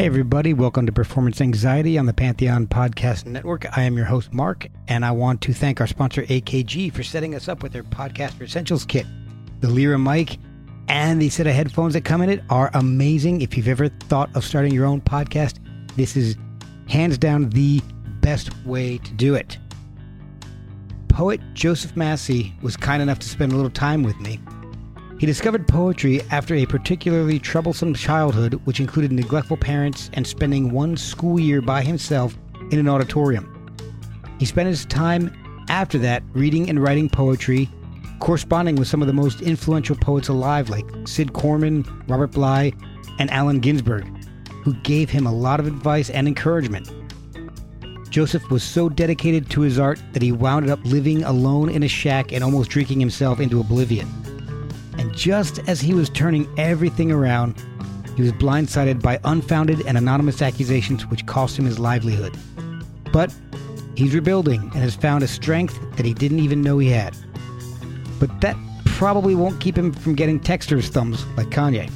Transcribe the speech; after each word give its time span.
Hey, 0.00 0.06
everybody, 0.06 0.54
welcome 0.54 0.86
to 0.86 0.92
Performance 0.92 1.42
Anxiety 1.42 1.98
on 1.98 2.06
the 2.06 2.14
Pantheon 2.14 2.66
Podcast 2.66 3.26
Network. 3.26 3.66
I 3.76 3.82
am 3.82 3.98
your 3.98 4.06
host, 4.06 4.32
Mark, 4.32 4.66
and 4.88 5.04
I 5.04 5.10
want 5.10 5.42
to 5.42 5.52
thank 5.52 5.78
our 5.78 5.86
sponsor, 5.86 6.22
AKG, 6.22 6.90
for 6.90 7.02
setting 7.02 7.34
us 7.34 7.48
up 7.48 7.62
with 7.62 7.74
their 7.74 7.82
Podcaster 7.82 8.40
Essentials 8.40 8.86
kit. 8.86 9.04
The 9.60 9.68
Lyra 9.68 9.98
mic 9.98 10.38
and 10.88 11.20
the 11.20 11.28
set 11.28 11.46
of 11.46 11.52
headphones 11.52 11.92
that 11.92 12.06
come 12.06 12.22
in 12.22 12.30
it 12.30 12.42
are 12.48 12.70
amazing. 12.72 13.42
If 13.42 13.58
you've 13.58 13.68
ever 13.68 13.88
thought 13.88 14.34
of 14.34 14.42
starting 14.42 14.72
your 14.72 14.86
own 14.86 15.02
podcast, 15.02 15.58
this 15.96 16.16
is 16.16 16.34
hands 16.88 17.18
down 17.18 17.50
the 17.50 17.82
best 18.22 18.56
way 18.64 18.96
to 18.96 19.12
do 19.12 19.34
it. 19.34 19.58
Poet 21.08 21.42
Joseph 21.52 21.94
Massey 21.94 22.54
was 22.62 22.74
kind 22.74 23.02
enough 23.02 23.18
to 23.18 23.28
spend 23.28 23.52
a 23.52 23.54
little 23.54 23.70
time 23.70 24.02
with 24.02 24.18
me 24.18 24.40
he 25.20 25.26
discovered 25.26 25.68
poetry 25.68 26.22
after 26.30 26.54
a 26.54 26.64
particularly 26.64 27.38
troublesome 27.38 27.92
childhood, 27.92 28.54
which 28.64 28.80
included 28.80 29.12
neglectful 29.12 29.58
parents 29.58 30.08
and 30.14 30.26
spending 30.26 30.70
one 30.70 30.96
school 30.96 31.38
year 31.38 31.60
by 31.60 31.82
himself 31.82 32.38
in 32.70 32.78
an 32.78 32.88
auditorium. 32.88 33.70
He 34.38 34.46
spent 34.46 34.66
his 34.66 34.86
time 34.86 35.30
after 35.68 35.98
that 35.98 36.22
reading 36.32 36.70
and 36.70 36.82
writing 36.82 37.10
poetry, 37.10 37.68
corresponding 38.18 38.76
with 38.76 38.88
some 38.88 39.02
of 39.02 39.08
the 39.08 39.12
most 39.12 39.42
influential 39.42 39.94
poets 39.94 40.28
alive 40.28 40.70
like 40.70 40.86
Cid 41.06 41.34
Corman, 41.34 41.84
Robert 42.08 42.30
Bly, 42.30 42.72
and 43.18 43.30
Allen 43.30 43.60
Ginsberg, 43.60 44.06
who 44.64 44.72
gave 44.84 45.10
him 45.10 45.26
a 45.26 45.32
lot 45.34 45.60
of 45.60 45.66
advice 45.66 46.08
and 46.08 46.28
encouragement. 46.28 46.90
Joseph 48.08 48.48
was 48.48 48.62
so 48.62 48.88
dedicated 48.88 49.50
to 49.50 49.60
his 49.60 49.78
art 49.78 50.00
that 50.14 50.22
he 50.22 50.32
wound 50.32 50.70
up 50.70 50.82
living 50.82 51.22
alone 51.24 51.68
in 51.68 51.82
a 51.82 51.88
shack 51.88 52.32
and 52.32 52.42
almost 52.42 52.70
drinking 52.70 53.00
himself 53.00 53.38
into 53.38 53.60
oblivion. 53.60 54.08
And 55.00 55.16
just 55.16 55.60
as 55.66 55.80
he 55.80 55.94
was 55.94 56.10
turning 56.10 56.46
everything 56.58 57.10
around, 57.10 57.54
he 58.16 58.22
was 58.22 58.32
blindsided 58.32 59.00
by 59.00 59.18
unfounded 59.24 59.80
and 59.86 59.96
anonymous 59.96 60.42
accusations 60.42 61.06
which 61.06 61.24
cost 61.24 61.58
him 61.58 61.64
his 61.64 61.78
livelihood. 61.78 62.36
But 63.10 63.34
he's 63.96 64.14
rebuilding 64.14 64.60
and 64.60 64.74
has 64.74 64.94
found 64.94 65.24
a 65.24 65.26
strength 65.26 65.80
that 65.96 66.04
he 66.04 66.12
didn't 66.12 66.40
even 66.40 66.60
know 66.60 66.76
he 66.76 66.90
had. 66.90 67.16
But 68.18 68.42
that 68.42 68.58
probably 68.84 69.34
won't 69.34 69.58
keep 69.58 69.78
him 69.78 69.90
from 69.90 70.16
getting 70.16 70.38
texters' 70.38 70.90
thumbs 70.90 71.24
like 71.38 71.46
Kanye. 71.46 71.90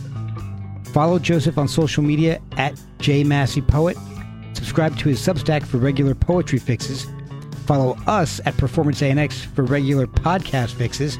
Follow 0.88 1.18
Joseph 1.18 1.58
on 1.58 1.68
social 1.68 2.02
media 2.02 2.40
at 2.56 2.72
jmasseypoet. 3.00 4.56
Subscribe 4.56 4.96
to 5.00 5.10
his 5.10 5.20
Substack 5.20 5.66
for 5.66 5.76
regular 5.76 6.14
poetry 6.14 6.58
fixes. 6.58 7.06
Follow 7.66 7.98
us 8.06 8.40
at 8.46 8.56
Performance 8.56 9.02
ANX 9.02 9.44
for 9.44 9.62
regular 9.62 10.06
podcast 10.06 10.72
fixes. 10.72 11.18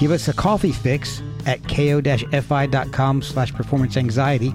Give 0.00 0.10
us 0.12 0.28
a 0.28 0.32
coffee 0.32 0.72
fix 0.72 1.22
at 1.44 1.62
ko-fi.com 1.68 3.20
slash 3.20 3.52
performance 3.52 3.98
anxiety. 3.98 4.54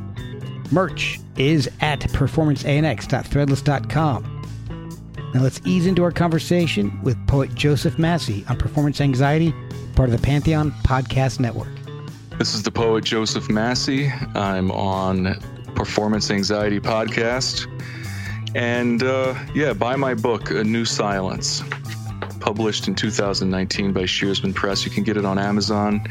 Merch 0.72 1.20
is 1.38 1.70
at 1.82 2.00
performanceanx.threadless.com. 2.00 4.42
Now 5.36 5.44
let's 5.44 5.62
ease 5.64 5.86
into 5.86 6.04
our 6.04 6.10
conversation 6.10 7.00
with 7.04 7.16
poet 7.28 7.54
Joseph 7.54 8.00
Massey 8.00 8.44
on 8.50 8.58
performance 8.58 9.00
anxiety, 9.00 9.54
part 9.96 10.10
of 10.10 10.20
the 10.20 10.26
Pantheon 10.26 10.72
Podcast 10.84 11.40
Network. 11.40 11.70
This 12.40 12.56
is 12.56 12.64
the 12.64 12.72
poet 12.72 13.04
Joseph 13.04 13.48
Massey. 13.48 14.12
I'm 14.34 14.72
on 14.72 15.36
Performance 15.76 16.32
Anxiety 16.32 16.80
Podcast. 16.80 17.68
And 18.56 19.04
uh, 19.04 19.36
yeah, 19.54 19.74
buy 19.74 19.96
my 19.96 20.16
book, 20.16 20.50
A 20.50 20.64
New 20.64 20.86
Silence 20.86 21.62
published 22.46 22.88
in 22.88 22.94
2019 22.94 23.92
by 23.92 24.04
Shearsman 24.04 24.54
Press. 24.54 24.86
You 24.86 24.92
can 24.92 25.04
get 25.04 25.18
it 25.18 25.26
on 25.26 25.40
Amazon. 25.40 26.06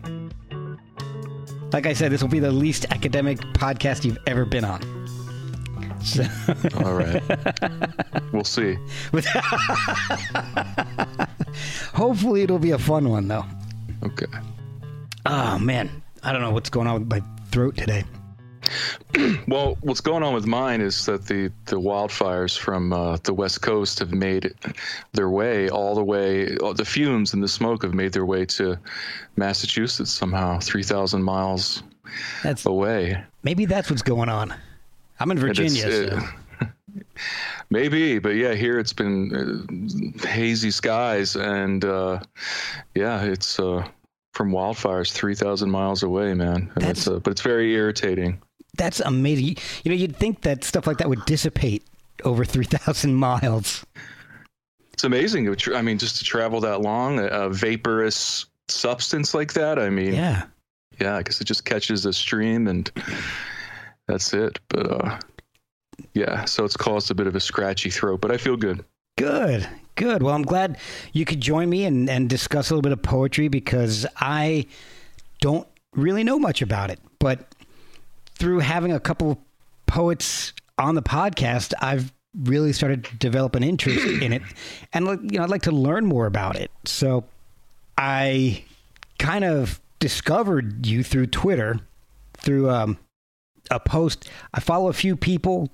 Like 1.72 1.86
I 1.86 1.94
said, 1.94 2.12
this 2.12 2.22
will 2.22 2.28
be 2.28 2.40
the 2.40 2.52
least 2.52 2.86
academic 2.92 3.40
podcast 3.54 4.04
you've 4.04 4.20
ever 4.28 4.44
been 4.44 4.66
on. 4.66 4.82
So. 6.04 6.26
All 6.84 6.96
right. 6.96 7.24
we'll 8.34 8.44
see. 8.44 8.78
Hopefully, 11.94 12.42
it'll 12.42 12.60
be 12.60 12.72
a 12.72 12.78
fun 12.78 13.08
one, 13.08 13.30
though. 13.30 13.46
Okay. 14.04 14.26
Oh, 15.26 15.58
man. 15.58 16.02
I 16.24 16.32
don't 16.32 16.42
know 16.42 16.52
what's 16.52 16.70
going 16.70 16.88
on 16.88 17.00
with 17.00 17.10
my 17.10 17.22
throat 17.50 17.78
today. 17.78 18.04
well, 19.48 19.78
what's 19.82 20.02
going 20.02 20.24
on 20.24 20.34
with 20.34 20.46
mine 20.46 20.82
is 20.82 21.06
that 21.06 21.26
the, 21.26 21.52
the 21.66 21.80
wildfires 21.80 22.58
from 22.58 22.94
uh, 22.94 23.18
the 23.24 23.34
west 23.34 23.62
coast 23.62 24.00
have 24.00 24.14
made 24.14 24.54
their 25.14 25.30
way 25.30 25.70
all 25.70 25.96
the 25.96 26.04
way. 26.04 26.56
Uh, 26.58 26.74
the 26.74 26.86
fumes 26.86 27.34
and 27.34 27.44
the 27.44 27.48
smoke 27.48 27.84
have 27.84 27.94
made 27.94 28.14
their 28.14 28.26
way 28.26 28.46
to 28.46 28.78
Massachusetts 29.36 30.12
somehow, 30.12 30.60
three 30.60 30.84
thousand 30.84 31.24
miles 31.24 31.84
that's, 32.44 32.66
away. 32.66 33.24
Maybe 33.44 33.66
that's 33.66 33.90
what's 33.90 34.02
going 34.02 34.30
on. 34.30 34.54
I'm 35.20 35.32
in 35.32 35.40
Virginia. 35.40 35.92
So. 35.92 36.20
Uh, 36.62 36.66
maybe, 37.70 38.20
but 38.20 38.36
yeah, 38.36 38.54
here 38.54 38.80
it's 38.80 38.94
been 38.94 40.18
uh, 40.24 40.28
hazy 40.28 40.72
skies, 40.72 41.36
and 41.36 41.84
uh, 41.84 42.20
yeah, 42.96 43.24
it's 43.24 43.60
uh, 43.60 43.88
from 44.42 44.52
wildfires 44.52 45.12
3,000 45.12 45.70
miles 45.70 46.02
away, 46.02 46.34
man. 46.34 46.72
That's, 46.76 47.08
uh, 47.08 47.20
but 47.20 47.30
it's 47.30 47.42
very 47.42 47.76
irritating. 47.76 48.42
That's 48.76 49.00
amazing. 49.00 49.58
You 49.84 49.92
know, 49.92 49.96
you'd 49.96 50.16
think 50.16 50.42
that 50.42 50.64
stuff 50.64 50.88
like 50.88 50.98
that 50.98 51.08
would 51.08 51.24
dissipate 51.26 51.84
over 52.24 52.44
3,000 52.44 53.14
miles. 53.14 53.86
It's 54.94 55.04
amazing. 55.04 55.56
I 55.76 55.84
mean, 55.84 56.00
just 56.00 56.18
to 56.18 56.24
travel 56.24 56.60
that 56.62 56.82
long, 56.82 57.20
a 57.20 57.50
vaporous 57.50 58.48
substance 58.68 59.36
like 59.36 59.54
that. 59.54 59.78
I 59.78 59.92
mean, 59.92 60.16
yeah, 60.16 60.46
yeah. 61.00 61.18
I 61.18 61.22
guess 61.22 61.40
it 61.40 61.46
just 61.46 61.64
catches 61.64 62.08
a 62.08 62.14
stream 62.14 62.68
and 62.68 62.90
that's 64.08 64.34
it. 64.34 64.58
But 64.70 64.92
uh, 64.92 65.20
yeah, 66.16 66.46
so 66.46 66.66
it's 66.66 66.78
caused 66.78 67.12
a 67.12 67.14
bit 67.14 67.28
of 67.28 67.36
a 67.36 67.40
scratchy 67.40 67.92
throat, 67.92 68.22
but 68.22 68.32
I 68.32 68.38
feel 68.38 68.58
good. 68.58 68.84
Good, 69.20 69.70
good. 70.02 70.24
Well, 70.24 70.34
I'm 70.34 70.42
glad 70.42 70.80
you 71.14 71.26
could 71.26 71.40
join 71.40 71.70
me 71.70 71.86
and, 71.86 72.10
and 72.10 72.28
discuss 72.28 72.72
a 72.72 72.74
little 72.74 72.82
bit 72.82 72.92
of 72.92 73.04
poetry 73.04 73.50
because 73.50 74.08
I 74.18 74.66
don't 75.42 75.68
really 75.96 76.24
know 76.24 76.40
much 76.40 76.64
about 76.64 76.90
it. 76.90 77.00
But 77.20 77.54
through 78.34 78.60
having 78.60 78.92
a 78.92 79.00
couple 79.00 79.32
of 79.32 79.38
poets 79.86 80.54
on 80.80 80.96
the 80.96 81.04
podcast, 81.04 81.74
I've 81.82 82.12
really 82.36 82.74
started 82.74 83.04
to 83.04 83.16
develop 83.18 83.56
an 83.56 83.64
interest 83.64 84.04
in 84.24 84.34
it. 84.34 84.42
And, 84.92 85.06
you 85.32 85.38
know, 85.38 85.44
I'd 85.44 85.52
like 85.52 85.62
to 85.64 85.72
learn 85.72 86.08
more 86.08 86.26
about 86.26 86.56
it. 86.56 86.72
So 86.86 87.26
I 87.96 88.64
kind 89.20 89.44
of 89.46 89.80
discovered 90.00 90.88
you 90.88 91.04
through 91.04 91.28
Twitter, 91.28 91.80
through 92.34 92.72
um, 92.72 92.98
a 93.70 93.80
post. 93.80 94.28
I 94.52 94.62
follow 94.62 94.90
a 94.90 94.94
few 94.94 95.16
people 95.16 95.70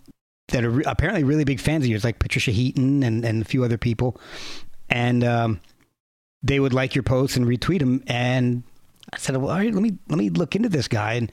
that 0.49 0.63
are 0.63 0.69
re- 0.69 0.83
apparently 0.85 1.23
really 1.23 1.43
big 1.43 1.59
fans 1.59 1.83
of 1.83 1.89
yours, 1.89 2.03
like 2.03 2.19
Patricia 2.19 2.51
Heaton 2.51 3.03
and, 3.03 3.25
and 3.25 3.41
a 3.41 3.45
few 3.45 3.63
other 3.63 3.77
people. 3.77 4.19
And 4.89 5.23
um, 5.23 5.59
they 6.41 6.59
would 6.59 6.73
like 6.73 6.95
your 6.95 7.03
posts 7.03 7.35
and 7.35 7.45
retweet 7.45 7.79
them. 7.79 8.03
And 8.07 8.63
I 9.13 9.17
said, 9.17 9.35
well, 9.37 9.51
all 9.51 9.57
right, 9.57 9.73
let 9.73 9.83
me 9.83 9.97
let 10.07 10.17
me 10.17 10.29
look 10.29 10.55
into 10.55 10.69
this 10.69 10.87
guy. 10.87 11.13
And 11.13 11.31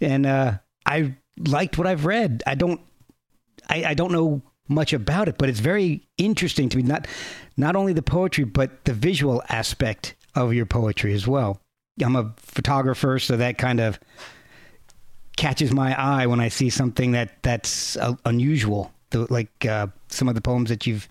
and 0.00 0.26
uh, 0.26 0.58
I 0.84 1.16
liked 1.38 1.78
what 1.78 1.86
I've 1.86 2.04
read. 2.04 2.42
I 2.46 2.54
don't 2.54 2.80
I, 3.68 3.84
I 3.84 3.94
don't 3.94 4.12
know 4.12 4.42
much 4.68 4.92
about 4.92 5.28
it, 5.28 5.38
but 5.38 5.48
it's 5.48 5.60
very 5.60 6.06
interesting 6.18 6.68
to 6.68 6.76
me. 6.76 6.82
Not 6.82 7.06
not 7.56 7.76
only 7.76 7.92
the 7.92 8.02
poetry, 8.02 8.44
but 8.44 8.84
the 8.84 8.92
visual 8.92 9.42
aspect 9.48 10.14
of 10.34 10.52
your 10.52 10.66
poetry 10.66 11.14
as 11.14 11.26
well. 11.26 11.60
I'm 12.02 12.16
a 12.16 12.34
photographer, 12.36 13.18
so 13.18 13.36
that 13.38 13.56
kind 13.56 13.80
of 13.80 13.98
catches 15.36 15.72
my 15.72 15.94
eye 16.00 16.26
when 16.26 16.40
I 16.40 16.48
see 16.48 16.70
something 16.70 17.12
that 17.12 17.42
that's 17.42 17.96
uh, 17.96 18.14
unusual, 18.24 18.92
the, 19.10 19.32
like 19.32 19.66
uh, 19.66 19.88
some 20.08 20.28
of 20.28 20.34
the 20.34 20.40
poems 20.40 20.70
that 20.70 20.86
you've 20.86 21.08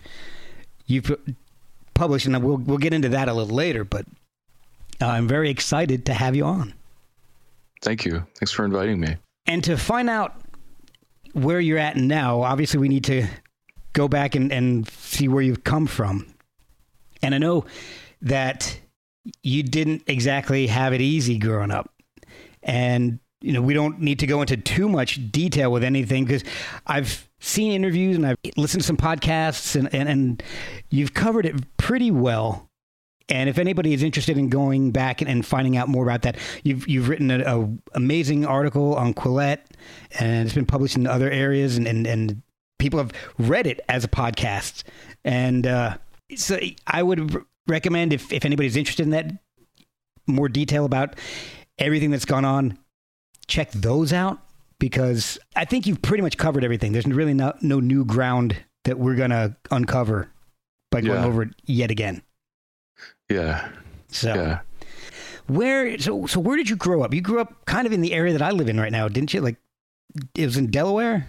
you've 0.86 1.16
published, 1.94 2.26
and 2.26 2.42
we'll 2.42 2.58
we'll 2.58 2.78
get 2.78 2.92
into 2.92 3.08
that 3.10 3.28
a 3.28 3.32
little 3.32 3.54
later. 3.54 3.84
But 3.84 4.06
uh, 5.00 5.06
I'm 5.06 5.28
very 5.28 5.50
excited 5.50 6.06
to 6.06 6.14
have 6.14 6.36
you 6.36 6.44
on. 6.44 6.74
Thank 7.82 8.04
you. 8.04 8.26
Thanks 8.34 8.52
for 8.52 8.64
inviting 8.64 9.00
me. 9.00 9.16
And 9.46 9.62
to 9.64 9.76
find 9.76 10.10
out 10.10 10.34
where 11.32 11.60
you're 11.60 11.78
at 11.78 11.96
now, 11.96 12.42
obviously 12.42 12.80
we 12.80 12.88
need 12.88 13.04
to 13.04 13.26
go 13.92 14.08
back 14.08 14.34
and, 14.34 14.52
and 14.52 14.88
see 14.88 15.28
where 15.28 15.42
you've 15.42 15.64
come 15.64 15.86
from. 15.86 16.26
And 17.22 17.34
I 17.34 17.38
know 17.38 17.66
that 18.22 18.78
you 19.42 19.62
didn't 19.62 20.02
exactly 20.06 20.66
have 20.66 20.92
it 20.92 21.00
easy 21.00 21.38
growing 21.38 21.70
up. 21.70 21.92
And 22.62 23.20
you 23.46 23.52
know, 23.52 23.62
we 23.62 23.74
don't 23.74 24.00
need 24.00 24.18
to 24.18 24.26
go 24.26 24.40
into 24.40 24.56
too 24.56 24.88
much 24.88 25.30
detail 25.30 25.70
with 25.70 25.84
anything 25.84 26.24
because 26.24 26.42
I've 26.88 27.28
seen 27.38 27.70
interviews 27.70 28.16
and 28.16 28.26
I've 28.26 28.36
listened 28.56 28.80
to 28.82 28.86
some 28.86 28.96
podcasts 28.96 29.76
and, 29.76 29.88
and, 29.94 30.08
and 30.08 30.42
you've 30.90 31.14
covered 31.14 31.46
it 31.46 31.54
pretty 31.76 32.10
well. 32.10 32.68
And 33.28 33.48
if 33.48 33.58
anybody 33.58 33.92
is 33.92 34.02
interested 34.02 34.36
in 34.36 34.48
going 34.48 34.90
back 34.90 35.20
and, 35.20 35.30
and 35.30 35.46
finding 35.46 35.76
out 35.76 35.88
more 35.88 36.02
about 36.02 36.22
that, 36.22 36.38
you've 36.64 36.88
you've 36.88 37.08
written 37.08 37.30
an 37.30 37.82
amazing 37.94 38.44
article 38.44 38.94
on 38.94 39.14
Quillette, 39.14 39.62
and 40.18 40.46
it's 40.46 40.54
been 40.54 40.66
published 40.66 40.96
in 40.96 41.06
other 41.06 41.30
areas, 41.30 41.76
and, 41.76 41.86
and, 41.86 42.06
and 42.06 42.42
people 42.78 42.98
have 42.98 43.12
read 43.38 43.66
it 43.66 43.80
as 43.88 44.04
a 44.04 44.08
podcast. 44.08 44.82
And 45.24 45.66
uh, 45.66 45.98
so 46.34 46.58
I 46.86 47.02
would 47.02 47.36
recommend 47.68 48.12
if, 48.12 48.32
if 48.32 48.44
anybody's 48.44 48.76
interested 48.76 49.04
in 49.04 49.10
that 49.10 49.32
more 50.28 50.48
detail 50.48 50.84
about 50.84 51.16
everything 51.78 52.10
that's 52.10 52.24
gone 52.24 52.44
on, 52.44 52.78
check 53.48 53.70
those 53.72 54.12
out 54.12 54.38
because 54.78 55.38
I 55.54 55.64
think 55.64 55.86
you've 55.86 56.02
pretty 56.02 56.22
much 56.22 56.36
covered 56.36 56.64
everything. 56.64 56.92
There's 56.92 57.06
really 57.06 57.34
no, 57.34 57.54
no 57.62 57.80
new 57.80 58.04
ground 58.04 58.56
that 58.84 58.98
we're 58.98 59.16
going 59.16 59.30
to 59.30 59.56
uncover 59.70 60.28
by 60.90 61.00
going 61.00 61.20
Yeah. 61.20 61.26
over 61.26 61.42
it 61.42 61.50
yet 61.64 61.90
again. 61.90 62.22
Yeah. 63.28 63.68
So 64.08 64.34
Yeah. 64.34 64.60
where 65.48 65.98
so 65.98 66.26
so 66.26 66.38
where 66.40 66.56
did 66.56 66.68
you 66.70 66.76
grow 66.76 67.02
up? 67.02 67.12
You 67.12 67.20
grew 67.20 67.40
up 67.40 67.64
kind 67.66 67.86
of 67.86 67.92
in 67.92 68.00
the 68.00 68.12
area 68.12 68.32
that 68.32 68.42
I 68.42 68.50
live 68.50 68.68
in 68.68 68.78
right 68.78 68.92
now, 68.92 69.08
didn't 69.08 69.34
you? 69.34 69.40
Like 69.40 69.56
it 70.34 70.44
was 70.46 70.56
in 70.56 70.70
Delaware? 70.70 71.28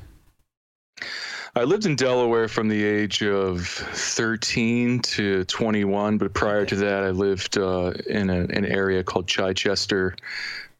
I 1.55 1.63
lived 1.63 1.87
in 1.87 1.95
Delaware 1.95 2.47
from 2.47 2.67
the 2.67 2.83
age 2.83 3.23
of 3.23 3.65
13 3.65 4.99
to 4.99 5.43
21, 5.45 6.19
but 6.19 6.31
prior 6.35 6.65
to 6.67 6.75
that, 6.75 7.03
I 7.03 7.09
lived 7.09 7.57
uh, 7.57 7.93
in 8.05 8.29
a, 8.29 8.41
an 8.41 8.63
area 8.65 9.03
called 9.03 9.27
Chichester, 9.27 10.15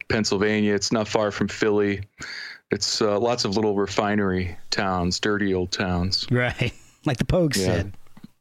Pennsylvania. 0.10 0.74
It's 0.74 0.92
not 0.92 1.08
far 1.08 1.32
from 1.32 1.48
Philly. 1.48 2.02
It's 2.72 3.02
uh, 3.02 3.20
lots 3.20 3.46
of 3.46 3.56
little 3.56 3.76
refinery 3.76 4.58
towns, 4.72 5.20
dirty 5.20 5.54
old 5.54 5.72
towns, 5.72 6.28
Right. 6.32 6.74
Like 7.06 7.18
the 7.18 7.24
Pogues 7.26 7.58
Yeah. 7.58 7.66
said. 7.66 7.94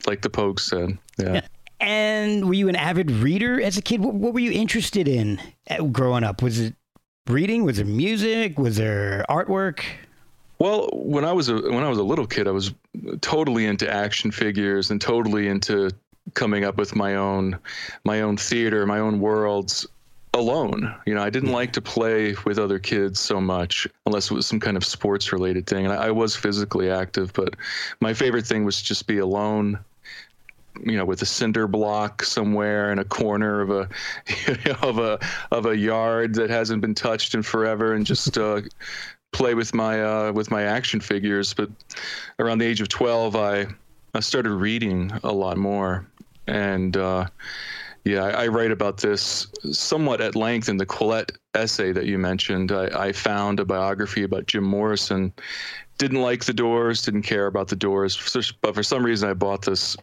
like 0.06 0.22
the 0.22 0.30
Pogues 0.30 0.60
said. 0.60 0.98
Yeah. 1.18 1.42
And 1.78 2.46
were 2.46 2.54
you 2.54 2.68
an 2.68 2.76
avid 2.76 3.10
reader 3.10 3.60
as 3.60 3.76
a 3.76 3.82
kid? 3.82 4.00
What, 4.00 4.14
what 4.14 4.32
were 4.34 4.40
you 4.40 4.50
interested 4.52 5.06
in 5.08 5.40
growing 5.92 6.24
up? 6.24 6.42
Was 6.42 6.58
it 6.58 6.74
reading? 7.28 7.64
Was 7.64 7.76
there 7.76 7.86
music? 7.86 8.58
Was 8.58 8.76
there 8.76 9.24
artwork? 9.28 9.82
Well, 10.58 10.88
when 10.94 11.24
I 11.26 11.32
was 11.32 11.50
a 11.50 11.54
when 11.60 11.84
I 11.84 11.88
was 11.90 11.98
a 11.98 12.02
little 12.02 12.26
kid, 12.26 12.48
I 12.48 12.50
was 12.50 12.72
totally 13.20 13.66
into 13.66 13.88
action 13.92 14.30
figures 14.30 14.90
and 14.90 14.98
totally 15.00 15.48
into 15.48 15.90
coming 16.32 16.64
up 16.64 16.78
with 16.78 16.96
my 16.96 17.16
own 17.16 17.58
my 18.04 18.22
own 18.22 18.38
theater, 18.38 18.86
my 18.86 18.98
own 18.98 19.20
worlds 19.20 19.86
alone. 20.36 20.94
You 21.06 21.14
know, 21.14 21.22
I 21.22 21.30
didn't 21.30 21.52
like 21.52 21.72
to 21.74 21.80
play 21.80 22.34
with 22.44 22.58
other 22.58 22.78
kids 22.78 23.20
so 23.20 23.40
much 23.40 23.88
unless 24.06 24.30
it 24.30 24.34
was 24.34 24.46
some 24.46 24.60
kind 24.60 24.76
of 24.76 24.84
sports 24.84 25.32
related 25.32 25.66
thing. 25.66 25.84
And 25.86 25.94
I, 25.94 26.06
I 26.06 26.10
was 26.10 26.36
physically 26.36 26.90
active, 26.90 27.32
but 27.32 27.56
my 28.00 28.14
favorite 28.14 28.46
thing 28.46 28.64
was 28.64 28.80
just 28.80 29.06
be 29.06 29.18
alone. 29.18 29.78
You 30.84 30.98
know, 30.98 31.06
with 31.06 31.22
a 31.22 31.26
cinder 31.26 31.66
block 31.66 32.22
somewhere 32.22 32.92
in 32.92 32.98
a 32.98 33.04
corner 33.04 33.62
of 33.62 33.70
a 33.70 33.88
of 34.82 34.98
a 34.98 35.18
of 35.50 35.64
a 35.64 35.76
yard 35.76 36.34
that 36.34 36.50
hasn't 36.50 36.82
been 36.82 36.94
touched 36.94 37.34
in 37.34 37.42
forever, 37.42 37.94
and 37.94 38.04
just 38.04 38.36
uh, 38.38 38.60
play 39.32 39.54
with 39.54 39.72
my 39.74 40.02
uh, 40.02 40.32
with 40.32 40.50
my 40.50 40.64
action 40.64 41.00
figures. 41.00 41.54
But 41.54 41.70
around 42.38 42.58
the 42.58 42.66
age 42.66 42.82
of 42.82 42.88
twelve, 42.88 43.36
I 43.36 43.68
I 44.14 44.20
started 44.20 44.50
reading 44.50 45.12
a 45.24 45.32
lot 45.32 45.56
more, 45.56 46.06
and 46.46 46.94
uh, 46.94 47.26
yeah, 48.06 48.22
I, 48.22 48.44
I 48.44 48.46
write 48.46 48.70
about 48.70 48.98
this 48.98 49.48
somewhat 49.72 50.20
at 50.20 50.36
length 50.36 50.68
in 50.68 50.76
the 50.76 50.86
Quillette 50.86 51.32
essay 51.54 51.90
that 51.90 52.06
you 52.06 52.18
mentioned. 52.18 52.70
I, 52.70 53.08
I 53.08 53.12
found 53.12 53.58
a 53.58 53.64
biography 53.64 54.22
about 54.22 54.46
Jim 54.46 54.62
Morrison. 54.62 55.32
Didn't 55.98 56.20
like 56.20 56.44
the 56.44 56.52
Doors, 56.52 57.02
didn't 57.02 57.22
care 57.22 57.48
about 57.48 57.66
the 57.66 57.74
Doors, 57.74 58.16
but 58.60 58.76
for 58.76 58.82
some 58.84 59.04
reason 59.04 59.28
I 59.28 59.34
bought 59.34 59.64
this 59.64 59.96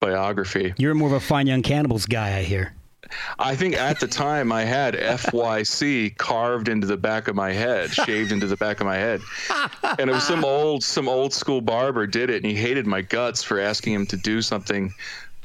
biography. 0.00 0.74
You're 0.78 0.94
more 0.94 1.08
of 1.08 1.14
a 1.14 1.20
fine 1.20 1.48
young 1.48 1.62
cannibals 1.62 2.06
guy, 2.06 2.38
I 2.38 2.42
hear. 2.44 2.72
I 3.38 3.56
think 3.56 3.74
at 3.76 3.98
the 4.00 4.06
time 4.06 4.52
I 4.52 4.64
had 4.64 4.94
FYC 4.94 6.16
carved 6.16 6.68
into 6.68 6.86
the 6.86 6.96
back 6.96 7.26
of 7.26 7.34
my 7.34 7.52
head, 7.52 7.90
shaved 7.90 8.30
into 8.30 8.46
the 8.46 8.56
back 8.56 8.80
of 8.80 8.86
my 8.86 8.96
head. 8.96 9.20
And 9.98 10.08
it 10.08 10.12
was 10.12 10.24
some 10.24 10.44
old 10.44 10.84
some 10.84 11.08
old 11.08 11.32
school 11.32 11.60
barber 11.60 12.06
did 12.06 12.30
it 12.30 12.36
and 12.36 12.46
he 12.46 12.56
hated 12.56 12.86
my 12.86 13.02
guts 13.02 13.42
for 13.42 13.58
asking 13.58 13.92
him 13.92 14.06
to 14.06 14.16
do 14.16 14.40
something 14.40 14.94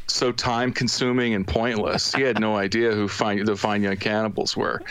so 0.10 0.32
time 0.32 0.72
consuming 0.74 1.34
and 1.34 1.48
pointless. 1.48 2.14
He 2.14 2.22
had 2.22 2.40
no 2.40 2.58
idea 2.58 2.92
who 2.92 3.08
fine, 3.08 3.44
the 3.46 3.56
Fine 3.56 3.84
Young 3.84 3.98
Cannibals 3.98 4.58
were. 4.58 4.82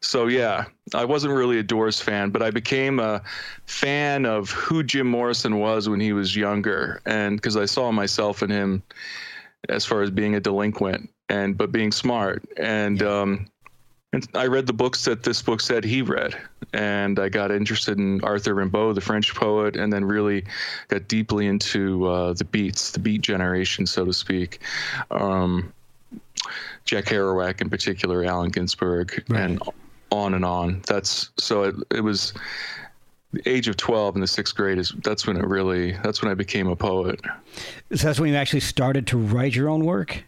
So 0.00 0.26
yeah, 0.26 0.66
I 0.94 1.04
wasn't 1.04 1.34
really 1.34 1.58
a 1.58 1.62
Doors 1.62 2.00
fan, 2.00 2.30
but 2.30 2.42
I 2.42 2.50
became 2.50 2.98
a 3.00 3.22
fan 3.66 4.24
of 4.24 4.50
who 4.50 4.82
Jim 4.82 5.06
Morrison 5.06 5.58
was 5.58 5.88
when 5.88 6.00
he 6.00 6.12
was 6.12 6.36
younger 6.36 7.00
and 7.06 7.36
because 7.36 7.56
I 7.56 7.66
saw 7.66 7.92
myself 7.92 8.42
in 8.42 8.50
him 8.50 8.82
as 9.68 9.84
far 9.84 10.02
as 10.02 10.10
being 10.10 10.34
a 10.34 10.40
delinquent 10.40 11.10
and 11.28 11.58
but 11.58 11.72
being 11.72 11.92
smart 11.92 12.42
and 12.56 13.02
um 13.02 13.46
and 14.12 14.26
I 14.34 14.46
read 14.46 14.66
the 14.66 14.72
books 14.72 15.04
that 15.04 15.22
this 15.22 15.42
book 15.42 15.60
said 15.60 15.84
he 15.84 16.02
read, 16.02 16.36
and 16.72 17.18
I 17.18 17.28
got 17.28 17.50
interested 17.50 17.98
in 17.98 18.22
Arthur 18.24 18.54
Rimbaud, 18.54 18.94
the 18.94 19.00
French 19.00 19.34
poet, 19.34 19.76
and 19.76 19.92
then 19.92 20.04
really 20.04 20.44
got 20.88 21.08
deeply 21.08 21.46
into 21.46 22.06
uh, 22.06 22.32
the 22.32 22.44
beats, 22.44 22.92
the 22.92 23.00
beat 23.00 23.20
generation, 23.20 23.86
so 23.86 24.04
to 24.04 24.12
speak. 24.12 24.60
Um, 25.10 25.72
Jack 26.84 27.06
Kerouac, 27.06 27.60
in 27.60 27.68
particular, 27.68 28.24
Allen 28.24 28.50
Ginsberg, 28.50 29.24
and 29.34 29.60
on 30.10 30.32
and 30.34 30.44
on. 30.44 30.82
That's 30.86 31.30
so 31.36 31.64
it, 31.64 31.74
it 31.90 32.00
was 32.00 32.32
the 33.32 33.46
age 33.46 33.68
of 33.68 33.76
12 33.76 34.14
in 34.14 34.20
the 34.22 34.26
sixth 34.26 34.54
grade 34.54 34.78
is 34.78 34.94
that's 35.04 35.26
when 35.26 35.36
it 35.36 35.44
really 35.44 35.92
that's 36.02 36.22
when 36.22 36.30
I 36.30 36.34
became 36.34 36.66
a 36.68 36.76
poet. 36.76 37.20
So 37.94 38.06
that's 38.06 38.18
when 38.18 38.30
you 38.30 38.36
actually 38.36 38.60
started 38.60 39.06
to 39.08 39.18
write 39.18 39.54
your 39.54 39.68
own 39.68 39.84
work? 39.84 40.24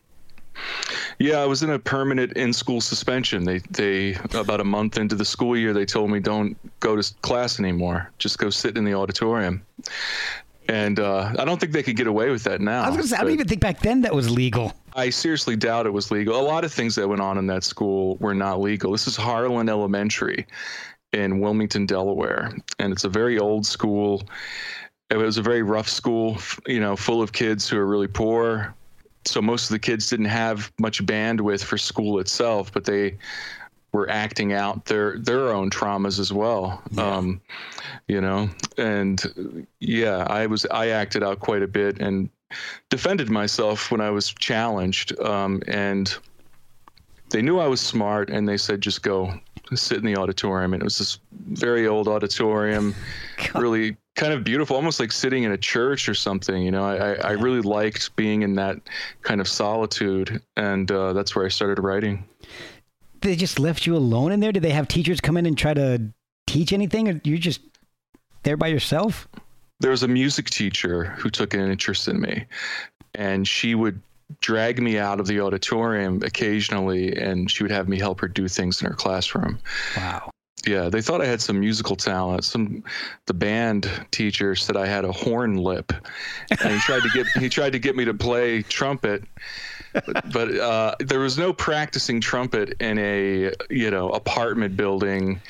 Yeah, 1.19 1.41
I 1.41 1.47
was 1.47 1.63
in 1.63 1.71
a 1.71 1.79
permanent 1.79 2.33
in-school 2.33 2.81
suspension. 2.81 3.45
They 3.45 3.59
they 3.71 4.15
about 4.33 4.61
a 4.61 4.65
month 4.65 4.99
into 4.99 5.15
the 5.15 5.25
school 5.25 5.57
year, 5.57 5.73
they 5.73 5.85
told 5.85 6.11
me 6.11 6.21
don't 6.21 6.57
go 6.81 6.97
to 6.97 7.15
class 7.23 7.59
anymore. 7.59 8.11
Just 8.19 8.39
go 8.39 8.51
sit 8.51 8.77
in 8.77 8.85
the 8.85 8.95
auditorium. 8.95 9.63
And 10.69 11.01
uh, 11.01 11.33
I 11.37 11.45
don't 11.45 11.61
think 11.61 11.73
they 11.73 11.83
could 11.83 11.97
get 11.97 12.07
away 12.07 12.31
with 12.31 12.45
that 12.45 12.61
now. 12.61 12.83
I 12.83 12.89
was 12.89 12.97
going 12.97 13.03
to 13.03 13.09
say, 13.09 13.17
I 13.17 13.23
don't 13.23 13.33
even 13.33 13.49
think 13.49 13.61
back 13.61 13.81
then 13.81 14.03
that 14.03 14.15
was 14.15 14.31
legal. 14.31 14.73
I 14.95 15.11
seriously 15.11 15.57
doubt 15.57 15.87
it 15.87 15.91
was 15.91 16.13
legal. 16.13 16.41
A 16.41 16.43
lot 16.43 16.65
of 16.65 16.73
things 16.73 16.95
that 16.95 17.09
went 17.09 17.21
on 17.21 17.39
in 17.39 17.47
that 17.49 17.65
school 17.65 18.17
were 18.17 18.35
not 18.35 18.61
legal. 18.61 18.93
This 18.93 19.09
is 19.09 19.17
Harlan 19.17 19.69
Elementary 19.69 20.47
in 21.13 21.41
Wilmington, 21.41 21.87
Delaware, 21.87 22.53
and 22.79 22.93
it's 22.93 23.03
a 23.03 23.09
very 23.09 23.39
old 23.39 23.67
school. 23.67 24.23
It 25.11 25.17
was 25.17 25.39
a 25.39 25.43
very 25.43 25.63
rough 25.63 25.89
school, 25.89 26.39
you 26.67 26.79
know, 26.79 26.95
full 26.95 27.21
of 27.21 27.33
kids 27.33 27.69
who 27.69 27.77
are 27.77 27.87
really 27.87 28.07
poor. 28.07 28.73
So 29.25 29.43
most 29.43 29.65
of 29.65 29.71
the 29.71 29.79
kids 29.79 30.09
didn't 30.09 30.27
have 30.27 30.73
much 30.79 31.05
bandwidth 31.05 31.63
for 31.63 31.77
school 31.79 32.19
itself, 32.19 32.73
but 32.73 32.85
they 32.85 33.19
were 33.93 34.09
acting 34.09 34.53
out 34.53 34.85
their 34.87 35.19
their 35.19 35.53
own 35.53 35.71
traumas 35.71 36.19
as 36.19 36.33
well. 36.33 36.83
Um, 36.97 37.41
you 38.09 38.21
know, 38.21 38.49
and 38.79 39.67
yeah, 39.81 40.27
I 40.29 40.47
was 40.47 40.65
I 40.71 40.89
acted 40.89 41.23
out 41.23 41.41
quite 41.41 41.63
a 41.63 41.67
bit 41.67 42.01
and 42.01 42.31
defended 42.89 43.31
myself 43.31 43.91
when 43.91 44.01
I 44.01 44.11
was 44.11 44.33
challenged. 44.33 45.19
Um, 45.21 45.63
and 45.67 46.15
they 47.31 47.43
knew 47.43 47.59
I 47.59 47.69
was 47.69 47.81
smart, 47.81 48.31
and 48.31 48.49
they 48.49 48.57
said, 48.57 48.81
"Just 48.81 49.03
go, 49.03 49.35
sit 49.77 49.99
in 49.99 50.05
the 50.05 50.17
auditorium, 50.17 50.75
and 50.75 50.83
it 50.83 50.85
was 50.85 50.99
this 50.99 51.19
very 51.49 51.87
old 51.87 52.09
auditorium, 52.09 52.95
really 53.55 53.97
kind 54.17 54.33
of 54.33 54.45
beautiful, 54.45 54.77
almost 54.77 55.01
like 55.01 55.13
sitting 55.13 55.45
in 55.45 55.53
a 55.53 55.57
church 55.57 56.09
or 56.09 56.15
something. 56.15 56.63
You 56.63 56.71
know, 56.71 56.85
I, 56.85 57.15
I 57.15 57.31
really 57.33 57.61
liked 57.61 58.15
being 58.17 58.43
in 58.43 58.55
that 58.57 58.77
kind 59.23 59.41
of 59.41 59.49
solitude, 59.49 60.43
and 60.57 60.91
uh, 60.91 61.13
that's 61.13 61.35
where 61.35 61.45
I 61.45 61.49
started 61.49 61.81
writing. 61.83 62.25
They 63.23 63.37
just 63.37 63.59
left 63.59 63.87
you 63.87 63.97
alone 63.97 64.33
in 64.33 64.41
there. 64.41 64.53
Did 64.53 64.63
they 64.63 64.71
have 64.71 64.89
teachers 64.89 65.21
come 65.21 65.37
in 65.37 65.47
and 65.47 65.57
try 65.57 65.75
to 65.75 66.03
teach 66.47 66.73
anything, 66.73 67.09
or 67.09 67.21
you're 67.25 67.39
just 67.39 67.61
there 68.43 68.57
by 68.57 68.69
yourself? 68.69 69.29
There 69.81 69.91
was 69.91 70.03
a 70.03 70.09
music 70.09 70.51
teacher 70.51 71.05
who 71.05 71.31
took 71.31 71.55
an 71.55 71.61
interest 71.61 72.09
in 72.09 72.21
me, 72.21 72.45
and 73.15 73.47
she 73.47 73.75
would 73.75 74.01
drag 74.41 74.81
me 74.83 74.99
out 74.99 75.21
of 75.21 75.27
the 75.27 75.41
auditorium 75.41 76.23
occasionally, 76.23 77.17
and 77.17 77.51
she 77.51 77.63
would 77.63 77.73
have 77.73 77.89
me 77.89 77.99
help 77.99 78.21
her 78.21 78.29
do 78.29 78.49
things 78.49 78.81
in 78.81 78.89
her 78.89 78.95
classroom. 78.95 79.59
Wow. 79.97 80.31
Yeah, 80.67 80.89
they 80.91 81.01
thought 81.01 81.23
I 81.23 81.27
had 81.27 81.41
some 81.41 81.59
musical 81.59 81.97
talent. 81.97 82.45
Some 82.45 82.85
the 83.27 83.35
band 83.35 83.91
teacher 84.11 84.55
said 84.55 84.77
I 84.77 84.87
had 84.87 85.05
a 85.05 85.13
horn 85.13 85.57
lip, 85.57 85.93
and 86.51 86.73
he 86.73 86.79
tried 86.81 87.03
to 87.03 87.09
get 87.15 87.27
he 87.39 87.49
tried 87.49 87.73
to 87.73 87.79
get 87.79 87.97
me 87.97 88.05
to 88.05 88.15
play 88.15 88.63
trumpet, 88.63 89.25
but, 90.33 90.57
uh, 90.57 90.95
there 91.01 91.21
was 91.21 91.39
no 91.39 91.53
practicing 91.53 92.21
trumpet 92.21 92.75
in 92.81 92.99
a 92.99 93.53
you 93.71 93.91
know 93.91 94.11
apartment 94.11 94.77
building, 94.77 95.41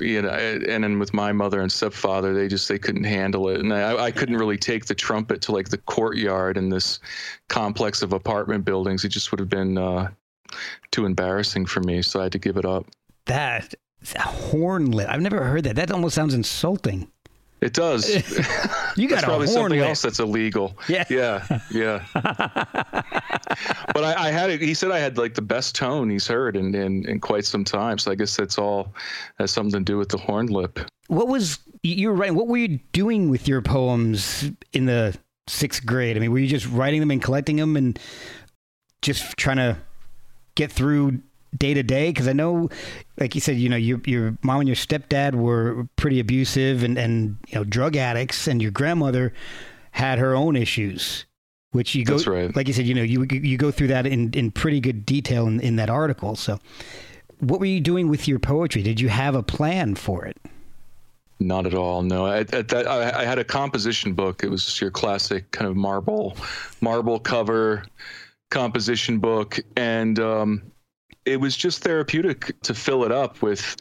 you 0.00 0.22
know. 0.22 0.30
And 0.30 0.84
then 0.84 0.98
with 0.98 1.14
my 1.14 1.32
mother 1.32 1.60
and 1.60 1.70
stepfather, 1.70 2.34
they 2.34 2.48
just 2.48 2.68
they 2.68 2.78
couldn't 2.78 3.04
handle 3.04 3.48
it, 3.48 3.60
and 3.60 3.72
I, 3.72 4.04
I 4.04 4.10
couldn't 4.10 4.36
really 4.36 4.58
take 4.58 4.86
the 4.86 4.94
trumpet 4.94 5.42
to 5.42 5.52
like 5.52 5.68
the 5.68 5.78
courtyard 5.78 6.56
in 6.56 6.68
this 6.68 7.00
complex 7.48 8.02
of 8.02 8.12
apartment 8.12 8.64
buildings. 8.64 9.04
It 9.04 9.08
just 9.08 9.30
would 9.32 9.40
have 9.40 9.48
been 9.48 9.78
uh, 9.78 10.10
too 10.90 11.06
embarrassing 11.06 11.66
for 11.66 11.80
me, 11.80 12.02
so 12.02 12.20
I 12.20 12.24
had 12.24 12.32
to 12.32 12.38
give 12.38 12.56
it 12.56 12.64
up. 12.64 12.86
That 13.26 13.74
hornlet. 14.16 15.08
I've 15.08 15.20
never 15.20 15.44
heard 15.44 15.64
that. 15.64 15.76
That 15.76 15.90
almost 15.90 16.14
sounds 16.14 16.34
insulting. 16.34 17.08
It 17.62 17.74
does. 17.74 18.08
you 18.96 19.08
got 19.08 19.16
that's 19.16 19.24
probably 19.24 19.46
horn 19.46 19.48
something 19.48 19.78
lip. 19.78 19.88
else 19.88 20.02
that's 20.02 20.18
illegal. 20.18 20.76
Yeah. 20.88 21.04
Yeah. 21.08 21.60
Yeah. 21.70 22.04
but 23.94 24.02
I, 24.04 24.14
I 24.18 24.30
had 24.32 24.50
it. 24.50 24.60
He 24.60 24.74
said 24.74 24.90
I 24.90 24.98
had 24.98 25.16
like 25.16 25.34
the 25.34 25.42
best 25.42 25.76
tone 25.76 26.10
he's 26.10 26.26
heard 26.26 26.56
in, 26.56 26.74
in, 26.74 27.08
in 27.08 27.20
quite 27.20 27.44
some 27.44 27.62
time. 27.62 27.98
So 27.98 28.10
I 28.10 28.16
guess 28.16 28.36
that's 28.36 28.58
all 28.58 28.92
has 29.38 29.52
something 29.52 29.84
to 29.84 29.92
do 29.92 29.96
with 29.96 30.08
the 30.08 30.18
horn 30.18 30.48
lip. 30.48 30.80
What 31.06 31.28
was 31.28 31.60
you 31.84 32.08
were 32.08 32.14
writing? 32.14 32.34
What 32.34 32.48
were 32.48 32.56
you 32.56 32.80
doing 32.92 33.30
with 33.30 33.46
your 33.46 33.62
poems 33.62 34.50
in 34.72 34.86
the 34.86 35.16
sixth 35.46 35.86
grade? 35.86 36.16
I 36.16 36.20
mean, 36.20 36.32
were 36.32 36.38
you 36.40 36.48
just 36.48 36.68
writing 36.68 36.98
them 36.98 37.12
and 37.12 37.22
collecting 37.22 37.56
them 37.56 37.76
and 37.76 37.96
just 39.02 39.36
trying 39.36 39.58
to 39.58 39.76
get 40.56 40.72
through 40.72 41.20
day 41.56 41.74
to 41.74 41.82
day? 41.82 42.10
Because 42.10 42.28
I 42.28 42.32
know, 42.32 42.68
like 43.18 43.34
you 43.34 43.40
said, 43.40 43.56
you 43.56 43.68
know, 43.68 43.76
your 43.76 44.00
your 44.06 44.36
mom 44.42 44.60
and 44.60 44.68
your 44.68 44.76
stepdad 44.76 45.34
were 45.34 45.86
pretty 45.96 46.20
abusive 46.20 46.82
and 46.82 46.98
and 46.98 47.36
you 47.48 47.56
know 47.56 47.64
drug 47.64 47.96
addicts, 47.96 48.46
and 48.46 48.60
your 48.62 48.70
grandmother 48.70 49.32
had 49.92 50.18
her 50.18 50.34
own 50.34 50.56
issues. 50.56 51.26
Which 51.72 51.94
you 51.94 52.04
go, 52.04 52.14
That's 52.14 52.26
right. 52.26 52.54
like 52.54 52.68
you 52.68 52.74
said, 52.74 52.84
you 52.84 52.94
know, 52.94 53.02
you 53.02 53.26
you 53.30 53.56
go 53.56 53.70
through 53.70 53.86
that 53.88 54.06
in, 54.06 54.30
in 54.34 54.50
pretty 54.50 54.78
good 54.78 55.06
detail 55.06 55.46
in, 55.46 55.58
in 55.60 55.76
that 55.76 55.88
article. 55.88 56.36
So, 56.36 56.58
what 57.38 57.60
were 57.60 57.66
you 57.66 57.80
doing 57.80 58.08
with 58.08 58.28
your 58.28 58.38
poetry? 58.38 58.82
Did 58.82 59.00
you 59.00 59.08
have 59.08 59.34
a 59.34 59.42
plan 59.42 59.94
for 59.94 60.26
it? 60.26 60.36
Not 61.40 61.66
at 61.66 61.74
all. 61.74 62.02
No, 62.02 62.42
that 62.42 62.86
I, 62.86 63.22
I 63.22 63.24
had 63.24 63.38
a 63.38 63.44
composition 63.44 64.12
book. 64.12 64.44
It 64.44 64.50
was 64.50 64.64
just 64.64 64.80
your 64.80 64.90
classic 64.90 65.50
kind 65.50 65.68
of 65.68 65.76
marble, 65.76 66.36
marble 66.80 67.18
cover 67.18 67.84
composition 68.50 69.18
book, 69.18 69.58
and 69.76 70.20
um, 70.20 70.62
it 71.24 71.40
was 71.40 71.56
just 71.56 71.82
therapeutic 71.82 72.60
to 72.62 72.74
fill 72.74 73.04
it 73.04 73.12
up 73.12 73.42
with 73.42 73.76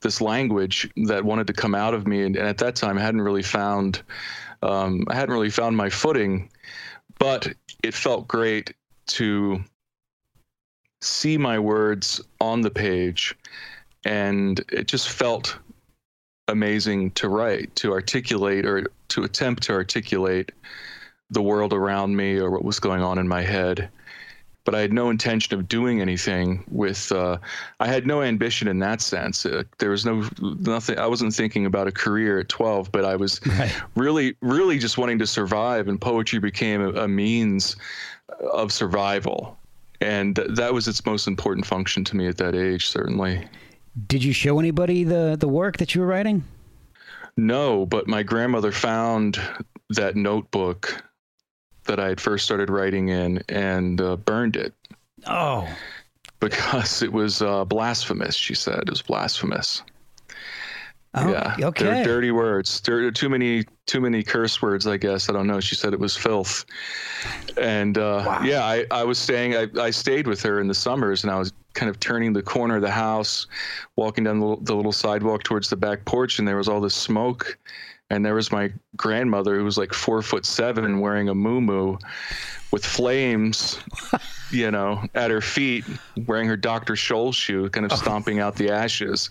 this 0.00 0.20
language 0.20 0.90
that 1.06 1.24
wanted 1.24 1.46
to 1.46 1.52
come 1.52 1.74
out 1.74 1.94
of 1.94 2.06
me. 2.06 2.22
And, 2.22 2.36
and 2.36 2.46
at 2.46 2.58
that 2.58 2.76
time, 2.76 2.98
I 2.98 3.02
hadn't 3.02 3.22
really 3.22 3.42
found, 3.42 4.02
um, 4.62 5.04
I 5.08 5.14
hadn't 5.14 5.34
really 5.34 5.50
found 5.50 5.76
my 5.76 5.90
footing, 5.90 6.50
but 7.18 7.52
it 7.82 7.94
felt 7.94 8.28
great 8.28 8.74
to 9.06 9.62
see 11.00 11.38
my 11.38 11.58
words 11.58 12.20
on 12.40 12.62
the 12.62 12.70
page, 12.70 13.34
and 14.04 14.64
it 14.70 14.88
just 14.88 15.08
felt 15.08 15.58
amazing 16.48 17.10
to 17.12 17.28
write, 17.28 17.74
to 17.76 17.92
articulate, 17.92 18.64
or 18.64 18.86
to 19.08 19.24
attempt 19.24 19.62
to 19.64 19.72
articulate 19.72 20.52
the 21.30 21.42
world 21.42 21.72
around 21.72 22.16
me 22.16 22.36
or 22.36 22.50
what 22.50 22.64
was 22.64 22.78
going 22.80 23.02
on 23.02 23.18
in 23.18 23.26
my 23.26 23.42
head. 23.42 23.88
But 24.66 24.74
I 24.74 24.80
had 24.80 24.92
no 24.92 25.08
intention 25.08 25.58
of 25.58 25.68
doing 25.68 26.02
anything 26.02 26.62
with. 26.70 27.10
Uh, 27.12 27.38
I 27.80 27.86
had 27.86 28.06
no 28.06 28.20
ambition 28.20 28.66
in 28.68 28.80
that 28.80 29.00
sense. 29.00 29.46
Uh, 29.46 29.62
there 29.78 29.90
was 29.90 30.04
no 30.04 30.28
nothing. 30.42 30.98
I 30.98 31.06
wasn't 31.06 31.32
thinking 31.32 31.64
about 31.64 31.86
a 31.86 31.92
career 31.92 32.40
at 32.40 32.48
12, 32.50 32.90
but 32.92 33.04
I 33.04 33.16
was 33.16 33.40
Right. 33.46 33.72
really, 33.94 34.34
really 34.42 34.78
just 34.78 34.98
wanting 34.98 35.18
to 35.20 35.26
survive. 35.26 35.86
And 35.88 35.98
poetry 36.00 36.40
became 36.40 36.80
a, 36.82 36.90
a 37.04 37.08
means 37.08 37.76
of 38.52 38.72
survival, 38.72 39.56
and 40.00 40.34
that 40.48 40.74
was 40.74 40.88
its 40.88 41.06
most 41.06 41.28
important 41.28 41.64
function 41.64 42.04
to 42.04 42.16
me 42.16 42.26
at 42.26 42.36
that 42.38 42.54
age. 42.56 42.88
Certainly. 42.88 43.46
Did 44.08 44.22
you 44.24 44.32
show 44.34 44.58
anybody 44.58 45.04
the 45.04 45.36
the 45.38 45.48
work 45.48 45.76
that 45.78 45.94
you 45.94 46.00
were 46.00 46.06
writing? 46.08 46.42
No, 47.36 47.86
but 47.86 48.08
my 48.08 48.22
grandmother 48.24 48.72
found 48.72 49.38
that 49.90 50.16
notebook 50.16 51.04
that 51.86 51.98
I 52.00 52.08
had 52.08 52.20
first 52.20 52.44
started 52.44 52.70
writing 52.70 53.08
in 53.08 53.42
and 53.48 54.00
uh, 54.00 54.16
burned 54.16 54.56
it 54.56 54.74
Oh, 55.26 55.68
because 56.40 57.02
it 57.02 57.12
was 57.12 57.42
uh, 57.42 57.64
blasphemous. 57.64 58.34
She 58.36 58.54
said 58.54 58.80
it 58.80 58.90
was 58.90 59.02
blasphemous. 59.02 59.82
oh 61.14 61.30
yeah, 61.30 61.56
okay. 61.60 61.84
They're 61.84 62.04
dirty 62.04 62.30
words. 62.30 62.80
There 62.82 62.98
are 63.06 63.10
too 63.10 63.28
many, 63.28 63.64
too 63.86 64.00
many 64.00 64.22
curse 64.22 64.60
words. 64.60 64.86
I 64.86 64.98
guess 64.98 65.28
I 65.30 65.32
don't 65.32 65.46
know. 65.46 65.60
She 65.60 65.74
said 65.74 65.92
it 65.94 65.98
was 66.00 66.16
filth, 66.16 66.64
and 67.56 67.96
uh, 67.96 68.22
Wow. 68.26 68.40
yeah, 68.44 68.64
I, 68.64 68.84
I 68.90 69.02
was 69.04 69.18
staying. 69.18 69.56
I, 69.56 69.66
I 69.80 69.90
stayed 69.90 70.26
with 70.26 70.42
her 70.42 70.60
in 70.60 70.68
the 70.68 70.74
summers, 70.74 71.24
and 71.24 71.30
I 71.32 71.38
was 71.38 71.52
kind 71.72 71.88
of 71.90 71.98
turning 72.00 72.32
the 72.32 72.42
corner 72.42 72.76
of 72.76 72.82
the 72.82 72.90
house, 72.90 73.46
walking 73.96 74.24
down 74.24 74.40
the, 74.40 74.56
the 74.62 74.74
little 74.76 74.92
sidewalk 74.92 75.42
towards 75.42 75.70
the 75.70 75.76
back 75.76 76.04
porch, 76.04 76.38
and 76.38 76.46
there 76.46 76.56
was 76.56 76.68
all 76.68 76.80
this 76.80 76.94
smoke, 76.94 77.58
and 78.10 78.24
there 78.24 78.34
was 78.34 78.52
my 78.52 78.72
grandmother 78.96 79.56
who 79.56 79.64
was 79.64 79.78
like 79.78 79.92
four 79.92 80.22
foot 80.22 80.46
seven, 80.46 81.00
wearing 81.00 81.28
a 81.28 81.34
muumuu, 81.34 82.00
with 82.70 82.84
flames, 82.84 83.80
you 84.50 84.70
know, 84.70 85.02
at 85.14 85.30
her 85.30 85.40
feet, 85.40 85.84
wearing 86.26 86.48
her 86.48 86.56
Dr. 86.56 86.94
Scholl 86.94 87.34
shoe, 87.34 87.68
kind 87.70 87.90
of 87.90 87.92
stomping 87.98 88.38
out 88.38 88.56
the 88.56 88.70
ashes, 88.70 89.30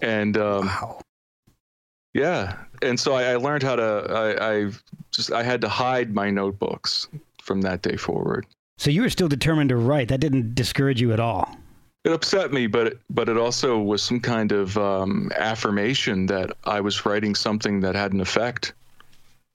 and 0.00 0.36
um, 0.36 0.66
wow. 0.66 1.00
yeah, 2.14 2.56
and 2.82 2.98
so 2.98 3.14
I, 3.14 3.32
I 3.32 3.36
learned 3.36 3.62
how 3.62 3.76
to. 3.76 4.06
I, 4.08 4.54
I 4.54 4.70
just 5.10 5.32
I 5.32 5.42
had 5.42 5.60
to 5.60 5.68
hide 5.68 6.14
my 6.14 6.30
notebooks 6.30 7.08
from 7.42 7.60
that 7.62 7.82
day 7.82 7.96
forward. 7.96 8.46
So 8.78 8.90
you 8.90 9.02
were 9.02 9.10
still 9.10 9.28
determined 9.28 9.68
to 9.68 9.76
write. 9.76 10.08
That 10.08 10.20
didn't 10.20 10.54
discourage 10.54 11.00
you 11.00 11.12
at 11.12 11.20
all. 11.20 11.56
It 12.04 12.10
upset 12.10 12.52
me, 12.52 12.66
but 12.66 12.98
but 13.10 13.28
it 13.28 13.36
also 13.36 13.78
was 13.78 14.02
some 14.02 14.20
kind 14.20 14.50
of 14.50 14.76
um, 14.76 15.30
affirmation 15.36 16.26
that 16.26 16.50
I 16.64 16.80
was 16.80 17.06
writing 17.06 17.34
something 17.34 17.80
that 17.80 17.94
had 17.94 18.12
an 18.12 18.20
effect 18.20 18.72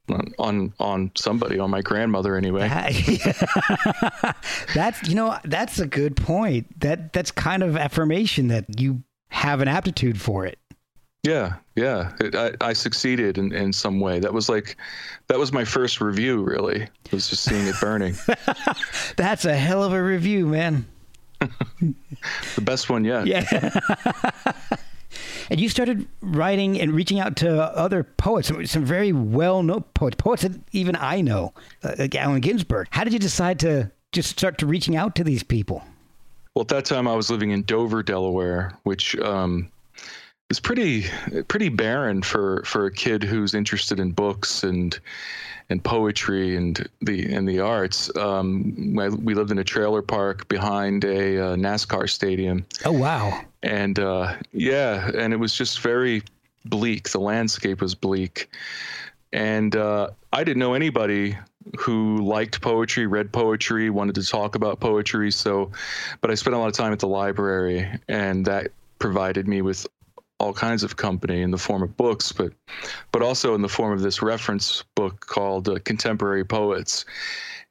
on 0.10 0.34
on, 0.40 0.74
on 0.80 1.12
somebody, 1.16 1.60
on 1.60 1.70
my 1.70 1.82
grandmother 1.82 2.38
anyway. 2.38 2.70
that's 4.74 5.08
you 5.08 5.16
know 5.16 5.38
that's 5.44 5.80
a 5.80 5.88
good 5.88 6.16
point. 6.16 6.80
That 6.80 7.14
that's 7.14 7.32
kind 7.32 7.64
of 7.64 7.76
affirmation 7.76 8.48
that 8.48 8.80
you 8.80 9.04
have 9.30 9.62
an 9.62 9.68
aptitude 9.68 10.20
for 10.20 10.46
it. 10.46 10.58
Yeah, 11.24 11.56
yeah, 11.76 12.14
it, 12.22 12.36
I, 12.36 12.54
I 12.62 12.74
succeeded 12.74 13.38
in, 13.38 13.52
in 13.52 13.74
some 13.74 14.00
way. 14.00 14.20
That 14.20 14.34
was 14.34 14.48
like, 14.48 14.78
that 15.28 15.38
was 15.38 15.52
my 15.52 15.66
first 15.66 16.00
review. 16.00 16.44
Really, 16.44 16.84
it 16.84 17.12
was 17.12 17.30
just 17.30 17.44
seeing 17.44 17.68
it 17.68 17.76
burning. 17.82 18.16
That's 19.18 19.44
a 19.44 19.56
hell 19.56 19.84
of 19.84 19.92
a 19.92 20.02
review, 20.02 20.48
man. 20.48 20.86
the 22.56 22.62
best 22.62 22.90
one 22.90 23.06
yet. 23.06 23.28
Yeah. 23.28 23.80
and 25.50 25.60
you 25.60 25.70
started 25.70 26.08
writing 26.22 26.80
and 26.80 26.94
reaching 26.94 27.20
out 27.20 27.36
to 27.38 27.62
other 27.76 28.04
poets, 28.04 28.48
some, 28.48 28.66
some 28.66 28.86
very 28.86 29.12
well-known 29.12 29.84
poets, 29.94 30.16
poets 30.16 30.44
that 30.44 30.60
even 30.72 30.96
I 30.96 31.22
know, 31.22 31.54
uh, 31.84 31.96
like 31.98 32.16
Allen 32.16 32.42
Ginsberg. 32.42 32.88
How 32.92 33.04
did 33.04 33.14
you 33.14 33.20
decide 33.20 33.60
to 33.62 33.92
just 34.12 34.30
start 34.30 34.58
to 34.60 34.66
reaching 34.66 34.96
out 34.96 35.16
to 35.16 35.24
these 35.24 35.44
people? 35.44 35.84
Well, 36.56 36.64
at 36.64 36.70
that 36.70 36.86
time, 36.86 37.08
I 37.08 37.16
was 37.16 37.30
living 37.30 37.52
in 37.52 37.64
Dover, 37.64 38.02
Delaware, 38.02 38.74
which 38.84 39.16
um, 39.20 39.70
is 40.50 40.60
pretty 40.60 41.06
pretty 41.48 41.70
barren 41.70 42.24
for 42.24 42.64
for 42.66 42.86
a 42.86 42.92
kid 42.92 43.24
who's 43.24 43.54
interested 43.54 44.00
in 44.00 44.12
books 44.12 44.64
and 44.64 45.00
and 45.70 45.84
poetry 45.84 46.56
and 46.56 46.88
the 47.02 47.34
and 47.34 47.48
the 47.48 47.60
arts. 47.60 48.16
Um, 48.16 48.96
we 49.22 49.34
lived 49.34 49.52
in 49.52 49.60
a 49.60 49.64
trailer 49.64 50.02
park 50.02 50.48
behind 50.48 51.04
a 51.04 51.40
uh, 51.40 51.56
NASCAR 51.56 52.10
stadium, 52.10 52.66
Oh 52.86 52.92
wow! 52.92 53.42
and 53.64 54.00
uh, 54.00 54.36
yeah, 54.54 55.12
and 55.16 55.34
it 55.34 55.38
was 55.38 55.54
just 55.54 55.82
very 55.82 56.24
bleak. 56.66 57.10
The 57.10 57.20
landscape 57.20 57.82
was 57.82 57.96
bleak, 57.96 58.50
and 59.34 59.76
uh, 59.76 60.10
I 60.34 60.44
didn't 60.44 60.60
know 60.60 60.74
anybody 60.74 61.38
who 61.78 62.20
liked 62.20 62.62
poetry, 62.62 63.08
read 63.08 63.34
poetry, 63.34 63.90
wanted 63.90 64.16
to 64.16 64.26
talk 64.26 64.56
about 64.56 64.80
poetry. 64.80 65.32
So, 65.32 65.72
but 66.22 66.32
I 66.32 66.36
spent 66.36 66.56
a 66.56 66.60
lot 66.60 66.68
of 66.68 66.74
time 66.74 66.94
at 66.94 67.00
the 67.00 67.10
library, 67.10 67.90
and 68.08 68.46
that 68.46 68.72
provided 69.00 69.48
me 69.48 69.62
with 69.62 69.86
all 70.40 70.54
kinds 70.54 70.84
of 70.84 70.98
company 70.98 71.42
in 71.42 71.52
the 71.52 71.58
form 71.58 71.82
of 71.84 71.96
books, 71.98 72.32
but 72.32 72.54
but 73.12 73.22
also 73.22 73.56
in 73.56 73.62
the 73.62 73.70
form 73.70 73.94
of 73.94 74.02
this 74.02 74.22
reference 74.22 74.84
book 74.96 75.20
called 75.22 75.68
uh, 75.68 75.80
Contemporary 75.84 76.46
Poets. 76.46 77.06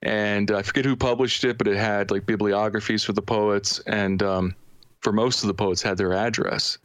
And 0.02 0.50
I 0.50 0.62
forget 0.62 0.84
who 0.84 0.96
published 0.96 1.44
it, 1.44 1.58
but 1.58 1.68
it 1.68 1.76
had 1.76 2.10
like 2.10 2.26
bibliographies 2.26 3.02
for 3.02 3.12
the 3.12 3.22
poets, 3.22 3.80
and 3.86 4.22
um, 4.22 4.54
for 5.00 5.12
most 5.12 5.42
of 5.42 5.48
the 5.48 5.54
poets 5.54 5.82
had 5.82 5.96
their 5.96 6.12
address. 6.12 6.78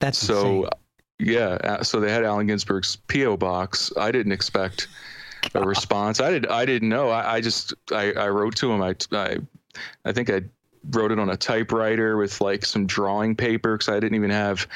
That's 0.00 0.18
so. 0.18 0.64
insane. 0.64 0.70
Yeah, 1.18 1.82
so 1.82 2.00
they 2.00 2.10
had 2.10 2.24
Allen 2.24 2.48
Ginsberg's 2.48 2.96
PO 2.96 3.36
box. 3.36 3.92
I 3.96 4.10
didn't 4.10 4.32
expect 4.32 4.88
a 5.54 5.60
response. 5.64 6.20
I 6.20 6.30
did. 6.30 6.46
I 6.48 6.64
didn't 6.64 6.88
know. 6.88 7.10
I, 7.10 7.34
I 7.34 7.40
just 7.40 7.74
I, 7.92 8.12
I 8.12 8.28
wrote 8.28 8.56
to 8.56 8.72
him. 8.72 8.82
I, 8.82 8.96
I 9.12 9.38
I 10.04 10.12
think 10.12 10.30
I 10.30 10.42
wrote 10.90 11.12
it 11.12 11.18
on 11.18 11.30
a 11.30 11.36
typewriter 11.36 12.16
with 12.16 12.40
like 12.40 12.64
some 12.64 12.86
drawing 12.86 13.36
paper 13.36 13.74
because 13.76 13.88
I 13.88 14.00
didn't 14.00 14.16
even 14.16 14.30
have 14.30 14.66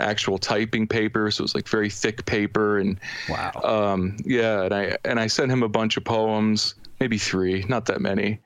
actual 0.00 0.36
typing 0.38 0.88
paper, 0.88 1.30
so 1.30 1.42
it 1.42 1.44
was 1.44 1.54
like 1.54 1.68
very 1.68 1.88
thick 1.88 2.26
paper 2.26 2.78
and 2.78 2.98
Wow. 3.28 3.52
um, 3.62 4.16
yeah, 4.24 4.62
and 4.64 4.74
I 4.74 4.96
and 5.04 5.20
I 5.20 5.26
sent 5.28 5.52
him 5.52 5.62
a 5.62 5.68
bunch 5.68 5.96
of 5.96 6.04
poems, 6.04 6.74
maybe 7.00 7.16
three, 7.18 7.64
not 7.68 7.86
that 7.86 8.00
many, 8.00 8.40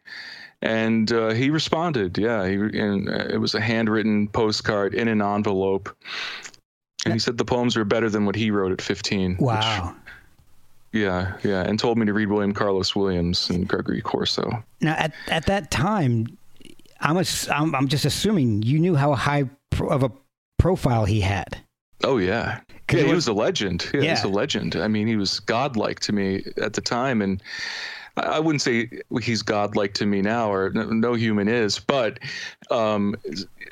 and 0.61 1.11
uh, 1.13 1.31
he 1.31 1.49
responded. 1.51 2.19
Yeah, 2.19 2.47
he 2.47 2.55
and 2.57 3.09
uh, 3.09 3.27
it 3.31 3.39
was 3.39 3.55
a 3.55 3.61
handwritten 3.61 4.29
postcard 4.29 4.95
in 4.95 5.09
an 5.09 5.23
envelope, 5.23 5.89
and 7.05 7.15
he 7.15 7.19
said 7.19 7.39
the 7.39 7.45
poems 7.47 7.77
were 7.77 7.85
better 7.85 8.11
than 8.11 8.27
what 8.27 8.35
he 8.37 8.51
wrote 8.51 8.73
at 8.73 8.83
15. 8.83 9.33
which- 9.33 9.41
wow. 9.41 9.95
yeah, 10.93 11.37
yeah, 11.43 11.63
and 11.63 11.79
told 11.79 11.99
me 11.99 12.07
to 12.07 12.13
read 12.13 12.29
William 12.29 12.53
Carlos 12.53 12.95
Williams 12.95 13.49
and 13.51 13.67
Gregory 13.69 14.01
Corso. 14.03 14.63
Now, 14.81 14.95
at 14.95 15.13
at 15.29 15.47
that 15.47 15.71
time, 15.71 16.27
I'm, 17.01 17.19
ass- 17.19 17.49
I'm 17.49 17.75
I'm 17.75 17.89
just 17.89 18.05
assuming 18.05 18.63
you 18.63 18.79
knew 18.79 18.95
how 18.95 19.15
high 19.15 19.45
pro- 19.71 19.89
of 19.89 20.03
a 20.03 20.11
profile 20.59 21.05
he 21.05 21.21
had. 21.21 21.59
Oh 22.05 22.19
yeah, 22.19 22.61
yeah. 22.93 22.99
He 22.99 23.05
was- 23.05 23.15
was 23.15 23.29
a 23.29 23.33
legend. 23.33 23.89
Yeah, 23.95 24.01
Yeah. 24.03 24.27
a 24.27 24.29
legend. 24.29 24.77
I 24.77 24.89
mean, 24.89 25.07
he 25.07 25.17
was 25.17 25.41
godlike 25.41 26.01
to 26.01 26.13
me 26.13 26.45
at 26.63 26.73
the 26.75 26.81
time, 26.81 27.23
and 27.23 27.43
I 28.17 28.41
wouldn't 28.41 28.63
say 28.63 28.89
he's 29.21 29.43
godlike 29.43 29.93
to 29.95 30.07
me 30.07 30.23
now, 30.23 30.51
or 30.51 30.71
no, 30.71 31.15
human 31.15 31.49
is. 31.49 31.79
But 31.79 32.19
um, 32.71 33.15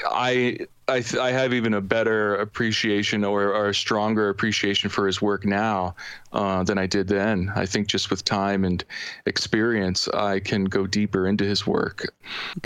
I 0.07 0.59
I 0.87 1.01
th- 1.01 1.17
I 1.17 1.33
have 1.33 1.55
even 1.55 1.73
a 1.73 1.81
better 1.81 2.37
appreciation 2.37 3.25
or, 3.25 3.55
or 3.55 3.71
a 3.71 3.75
stronger 3.75 4.29
appreciation 4.29 4.91
for 4.91 5.07
his 5.07 5.23
work 5.23 5.47
now 5.47 5.95
uh, 6.33 6.63
than 6.63 6.77
I 6.77 6.87
did 6.87 7.09
then. 7.09 7.51
I 7.57 7.65
think 7.65 7.87
just 7.87 8.11
with 8.11 8.25
time 8.25 8.65
and 8.65 8.85
experience, 9.25 10.09
I 10.09 10.41
can 10.41 10.65
go 10.65 10.87
deeper 10.87 11.27
into 11.27 11.45
his 11.45 11.67
work. 11.67 12.13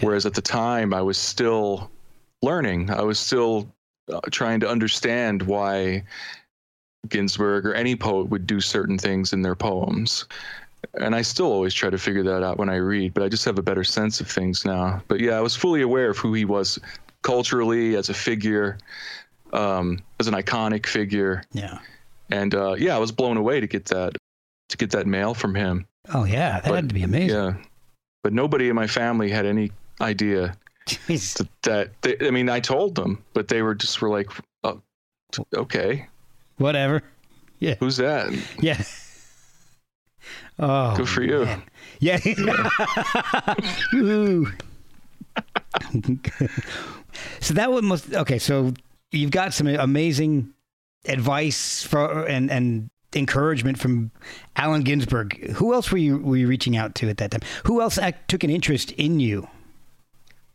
Whereas 0.01 0.27
at 0.27 0.35
the 0.35 0.43
time, 0.43 0.93
I 0.93 1.03
was 1.03 1.17
still 1.17 1.91
learning. 2.43 2.91
I 2.91 3.03
was 3.03 3.21
still 3.21 3.73
uh, 4.13 4.21
trying 4.33 4.59
to 4.61 4.69
understand 4.69 5.43
why 5.43 6.03
Ginsberg 7.09 7.67
or 7.67 7.75
any 7.75 7.95
poet 7.95 8.29
would 8.31 8.47
do 8.49 8.61
certain 8.61 8.99
things 8.99 9.33
in 9.33 9.43
their 9.43 9.55
poems. 9.55 10.25
And 10.95 11.15
I 11.15 11.23
still 11.23 11.47
always 11.47 11.75
try 11.75 11.91
to 11.91 11.99
figure 11.99 12.23
that 12.25 12.43
out 12.43 12.59
when 12.59 12.69
I 12.69 12.77
read, 12.77 13.15
but 13.15 13.23
I 13.23 13.29
just 13.29 13.45
have 13.45 13.59
a 13.59 13.63
better 13.63 13.85
sense 13.85 14.21
of 14.21 14.31
things 14.31 14.65
now. 14.65 15.03
But 15.09 15.21
yeah, 15.21 15.33
I 15.33 15.41
was 15.41 15.55
fully 15.57 15.83
aware 15.83 16.11
of 16.11 16.19
who 16.19 16.33
he 16.35 16.45
was 16.45 16.79
culturally 17.23 17.97
as 17.97 18.09
a 18.09 18.15
figure, 18.15 18.79
um, 19.53 19.99
as 20.21 20.29
an 20.29 20.35
iconic 20.35 20.87
figure, 20.87 21.43
Yeah. 21.53 21.79
and 22.31 22.55
uh, 22.55 22.75
yeah, 22.79 22.95
I 22.95 22.99
was 22.99 23.11
blown 23.13 23.37
away 23.37 23.61
to 23.61 23.67
get 23.67 23.87
that 23.87 24.17
to 24.69 24.77
get 24.77 24.91
that 24.91 25.07
mail 25.07 25.35
from 25.35 25.55
him. 25.55 25.87
Oh 26.15 26.25
yeah, 26.25 26.61
that 26.61 26.65
But- 26.69 26.75
had 26.75 26.89
to 26.91 26.95
be 26.95 27.03
amazing. 27.03 27.31
Yeah, 27.37 27.55
but 28.23 28.33
nobody 28.33 28.69
in 28.69 28.75
my 28.77 28.87
family 28.87 29.31
had 29.31 29.47
any 29.47 29.73
idea 30.01 30.57
Jeez. 30.87 31.45
that, 31.63 31.91
they, 32.03 32.17
I 32.27 32.31
mean, 32.31 32.49
I 32.49 32.61
told 32.61 32.95
them, 32.95 33.23
but 33.35 33.49
they 33.49 33.63
were 33.63 33.75
just 33.75 34.01
were 34.01 34.09
like, 34.11 34.31
oh, 34.65 34.81
okay, 35.55 36.07
Whatever. 36.59 37.03
Yeah. 37.61 37.75
who's 37.81 37.97
that? 37.97 38.33
Yeah. 38.61 38.83
Oh. 40.59 40.97
Good 40.97 41.09
for 41.09 41.23
you. 41.23 41.45
man. 41.45 41.63
Yeah. 42.01 42.19
Woo. 43.93 44.53
so 47.41 47.55
that 47.55 47.71
one 47.71 47.85
must 47.85 48.13
okay. 48.15 48.39
So 48.39 48.73
you've 49.13 49.31
got 49.31 49.55
some 49.55 49.67
amazing 49.69 50.53
advice 51.07 51.83
for 51.83 52.25
and 52.27 52.51
and 52.51 52.91
encouragement 53.15 53.79
from 53.79 54.11
Allen 54.57 54.83
Ginsberg. 54.83 55.53
Who 55.53 55.73
else 55.75 55.91
were 55.91 55.99
you 55.99 56.19
were 56.19 56.37
you 56.37 56.47
reaching 56.49 56.77
out 56.77 56.95
to 56.97 57.09
at 57.09 57.19
that 57.19 57.31
time? 57.31 57.41
Who 57.65 57.81
else 57.81 57.99
act, 57.99 58.29
took 58.29 58.45
an 58.45 58.51
interest 58.51 58.91
in 58.93 59.21
you? 59.21 59.49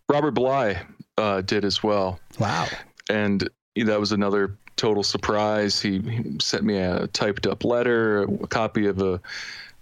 Robert 0.10 0.32
Bly 0.32 0.82
uh, 1.18 1.42
did 1.42 1.64
as 1.66 1.82
well, 1.82 2.20
Wow. 2.40 2.68
and 3.10 3.50
that 3.76 4.00
was 4.00 4.12
another 4.12 4.58
total 4.76 5.02
surprise. 5.02 5.80
He, 5.82 6.00
he 6.00 6.36
sent 6.42 6.64
me 6.66 6.78
a 6.78 7.08
typed 7.08 7.48
up 7.48 7.64
letter, 7.64 8.24
a 8.24 8.48
copy 8.48 8.86
of 8.88 9.02
a 9.02 9.22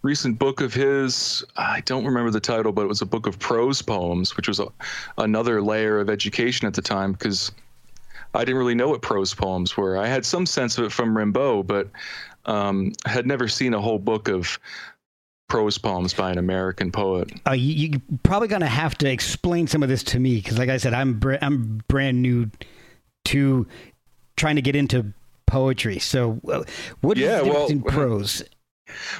recent 0.04 0.40
book 0.40 0.62
of 0.62 0.74
his. 0.74 1.44
I 1.58 1.82
don't 1.82 2.06
remember 2.06 2.32
the 2.32 2.40
title, 2.40 2.72
but 2.72 2.84
it 2.84 2.88
was 2.88 3.02
a 3.02 3.06
book 3.06 3.28
of 3.28 3.38
prose 3.40 3.82
poems, 3.82 4.36
which 4.36 4.48
was 4.48 4.60
a, 4.60 4.68
another 5.18 5.62
layer 5.62 6.00
of 6.00 6.10
education 6.10 6.68
at 6.68 6.74
the 6.74 6.82
time 6.82 7.12
because 7.14 7.52
I 8.34 8.40
didn't 8.40 8.58
really 8.58 8.76
know 8.76 8.90
what 8.90 9.02
prose 9.02 9.34
poems 9.34 9.76
were. 9.78 9.98
I 9.98 10.08
had 10.08 10.26
some 10.26 10.46
sense 10.46 10.78
of 10.78 10.86
it 10.86 10.92
from 10.92 11.16
Rimbaud, 11.16 11.64
but 11.68 11.88
um, 12.46 12.94
had 13.06 13.28
never 13.28 13.48
seen 13.48 13.74
a 13.74 13.82
whole 13.82 14.00
book 14.00 14.28
of 14.28 14.58
prose 15.48 15.78
poems 15.78 16.14
by 16.14 16.32
an 16.32 16.38
American 16.38 16.92
poet. 16.92 17.30
Uh, 17.46 17.52
you, 17.52 17.90
you're 17.90 18.02
probably 18.24 18.48
gonna 18.48 18.66
have 18.66 18.98
to 19.00 19.12
explain 19.12 19.68
some 19.68 19.84
of 19.84 19.90
this 19.90 20.02
to 20.02 20.20
me 20.20 20.36
because, 20.36 20.58
like 20.58 20.70
I 20.70 20.78
said, 20.78 20.94
I'm 20.94 21.20
br- 21.20 21.36
I'm 21.42 21.82
brand 21.90 22.22
new 22.22 22.50
to 23.26 23.68
trying 24.38 24.56
to 24.56 24.62
get 24.62 24.76
into 24.76 25.14
poetry. 25.46 26.00
So, 26.00 26.40
uh, 26.50 26.64
what 27.02 27.18
is 27.18 27.26
Yeah, 27.26 27.42
well- 27.42 27.68
in 27.68 27.82
prose? 27.84 28.42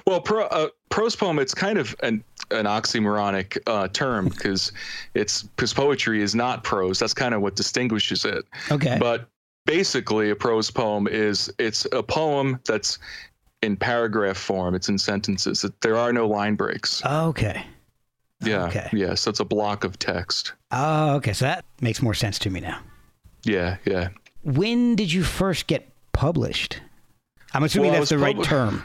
Well, 0.06 0.22
pro, 0.22 0.46
uh, 0.46 0.70
prose 0.90 1.16
poem, 1.16 1.40
it's 1.40 1.54
kind 1.54 1.78
of 1.78 1.96
an, 2.04 2.24
an 2.52 2.66
oxymoronic 2.66 3.58
uh, 3.68 3.88
term 3.90 4.30
because 4.30 4.72
it's 5.14 5.44
because 5.44 5.74
poetry 5.74 6.22
is 6.22 6.36
not 6.36 6.64
prose. 6.64 7.00
That's 7.00 7.14
kind 7.14 7.34
of 7.34 7.42
what 7.42 7.56
distinguishes 7.56 8.26
it. 8.26 8.46
Okay. 8.70 8.98
But 9.00 9.30
basically, 9.66 10.30
a 10.30 10.36
prose 10.36 10.72
poem 10.72 11.08
is 11.08 11.52
it's 11.60 11.86
a 11.92 12.04
poem 12.04 12.60
that's 12.66 13.00
in 13.62 13.78
paragraph 13.78 14.38
form. 14.38 14.76
It's 14.76 14.90
in 14.90 14.98
sentences. 14.98 15.66
There 15.82 15.98
are 15.98 16.12
no 16.12 16.28
line 16.28 16.56
breaks. 16.56 17.04
okay. 17.06 17.66
Yeah. 18.44 18.66
okay. 18.66 18.90
Yeah. 18.92 19.14
So 19.14 19.30
it's 19.30 19.40
a 19.40 19.46
block 19.46 19.84
of 19.84 20.00
text. 20.00 20.54
Oh, 20.72 21.16
okay. 21.16 21.34
So 21.34 21.46
that 21.46 21.64
makes 21.80 22.02
more 22.02 22.16
sense 22.16 22.40
to 22.40 22.50
me 22.50 22.60
now. 22.60 22.80
Yeah. 23.44 23.78
Yeah. 23.86 24.10
When 24.44 24.96
did 24.96 25.12
you 25.12 25.24
first 25.24 25.68
get 25.68 25.88
published? 26.12 26.82
I'm 27.54 27.64
assuming 27.64 27.92
Well, 27.92 28.00
that's 28.00 28.10
the 28.10 28.18
right 28.18 28.42
term. 28.44 28.84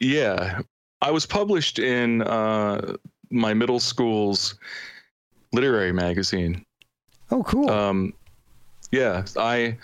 Yeah. 0.00 0.60
I 1.02 1.10
was 1.10 1.26
published 1.26 1.78
in 1.78 2.22
uh, 2.22 2.96
my 3.30 3.54
middle 3.54 3.80
school's 3.80 4.58
literary 5.52 5.92
magazine. 5.92 6.64
Oh, 7.30 7.42
cool. 7.42 7.70
Um, 7.70 8.12
yeah, 8.92 9.24
I 9.36 9.76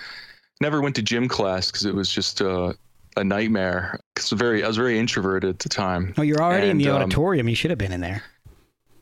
never 0.61 0.81
went 0.81 0.95
to 0.97 1.03
gym 1.03 1.29
class 1.29 1.71
because 1.71 1.85
it 1.85 1.95
was 1.95 2.09
just 2.09 2.41
uh, 2.41 2.73
a 3.17 3.25
nightmare. 3.25 4.01
'Cause 4.15 4.31
very, 4.31 4.63
I 4.65 4.69
was 4.69 4.77
very 4.77 4.99
introverted 4.99 5.51
at 5.51 5.59
the 5.59 5.69
time. 5.69 6.15
oh, 6.17 6.23
you're 6.23 6.41
already 6.41 6.69
in 6.69 6.79
the 6.79 6.87
and, 6.87 6.95
um, 6.97 7.03
auditorium. 7.03 7.49
You 7.49 7.55
should 7.55 7.71
have 7.71 7.79
been 7.79 7.93
in 7.93 8.01
there. 8.01 8.23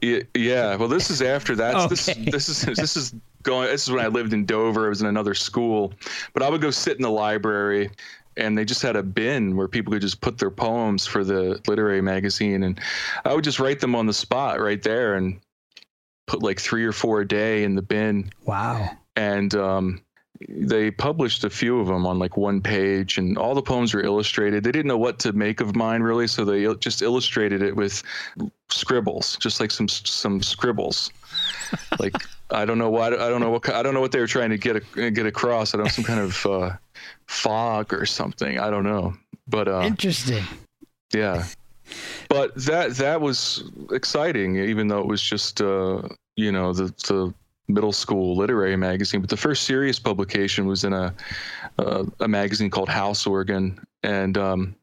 Yeah, 0.01 0.21
yeah. 0.35 0.77
Well, 0.77 0.89
this 0.89 1.11
is 1.11 1.21
after 1.21 1.55
that. 1.57 1.91
This 1.91 2.07
this 2.07 2.49
is 2.49 2.63
this 2.77 2.97
is 2.97 3.15
going. 3.43 3.69
This 3.69 3.85
is 3.87 3.93
when 3.93 4.03
I 4.03 4.09
lived 4.09 4.33
in 4.33 4.47
Dover. 4.47 4.87
I 4.87 4.89
was 4.89 5.03
in 5.03 5.07
another 5.07 5.35
school, 5.35 5.93
but 6.33 6.43
I 6.43 6.49
would 6.49 6.63
go 6.63 6.71
sit 6.71 6.97
in 6.97 7.03
the 7.03 7.11
library, 7.11 7.91
and 8.37 8.57
they 8.57 8.65
just 8.65 8.83
had 8.83 8.97
a 8.97 9.03
bin 9.03 9.57
where 9.57 9.69
people 9.69 9.93
could 9.93 10.03
just 10.03 10.21
put 10.21 10.39
their 10.39 10.51
poems 10.51 11.07
for 11.07 11.25
the 11.25 11.61
literary 11.67 12.01
magazine, 12.01 12.63
and 12.63 12.81
I 13.25 13.35
would 13.35 13.45
just 13.45 13.61
write 13.61 13.81
them 13.81 13.95
on 13.95 14.07
the 14.07 14.13
spot 14.13 14.61
right 14.61 14.83
there, 14.83 15.15
and 15.15 15.41
put 16.27 16.43
like 16.43 16.61
three 16.61 16.85
or 16.85 16.93
four 16.93 17.21
a 17.23 17.29
day 17.29 17.65
in 17.65 17.75
the 17.75 17.83
bin. 17.83 18.31
Wow. 18.45 18.91
and 19.17 19.55
um, 19.55 20.03
they 20.49 20.91
published 20.91 21.45
a 21.45 21.51
few 21.51 21.79
of 21.81 21.87
them 21.87 22.07
on 22.07 22.19
like 22.19 22.37
one 22.37 22.63
page 22.63 23.19
and 23.19 23.37
all 23.37 23.55
the 23.55 23.63
poems 23.63 23.93
were 23.93 24.03
illustrated. 24.03 24.65
They 24.65 24.73
didn't 24.73 24.87
know 24.87 24.97
what 24.97 25.19
to 25.21 25.33
make 25.33 25.61
of 25.61 25.77
mine 25.77 26.03
really 26.03 26.27
so 26.27 26.45
they 26.45 26.73
just 26.77 27.03
illustrated 27.03 27.63
it 27.63 27.77
with 27.77 28.03
scribbles 28.71 29.37
just 29.39 29.61
like 29.61 29.71
some 29.71 29.89
some 29.89 30.43
scribbles. 30.43 31.11
Like 32.01 32.17
i 32.51 32.65
don't 32.65 32.79
know 32.79 32.91
what 32.91 33.13
i 33.13 33.29
don't 33.29 33.41
know 33.41 33.51
what 33.51 33.69
i 33.69 33.81
don't 33.81 33.95
know 33.95 34.01
what 34.01 34.11
they 34.11 34.19
were 34.19 34.27
trying 34.27 34.51
to 34.51 34.59
get 34.59 34.83
get 34.95 35.27
across. 35.27 35.73
I 35.73 35.77
don't 35.77 35.85
know 35.87 35.91
some 35.91 36.05
kind 36.05 36.21
of 36.21 36.47
uh, 36.47 36.71
fog 37.29 37.93
or 37.93 38.07
something. 38.07 38.59
I 38.59 38.71
don't 38.71 38.83
know. 38.83 39.15
But 39.47 39.69
uh, 39.69 39.83
Interesting. 39.83 40.43
yeah. 41.15 41.45
But 42.29 42.55
that 42.65 42.97
that 42.97 43.21
was 43.21 43.71
exciting 43.93 44.57
even 44.57 44.89
though 44.89 45.01
it 45.01 45.07
was 45.07 45.23
just 45.23 45.61
uh 45.61 46.03
you 46.37 46.51
know 46.51 46.73
the 46.73 46.87
the 47.07 47.35
middle 47.73 47.93
school 47.93 48.37
literary 48.37 48.77
magazine 48.77 49.21
but 49.21 49.31
the 49.31 49.37
first 49.37 49.65
serious 49.65 49.99
publication 49.99 50.67
was 50.67 50.85
in 50.85 50.93
a 50.93 51.15
uh, 51.79 52.05
a 52.21 52.29
magazine 52.29 52.71
called 52.71 52.89
house 52.89 53.27
organ 53.27 53.79
and 54.03 54.37
um 54.39 54.75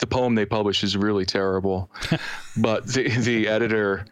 the 0.00 0.06
poem 0.06 0.34
they 0.34 0.46
published 0.46 0.84
is 0.84 0.96
really 0.96 1.26
terrible 1.26 1.90
but 2.56 2.86
the 2.86 3.08
the 3.08 3.48
editor 3.48 4.04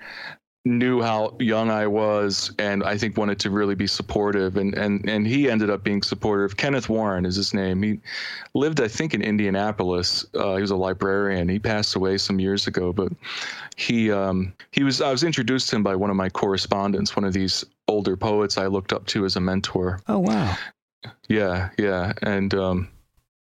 knew 0.66 1.00
how 1.00 1.36
young 1.38 1.70
I 1.70 1.86
was, 1.86 2.52
and 2.58 2.82
I 2.82 2.98
think 2.98 3.16
wanted 3.16 3.38
to 3.40 3.50
really 3.50 3.76
be 3.76 3.86
supportive. 3.86 4.56
And 4.56 4.74
and 4.74 5.08
and 5.08 5.26
he 5.26 5.48
ended 5.48 5.70
up 5.70 5.84
being 5.84 6.02
supportive. 6.02 6.56
Kenneth 6.56 6.88
Warren 6.88 7.24
is 7.24 7.36
his 7.36 7.54
name. 7.54 7.82
He 7.82 8.00
lived, 8.52 8.80
I 8.80 8.88
think, 8.88 9.14
in 9.14 9.22
Indianapolis. 9.22 10.26
Uh, 10.34 10.56
he 10.56 10.60
was 10.60 10.72
a 10.72 10.76
librarian. 10.76 11.48
He 11.48 11.58
passed 11.58 11.94
away 11.94 12.18
some 12.18 12.40
years 12.40 12.66
ago, 12.66 12.92
but 12.92 13.12
he 13.76 14.10
um, 14.10 14.52
he 14.72 14.82
was. 14.82 15.00
I 15.00 15.10
was 15.10 15.22
introduced 15.22 15.70
to 15.70 15.76
him 15.76 15.82
by 15.82 15.94
one 15.94 16.10
of 16.10 16.16
my 16.16 16.28
correspondents, 16.28 17.14
one 17.14 17.24
of 17.24 17.32
these 17.32 17.64
older 17.88 18.16
poets 18.16 18.59
I 18.59 18.66
looked 18.66 18.92
up 18.92 19.07
to 19.07 19.25
as 19.25 19.37
a 19.37 19.40
mentor. 19.40 20.01
Oh 20.09 20.18
wow. 20.18 20.57
Yeah, 21.29 21.70
yeah, 21.79 22.12
and 22.22 22.53
um, 22.55 22.88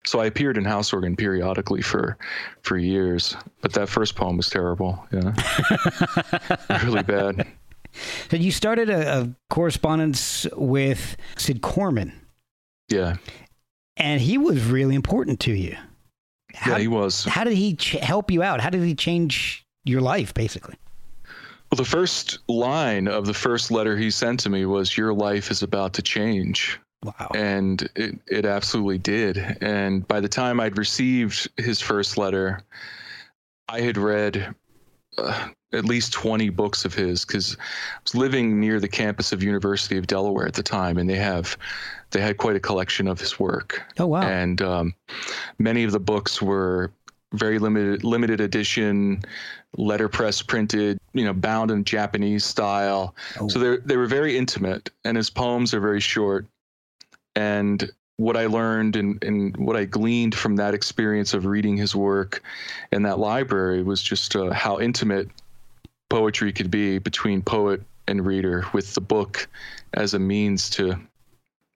so 0.06 0.20
I 0.20 0.26
appeared 0.26 0.58
in 0.58 0.66
House 0.66 0.94
Organ 0.94 1.16
periodically 1.16 1.82
for 1.82 2.18
for 2.62 2.78
years, 2.78 3.36
but 3.62 3.74
that 3.74 3.90
first 3.90 4.16
poem 4.16 4.38
was 4.38 4.50
terrible. 4.50 5.06
Yeah, 5.12 5.34
really 6.84 7.04
bad. 7.04 7.48
So 8.30 8.38
you 8.38 8.52
started 8.52 8.90
a, 8.90 9.22
a, 9.22 9.30
correspondence 9.50 10.46
with 10.54 11.16
Cid 11.38 11.62
Corman. 11.62 12.14
Yeah, 12.90 13.18
and 13.98 14.22
he 14.22 14.38
was 14.38 14.64
really 14.66 14.96
important 14.96 15.40
to 15.42 15.54
you. 15.54 15.78
How, 16.54 16.72
yeah, 16.72 16.80
he 16.80 16.88
was. 16.88 17.26
How 17.26 17.44
did 17.44 17.54
he 17.54 17.76
ch- 17.76 17.92
help 17.94 18.32
you 18.32 18.44
out? 18.44 18.62
How 18.62 18.70
did 18.70 18.84
he 18.84 18.96
change 18.96 19.66
your 19.86 20.02
life, 20.02 20.34
basically? 20.34 20.76
Well, 21.76 21.84
the 21.84 21.90
first 21.90 22.40
line 22.48 23.10
of 23.10 23.26
the 23.26 23.34
first 23.34 23.70
letter 23.70 23.98
he 23.98 24.10
sent 24.10 24.40
to 24.42 24.50
me 24.50 24.66
was, 24.66 24.96
"Your 24.96 25.14
life 25.14 25.52
is 25.52 25.62
about 25.62 25.92
to 25.96 26.02
change." 26.02 26.80
Wow. 27.04 27.32
And 27.36 27.90
it, 27.98 28.18
it 28.28 28.46
absolutely 28.46 28.98
did. 28.98 29.58
And 29.60 30.08
by 30.08 30.22
the 30.22 30.30
time 30.30 30.62
I'd 30.62 30.78
received 30.78 31.50
his 31.58 31.82
first 31.82 32.18
letter, 32.18 32.62
I 33.68 33.82
had 33.82 33.98
read 33.98 34.56
uh, 35.18 35.50
at 35.74 35.84
least 35.84 36.14
20 36.14 36.48
books 36.52 36.86
of 36.86 36.94
his 36.94 37.26
because 37.26 37.58
I 37.60 38.00
was 38.04 38.16
living 38.16 38.58
near 38.58 38.80
the 38.80 38.88
campus 38.88 39.34
of 39.34 39.44
University 39.44 39.98
of 39.98 40.08
Delaware 40.08 40.48
at 40.48 40.54
the 40.54 40.64
time, 40.64 40.98
and 40.98 41.10
they 41.10 41.18
have 41.18 41.58
they 42.12 42.22
had 42.22 42.38
quite 42.38 42.56
a 42.56 42.62
collection 42.62 43.06
of 43.06 43.20
his 43.20 43.38
work. 43.38 43.84
Oh 44.00 44.08
wow! 44.08 44.22
And 44.22 44.62
um, 44.62 44.94
many 45.60 45.84
of 45.84 45.92
the 45.92 46.00
books 46.00 46.42
were 46.42 46.94
very 47.34 47.60
limited 47.60 48.06
limited 48.06 48.40
edition, 48.40 49.22
letterpress 49.78 50.42
printed, 50.42 51.00
you 51.14 51.26
know, 51.26 51.34
bound 51.34 51.72
in 51.72 51.84
Japanese 51.84 52.46
style. 52.46 53.16
Oh. 53.40 53.48
So 53.48 53.60
they 53.60 53.78
they 53.86 53.98
were 53.98 54.08
very 54.08 54.38
intimate, 54.38 54.90
and 55.04 55.18
his 55.18 55.30
poems 55.30 55.74
are 55.74 55.80
very 55.80 56.02
short. 56.02 56.46
And 57.36 57.92
what 58.18 58.38
I 58.38 58.46
learned 58.46 58.96
and, 58.96 59.22
and 59.24 59.56
what 59.58 59.76
I 59.76 59.86
gleaned 59.86 60.36
from 60.36 60.56
that 60.56 60.74
experience 60.74 61.34
of 61.34 61.46
reading 61.46 61.76
his 61.76 61.96
work 61.96 62.42
in 62.92 63.04
that 63.04 63.20
library 63.20 63.84
was 63.84 64.02
just 64.02 64.36
uh, 64.36 64.52
how 64.52 64.80
intimate 64.80 65.30
poetry 66.10 66.54
could 66.54 66.72
be 66.72 66.98
between 66.98 67.42
poet 67.42 67.82
and 68.08 68.26
reader 68.26 68.64
with 68.74 68.94
the 68.94 69.02
book 69.02 69.48
as 69.94 70.14
a 70.14 70.20
means 70.20 70.70
to 70.72 70.98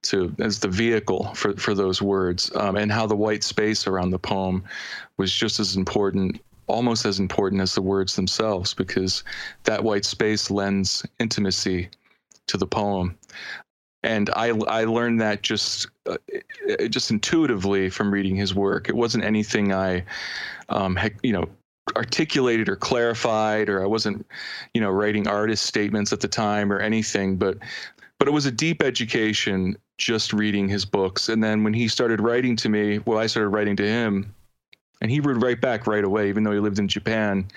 to 0.01 0.33
as 0.39 0.59
the 0.59 0.67
vehicle 0.69 1.25
for, 1.33 1.57
for 1.57 1.73
those 1.73 2.01
words 2.01 2.49
um, 2.55 2.77
and 2.77 2.89
how 2.89 3.05
the 3.05 3.15
white 3.15 3.43
space 3.43 3.85
around 3.85 4.11
the 4.11 4.19
poem 4.19 4.63
was 5.17 5.33
just 5.33 5.59
as 5.59 5.75
important 5.75 6.39
almost 6.69 7.05
as 7.05 7.19
important 7.19 7.61
as 7.61 7.75
the 7.75 7.81
words 7.81 8.15
themselves 8.15 8.73
because 8.73 9.23
that 9.63 9.83
white 9.83 10.05
space 10.05 10.49
lends 10.49 11.05
intimacy 11.19 11.89
to 12.47 12.57
the 12.57 12.67
poem 12.67 13.17
and 14.03 14.29
I 14.31 14.49
I 14.67 14.85
learned 14.85 15.19
that 15.21 15.41
just 15.41 15.87
uh, 16.05 16.17
just 16.89 17.11
intuitively 17.11 17.89
from 17.89 18.11
reading 18.11 18.35
his 18.35 18.55
work. 18.55 18.89
It 18.89 18.95
wasn't 18.95 19.23
anything 19.23 19.73
I, 19.73 20.05
um, 20.69 20.95
had, 20.95 21.15
you 21.21 21.33
know, 21.33 21.49
articulated 21.95 22.69
or 22.69 22.75
clarified, 22.75 23.69
or 23.69 23.83
I 23.83 23.87
wasn't, 23.87 24.25
you 24.73 24.81
know, 24.81 24.89
writing 24.89 25.27
artist 25.27 25.65
statements 25.65 26.13
at 26.13 26.21
the 26.21 26.27
time 26.27 26.71
or 26.71 26.79
anything. 26.79 27.35
But 27.35 27.57
but 28.19 28.27
it 28.27 28.31
was 28.31 28.45
a 28.45 28.51
deep 28.51 28.81
education 28.81 29.77
just 29.97 30.31
reading 30.31 30.69
his 30.69 30.85
books. 30.85 31.27
And 31.27 31.43
then 31.43 31.63
when 31.63 31.73
he 31.73 31.87
started 31.87 32.21
writing 32.21 32.55
to 32.57 32.69
me, 32.69 32.99
well, 32.99 33.17
I 33.17 33.27
started 33.27 33.49
writing 33.49 33.75
to 33.77 33.87
him, 33.87 34.33
and 35.01 35.09
he 35.11 35.21
would 35.21 35.41
write 35.41 35.61
back 35.61 35.87
right 35.87 36.03
away, 36.03 36.29
even 36.29 36.43
though 36.43 36.51
he 36.51 36.59
lived 36.59 36.79
in 36.79 36.87
Japan 36.87 37.47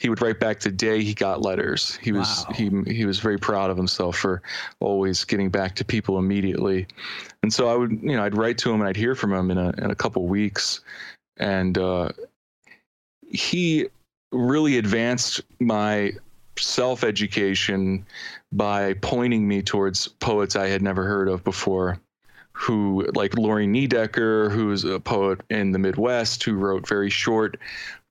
he 0.00 0.08
would 0.08 0.20
write 0.22 0.40
back 0.40 0.60
the 0.60 0.70
day 0.70 1.02
he 1.02 1.12
got 1.12 1.42
letters. 1.42 1.96
He 1.96 2.10
was 2.10 2.46
wow. 2.48 2.54
he 2.54 2.70
he 2.92 3.04
was 3.04 3.20
very 3.20 3.38
proud 3.38 3.70
of 3.70 3.76
himself 3.76 4.16
for 4.16 4.42
always 4.80 5.24
getting 5.24 5.50
back 5.50 5.76
to 5.76 5.84
people 5.84 6.18
immediately. 6.18 6.86
And 7.42 7.52
so 7.52 7.68
I 7.68 7.76
would 7.76 7.92
you 8.02 8.16
know 8.16 8.24
I'd 8.24 8.36
write 8.36 8.56
to 8.58 8.72
him 8.72 8.80
and 8.80 8.88
I'd 8.88 8.96
hear 8.96 9.14
from 9.14 9.32
him 9.32 9.50
in 9.50 9.58
a 9.58 9.68
in 9.76 9.90
a 9.90 9.94
couple 9.94 10.26
weeks, 10.26 10.80
and 11.36 11.76
uh, 11.76 12.08
he 13.28 13.88
really 14.32 14.78
advanced 14.78 15.42
my 15.60 16.12
self 16.58 17.04
education 17.04 18.06
by 18.52 18.94
pointing 18.94 19.46
me 19.46 19.60
towards 19.60 20.08
poets 20.08 20.56
I 20.56 20.68
had 20.68 20.80
never 20.80 21.04
heard 21.04 21.28
of 21.28 21.44
before 21.44 22.00
who 22.52 23.06
like 23.14 23.36
Lorine 23.36 23.72
Niedecker, 23.72 24.50
who's 24.50 24.84
a 24.84 25.00
poet 25.00 25.40
in 25.50 25.72
the 25.72 25.78
Midwest, 25.78 26.42
who 26.42 26.54
wrote 26.54 26.86
very 26.86 27.10
short 27.10 27.58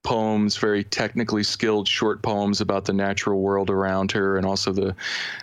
poems, 0.03 0.57
very 0.57 0.83
technically 0.83 1.43
skilled 1.43 1.87
short 1.87 2.21
poems 2.21 2.61
about 2.61 2.85
the 2.85 2.93
natural 2.93 3.41
world 3.41 3.69
around 3.69 4.11
her 4.11 4.37
and 4.37 4.45
also 4.45 4.71
the 4.71 4.95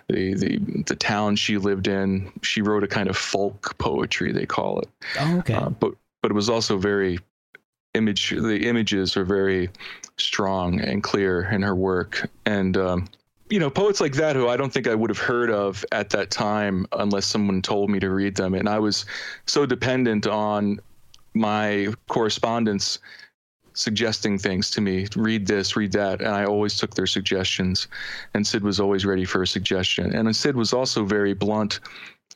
the 0.09 0.35
the, 0.35 0.59
the 0.87 0.97
town 0.97 1.37
she 1.37 1.59
lived 1.59 1.89
in. 1.89 2.33
She 2.43 2.63
wrote 2.63 2.85
a 2.85 2.89
kind 2.89 3.09
of 3.09 3.17
folk 3.17 3.77
poetry, 3.79 4.33
they 4.33 4.47
call 4.47 4.81
it. 4.81 4.89
Oh, 5.21 5.39
okay. 5.39 5.55
Uh, 5.55 5.71
but 5.71 5.95
but 6.23 6.31
it 6.31 6.35
was 6.35 6.49
also 6.49 6.79
very 6.79 7.19
image. 7.95 8.31
The 8.31 8.67
images 8.67 9.17
are 9.17 9.25
very 9.25 9.71
strong 10.19 10.81
and 10.81 11.03
clear 11.03 11.43
in 11.43 11.63
her 11.63 11.75
work, 11.75 12.29
and 12.47 12.77
um, 12.77 13.09
you 13.49 13.59
know 13.61 13.71
poets 13.71 14.01
like 14.01 14.15
that 14.15 14.35
who 14.35 14.49
I 14.49 14.57
don't 14.57 14.73
think 14.73 14.89
I 14.89 14.95
would 14.95 15.11
have 15.11 15.19
heard 15.19 15.51
of 15.51 15.85
at 15.93 16.11
that 16.11 16.31
time 16.31 16.87
unless 16.93 17.27
someone 17.27 17.63
told 17.63 17.91
me 17.91 18.01
to 18.01 18.11
read 18.11 18.37
them. 18.37 18.55
And 18.55 18.69
I 18.69 18.79
was 18.79 19.05
so 19.47 19.67
dependent 19.67 20.27
on 20.27 20.81
my 21.35 21.89
correspondents 22.09 22.99
suggesting 23.75 24.39
things 24.39 24.71
to 24.71 24.81
me 24.81 25.07
read 25.17 25.47
this 25.47 25.77
read 25.77 25.93
that. 25.93 26.21
And 26.21 26.31
i 26.31 26.45
always 26.45 26.79
took 26.79 26.95
their 26.95 27.07
suggestions. 27.07 27.89
And 28.35 28.47
Cid 28.47 28.65
was 28.65 28.81
always 28.81 29.05
ready 29.05 29.25
for 29.25 29.43
a 29.43 29.47
suggestion. 29.47 30.15
And 30.15 30.35
Cid 30.35 30.57
was 30.57 30.73
also 30.73 31.05
very 31.05 31.35
blunt 31.35 31.81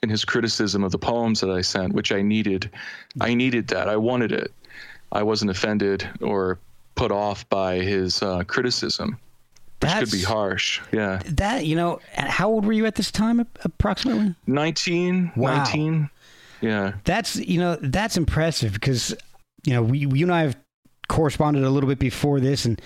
in 0.02 0.10
his 0.10 0.24
criticism 0.24 0.84
of 0.84 0.92
the 0.92 0.98
poems 0.98 1.40
that 1.40 1.50
i 1.50 1.60
sent 1.60 1.92
which 1.92 2.12
i 2.12 2.22
needed. 2.22 2.70
I 3.20 3.34
needed 3.34 3.68
that. 3.68 3.88
I 3.88 3.96
wanted 3.96 4.32
it. 4.32 4.52
I 5.12 5.22
wasn't 5.22 5.50
offended 5.50 6.08
or 6.20 6.58
put 6.94 7.10
off 7.10 7.48
by 7.48 7.76
his 7.76 8.22
uh, 8.22 8.44
criticism 8.44 9.18
which 9.80 9.90
That's, 9.90 10.10
could 10.10 10.18
be 10.18 10.24
harsh. 10.24 10.80
Yeah. 10.92 11.20
that 11.26 11.66
you 11.66 11.76
know 11.76 12.00
how 12.14 12.48
old 12.50 12.66
were 12.66 12.72
you 12.72 12.86
at 12.86 12.96
this 12.96 13.10
time 13.10 13.46
approximately? 13.64 14.34
19 14.46 15.32
wow. 15.36 15.56
19 15.56 16.10
yeah. 16.60 16.92
That's 17.04 17.36
you 17.36 17.58
know 17.58 17.76
that's 17.80 18.16
impressive 18.16 18.74
because 18.74 19.14
you 19.64 19.72
know 19.72 19.82
we 19.82 19.98
you 19.98 20.24
and 20.24 20.32
i 20.32 20.42
have 20.42 20.56
corresponded 21.10 21.64
a 21.64 21.70
little 21.70 21.88
bit 21.88 21.98
before 21.98 22.40
this, 22.40 22.64
and 22.64 22.80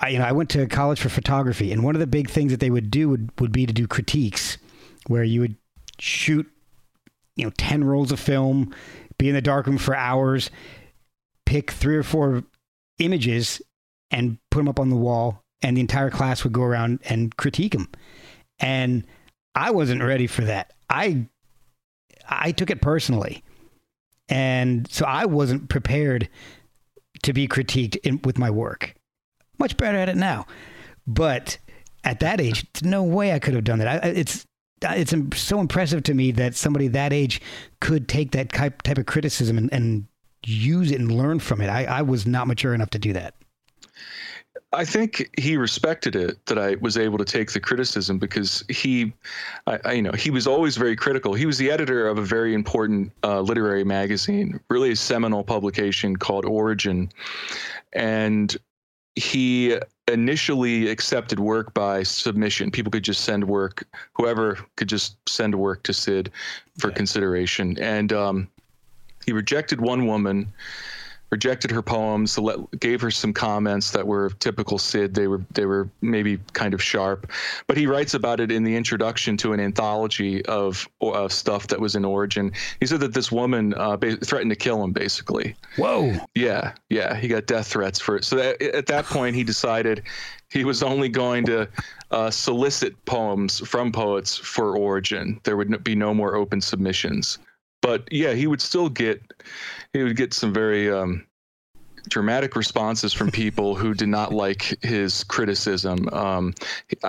I, 0.00 0.08
you 0.08 0.18
know, 0.18 0.24
I 0.24 0.32
went 0.32 0.48
to 0.50 0.66
college 0.68 1.00
for 1.00 1.10
photography, 1.10 1.72
and 1.72 1.82
one 1.82 1.94
of 1.94 2.00
the 2.00 2.06
big 2.06 2.30
things 2.30 2.52
that 2.52 2.60
they 2.60 2.70
would 2.70 2.90
do 2.90 3.10
would, 3.10 3.30
would 3.38 3.52
be 3.52 3.66
to 3.66 3.72
do 3.72 3.86
critiques, 3.86 4.56
where 5.08 5.24
you 5.24 5.40
would 5.40 5.56
shoot, 5.98 6.48
you 7.36 7.44
know, 7.44 7.52
ten 7.58 7.84
rolls 7.84 8.12
of 8.12 8.20
film, 8.20 8.74
be 9.18 9.28
in 9.28 9.34
the 9.34 9.42
darkroom 9.42 9.76
for 9.76 9.94
hours, 9.94 10.50
pick 11.44 11.72
three 11.72 11.96
or 11.96 12.04
four 12.04 12.44
images, 12.98 13.60
and 14.10 14.38
put 14.50 14.60
them 14.60 14.68
up 14.68 14.80
on 14.80 14.88
the 14.88 14.96
wall, 14.96 15.41
and 15.62 15.76
the 15.76 15.80
entire 15.80 16.10
class 16.10 16.44
would 16.44 16.52
go 16.52 16.62
around 16.62 17.00
and 17.04 17.36
critique 17.36 17.74
him. 17.74 17.88
And 18.58 19.06
I 19.54 19.70
wasn't 19.70 20.02
ready 20.02 20.26
for 20.26 20.42
that. 20.42 20.72
I 20.88 21.26
I 22.28 22.52
took 22.52 22.70
it 22.70 22.80
personally. 22.80 23.42
And 24.28 24.90
so 24.90 25.04
I 25.04 25.26
wasn't 25.26 25.68
prepared 25.68 26.28
to 27.22 27.32
be 27.32 27.46
critiqued 27.46 27.96
in, 27.96 28.20
with 28.24 28.38
my 28.38 28.50
work. 28.50 28.94
Much 29.58 29.76
better 29.76 29.98
at 29.98 30.08
it 30.08 30.16
now, 30.16 30.46
but 31.06 31.58
at 32.04 32.20
that 32.20 32.40
age, 32.40 32.66
there's 32.72 32.90
no 32.90 33.02
way 33.02 33.32
I 33.32 33.38
could 33.38 33.54
have 33.54 33.64
done 33.64 33.78
that. 33.78 34.04
I, 34.04 34.08
it's 34.08 34.46
it's 34.84 35.14
so 35.40 35.60
impressive 35.60 36.02
to 36.04 36.14
me 36.14 36.32
that 36.32 36.56
somebody 36.56 36.88
that 36.88 37.12
age 37.12 37.40
could 37.80 38.08
take 38.08 38.32
that 38.32 38.50
type 38.50 38.82
type 38.82 38.98
of 38.98 39.06
criticism 39.06 39.56
and, 39.56 39.72
and 39.72 40.06
use 40.44 40.90
it 40.90 40.98
and 40.98 41.12
learn 41.12 41.38
from 41.38 41.60
it. 41.60 41.68
I, 41.68 41.84
I 41.84 42.02
was 42.02 42.26
not 42.26 42.48
mature 42.48 42.74
enough 42.74 42.90
to 42.90 42.98
do 42.98 43.12
that. 43.12 43.34
I 44.74 44.84
think 44.84 45.30
he 45.38 45.56
respected 45.56 46.16
it 46.16 46.44
that 46.46 46.58
I 46.58 46.76
was 46.76 46.96
able 46.96 47.18
to 47.18 47.24
take 47.24 47.52
the 47.52 47.60
criticism 47.60 48.18
because 48.18 48.64
he, 48.68 49.12
I, 49.66 49.78
I, 49.84 49.92
you 49.92 50.02
know, 50.02 50.12
he 50.12 50.30
was 50.30 50.46
always 50.46 50.76
very 50.76 50.96
critical. 50.96 51.34
He 51.34 51.46
was 51.46 51.58
the 51.58 51.70
editor 51.70 52.06
of 52.06 52.18
a 52.18 52.22
very 52.22 52.54
important 52.54 53.12
uh, 53.22 53.40
literary 53.40 53.84
magazine, 53.84 54.60
really 54.68 54.92
a 54.92 54.96
seminal 54.96 55.44
publication 55.44 56.16
called 56.16 56.44
Origin, 56.44 57.10
and 57.92 58.56
he 59.14 59.78
initially 60.08 60.88
accepted 60.88 61.38
work 61.38 61.74
by 61.74 62.02
submission. 62.02 62.70
People 62.70 62.90
could 62.90 63.04
just 63.04 63.24
send 63.24 63.44
work, 63.44 63.84
whoever 64.14 64.58
could 64.76 64.88
just 64.88 65.16
send 65.28 65.54
work 65.54 65.82
to 65.84 65.92
Cid 65.92 66.30
for 66.78 66.90
consideration, 66.90 67.78
and 67.78 68.12
um, 68.12 68.48
he 69.24 69.32
rejected 69.32 69.80
one 69.80 70.06
woman 70.06 70.52
rejected 71.32 71.70
her 71.70 71.82
poems, 71.82 72.38
let, 72.38 72.58
gave 72.78 73.00
her 73.00 73.10
some 73.10 73.32
comments 73.32 73.90
that 73.90 74.06
were 74.06 74.30
typical 74.38 74.78
Cid. 74.78 75.14
They 75.14 75.26
were 75.26 75.40
they 75.50 75.64
were 75.64 75.88
maybe 76.02 76.38
kind 76.52 76.74
of 76.74 76.82
sharp, 76.82 77.32
but 77.66 77.78
he 77.78 77.86
writes 77.86 78.12
about 78.12 78.38
it 78.38 78.52
in 78.52 78.62
the 78.62 78.76
introduction 78.76 79.38
to 79.38 79.54
an 79.54 79.58
anthology 79.58 80.44
of 80.44 80.86
of 81.00 81.32
stuff 81.32 81.68
that 81.68 81.80
was 81.80 81.96
in 81.96 82.04
Origin. 82.04 82.52
He 82.78 82.86
said 82.86 83.00
that 83.00 83.14
this 83.14 83.32
woman 83.32 83.72
uh, 83.74 83.96
threatened 83.96 84.50
to 84.50 84.56
kill 84.56 84.84
him, 84.84 84.92
basically. 84.92 85.56
Whoa. 85.76 86.14
Yeah, 86.34 86.74
yeah. 86.90 87.16
He 87.16 87.28
got 87.28 87.46
death 87.46 87.68
threats 87.68 87.98
for 87.98 88.14
it. 88.14 88.24
So 88.24 88.36
that, 88.36 88.60
at 88.60 88.86
that 88.86 89.06
point, 89.06 89.34
he 89.34 89.42
decided 89.42 90.02
he 90.50 90.64
was 90.66 90.82
only 90.82 91.08
going 91.08 91.46
to 91.46 91.66
uh, 92.10 92.30
solicit 92.30 93.02
poems 93.06 93.66
from 93.66 93.90
poets 93.90 94.36
for 94.36 94.76
Origin. 94.76 95.40
There 95.44 95.56
would 95.56 95.82
be 95.82 95.94
no 95.94 96.12
more 96.12 96.36
open 96.36 96.60
submissions 96.60 97.38
but 97.82 98.10
yeah, 98.10 98.32
he 98.32 98.46
would 98.46 98.62
still 98.62 98.88
get 98.88 99.20
he 99.92 100.02
would 100.02 100.16
get 100.16 100.32
some 100.32 100.52
very 100.52 100.90
um, 100.90 101.26
dramatic 102.08 102.56
responses 102.56 103.12
from 103.12 103.30
people 103.30 103.74
who 103.74 103.94
did 103.94 104.08
not 104.08 104.32
like 104.32 104.76
his 104.82 105.24
criticism. 105.24 106.08
Um, 106.12 106.54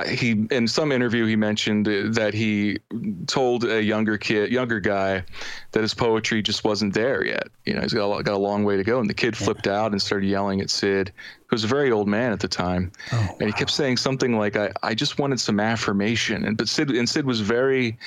he 0.08 0.46
in 0.52 0.68
some 0.68 0.92
interview 0.92 1.26
he 1.26 1.36
mentioned 1.36 1.86
that 1.86 2.34
he 2.34 2.80
told 3.28 3.64
a 3.64 3.82
younger 3.82 4.18
kid, 4.18 4.52
younger 4.52 4.80
guy, 4.80 5.24
that 5.74 5.82
his 5.82 5.94
poetry 5.96 6.42
just 6.42 6.64
wasn't 6.64 6.94
there 6.94 7.26
yet. 7.26 7.48
You 7.66 7.74
know, 7.74 7.82
he's 7.82 7.94
got 7.94 8.12
a, 8.12 8.24
got 8.24 8.36
a 8.36 8.38
long 8.38 8.64
way 8.64 8.78
to 8.78 8.84
go. 8.84 9.00
And 9.00 9.10
the 9.10 9.14
kid 9.16 9.36
flipped 9.36 9.68
out 9.68 9.92
and 9.92 10.00
started 10.02 10.28
yelling 10.28 10.62
at 10.62 10.70
Cid, 10.70 11.12
who 11.48 11.56
was 11.56 11.64
a 11.64 11.68
very 11.68 11.92
old 11.92 12.08
man 12.08 12.32
at 12.32 12.40
the 12.40 12.48
time, 12.48 12.92
oh, 13.12 13.36
and 13.40 13.50
he 13.50 13.54
kept 13.54 13.72
saying 13.72 13.98
something 13.98 14.38
like, 14.38 14.56
"I, 14.56 14.72
I 14.84 14.94
just 14.94 15.18
wanted 15.18 15.40
some 15.40 15.60
affirmation." 15.60 16.46
And 16.46 16.58
but 16.58 16.70
Cid 16.70 16.92
and 16.92 17.10
Cid 17.10 17.26
was 17.26 17.42
very 17.42 17.98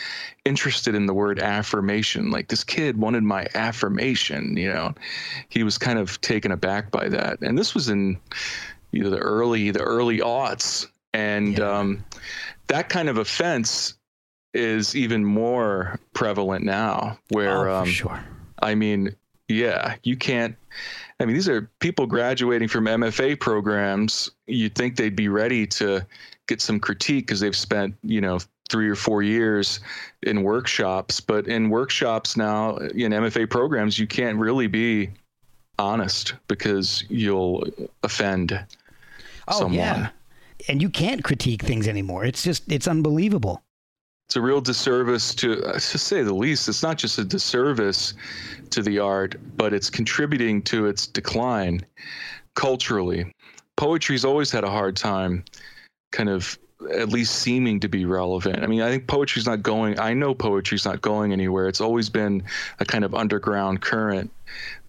interested 0.45 0.95
in 0.95 1.07
the 1.07 1.15
word 1.15 1.41
affirmation. 1.41 2.31
Like 2.31 2.49
this 2.49 2.63
kid 2.63 2.97
wanted 2.97 3.25
my 3.25 3.49
affirmation. 3.55 4.57
You 4.57 4.73
know, 4.73 4.95
he 5.49 5.65
was 5.65 5.77
kind 5.77 5.99
of 5.99 6.21
taken 6.21 6.53
aback 6.53 6.93
by 6.93 7.09
that. 7.09 7.41
And 7.41 7.59
this 7.59 7.75
was 7.75 7.89
in 7.89 8.17
you 8.93 9.03
know 9.03 9.11
the 9.11 9.19
early 9.19 9.73
the 9.73 9.83
early 9.83 10.21
aughts, 10.21 10.87
and 11.13 11.59
yeah. 11.59 11.79
um, 11.79 12.05
that 12.69 12.89
kind 12.89 13.09
of 13.09 13.19
offense 13.19 13.95
is 14.57 14.97
even 14.97 15.25
more 15.25 15.99
prevalent 16.15 16.65
now. 16.65 17.19
Where 17.29 17.69
oh, 17.69 17.77
um, 17.77 17.87
sure. 17.87 18.25
I 18.61 18.75
mean, 18.75 19.15
yeah, 19.49 19.97
you 20.03 20.17
can't. 20.17 20.57
I 21.21 21.25
mean, 21.25 21.35
these 21.35 21.49
are 21.49 21.71
people 21.81 22.07
graduating 22.07 22.69
from 22.69 22.87
MFA 22.87 23.39
programs. 23.39 24.31
You'd 24.47 24.75
think 24.75 24.97
they'd 24.97 25.17
be 25.17 25.29
ready 25.29 25.67
to 25.69 26.05
get 26.47 26.61
some 26.61 26.81
critique 26.81 27.27
because 27.27 27.41
they've 27.41 27.57
spent, 27.57 27.95
you 28.03 28.21
know, 28.21 28.39
three 28.69 28.89
or 28.89 28.97
four 28.97 29.23
years 29.23 29.81
in 30.23 30.43
workshops. 30.43 31.21
But 31.21 31.47
in 31.47 31.71
workshops 31.71 32.37
now, 32.37 32.77
in 32.77 33.13
MFA 33.13 33.49
programs, 33.49 33.99
you 33.99 34.07
can't 34.07 34.39
really 34.39 34.67
be 34.67 35.11
honest 35.79 36.35
because 36.49 37.05
you'll 37.09 37.67
offend 38.03 38.53
oh, 39.49 39.59
someone. 39.59 39.75
Yeah. 39.75 40.09
And 40.69 40.83
you 40.83 40.91
can't 40.91 41.23
critique 41.23 41.63
things 41.63 41.87
anymore. 41.87 42.25
It's 42.25 42.43
just, 42.43 42.71
it's 42.71 42.89
unbelievable 42.89 43.63
it's 44.27 44.35
a 44.35 44.41
real 44.41 44.61
disservice 44.61 45.35
to, 45.37 45.65
uh, 45.65 45.75
to 45.75 45.99
say 45.99 46.23
the 46.23 46.35
least. 46.35 46.69
It's 46.69 46.83
not 46.83 46.99
just 46.99 47.19
a 47.19 47.25
disservice 47.25 48.15
to 48.71 48.83
the 48.83 48.99
art, 48.99 49.37
but 49.57 49.73
it's 49.73 49.89
contributing 49.89 50.63
to 50.63 50.87
its 50.87 51.07
decline 51.07 51.87
culturally. 52.55 53.33
Poetry's 53.77 54.25
always 54.25 54.51
had 54.51 54.65
a 54.65 54.71
hard 54.71 54.97
time 54.97 55.45
kind 56.11 56.29
of 56.29 56.59
at 56.93 57.09
least 57.09 57.37
seeming 57.37 57.79
to 57.81 57.89
be 57.89 58.05
relevant. 58.05 58.63
I 58.63 58.67
mean, 58.67 58.83
I 58.83 58.91
think 58.91 59.07
poetry's 59.07 59.47
not 59.47 59.63
going, 59.63 59.99
I 59.99 60.13
know 60.13 60.35
poetry's 60.35 60.85
not 60.85 61.01
going 61.01 61.33
anywhere. 61.33 61.69
It's 61.69 61.81
always 61.81 62.11
been 62.11 62.43
a 62.81 62.85
kind 62.85 63.05
of 63.05 63.15
underground 63.15 63.81
current 63.81 64.31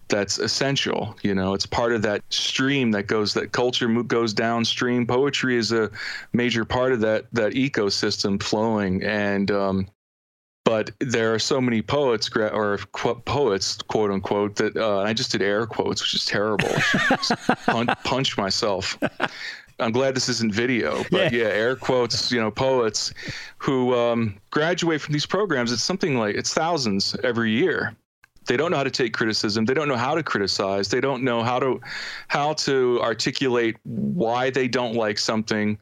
that's 0.08 0.38
essential. 0.38 1.16
You 1.22 1.34
know, 1.34 1.54
it's 1.54 1.66
part 1.66 1.92
of 1.92 2.02
that 2.02 2.22
stream 2.30 2.90
that 2.92 3.06
goes 3.06 3.34
that 3.34 3.52
culture 3.52 3.88
goes 4.02 4.32
downstream. 4.32 5.06
Poetry 5.06 5.56
is 5.56 5.72
a 5.72 5.90
major 6.32 6.64
part 6.64 6.92
of 6.92 7.00
that 7.00 7.26
that 7.32 7.52
ecosystem 7.52 8.42
flowing, 8.42 9.02
and 9.02 9.50
um, 9.50 9.88
but 10.64 10.90
there 11.00 11.32
are 11.34 11.38
so 11.38 11.60
many 11.60 11.82
poets 11.82 12.30
or 12.36 12.78
qu- 12.92 13.20
poets 13.24 13.76
quote 13.76 14.10
unquote 14.10 14.56
that 14.56 14.76
uh, 14.76 15.00
I 15.00 15.12
just 15.12 15.32
did 15.32 15.42
air 15.42 15.66
quotes, 15.66 16.02
which 16.02 16.14
is 16.14 16.26
terrible. 16.26 16.70
punch, 17.66 17.88
punch 18.04 18.36
myself. 18.36 18.98
I'm 19.80 19.92
glad 19.92 20.16
this 20.16 20.28
isn't 20.28 20.52
video, 20.52 21.04
but 21.10 21.32
yeah. 21.32 21.44
yeah, 21.44 21.48
air 21.50 21.76
quotes, 21.76 22.32
you 22.32 22.40
know, 22.40 22.50
poets 22.50 23.12
who 23.58 23.94
um, 23.94 24.34
graduate 24.50 25.00
from 25.00 25.12
these 25.12 25.26
programs. 25.26 25.70
It's 25.70 25.84
something 25.84 26.18
like 26.18 26.34
it's 26.34 26.52
thousands 26.52 27.14
every 27.22 27.52
year 27.52 27.96
they 28.48 28.56
don't 28.56 28.70
know 28.70 28.76
how 28.76 28.84
to 28.84 28.90
take 28.90 29.12
criticism. 29.12 29.64
They 29.64 29.74
don't 29.74 29.88
know 29.88 29.96
how 29.96 30.14
to 30.14 30.22
criticize. 30.22 30.88
They 30.88 31.00
don't 31.00 31.22
know 31.22 31.42
how 31.42 31.58
to 31.60 31.80
how 32.26 32.54
to 32.54 33.00
articulate 33.00 33.76
why 33.84 34.50
they 34.50 34.66
don't 34.66 34.94
like 34.94 35.18
something 35.18 35.78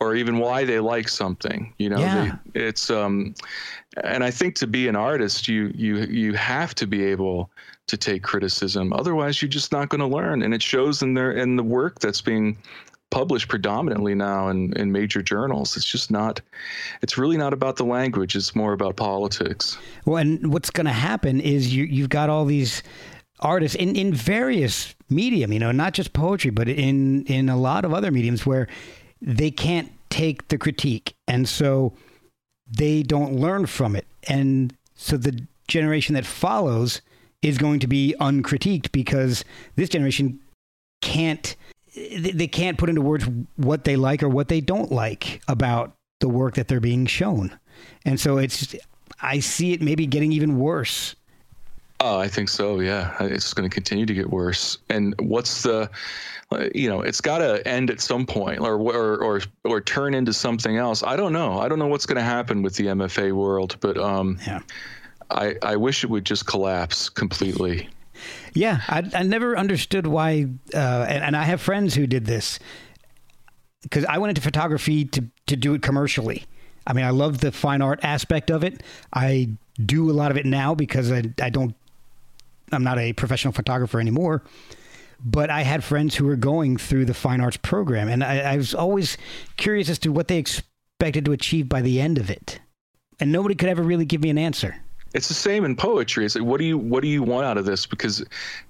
or 0.00 0.14
even 0.16 0.38
why 0.38 0.64
they 0.64 0.80
like 0.80 1.08
something 1.08 1.72
you 1.78 1.88
know? 1.88 1.98
Yeah. 1.98 2.36
they, 2.52 2.60
it's 2.60 2.90
um 2.90 3.34
and 4.02 4.24
i 4.24 4.32
think 4.32 4.56
to 4.56 4.66
be 4.66 4.88
an 4.88 4.96
artist 4.96 5.46
you 5.46 5.70
you 5.76 5.98
you 5.98 6.32
have 6.32 6.74
to 6.74 6.88
be 6.88 7.04
able 7.04 7.50
to 7.92 7.96
take 7.96 8.22
criticism. 8.22 8.92
Otherwise 8.92 9.42
you're 9.42 9.48
just 9.48 9.72
not 9.72 9.88
going 9.88 10.00
to 10.00 10.06
learn. 10.06 10.42
And 10.42 10.54
it 10.54 10.62
shows 10.62 11.02
in 11.02 11.14
their 11.14 11.32
in 11.32 11.56
the 11.56 11.62
work 11.62 11.98
that's 11.98 12.20
being 12.20 12.56
published 13.12 13.46
predominantly 13.48 14.14
now 14.14 14.48
in, 14.48 14.72
in 14.76 14.90
major 14.90 15.22
journals. 15.22 15.76
It's 15.76 15.86
just 15.86 16.10
not, 16.10 16.40
it's 17.02 17.16
really 17.16 17.36
not 17.36 17.52
about 17.52 17.76
the 17.76 17.84
language. 17.84 18.34
It's 18.34 18.56
more 18.56 18.72
about 18.72 18.96
politics. 18.96 19.78
Well, 20.06 20.16
and 20.16 20.52
what's 20.52 20.70
going 20.70 20.86
to 20.86 20.92
happen 20.92 21.38
is 21.38 21.72
you, 21.72 21.84
you've 21.84 22.08
got 22.08 22.30
all 22.30 22.44
these 22.44 22.82
artists 23.40 23.76
in, 23.76 23.94
in 23.94 24.14
various 24.14 24.94
medium, 25.10 25.52
you 25.52 25.58
know, 25.58 25.72
not 25.72 25.92
just 25.92 26.14
poetry, 26.14 26.50
but 26.50 26.68
in, 26.68 27.24
in 27.26 27.48
a 27.48 27.56
lot 27.56 27.84
of 27.84 27.92
other 27.92 28.10
mediums 28.10 28.46
where 28.46 28.66
they 29.20 29.50
can't 29.50 29.92
take 30.08 30.48
the 30.48 30.56
critique. 30.58 31.14
And 31.28 31.48
so 31.48 31.92
they 32.66 33.02
don't 33.02 33.34
learn 33.34 33.66
from 33.66 33.94
it. 33.94 34.06
And 34.26 34.74
so 34.94 35.18
the 35.18 35.46
generation 35.68 36.14
that 36.14 36.24
follows 36.24 37.02
is 37.42 37.58
going 37.58 37.80
to 37.80 37.86
be 37.86 38.14
uncritiqued 38.20 38.90
because 38.90 39.44
this 39.76 39.90
generation 39.90 40.40
can't 41.02 41.56
they 41.94 42.48
can't 42.48 42.78
put 42.78 42.88
into 42.88 43.02
words 43.02 43.28
what 43.56 43.84
they 43.84 43.96
like 43.96 44.22
or 44.22 44.28
what 44.28 44.48
they 44.48 44.60
don't 44.60 44.90
like 44.90 45.42
about 45.48 45.92
the 46.20 46.28
work 46.28 46.54
that 46.54 46.68
they're 46.68 46.80
being 46.80 47.06
shown. 47.06 47.58
And 48.04 48.18
so 48.18 48.38
it's, 48.38 48.74
I 49.20 49.40
see 49.40 49.72
it 49.72 49.82
maybe 49.82 50.06
getting 50.06 50.32
even 50.32 50.58
worse. 50.58 51.14
Oh, 52.00 52.18
I 52.18 52.26
think 52.26 52.48
so. 52.48 52.80
Yeah, 52.80 53.14
it's 53.20 53.54
going 53.54 53.68
to 53.68 53.72
continue 53.72 54.06
to 54.06 54.14
get 54.14 54.30
worse. 54.30 54.78
And 54.88 55.14
what's 55.20 55.62
the, 55.62 55.88
you 56.74 56.88
know, 56.88 57.00
it's 57.00 57.20
got 57.20 57.38
to 57.38 57.66
end 57.66 57.90
at 57.90 58.00
some 58.00 58.26
point, 58.26 58.58
or 58.58 58.74
or 58.74 59.22
or 59.22 59.40
or 59.64 59.80
turn 59.80 60.12
into 60.12 60.32
something 60.32 60.76
else. 60.76 61.04
I 61.04 61.14
don't 61.14 61.32
know. 61.32 61.60
I 61.60 61.68
don't 61.68 61.78
know 61.78 61.86
what's 61.86 62.04
going 62.04 62.16
to 62.16 62.22
happen 62.22 62.60
with 62.62 62.74
the 62.74 62.86
MFA 62.86 63.32
world, 63.32 63.76
but 63.80 63.96
um, 63.98 64.36
yeah. 64.44 64.60
I 65.30 65.54
I 65.62 65.76
wish 65.76 66.02
it 66.02 66.10
would 66.10 66.24
just 66.24 66.46
collapse 66.46 67.08
completely. 67.08 67.88
Yeah, 68.54 68.82
I, 68.88 69.08
I 69.14 69.22
never 69.22 69.56
understood 69.56 70.06
why, 70.06 70.46
uh, 70.74 71.06
and, 71.08 71.24
and 71.24 71.36
I 71.36 71.44
have 71.44 71.60
friends 71.60 71.94
who 71.94 72.06
did 72.06 72.26
this 72.26 72.58
because 73.82 74.04
I 74.04 74.18
went 74.18 74.30
into 74.30 74.42
photography 74.42 75.04
to 75.06 75.24
to 75.46 75.56
do 75.56 75.74
it 75.74 75.82
commercially. 75.82 76.44
I 76.86 76.92
mean, 76.92 77.04
I 77.04 77.10
love 77.10 77.38
the 77.38 77.52
fine 77.52 77.82
art 77.82 78.00
aspect 78.02 78.50
of 78.50 78.64
it. 78.64 78.82
I 79.12 79.50
do 79.84 80.10
a 80.10 80.12
lot 80.12 80.30
of 80.30 80.36
it 80.36 80.46
now 80.46 80.74
because 80.74 81.10
I 81.10 81.22
I 81.40 81.50
don't 81.50 81.74
I'm 82.72 82.84
not 82.84 82.98
a 82.98 83.12
professional 83.12 83.52
photographer 83.52 84.00
anymore. 84.00 84.42
But 85.24 85.50
I 85.50 85.62
had 85.62 85.84
friends 85.84 86.16
who 86.16 86.26
were 86.26 86.36
going 86.36 86.76
through 86.78 87.04
the 87.04 87.14
fine 87.14 87.40
arts 87.40 87.56
program, 87.56 88.08
and 88.08 88.24
I, 88.24 88.40
I 88.40 88.56
was 88.56 88.74
always 88.74 89.16
curious 89.56 89.88
as 89.88 90.00
to 90.00 90.10
what 90.10 90.26
they 90.26 90.38
expected 90.38 91.24
to 91.26 91.32
achieve 91.32 91.68
by 91.68 91.80
the 91.80 92.00
end 92.00 92.18
of 92.18 92.28
it. 92.28 92.58
And 93.20 93.30
nobody 93.30 93.54
could 93.54 93.68
ever 93.68 93.82
really 93.84 94.04
give 94.04 94.20
me 94.20 94.30
an 94.30 94.38
answer. 94.38 94.82
It's 95.14 95.28
the 95.28 95.34
same 95.34 95.64
in 95.64 95.76
poetry. 95.76 96.24
It's 96.24 96.34
like, 96.34 96.44
what 96.44 96.58
do 96.58 96.64
you 96.64 96.78
what 96.78 97.02
do 97.02 97.08
you 97.08 97.22
want 97.22 97.46
out 97.46 97.58
of 97.58 97.64
this? 97.64 97.86
Because, 97.86 98.24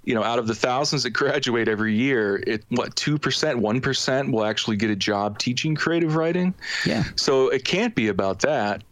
you 0.05 0.15
know, 0.15 0.25
out 0.25 0.39
of 0.39 0.47
the 0.47 0.55
thousands 0.55 1.05
that 1.05 1.11
graduate 1.11 1.69
every 1.69 1.95
year, 1.95 2.43
it 2.47 2.65
what 2.71 2.95
two 2.97 3.19
percent, 3.19 3.59
one 3.59 3.81
percent 3.81 4.33
will 4.33 4.45
actually 4.45 4.77
get 4.77 4.91
a 4.91 4.97
job 4.97 5.39
teaching 5.39 5.75
creative 5.75 6.17
writing. 6.17 6.55
Yeah. 6.85 7.05
So 7.17 7.49
it 7.49 7.65
can't 7.65 7.95
be 7.95 8.09
about 8.09 8.41
that. 8.41 8.83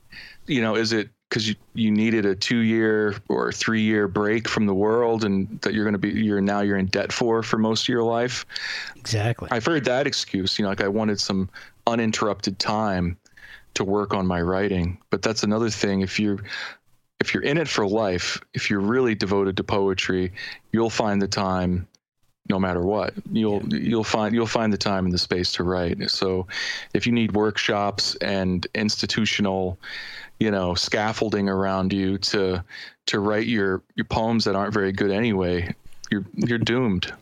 You 0.46 0.62
know, 0.62 0.76
is 0.76 0.92
it 0.92 1.10
because 1.30 1.48
you, 1.48 1.54
you 1.74 1.90
needed 1.92 2.26
a 2.26 2.34
two 2.34 2.58
year 2.58 3.14
or 3.28 3.52
three 3.52 3.82
year 3.82 4.08
break 4.08 4.48
from 4.48 4.66
the 4.66 4.74
world 4.74 5.24
and 5.24 5.60
that 5.60 5.72
you're 5.72 5.84
going 5.84 5.92
to 5.92 5.98
be 5.98 6.10
you're 6.10 6.40
now 6.40 6.60
you're 6.60 6.76
in 6.76 6.86
debt 6.86 7.12
for 7.12 7.42
for 7.42 7.56
most 7.56 7.84
of 7.84 7.88
your 7.88 8.02
life 8.02 8.44
exactly 8.96 9.48
i've 9.52 9.64
heard 9.64 9.84
that 9.84 10.08
excuse 10.08 10.58
you 10.58 10.64
know 10.64 10.68
like 10.68 10.80
i 10.80 10.88
wanted 10.88 11.20
some 11.20 11.48
uninterrupted 11.86 12.58
time 12.58 13.16
to 13.74 13.84
work 13.84 14.12
on 14.12 14.26
my 14.26 14.42
writing 14.42 14.98
but 15.10 15.22
that's 15.22 15.44
another 15.44 15.70
thing 15.70 16.00
if 16.00 16.18
you're 16.18 16.38
if 17.20 17.34
you're 17.34 17.42
in 17.42 17.58
it 17.58 17.68
for 17.68 17.86
life, 17.86 18.40
if 18.54 18.70
you're 18.70 18.80
really 18.80 19.14
devoted 19.14 19.56
to 19.58 19.64
poetry, 19.64 20.32
you'll 20.72 20.90
find 20.90 21.20
the 21.20 21.28
time 21.28 21.86
no 22.48 22.58
matter 22.58 22.82
what. 22.82 23.14
You'll 23.30 23.62
yeah. 23.68 23.78
you'll 23.78 24.04
find 24.04 24.34
you'll 24.34 24.46
find 24.46 24.72
the 24.72 24.78
time 24.78 25.04
and 25.04 25.14
the 25.14 25.18
space 25.18 25.52
to 25.52 25.62
write. 25.62 26.10
So 26.10 26.46
if 26.94 27.06
you 27.06 27.12
need 27.12 27.32
workshops 27.32 28.16
and 28.16 28.66
institutional, 28.74 29.78
you 30.40 30.50
know, 30.50 30.74
scaffolding 30.74 31.48
around 31.48 31.92
you 31.92 32.18
to 32.18 32.64
to 33.06 33.20
write 33.20 33.46
your 33.46 33.82
your 33.94 34.06
poems 34.06 34.44
that 34.44 34.56
aren't 34.56 34.74
very 34.74 34.92
good 34.92 35.10
anyway, 35.10 35.72
you're 36.10 36.24
you're 36.34 36.58
doomed. 36.58 37.12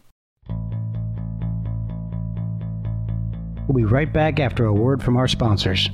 We'll 3.68 3.76
be 3.76 3.84
right 3.84 4.10
back 4.10 4.40
after 4.40 4.64
a 4.64 4.72
word 4.72 5.02
from 5.02 5.18
our 5.18 5.28
sponsors. 5.28 5.90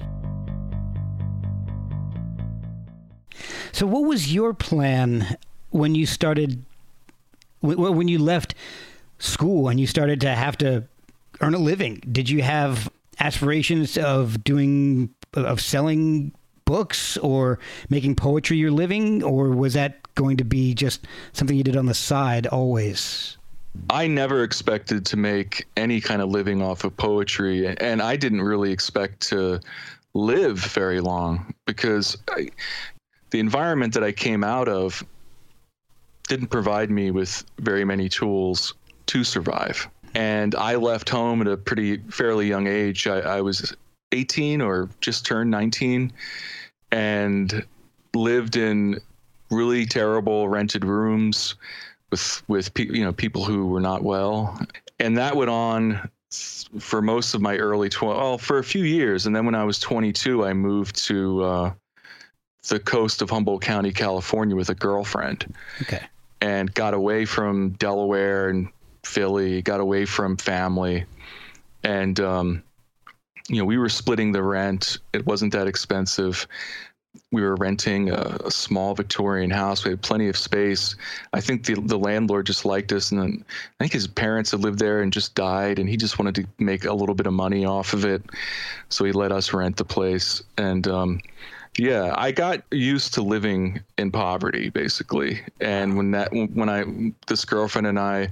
So, 3.75 3.89
what 3.89 4.05
was 4.05 4.33
your 4.33 4.55
plan 4.55 5.37
when 5.71 5.97
you 5.97 6.07
started, 6.07 6.65
when 7.61 8.07
you 8.07 8.21
left 8.21 8.55
school 9.19 9.69
and 9.69 9.81
you 9.81 9.89
started 9.89 10.21
to 10.21 10.33
have 10.33 10.57
to 10.59 10.85
earn 11.41 11.55
a 11.55 11.59
living? 11.59 12.01
Did 12.13 12.31
you 12.31 12.41
have 12.43 12.89
aspirations 13.19 13.99
of 13.99 14.45
doing, 14.45 15.13
of 15.33 15.61
selling 15.61 16.31
books 16.67 17.17
or 17.17 17.59
making 17.89 18.15
poetry 18.15 18.59
your 18.59 18.71
living, 18.71 19.25
or 19.25 19.51
was 19.51 19.75
that 19.75 19.97
going 20.15 20.37
to 20.37 20.45
be 20.45 20.73
just 20.73 21.09
something 21.33 21.57
you 21.57 21.65
did 21.65 21.77
on 21.77 21.87
the 21.87 21.95
side 21.95 22.47
always? 22.47 23.37
I 23.91 24.07
never 24.07 24.45
expected 24.45 25.05
to 25.07 25.17
make 25.17 25.67
any 25.77 26.01
kind 26.01 26.23
of 26.23 26.29
living 26.29 26.63
off 26.63 26.85
of 26.85 26.97
poetry, 26.97 27.67
and 27.79 28.01
I 28.01 28.15
didn't 28.15 28.43
really 28.43 28.71
expect 28.71 29.21
to 29.31 29.59
live 30.15 30.59
very 30.59 31.01
long 31.01 31.53
because 31.67 32.17
I, 32.31 32.51
the 33.35 33.41
environment 33.41 33.93
that 33.95 34.05
I 34.05 34.13
came 34.13 34.45
out 34.45 34.69
of 34.69 35.05
didn't 36.29 36.47
provide 36.47 36.89
me 36.89 37.11
with 37.11 37.45
very 37.59 37.85
many 37.85 38.09
tools 38.09 38.75
to 39.07 39.25
survive. 39.25 39.89
And 40.15 40.55
I 40.55 40.77
left 40.77 41.09
home 41.09 41.41
at 41.41 41.49
a 41.49 41.57
pretty 41.57 41.97
fairly 42.11 42.47
young 42.47 42.69
age. 42.69 43.09
I, 43.09 43.19
I 43.19 43.41
was 43.41 43.75
18 44.13 44.61
or 44.61 44.89
just 45.01 45.27
turned 45.27 45.51
19 45.51 46.13
and 46.93 47.67
lived 48.15 48.55
in 48.55 49.01
really 49.51 49.85
terrible 49.85 50.49
rented 50.49 50.85
rooms 50.85 51.57
with 52.13 52.41
with 52.47 52.73
pe- 52.75 52.87
you 52.87 53.03
know 53.05 53.13
people 53.13 53.45
who 53.45 53.67
were 53.67 53.81
not 53.81 54.05
well, 54.05 54.57
and 55.01 55.19
that 55.19 55.35
went 55.35 55.51
on 55.51 56.09
for 56.31 57.03
most 57.03 57.35
of 57.35 57.41
my 57.41 57.57
early 57.57 57.89
12 57.89 58.17
well 58.17 58.39
for 58.39 58.59
a 58.59 58.65
few 58.65 58.83
years 58.83 59.27
and 59.27 59.37
then 59.37 59.45
when 59.47 59.55
i 59.55 59.63
was 59.63 59.79
22 59.79 60.45
i 60.45 60.53
moved 60.53 60.97
to 60.97 61.45
uh, 61.45 61.73
the 62.69 62.81
coast 62.81 63.23
of 63.23 63.31
humboldt 63.31 63.63
county 63.63 63.93
california 63.93 64.57
with 64.57 64.71
a 64.71 64.75
girlfriend. 64.75 65.55
Okay. 65.83 66.03
And 66.41 66.73
got 66.75 66.95
away 66.95 67.25
from 67.25 67.71
delaware 67.71 68.49
and 68.49 68.69
philly 69.03 69.63
got 69.63 69.81
away 69.81 70.05
from 70.05 70.37
family. 70.37 71.05
And 71.83 72.19
um, 72.21 72.63
you 73.49 73.59
know 73.59 73.65
we 73.65 73.79
were 73.79 73.89
splitting 73.89 74.33
the 74.33 74.43
rent. 74.43 74.99
It 75.13 75.27
wasn't 75.27 75.53
that 75.53 75.67
expensive. 75.67 76.47
We 77.31 77.43
were 77.43 77.55
renting 77.55 78.11
a, 78.11 78.39
a, 78.45 78.51
small 78.51 78.93
Victorian 78.95 79.51
house. 79.51 79.85
We 79.85 79.91
had 79.91 80.03
plenty 80.03 80.29
of 80.29 80.37
space. 80.37 80.97
I 81.33 81.41
think 81.41 81.65
the 81.65 81.75
the 81.75 81.99
landlord 81.99 82.47
just 82.47 82.65
liked 82.65 82.93
us, 82.93 83.13
and 83.13 83.21
then 83.21 83.45
I 83.79 83.85
think 83.85 83.93
his 83.93 84.07
parents 84.07 84.51
had 84.51 84.61
lived 84.61 84.79
there 84.79 85.01
and 85.01 85.13
just 85.13 85.35
died, 85.35 85.79
and 85.79 85.89
he 85.89 85.97
just 85.97 86.19
wanted 86.19 86.35
to 86.37 86.47
make 86.59 86.85
a 86.85 86.93
little 86.93 87.15
bit 87.15 87.27
of 87.27 87.33
money 87.33 87.65
off 87.65 87.93
of 87.93 88.05
it, 88.05 88.23
so 88.89 89.05
he 89.05 89.13
let 89.13 89.31
us 89.31 89.53
rent 89.53 89.77
the 89.77 89.85
place. 89.85 90.43
And 90.57 90.89
um, 90.89 91.21
yeah, 91.79 92.15
I 92.17 92.33
got 92.33 92.63
used 92.71 93.15
to 93.15 93.23
living 93.23 93.83
in 93.99 94.11
poverty 94.11 94.71
basically. 94.71 95.43
And 95.61 95.97
when 95.97 96.11
that 96.13 96.33
when 96.33 96.69
I 96.69 97.13
this 97.27 97.45
girlfriend 97.45 97.87
and 97.87 97.99
I 97.99 98.31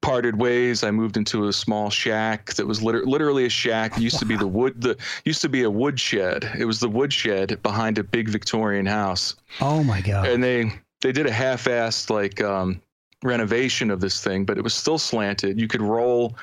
parted 0.00 0.40
ways. 0.40 0.82
I 0.82 0.90
moved 0.90 1.16
into 1.16 1.48
a 1.48 1.52
small 1.52 1.90
shack 1.90 2.54
that 2.54 2.66
was 2.66 2.82
liter- 2.82 3.04
literally 3.04 3.44
a 3.44 3.50
shack. 3.50 3.96
It 3.96 4.02
used 4.02 4.18
to 4.18 4.24
be 4.24 4.36
the 4.36 4.46
wood. 4.46 4.80
The 4.80 4.96
used 5.24 5.42
to 5.42 5.48
be 5.48 5.62
a 5.62 5.70
woodshed. 5.70 6.50
It 6.58 6.64
was 6.64 6.80
the 6.80 6.88
woodshed 6.88 7.62
behind 7.62 7.98
a 7.98 8.04
big 8.04 8.28
Victorian 8.28 8.86
house. 8.86 9.36
Oh 9.60 9.82
my 9.82 10.00
god! 10.00 10.26
And 10.26 10.42
they 10.42 10.72
they 11.00 11.12
did 11.12 11.26
a 11.26 11.32
half-assed 11.32 12.10
like 12.10 12.40
um, 12.40 12.80
renovation 13.22 13.90
of 13.90 14.00
this 14.00 14.22
thing, 14.22 14.44
but 14.44 14.56
it 14.56 14.64
was 14.64 14.74
still 14.74 14.98
slanted. 14.98 15.60
You 15.60 15.68
could 15.68 15.82
roll 15.82 16.36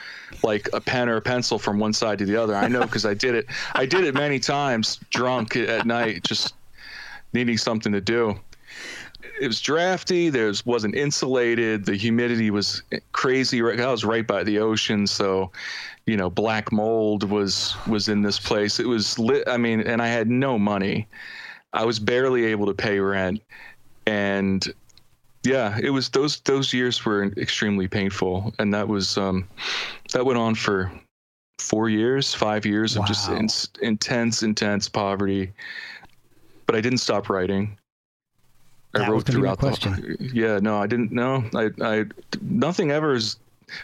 like 0.43 0.69
a 0.73 0.81
pen 0.81 1.09
or 1.09 1.17
a 1.17 1.21
pencil 1.21 1.57
from 1.57 1.79
one 1.79 1.93
side 1.93 2.19
to 2.19 2.25
the 2.25 2.35
other. 2.35 2.55
I 2.55 2.67
know 2.67 2.81
because 2.81 3.05
I 3.05 3.13
did 3.13 3.35
it. 3.35 3.47
I 3.73 3.85
did 3.85 4.03
it 4.03 4.13
many 4.13 4.39
times, 4.39 4.99
drunk 5.09 5.55
at 5.55 5.85
night, 5.85 6.23
just 6.23 6.53
needing 7.33 7.57
something 7.57 7.91
to 7.91 8.01
do 8.01 8.39
it 9.39 9.47
was 9.47 9.61
drafty. 9.61 10.29
There 10.29 10.51
wasn't 10.65 10.95
insulated. 10.95 11.85
The 11.85 11.95
humidity 11.95 12.51
was 12.51 12.81
crazy. 13.11 13.61
I 13.61 13.91
was 13.91 14.05
right 14.05 14.25
by 14.25 14.43
the 14.43 14.59
ocean, 14.59 15.07
so 15.07 15.51
you 16.05 16.15
know, 16.17 16.29
black 16.29 16.71
mold 16.71 17.29
was 17.29 17.75
was 17.87 18.07
in 18.07 18.21
this 18.21 18.39
place. 18.39 18.79
It 18.79 18.87
was 18.87 19.19
lit. 19.19 19.47
I 19.47 19.57
mean, 19.57 19.81
and 19.81 20.01
I 20.01 20.07
had 20.07 20.29
no 20.29 20.57
money. 20.57 21.07
I 21.73 21.85
was 21.85 21.99
barely 21.99 22.45
able 22.45 22.65
to 22.67 22.73
pay 22.73 22.99
rent, 22.99 23.41
and 24.05 24.65
yeah, 25.47 25.77
it 25.81 25.91
was 25.91 26.09
those 26.09 26.41
those 26.41 26.73
years 26.73 27.05
were 27.05 27.23
extremely 27.37 27.87
painful, 27.87 28.53
and 28.59 28.73
that 28.73 28.87
was 28.87 29.17
um, 29.17 29.47
that 30.11 30.25
went 30.25 30.37
on 30.37 30.55
for 30.55 30.91
four 31.59 31.89
years, 31.89 32.33
five 32.33 32.65
years 32.65 32.97
wow. 32.97 33.03
of 33.03 33.07
just 33.07 33.29
in, 33.29 33.47
intense, 33.81 34.43
intense 34.43 34.89
poverty. 34.89 35.51
But 36.65 36.75
I 36.75 36.81
didn't 36.81 36.99
stop 36.99 37.29
writing. 37.29 37.77
I 38.93 38.99
that 38.99 39.09
wrote 39.09 39.25
throughout 39.25 39.61
the 39.61 40.17
yeah 40.33 40.59
no 40.59 40.77
I 40.77 40.87
didn't 40.87 41.11
know 41.11 41.43
I 41.53 41.69
I 41.81 42.05
nothing 42.41 42.91
ever 42.91 43.13
has 43.13 43.37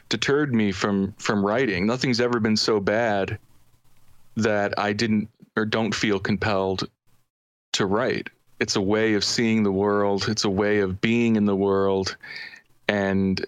deterred 0.10 0.54
me 0.54 0.72
from 0.72 1.14
from 1.20 1.46
writing 1.46 1.86
nothing's 1.86 2.22
ever 2.22 2.40
been 2.40 2.56
so 2.56 2.80
bad 2.80 3.38
that 4.38 4.74
I 4.80 4.94
didn't 4.94 5.30
or 5.58 5.66
don't 5.66 5.94
feel 5.94 6.20
compelled 6.20 6.90
to 7.74 7.86
write 7.86 8.30
it's 8.60 8.76
a 8.76 8.82
way 8.82 9.14
of 9.14 9.24
seeing 9.24 9.64
the 9.64 9.72
world 9.72 10.28
it's 10.28 10.44
a 10.44 10.50
way 10.50 10.80
of 10.80 11.02
being 11.02 11.36
in 11.36 11.46
the 11.46 11.56
world 11.56 12.16
and 12.88 13.46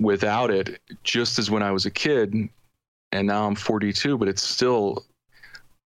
without 0.00 0.50
it 0.50 0.80
just 1.02 1.38
as 1.38 1.50
when 1.50 1.62
I 1.62 1.70
was 1.70 1.86
a 1.86 1.90
kid 1.90 2.34
and 3.12 3.26
now 3.26 3.46
I'm 3.46 3.54
42 3.54 4.18
but 4.18 4.28
it's 4.28 4.42
still 4.42 5.04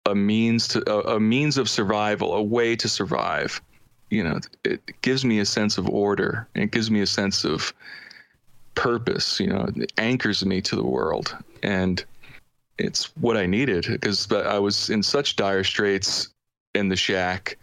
a 0.06 0.14
means 0.14 0.66
to 0.68 0.90
a, 0.90 1.16
a 1.16 1.20
means 1.20 1.58
of 1.58 1.68
survival 1.68 2.34
a 2.34 2.42
way 2.42 2.74
to 2.76 2.88
survive 2.88 3.60
you 4.10 4.24
know, 4.24 4.40
it 4.64 4.80
gives 5.02 5.24
me 5.24 5.38
a 5.38 5.46
sense 5.46 5.78
of 5.78 5.88
order. 5.88 6.46
It 6.54 6.72
gives 6.72 6.90
me 6.90 7.00
a 7.00 7.06
sense 7.06 7.44
of 7.44 7.72
purpose. 8.74 9.38
You 9.40 9.46
know, 9.46 9.68
it 9.74 9.92
anchors 9.96 10.44
me 10.44 10.60
to 10.62 10.76
the 10.76 10.84
world, 10.84 11.34
and 11.62 12.04
it's 12.78 13.16
what 13.16 13.36
I 13.36 13.46
needed 13.46 13.86
because 13.88 14.30
I 14.32 14.58
was 14.58 14.90
in 14.90 15.02
such 15.02 15.36
dire 15.36 15.64
straits 15.64 16.28
in 16.74 16.88
the 16.88 16.96
shack 16.96 17.56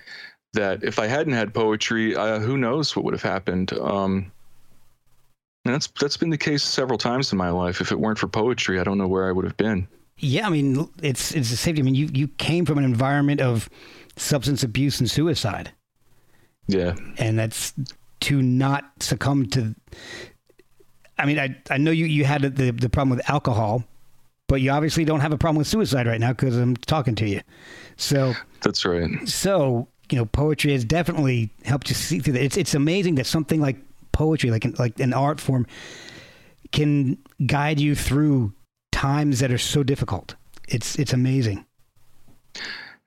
that 0.53 0.83
if 0.83 0.99
I 0.99 1.07
hadn't 1.07 1.33
had 1.33 1.53
poetry, 1.53 2.15
uh, 2.15 2.39
who 2.39 2.57
knows 2.57 2.95
what 2.95 3.05
would 3.05 3.13
have 3.13 3.23
happened. 3.23 3.73
Um, 3.73 4.31
and 5.65 5.73
that's 5.73 5.88
that's 5.99 6.17
been 6.17 6.29
the 6.29 6.38
case 6.38 6.63
several 6.63 6.97
times 6.97 7.31
in 7.31 7.38
my 7.38 7.49
life. 7.49 7.81
If 7.81 7.91
it 7.91 7.99
weren't 7.99 8.17
for 8.17 8.27
poetry, 8.27 8.79
I 8.79 8.83
don't 8.83 8.97
know 8.97 9.07
where 9.07 9.27
I 9.27 9.31
would 9.31 9.45
have 9.45 9.57
been. 9.57 9.88
Yeah, 10.19 10.47
I 10.47 10.49
mean, 10.49 10.89
it's 11.03 11.33
it's 11.33 11.51
a 11.51 11.57
safety. 11.57 11.81
I 11.81 11.83
mean, 11.83 11.95
you 11.95 12.10
you 12.13 12.27
came 12.27 12.65
from 12.65 12.77
an 12.77 12.83
environment 12.83 13.41
of 13.41 13.69
substance 14.15 14.63
abuse 14.63 14.99
and 14.99 15.10
suicide. 15.10 15.71
Yeah. 16.67 16.95
And 17.17 17.39
that's 17.39 17.73
to 18.21 18.41
not 18.41 18.91
succumb 18.99 19.47
to. 19.49 19.75
I 21.17 21.25
mean, 21.25 21.39
I, 21.39 21.55
I 21.69 21.77
know 21.77 21.91
you, 21.91 22.05
you 22.05 22.25
had 22.25 22.41
the, 22.41 22.71
the 22.71 22.89
problem 22.89 23.15
with 23.17 23.27
alcohol, 23.29 23.83
but 24.47 24.62
you 24.62 24.69
obviously 24.69 25.03
don't 25.03 25.21
have 25.21 25.31
a 25.31 25.38
problem 25.38 25.57
with 25.57 25.67
suicide 25.67 26.05
right 26.05 26.19
now 26.19 26.31
because 26.31 26.55
I'm 26.55 26.75
talking 26.75 27.15
to 27.15 27.27
you. 27.27 27.41
So 27.95 28.33
that's 28.62 28.86
right. 28.86 29.27
So 29.27 29.88
you 30.10 30.17
know, 30.17 30.26
poetry 30.26 30.72
has 30.72 30.86
definitely 30.86 31.50
helped 31.65 31.89
you 31.89 31.96
see 31.96 32.20
through 32.20 32.34
that. 32.34 32.43
It's 32.43 32.58
it's 32.58 32.76
amazing 32.76 33.15
that 33.15 33.26
something 33.26 33.62
like 33.62 33.78
poetry, 34.12 34.52
like 34.52 34.65
an, 34.65 34.76
like 34.80 35.00
an 35.00 35.13
art 35.13 35.39
form, 35.39 35.67
can 36.72 37.17
guide 37.46 37.80
you 37.80 37.96
through 37.96 38.54
times 38.91 39.39
that 39.39 39.52
are 39.52 39.58
so 39.58 39.84
difficult. 39.84 40.36
It's 40.67 40.98
it's 40.98 41.13
amazing 41.13 41.65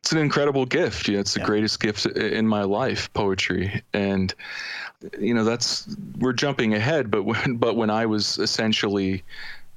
it's 0.03 0.13
an 0.13 0.19
incredible 0.19 0.65
gift. 0.65 1.09
Yeah, 1.09 1.21
it's 1.21 1.35
the 1.35 1.41
yeah. 1.41 1.47
greatest 1.47 1.81
gift 1.81 2.07
in 2.07 2.47
my 2.47 2.63
life, 2.63 3.13
poetry. 3.13 3.83
And 3.93 4.35
you 5.19 5.35
know, 5.35 5.45
that's 5.45 5.95
we're 6.19 6.33
jumping 6.33 6.75
ahead, 6.75 7.11
but 7.11 7.25
when 7.25 7.57
but 7.57 7.77
when 7.77 7.91
I 7.91 8.07
was 8.07 8.39
essentially 8.39 9.23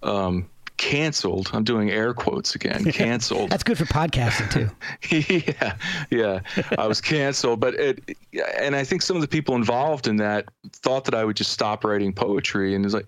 um, 0.02 0.50
canceled, 0.84 1.50
I'm 1.54 1.64
doing 1.64 1.90
air 1.90 2.14
quotes 2.14 2.56
again, 2.56 2.84
canceled. 2.92 3.50
that's 3.50 3.64
good 3.64 3.78
for 3.78 3.86
podcasting 3.86 4.52
too. 4.52 5.54
yeah, 5.62 5.78
yeah, 6.10 6.40
I 6.78 6.88
was 6.88 7.00
canceled, 7.00 7.62
but 7.62 7.74
it, 7.76 8.18
and 8.60 8.76
I 8.76 8.84
think 8.84 9.02
some 9.02 9.16
of 9.16 9.22
the 9.22 9.28
people 9.30 9.56
involved 9.56 10.08
in 10.08 10.18
that 10.18 10.50
thought 10.74 11.06
that 11.06 11.16
I 11.16 11.24
would 11.24 11.38
just 11.38 11.52
stop 11.52 11.86
writing 11.86 12.12
poetry, 12.12 12.76
and 12.76 12.84
it's 12.84 12.94
like, 12.94 13.08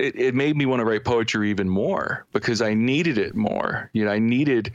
it, 0.00 0.18
it 0.18 0.34
made 0.34 0.56
me 0.56 0.66
want 0.66 0.80
to 0.80 0.84
write 0.84 1.04
poetry 1.04 1.50
even 1.50 1.68
more 1.68 2.26
because 2.32 2.62
I 2.62 2.74
needed 2.74 3.18
it 3.18 3.34
more. 3.34 3.90
You 3.92 4.04
know, 4.04 4.10
I 4.10 4.18
needed 4.18 4.72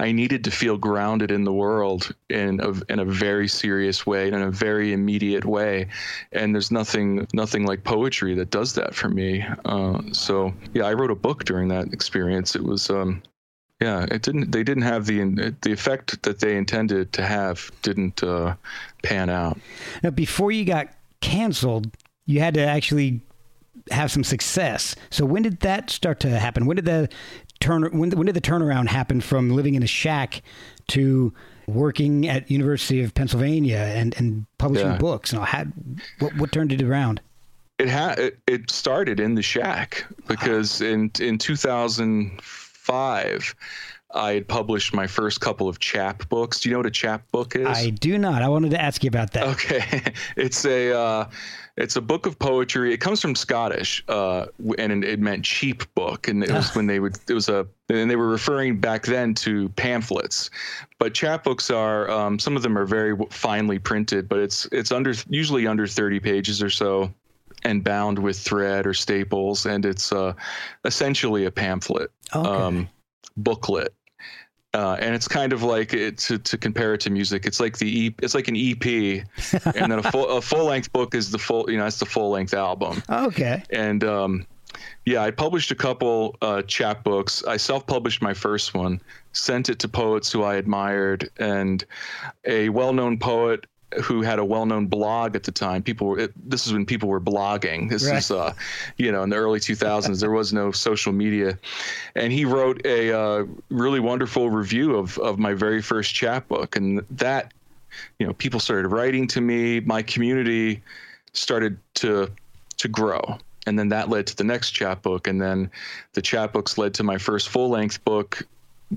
I 0.00 0.12
needed 0.12 0.44
to 0.44 0.50
feel 0.50 0.76
grounded 0.76 1.30
in 1.30 1.44
the 1.44 1.52
world 1.52 2.14
in 2.28 2.60
a 2.60 2.72
in 2.92 2.98
a 2.98 3.04
very 3.04 3.48
serious 3.48 4.06
way, 4.06 4.26
and 4.26 4.36
in 4.36 4.42
a 4.42 4.50
very 4.50 4.92
immediate 4.92 5.44
way. 5.44 5.88
And 6.32 6.54
there's 6.54 6.70
nothing 6.70 7.26
nothing 7.32 7.64
like 7.66 7.84
poetry 7.84 8.34
that 8.34 8.50
does 8.50 8.74
that 8.74 8.94
for 8.94 9.08
me. 9.08 9.46
Uh, 9.64 10.00
so 10.12 10.52
yeah, 10.74 10.84
I 10.84 10.92
wrote 10.94 11.10
a 11.10 11.16
book 11.16 11.44
during 11.44 11.68
that 11.68 11.92
experience. 11.92 12.56
It 12.56 12.64
was 12.64 12.90
um, 12.90 13.22
yeah, 13.80 14.06
it 14.10 14.22
didn't. 14.22 14.50
They 14.50 14.62
didn't 14.62 14.84
have 14.84 15.06
the 15.06 15.54
the 15.62 15.72
effect 15.72 16.22
that 16.22 16.40
they 16.40 16.56
intended 16.56 17.12
to 17.14 17.22
have. 17.24 17.70
Didn't 17.82 18.22
uh, 18.22 18.54
pan 19.02 19.30
out. 19.30 19.58
Now, 20.02 20.10
before 20.10 20.52
you 20.52 20.64
got 20.64 20.88
canceled, 21.20 21.90
you 22.26 22.40
had 22.40 22.54
to 22.54 22.60
actually 22.60 23.20
have 23.90 24.10
some 24.10 24.24
success. 24.24 24.96
So 25.10 25.26
when 25.26 25.42
did 25.42 25.60
that 25.60 25.90
start 25.90 26.20
to 26.20 26.30
happen? 26.38 26.64
When 26.66 26.76
did 26.76 26.84
the 26.86 27.08
turn 27.60 27.82
when, 27.98 28.10
when 28.10 28.26
did 28.26 28.34
the 28.34 28.40
turnaround 28.40 28.88
happen 28.88 29.20
from 29.20 29.50
living 29.50 29.74
in 29.74 29.82
a 29.82 29.86
shack 29.86 30.42
to 30.88 31.32
working 31.66 32.28
at 32.28 32.50
University 32.50 33.02
of 33.02 33.14
Pennsylvania 33.14 33.78
and, 33.78 34.14
and 34.18 34.46
publishing 34.58 34.90
Yeah. 34.90 34.98
books? 34.98 35.32
You 35.32 35.38
know, 35.38 35.44
had 35.44 35.72
what 36.18 36.36
what 36.36 36.52
turned 36.52 36.72
it 36.72 36.82
around? 36.82 37.20
It 37.78 37.88
had 37.88 38.18
it, 38.18 38.38
it 38.46 38.70
started 38.70 39.20
in 39.20 39.34
the 39.34 39.42
shack 39.42 40.04
because 40.28 40.80
in 40.80 41.10
in 41.18 41.38
2005 41.38 43.54
I 44.16 44.34
had 44.34 44.46
published 44.46 44.94
my 44.94 45.08
first 45.08 45.40
couple 45.40 45.68
of 45.68 45.80
chap 45.80 46.28
books. 46.28 46.60
Do 46.60 46.68
you 46.68 46.74
know 46.74 46.78
what 46.78 46.86
a 46.86 46.90
chap 46.90 47.28
book 47.32 47.56
is? 47.56 47.66
I 47.66 47.90
do 47.90 48.16
not. 48.16 48.42
I 48.42 48.48
wanted 48.48 48.70
to 48.70 48.80
ask 48.80 49.02
you 49.02 49.08
about 49.08 49.32
that. 49.32 49.42
Okay, 49.48 50.02
it's 50.36 50.64
a 50.64 50.96
uh, 50.96 51.28
it's 51.76 51.96
a 51.96 52.00
book 52.00 52.26
of 52.26 52.38
poetry. 52.38 52.94
It 52.94 52.98
comes 52.98 53.20
from 53.20 53.34
Scottish, 53.34 54.04
uh, 54.08 54.46
and 54.78 55.04
it 55.04 55.18
meant 55.18 55.44
cheap 55.44 55.82
book, 55.94 56.28
and 56.28 56.44
it 56.44 56.52
was 56.52 56.74
when 56.74 56.86
they 56.86 57.00
would 57.00 57.18
it 57.28 57.34
was 57.34 57.48
a 57.48 57.66
and 57.88 58.10
they 58.10 58.16
were 58.16 58.28
referring 58.28 58.78
back 58.78 59.04
then 59.06 59.34
to 59.34 59.68
pamphlets. 59.70 60.50
But 60.98 61.14
chapbooks 61.14 61.74
are 61.74 62.08
um, 62.10 62.38
some 62.38 62.56
of 62.56 62.62
them 62.62 62.78
are 62.78 62.86
very 62.86 63.16
finely 63.30 63.78
printed, 63.78 64.28
but 64.28 64.38
it's 64.38 64.66
it's 64.70 64.92
under 64.92 65.14
usually 65.28 65.66
under 65.66 65.86
thirty 65.86 66.20
pages 66.20 66.62
or 66.62 66.70
so, 66.70 67.12
and 67.64 67.82
bound 67.82 68.20
with 68.20 68.38
thread 68.38 68.86
or 68.86 68.94
staples, 68.94 69.66
and 69.66 69.84
it's 69.84 70.12
uh, 70.12 70.34
essentially 70.84 71.44
a 71.44 71.50
pamphlet 71.50 72.10
Okay. 72.34 72.88
booklet. 73.36 73.92
Uh, 74.74 74.96
and 74.98 75.14
it's 75.14 75.28
kind 75.28 75.52
of 75.52 75.62
like 75.62 75.94
it, 75.94 76.18
to, 76.18 76.36
to 76.36 76.58
compare 76.58 76.94
it 76.94 77.00
to 77.00 77.10
music. 77.10 77.46
It's 77.46 77.60
like 77.60 77.78
the 77.78 78.06
e, 78.06 78.14
it's 78.20 78.34
like 78.34 78.48
an 78.48 78.56
EP, 78.56 78.84
and 79.76 79.92
then 79.92 80.00
a 80.00 80.10
full 80.10 80.28
a 80.28 80.42
full 80.42 80.64
length 80.64 80.92
book 80.92 81.14
is 81.14 81.30
the 81.30 81.38
full 81.38 81.70
you 81.70 81.78
know 81.78 81.84
that's 81.84 82.00
the 82.00 82.06
full 82.06 82.30
length 82.30 82.52
album. 82.52 83.02
okay. 83.08 83.62
And 83.70 84.02
um, 84.02 84.46
yeah, 85.04 85.22
I 85.22 85.30
published 85.30 85.70
a 85.70 85.76
couple 85.76 86.36
uh, 86.42 86.62
chapbooks. 86.62 87.46
I 87.46 87.56
self 87.56 87.86
published 87.86 88.20
my 88.20 88.34
first 88.34 88.74
one, 88.74 89.00
sent 89.32 89.68
it 89.68 89.78
to 89.78 89.88
poets 89.88 90.32
who 90.32 90.42
I 90.42 90.56
admired, 90.56 91.30
and 91.38 91.84
a 92.44 92.68
well 92.70 92.92
known 92.92 93.18
poet 93.18 93.66
who 94.02 94.22
had 94.22 94.38
a 94.38 94.44
well 94.44 94.66
known 94.66 94.86
blog 94.86 95.36
at 95.36 95.44
the 95.44 95.52
time. 95.52 95.82
People 95.82 96.08
were 96.08 96.18
it, 96.18 96.32
this 96.48 96.66
is 96.66 96.72
when 96.72 96.86
people 96.86 97.08
were 97.08 97.20
blogging. 97.20 97.88
This 97.88 98.06
Right. 98.08 98.18
is 98.18 98.30
uh, 98.30 98.52
you 98.96 99.12
know 99.12 99.22
in 99.22 99.30
the 99.30 99.36
early 99.36 99.60
2000s. 99.60 100.20
there 100.20 100.30
was 100.30 100.52
no 100.52 100.72
social 100.72 101.12
media, 101.12 101.58
and 102.14 102.32
he 102.32 102.44
wrote 102.44 102.84
a 102.84 103.12
uh, 103.12 103.44
really 103.70 104.00
wonderful 104.00 104.50
review 104.50 104.96
of 104.96 105.18
of 105.18 105.38
my 105.38 105.54
very 105.54 105.82
first 105.82 106.14
chapbook, 106.14 106.76
and 106.76 107.04
that 107.10 107.52
you 108.18 108.26
know 108.26 108.32
people 108.34 108.60
started 108.60 108.88
writing 108.88 109.26
to 109.28 109.40
me. 109.40 109.80
My 109.80 110.02
community 110.02 110.82
started 111.32 111.78
to 111.96 112.30
to 112.78 112.88
grow 112.88 113.38
and 113.66 113.78
then 113.78 113.88
that 113.88 114.08
led 114.08 114.26
to 114.26 114.36
the 114.36 114.44
next 114.44 114.72
chapbook 114.72 115.26
and 115.26 115.40
then 115.40 115.70
the 116.12 116.20
chapbooks 116.22 116.76
led 116.76 116.92
to 116.94 117.02
my 117.02 117.18
first 117.18 117.48
full-length 117.48 118.04
book 118.04 118.42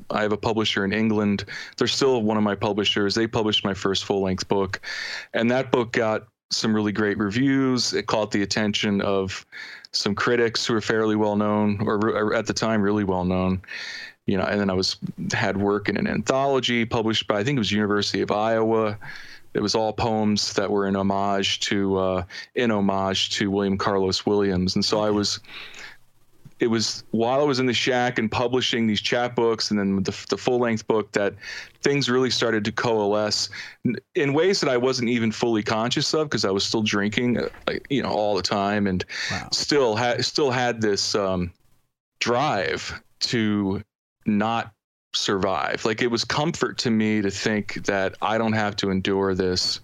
i 0.09 0.21
have 0.21 0.31
a 0.31 0.37
publisher 0.37 0.85
in 0.85 0.93
england. 0.93 1.45
They're 1.77 1.87
still 1.87 2.21
one 2.21 2.37
of 2.37 2.43
my 2.43 2.55
publishers. 2.55 3.15
They 3.15 3.27
published 3.27 3.63
my 3.63 3.73
first 3.73 4.05
full-length 4.05 4.47
book 4.47 4.81
and 5.33 5.49
that 5.51 5.71
book 5.71 5.91
got 5.91 6.27
some 6.49 6.73
really 6.73 6.93
great 6.93 7.17
reviews. 7.17 7.93
It 7.93 8.07
caught 8.07 8.31
the 8.31 8.41
attention 8.41 9.01
of 9.01 9.45
some 9.91 10.15
critics 10.15 10.65
who 10.65 10.75
are 10.75 10.81
fairly 10.81 11.15
well 11.15 11.35
known 11.35 11.81
or, 11.81 11.95
or 11.95 12.33
at 12.33 12.45
the 12.45 12.53
time 12.53 12.81
really 12.81 13.03
well 13.03 13.25
known 13.25 13.61
you 14.25 14.37
know 14.37 14.43
and 14.43 14.59
then 14.59 14.69
i 14.69 14.73
was 14.73 14.97
had 15.31 15.57
work 15.57 15.89
in 15.89 15.97
an 15.97 16.05
anthology 16.05 16.85
published 16.85 17.25
by 17.27 17.39
i 17.39 17.43
think 17.43 17.55
it 17.55 17.59
was 17.59 17.71
university 17.71 18.21
of 18.21 18.29
iowa. 18.29 18.97
It 19.57 19.61
was 19.61 19.73
all 19.73 19.91
poems 19.91 20.53
that 20.53 20.69
were 20.69 20.87
in 20.87 20.95
homage 20.95 21.61
to 21.61 21.97
uh, 21.97 22.23
in 22.53 22.69
homage 22.69 23.31
to 23.37 23.49
William 23.49 23.75
Carlos 23.75 24.23
Williams, 24.23 24.75
and 24.75 24.85
so 24.85 24.99
I 24.99 25.09
was. 25.09 25.39
It 26.59 26.67
was 26.67 27.03
while 27.11 27.39
I 27.39 27.43
was 27.43 27.59
in 27.59 27.67
the 27.67 27.73
shack 27.73 28.17
and 28.17 28.31
publishing 28.31 28.87
these 28.87 29.01
chapbooks, 29.01 29.69
and 29.69 29.79
then 29.79 30.01
the, 30.03 30.25
the 30.29 30.37
full 30.37 30.59
length 30.59 30.87
book 30.87 31.11
that 31.11 31.35
things 31.83 32.09
really 32.09 32.31
started 32.31 32.65
to 32.65 32.71
coalesce 32.71 33.49
in 34.15 34.33
ways 34.33 34.59
that 34.61 34.69
I 34.69 34.77
wasn't 34.77 35.09
even 35.09 35.31
fully 35.31 35.61
conscious 35.61 36.13
of 36.13 36.29
because 36.29 36.45
I 36.45 36.51
was 36.51 36.63
still 36.65 36.81
drinking, 36.81 37.37
uh, 37.37 37.49
like 37.67 37.85
you 37.89 38.01
know, 38.01 38.09
all 38.09 38.35
the 38.35 38.41
time, 38.41 38.87
and 38.87 39.05
Wow. 39.31 39.49
still 39.51 39.95
had 39.95 40.25
still 40.25 40.49
had 40.49 40.81
this 40.81 41.13
um, 41.13 41.51
drive 42.19 43.01
to 43.19 43.83
not 44.25 44.73
survive. 45.13 45.85
Like 45.85 46.01
it 46.01 46.07
was 46.07 46.23
comfort 46.23 46.77
to 46.79 46.89
me 46.89 47.21
to 47.21 47.29
think 47.29 47.85
that 47.85 48.15
I 48.21 48.37
don't 48.37 48.53
have 48.53 48.75
to 48.77 48.89
endure 48.89 49.35
this 49.35 49.79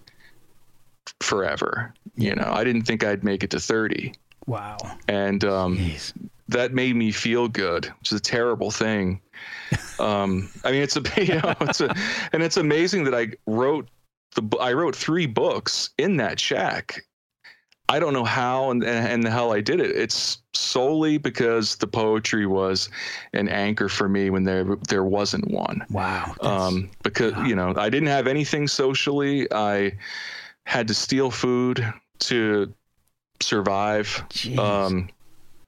forever. 1.20 1.94
You 2.16 2.34
know, 2.34 2.50
I 2.52 2.64
didn't 2.64 2.82
think 2.82 3.04
I'd 3.04 3.24
make 3.24 3.42
it 3.42 3.50
to 3.50 3.60
30. 3.60 4.14
Wow. 4.46 4.76
And 5.08 5.44
um, 5.44 5.76
Jeez. 5.78 6.12
That 6.48 6.72
made 6.72 6.96
me 6.96 7.10
feel 7.10 7.48
good, 7.48 7.86
which 8.00 8.12
is 8.12 8.18
a 8.18 8.22
terrible 8.22 8.70
thing. 8.70 9.20
Um, 9.98 10.50
I 10.64 10.72
mean, 10.72 10.82
it's 10.82 10.96
a, 10.96 11.02
you 11.24 11.40
know, 11.40 11.54
it's 11.60 11.80
a, 11.80 11.94
and 12.32 12.42
it's 12.42 12.56
amazing 12.56 13.04
that 13.04 13.14
I 13.14 13.28
wrote 13.46 13.88
the, 14.34 14.56
I 14.58 14.72
wrote 14.72 14.96
three 14.96 15.26
books 15.26 15.90
in 15.98 16.16
that 16.18 16.40
shack. 16.40 17.04
I 17.88 17.98
don't 17.98 18.14
know 18.14 18.24
how 18.24 18.70
and, 18.70 18.82
and 18.82 19.22
the 19.22 19.30
hell 19.30 19.52
I 19.52 19.60
did 19.60 19.78
it. 19.78 19.90
It's 19.90 20.38
solely 20.54 21.18
because 21.18 21.76
the 21.76 21.86
poetry 21.86 22.46
was 22.46 22.88
an 23.34 23.48
anchor 23.48 23.88
for 23.88 24.08
me 24.08 24.30
when 24.30 24.44
there, 24.44 24.64
there 24.88 25.04
wasn't 25.04 25.50
one 25.50 25.84
Wow. 25.90 26.34
Um, 26.40 26.90
because 27.02 27.34
you 27.46 27.54
know 27.54 27.74
I 27.76 27.90
didn't 27.90 28.08
have 28.08 28.26
anything 28.26 28.68
socially. 28.68 29.46
I 29.52 29.92
had 30.64 30.88
to 30.88 30.94
steal 30.94 31.30
food 31.30 31.84
to 32.20 32.72
survive. 33.40 34.24
Um, 34.58 35.10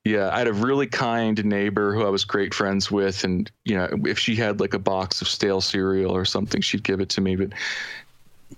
yeah, 0.06 0.30
I 0.32 0.38
had 0.38 0.46
a 0.46 0.52
really 0.52 0.86
kind 0.86 1.44
neighbor 1.44 1.92
who 1.92 2.06
I 2.06 2.10
was 2.10 2.24
great 2.24 2.54
friends 2.54 2.92
with, 2.92 3.24
and 3.24 3.50
you 3.64 3.74
know, 3.74 3.88
if 4.04 4.20
she 4.20 4.36
had 4.36 4.60
like 4.60 4.72
a 4.72 4.78
box 4.78 5.20
of 5.20 5.26
stale 5.26 5.60
cereal 5.60 6.12
or 6.12 6.24
something, 6.24 6.60
she'd 6.60 6.84
give 6.84 7.00
it 7.00 7.08
to 7.10 7.20
me. 7.20 7.34
But 7.34 7.50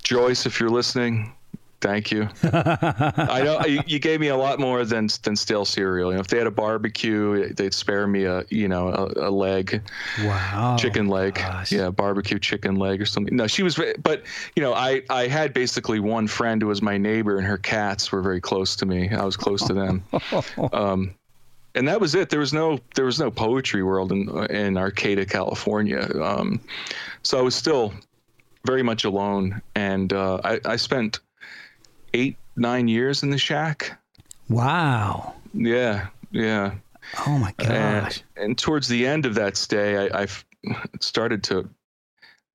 Joyce, 0.02 0.44
if 0.44 0.60
you're 0.60 0.68
listening, 0.68 1.32
thank 1.80 2.10
you. 2.10 2.28
I 2.42 3.40
know 3.42 3.64
you, 3.64 3.80
you 3.86 3.98
gave 3.98 4.20
me 4.20 4.28
a 4.28 4.36
lot 4.36 4.60
more 4.60 4.84
than 4.84 5.08
than 5.22 5.36
stale 5.36 5.64
cereal. 5.64 6.10
You 6.10 6.16
know, 6.16 6.20
if 6.20 6.26
they 6.26 6.36
had 6.36 6.46
a 6.46 6.50
barbecue, 6.50 7.50
they'd 7.54 7.72
spare 7.72 8.06
me 8.06 8.24
a 8.24 8.44
you 8.50 8.68
know 8.68 8.88
a, 8.88 9.28
a 9.28 9.30
leg 9.30 9.82
wow. 10.24 10.76
chicken 10.78 11.08
leg 11.08 11.36
gosh. 11.36 11.72
yeah 11.72 11.88
barbecue 11.88 12.38
chicken 12.38 12.76
leg 12.76 13.00
or 13.00 13.06
something 13.06 13.34
no 13.34 13.46
she 13.46 13.62
was 13.62 13.80
but 14.02 14.22
you 14.54 14.62
know 14.62 14.74
i 14.74 15.00
i 15.08 15.26
had 15.26 15.54
basically 15.54 15.98
one 15.98 16.26
friend 16.26 16.60
who 16.60 16.68
was 16.68 16.82
my 16.82 16.98
neighbor 16.98 17.38
and 17.38 17.46
her 17.46 17.58
cats 17.58 18.12
were 18.12 18.20
very 18.20 18.40
close 18.40 18.76
to 18.76 18.84
me 18.84 19.08
i 19.10 19.24
was 19.24 19.36
close 19.36 19.66
to 19.66 19.72
them 19.72 20.02
um 20.72 21.14
and 21.78 21.86
that 21.88 22.00
was 22.00 22.14
it 22.14 22.28
there 22.28 22.40
was 22.40 22.52
no 22.52 22.78
there 22.94 23.04
was 23.04 23.18
no 23.20 23.30
poetry 23.30 23.82
world 23.82 24.12
in 24.12 24.28
in 24.50 24.76
arcata 24.76 25.24
california 25.24 26.08
um 26.22 26.60
so 27.22 27.38
i 27.38 27.42
was 27.42 27.54
still 27.54 27.94
very 28.66 28.82
much 28.82 29.04
alone 29.04 29.62
and 29.74 30.12
uh 30.12 30.40
i 30.44 30.60
i 30.64 30.76
spent 30.76 31.20
eight 32.14 32.36
nine 32.56 32.88
years 32.88 33.22
in 33.22 33.30
the 33.30 33.38
shack 33.38 33.98
Wow. 34.48 35.34
yeah 35.54 36.08
yeah 36.32 36.74
Oh 37.26 37.38
my 37.38 37.54
gosh. 37.56 37.68
and, 37.68 38.22
and 38.36 38.58
towards 38.58 38.86
the 38.88 39.06
end 39.06 39.24
of 39.24 39.34
that 39.36 39.56
stay, 39.56 39.96
I, 40.10 40.24
I 40.24 40.26
started 41.00 41.42
to, 41.44 41.68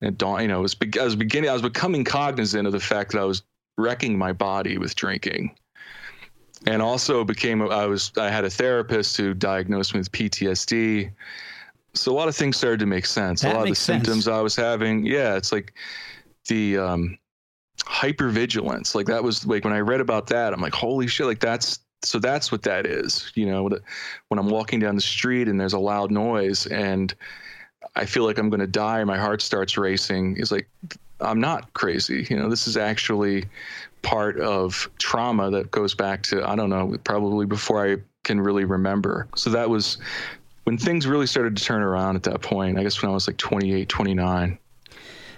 it 0.02 0.16
dawn, 0.18 0.42
you 0.42 0.48
know, 0.48 0.60
it 0.60 0.62
was, 0.62 0.76
I 1.00 1.04
was 1.04 1.16
beginning, 1.16 1.50
I 1.50 1.54
was 1.54 1.64
becoming 1.64 2.04
cognizant 2.04 2.68
of 2.68 2.74
the 2.74 2.80
fact 2.80 3.14
that 3.14 3.20
I 3.22 3.24
was 3.24 3.42
wrecking 3.80 4.16
my 4.16 4.32
body 4.32 4.78
with 4.78 4.96
drinking. 4.96 5.56
And 6.66 6.82
also 6.82 7.24
became, 7.24 7.62
I 7.62 7.86
was, 7.86 8.12
I 8.18 8.30
had 8.30 8.46
a 8.46 8.50
therapist 8.50 9.18
who 9.18 9.34
diagnosed 9.34 9.94
me 9.94 10.00
with 10.00 10.12
PTSD. 10.12 11.12
So 11.94 12.12
a 12.12 12.16
lot 12.16 12.28
of 12.28 12.36
things 12.36 12.58
started 12.58 12.80
to 12.80 12.86
make 12.86 13.06
sense. 13.06 13.42
That 13.42 13.54
a 13.54 13.58
lot 13.58 13.64
of 13.64 13.70
the 13.70 13.76
sense. 13.76 14.06
symptoms 14.06 14.28
I 14.28 14.42
was 14.42 14.56
having. 14.56 15.06
Yeah. 15.06 15.36
It's 15.36 15.52
like 15.52 15.74
the, 16.48 16.78
um, 16.78 17.18
hypervigilance. 17.80 18.96
Like 18.96 19.08
that 19.08 19.24
was 19.24 19.46
like 19.46 19.64
when 19.64 19.74
I 19.74 19.80
read 19.80 20.00
about 20.02 20.28
that, 20.28 20.54
I'm 20.54 20.62
like, 20.62 20.74
holy 20.74 21.08
shit, 21.08 21.26
like 21.26 21.40
that's 21.40 21.80
so 22.02 22.20
that's 22.20 22.52
what 22.52 22.64
that 22.64 22.86
is. 22.86 23.32
You 23.36 23.46
know, 23.46 23.64
when- 23.64 23.80
when 24.28 24.40
I'm 24.40 24.50
walking 24.50 24.80
down 24.80 24.96
the 24.96 25.02
street 25.02 25.48
and 25.48 25.60
there's 25.60 25.74
a 25.74 25.80
loud 25.80 26.12
noise 26.12 26.66
and 26.68 27.14
I 27.96 28.06
feel 28.06 28.24
like 28.26 28.38
I'm 28.38 28.50
going 28.50 28.60
to 28.60 28.68
die, 28.68 29.04
my 29.04 29.18
heart 29.18 29.42
starts 29.42 29.78
racing. 29.78 30.38
It's 30.38 30.52
like 30.52 30.68
I'm 31.20 31.40
not 31.40 31.74
crazy. 31.74 32.26
You 32.30 32.38
know, 32.38 32.50
this 32.50 32.68
is 32.68 32.76
actually 32.78 33.46
part 34.04 34.40
of 34.40 34.90
trauma 35.00 35.50
that 35.50 35.72
goes 35.72 35.96
back 35.96 36.22
to 36.24 36.48
I 36.48 36.56
don't 36.56 36.70
know, 36.70 36.96
probably 37.04 37.46
before 37.46 37.92
I 37.92 37.98
can 38.24 38.40
really 38.40 38.66
remember. 38.66 39.28
So 39.36 39.50
that 39.50 39.70
was 39.70 39.98
when 40.66 40.78
things 40.78 41.08
really 41.08 41.28
started 41.28 41.58
to 41.58 41.64
turn 41.64 41.82
around 41.82 42.16
at 42.16 42.24
that 42.24 42.42
point. 42.42 42.78
I 42.78 42.84
guess 42.84 43.02
when 43.02 43.10
I 43.10 43.14
was 43.14 43.28
like 43.28 43.38
28, 43.38 43.90
29. 43.90 44.60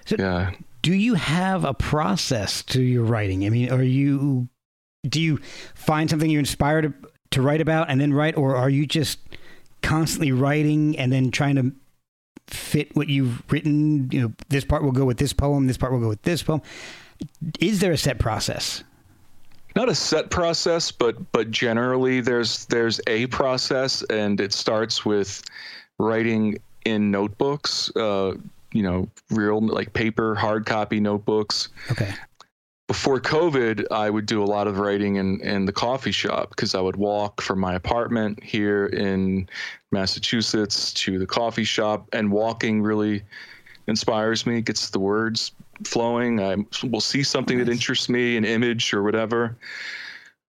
So- 0.05 0.15
yeah. 0.19 0.51
do 0.81 0.93
you 0.93 1.15
have 1.15 1.63
a 1.63 1.73
process 1.73 2.61
to 2.63 2.81
your 2.81 3.03
writing? 3.03 3.45
I 3.45 3.49
mean, 3.49 3.71
are 3.71 3.81
you 3.81 4.49
do 5.07 5.21
you 5.21 5.37
find 5.75 6.09
something 6.09 6.29
you're 6.29 6.39
inspired 6.39 6.81
to, 6.81 6.93
to 7.31 7.41
write 7.41 7.61
about 7.61 7.89
and 7.89 8.01
then 8.01 8.13
write, 8.13 8.37
or 8.37 8.55
are 8.55 8.69
you 8.69 8.85
just 8.85 9.19
constantly 9.83 10.31
writing 10.31 10.97
and 10.97 11.11
then 11.11 11.29
trying 11.31 11.55
to 11.55 11.71
fit 12.47 12.95
what 12.95 13.07
you've 13.07 13.43
written? 13.51 14.09
You 14.11 14.21
know, 14.21 14.33
this 14.49 14.65
part 14.65 14.83
will 14.83 14.91
go 14.91 15.05
with 15.05 15.17
this 15.17 15.33
poem, 15.33 15.67
this 15.67 15.77
part 15.77 15.91
will 15.91 15.99
go 15.99 16.09
with 16.09 16.23
this 16.23 16.41
poem. 16.41 16.61
Is 17.59 17.79
there 17.79 17.91
a 17.91 17.97
set 17.97 18.19
process? 18.19 18.83
not 19.75 19.89
a 19.89 19.95
set 19.95 20.29
process, 20.29 20.91
but 20.91 21.31
but 21.31 21.51
generally 21.51 22.21
there's 22.21 22.65
there's 22.65 23.01
a 23.07 23.27
process, 23.27 24.03
and 24.03 24.39
it 24.39 24.53
starts 24.53 25.05
with 25.05 25.43
writing 25.99 26.57
in 26.85 27.11
notebooks. 27.11 27.93
Uh, 27.95 28.35
you 28.71 28.83
know, 28.83 29.09
real 29.29 29.59
like 29.61 29.93
paper, 29.93 30.35
hard 30.35 30.65
copy 30.65 30.99
notebooks. 30.99 31.69
Okay. 31.91 32.13
Before 32.87 33.19
COVID, 33.19 33.85
I 33.89 34.11
would 34.11 34.27
do 34.27 34.43
a 34.43 34.45
lot 34.45 34.67
of 34.67 34.77
writing 34.77 35.15
in, 35.15 35.41
in 35.41 35.65
the 35.65 35.71
coffee 35.71 36.11
shop 36.11 36.49
because 36.49 36.75
I 36.75 36.81
would 36.81 36.97
walk 36.97 37.41
from 37.41 37.59
my 37.59 37.73
apartment 37.73 38.43
here 38.43 38.85
in 38.87 39.49
Massachusetts 39.91 40.93
to 40.93 41.17
the 41.17 41.25
coffee 41.25 41.63
shop, 41.63 42.07
and 42.13 42.31
walking 42.31 42.83
really 42.83 43.23
inspires 43.87 44.45
me, 44.45 44.61
gets 44.61 44.91
the 44.91 44.99
words 44.99 45.51
flowing. 45.83 46.39
I 46.39 46.55
will 46.87 47.01
see 47.01 47.23
something 47.23 47.57
that 47.59 47.69
interests 47.69 48.09
me, 48.09 48.37
an 48.37 48.45
image 48.45 48.93
or 48.93 49.03
whatever, 49.03 49.57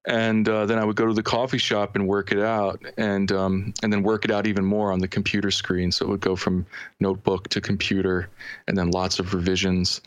and 0.07 0.49
uh, 0.49 0.67
then 0.67 0.79
I 0.79 0.85
would 0.85 0.97
go 0.97 1.07
to 1.07 1.13
the 1.13 1.23
coffee 1.23 1.59
shop 1.59 1.97
and 1.97 2.07
work 2.07 2.33
it 2.33 2.39
out, 2.39 2.83
and 2.97 3.31
um, 3.33 3.75
and 3.83 3.93
then 3.93 4.03
work 4.03 4.25
it 4.25 4.31
out 4.31 4.47
even 4.47 4.65
more 4.65 4.93
on 4.93 5.01
the 5.01 5.09
computer 5.09 5.51
screen. 5.51 5.91
So 5.91 6.07
it 6.07 6.09
would 6.09 6.21
go 6.21 6.37
from 6.37 6.67
notebook 7.01 7.49
to 7.49 7.61
computer, 7.61 8.29
and 8.69 8.79
then 8.79 8.91
lots 8.91 9.19
of 9.19 9.35
revisions. 9.35 10.01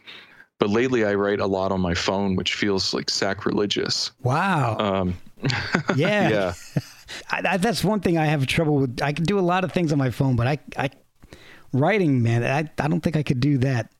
But 0.59 0.69
lately, 0.69 1.05
I 1.05 1.13
write 1.13 1.39
a 1.39 1.47
lot 1.47 1.71
on 1.71 1.79
my 1.79 1.93
phone, 1.93 2.35
which 2.35 2.53
feels 2.53 2.93
like 2.93 3.09
sacrilegious. 3.09 4.11
Wow. 4.23 4.77
Um, 4.77 5.17
yeah. 5.95 6.29
yeah. 6.29 6.53
I, 7.31 7.53
I, 7.53 7.57
that's 7.57 7.83
one 7.83 8.01
thing 8.01 8.17
I 8.17 8.25
have 8.25 8.45
trouble 8.45 8.75
with. 8.75 9.01
I 9.01 9.13
can 9.13 9.23
do 9.23 9.39
a 9.39 9.41
lot 9.41 9.63
of 9.63 9.71
things 9.71 9.91
on 9.91 9.97
my 9.97 10.11
phone, 10.11 10.35
but 10.35 10.47
I, 10.47 10.59
I 10.77 10.89
writing, 11.73 12.21
man, 12.21 12.43
I, 12.43 12.69
I 12.83 12.87
don't 12.87 13.01
think 13.01 13.15
I 13.15 13.23
could 13.23 13.39
do 13.39 13.57
that. 13.59 13.91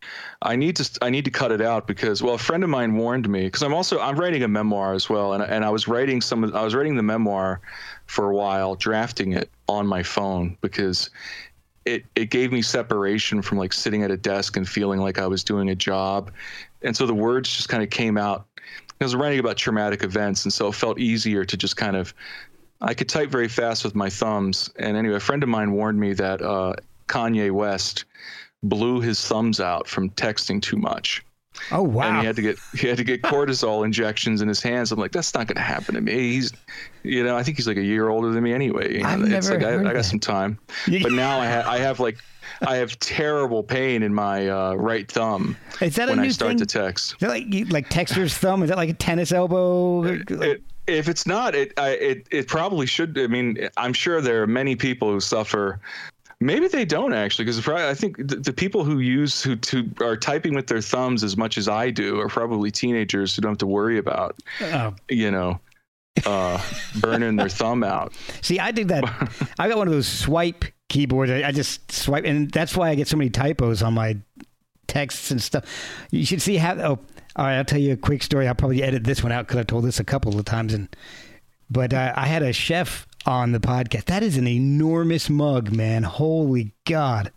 I 0.42 0.56
need 0.56 0.76
to 0.78 1.00
I 1.02 1.10
need 1.10 1.26
to 1.26 1.32
cut 1.32 1.52
it 1.52 1.62
out 1.62 1.88
because 1.88 2.22
well, 2.22 2.36
a 2.36 2.40
friend 2.40 2.64
of 2.64 2.70
mine 2.70 2.96
warned 2.96 3.28
me 3.30 3.44
because 3.44 3.62
I'm 3.62 3.74
also 3.74 4.00
I'm 4.00 4.20
writing 4.20 4.44
a 4.44 4.48
memoir 4.48 4.94
as 4.94 5.10
well, 5.10 5.34
and 5.34 5.44
and 5.44 5.66
I 5.66 5.70
was 5.70 5.88
writing 5.88 6.22
some 6.22 6.44
I 6.56 6.64
was 6.64 6.76
writing 6.76 6.96
the 6.96 7.04
memoir 7.04 7.62
for 8.08 8.30
a 8.32 8.36
while, 8.36 8.76
drafting 8.76 9.34
it 9.34 9.50
on 9.68 9.86
my 9.86 10.04
phone 10.04 10.58
because 10.62 11.10
it 11.86 12.06
it 12.16 12.30
gave 12.30 12.52
me 12.52 12.62
separation 12.62 13.42
from 13.42 13.58
like 13.58 13.74
sitting 13.74 14.04
at 14.04 14.12
a 14.12 14.18
desk 14.18 14.58
and 14.58 14.68
feeling 14.68 15.00
like 15.00 15.20
I 15.20 15.28
was 15.28 15.44
doing 15.44 15.70
a 15.70 15.76
job, 15.76 16.32
and 16.82 16.96
so 16.96 17.06
the 17.06 17.14
words 17.14 17.56
just 17.56 17.70
kind 17.70 17.84
of 17.84 17.90
came 17.90 18.18
out. 18.18 18.46
I 19.02 19.06
was 19.06 19.16
writing 19.16 19.40
about 19.40 19.56
traumatic 19.56 20.04
events, 20.04 20.44
and 20.44 20.52
so 20.52 20.68
it 20.68 20.76
felt 20.76 21.00
easier 21.00 21.46
to 21.46 21.56
just 21.56 21.78
kind 21.78 21.96
of 21.96 22.14
I 22.82 22.94
could 22.94 23.10
type 23.10 23.30
very 23.30 23.48
fast 23.50 23.84
with 23.84 23.96
my 23.96 24.10
thumbs. 24.10 24.70
And 24.78 24.96
anyway, 24.96 25.16
a 25.16 25.20
friend 25.20 25.44
of 25.44 25.50
mine 25.50 25.72
warned 25.74 26.00
me 26.00 26.14
that 26.14 26.42
uh, 26.42 26.76
Kanye 27.10 27.52
West 27.52 28.06
blew 28.64 29.02
his 29.02 29.26
thumbs 29.26 29.60
out 29.60 29.88
from 29.88 30.10
texting 30.12 30.62
too 30.62 30.78
much. 30.78 31.24
Oh 31.72 31.82
wow! 31.82 32.04
And 32.08 32.20
he 32.20 32.26
had 32.26 32.36
to 32.38 32.42
get 32.42 32.58
he 32.78 32.88
had 32.88 32.98
to 32.98 33.04
get 33.04 33.22
cortisol 33.34 33.84
injections 33.84 34.42
in 34.42 34.48
his 34.48 34.62
hands. 34.62 34.92
I'm 34.94 35.00
like, 35.00 35.12
that's 35.12 35.34
not 35.34 35.48
going 35.48 35.58
to 35.58 35.62
happen 35.62 35.96
to 35.96 36.02
me. 36.02 36.14
He's, 36.14 36.54
you 37.04 37.24
know, 37.24 37.36
I 37.36 37.44
think 37.44 37.58
he's 37.58 37.68
like 37.68 37.76
a 37.78 37.84
year 37.84 38.08
older 38.08 38.32
than 38.32 38.44
me 38.44 38.54
anyway. 38.54 38.94
You 38.94 39.04
know, 39.04 39.10
I've 39.10 39.22
it's 39.22 39.50
never 39.50 39.60
like 39.60 39.62
heard 39.74 39.86
I, 39.88 39.90
I 39.90 39.94
got 39.94 40.06
some 40.06 40.20
time, 40.20 40.58
but 40.88 41.12
now 41.12 41.40
I 41.40 41.46
have 41.54 41.66
I 41.68 41.78
have 41.80 42.00
like 42.00 42.18
I 42.62 42.76
have 42.78 42.98
terrible 43.00 43.62
pain 43.64 44.04
in 44.04 44.14
my 44.14 44.48
uh, 44.48 44.74
right 44.76 45.10
thumb 45.12 45.58
Is 45.82 45.96
that 45.96 46.08
a 46.08 46.12
when 46.12 46.20
I 46.20 46.30
start 46.30 46.52
thing? 46.52 46.58
to 46.60 46.66
text. 46.66 47.14
Is 47.14 47.18
that 47.20 47.30
like 47.30 47.54
you- 47.54 47.66
like 47.66 47.90
texter's 47.90 48.38
thumb? 48.38 48.64
Is 48.64 48.70
that 48.70 48.78
like 48.78 48.90
a 48.90 48.94
tennis 48.94 49.32
elbow? 49.34 50.04
It, 50.04 50.62
if 50.88 51.08
it's 51.10 51.28
not, 51.28 51.56
it, 51.56 51.74
I, 51.78 51.90
it 51.90 52.28
it 52.32 52.48
probably 52.48 52.86
should. 52.86 53.18
I 53.20 53.28
mean, 53.28 53.70
I'm 53.78 53.94
sure 53.94 54.22
there 54.22 54.42
are 54.44 54.48
many 54.48 54.76
people 54.78 55.12
who 55.12 55.20
suffer. 55.20 55.80
Maybe 56.42 56.68
they 56.70 56.86
don't 56.86 57.14
actually, 57.14 57.46
because 57.46 57.68
I 57.68 57.94
think 57.94 58.16
the, 58.18 58.38
the 58.38 58.54
people 58.54 58.86
who 58.86 59.00
use 59.00 59.44
who 59.44 59.58
to 59.58 59.90
are 60.02 60.16
typing 60.16 60.54
with 60.54 60.68
their 60.68 60.80
thumbs 60.82 61.22
as 61.24 61.36
much 61.36 61.58
as 61.58 61.68
I 61.68 61.90
do 61.90 62.20
are 62.22 62.30
probably 62.30 62.72
teenagers 62.72 63.36
who 63.36 63.42
don't 63.42 63.52
have 63.52 63.58
to 63.58 63.68
worry 63.68 63.98
about, 63.98 64.38
Oh. 64.62 64.96
you 65.10 65.32
know, 65.32 65.60
uh, 66.26 66.62
burning 67.02 67.36
their 67.36 67.50
thumb 67.50 67.84
out. 67.84 68.14
See, 68.42 68.58
I 68.58 68.72
did 68.72 68.88
that. 68.88 69.04
I 69.60 69.68
got 69.68 69.78
one 69.78 69.88
of 69.88 69.94
those 69.94 70.08
swipe 70.08 70.64
keyboards. 70.88 71.30
I, 71.30 71.44
I 71.50 71.52
just 71.52 71.92
swipe, 71.92 72.24
and 72.24 72.50
that's 72.50 72.76
why 72.76 72.90
I 72.90 72.96
get 72.96 73.10
so 73.10 73.18
many 73.18 73.30
typos 73.30 73.84
on 73.84 73.94
my 73.94 74.16
texts 74.88 75.32
and 75.32 75.42
stuff. 75.42 75.66
You 76.10 76.26
should 76.26 76.42
see 76.42 76.56
how. 76.56 76.74
Oh, 76.76 77.00
all 77.36 77.46
right. 77.46 77.58
I'll 77.58 77.66
tell 77.66 77.80
you 77.80 77.94
a 77.94 77.98
quick 77.98 78.24
story. 78.24 78.48
I'll 78.48 78.56
probably 78.56 78.82
edit 78.82 79.04
this 79.04 79.22
one 79.24 79.32
out 79.34 79.46
because 79.46 79.60
I 79.60 79.64
told 79.64 79.84
this 79.84 80.00
a 80.00 80.04
couple 80.06 80.38
of 80.40 80.46
times. 80.46 80.74
And 80.74 80.88
but 81.70 81.94
uh, 81.94 82.14
I 82.16 82.28
had 82.28 82.44
a 82.44 82.52
chef 82.54 83.08
on 83.30 83.52
the 83.52 83.60
podcast. 83.60 84.06
That 84.06 84.24
is 84.24 84.38
an 84.38 84.48
enormous 84.48 85.30
mug, 85.30 85.72
man. 85.72 86.02
Holy 86.02 86.74
God. 86.86 87.32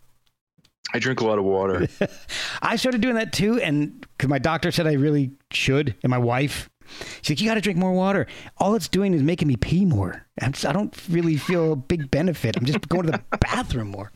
I 0.95 0.99
drink 0.99 1.21
a 1.21 1.27
lot 1.27 1.39
of 1.39 1.45
water. 1.45 1.87
I 2.63 2.77
started 2.77 3.03
doing 3.03 3.17
that 3.17 3.35
too, 3.35 3.61
and 3.61 4.01
because 4.01 4.31
my 4.31 4.39
doctor 4.39 4.73
said 4.73 4.87
I 4.87 4.95
really 4.95 5.33
should, 5.51 5.95
and 6.03 6.09
my 6.11 6.17
wife, 6.17 6.71
she's 7.21 7.37
like, 7.37 7.41
"You 7.43 7.49
got 7.49 7.55
to 7.55 7.61
drink 7.61 7.79
more 7.79 7.93
water." 7.93 8.27
All 8.57 8.75
it's 8.75 8.89
doing 8.89 9.13
is 9.13 9.23
making 9.23 9.49
me 9.49 9.57
pee 9.57 9.85
more. 9.85 10.27
Just, 10.41 10.65
I 10.65 10.73
don't 10.73 10.97
really 11.11 11.37
feel 11.37 11.75
a 11.75 11.77
big 11.77 12.11
benefit. 12.11 12.57
I'm 12.57 12.65
just 12.65 12.89
going 12.89 13.05
to 13.05 13.13
the 13.13 13.23
bathroom 13.39 13.89
more. 13.89 14.13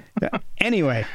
anyway, 0.58 1.06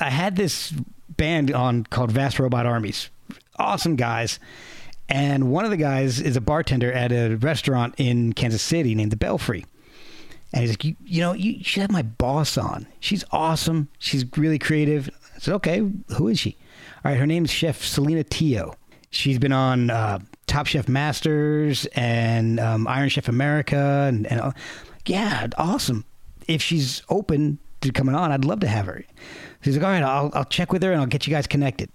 I 0.00 0.10
had 0.10 0.34
this 0.34 0.74
band 1.08 1.52
on 1.52 1.84
called 1.84 2.10
Vast 2.10 2.40
Robot 2.40 2.66
Armies. 2.66 3.08
Awesome 3.56 3.94
guys. 3.94 4.40
And 5.08 5.50
one 5.50 5.64
of 5.64 5.70
the 5.70 5.76
guys 5.76 6.20
is 6.20 6.36
a 6.36 6.40
bartender 6.40 6.92
at 6.92 7.12
a 7.12 7.36
restaurant 7.36 7.94
in 7.96 8.34
Kansas 8.34 8.62
City 8.62 8.94
named 8.94 9.12
the 9.12 9.16
Belfry. 9.16 9.64
And 10.52 10.62
he's 10.62 10.70
like, 10.70 10.84
you, 10.84 10.96
you 11.04 11.20
know, 11.20 11.32
you 11.32 11.62
should 11.62 11.82
have 11.82 11.90
my 11.90 12.02
boss 12.02 12.56
on. 12.56 12.86
She's 13.00 13.24
awesome. 13.30 13.88
She's 13.98 14.24
really 14.36 14.58
creative. 14.58 15.10
I 15.34 15.38
said, 15.38 15.54
okay, 15.54 15.78
who 16.16 16.28
is 16.28 16.38
she? 16.38 16.56
All 17.04 17.10
right, 17.12 17.18
her 17.18 17.26
name's 17.26 17.50
Chef 17.50 17.82
Celina 17.82 18.24
Tio. 18.24 18.74
She's 19.10 19.38
been 19.38 19.52
on 19.52 19.90
uh, 19.90 20.18
Top 20.46 20.66
Chef 20.66 20.88
Masters 20.88 21.86
and 21.94 22.60
um, 22.60 22.86
Iron 22.86 23.08
Chef 23.08 23.28
America. 23.28 24.06
And, 24.08 24.26
and 24.26 24.40
uh, 24.40 24.52
yeah, 25.06 25.46
awesome. 25.56 26.04
If 26.46 26.62
she's 26.62 27.02
open 27.08 27.58
to 27.82 27.92
coming 27.92 28.14
on, 28.14 28.32
I'd 28.32 28.44
love 28.44 28.60
to 28.60 28.68
have 28.68 28.86
her. 28.86 29.04
He's 29.62 29.76
like, 29.76 29.84
all 29.84 29.90
right, 29.90 30.02
I'll, 30.02 30.30
I'll 30.34 30.44
check 30.44 30.72
with 30.72 30.82
her 30.82 30.92
and 30.92 31.00
I'll 31.00 31.06
get 31.06 31.26
you 31.26 31.32
guys 31.32 31.46
connected. 31.46 31.90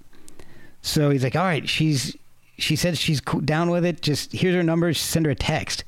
So 0.82 1.10
he's 1.10 1.24
like, 1.24 1.36
all 1.36 1.44
right, 1.44 1.68
she's 1.68 2.16
she 2.58 2.76
said 2.76 2.98
she's 2.98 3.22
down 3.22 3.70
with 3.70 3.86
it. 3.86 4.02
Just 4.02 4.32
here's 4.32 4.56
her 4.56 4.64
number. 4.64 4.94
Send 4.94 5.26
her 5.26 5.32
a 5.32 5.36
text. 5.36 5.84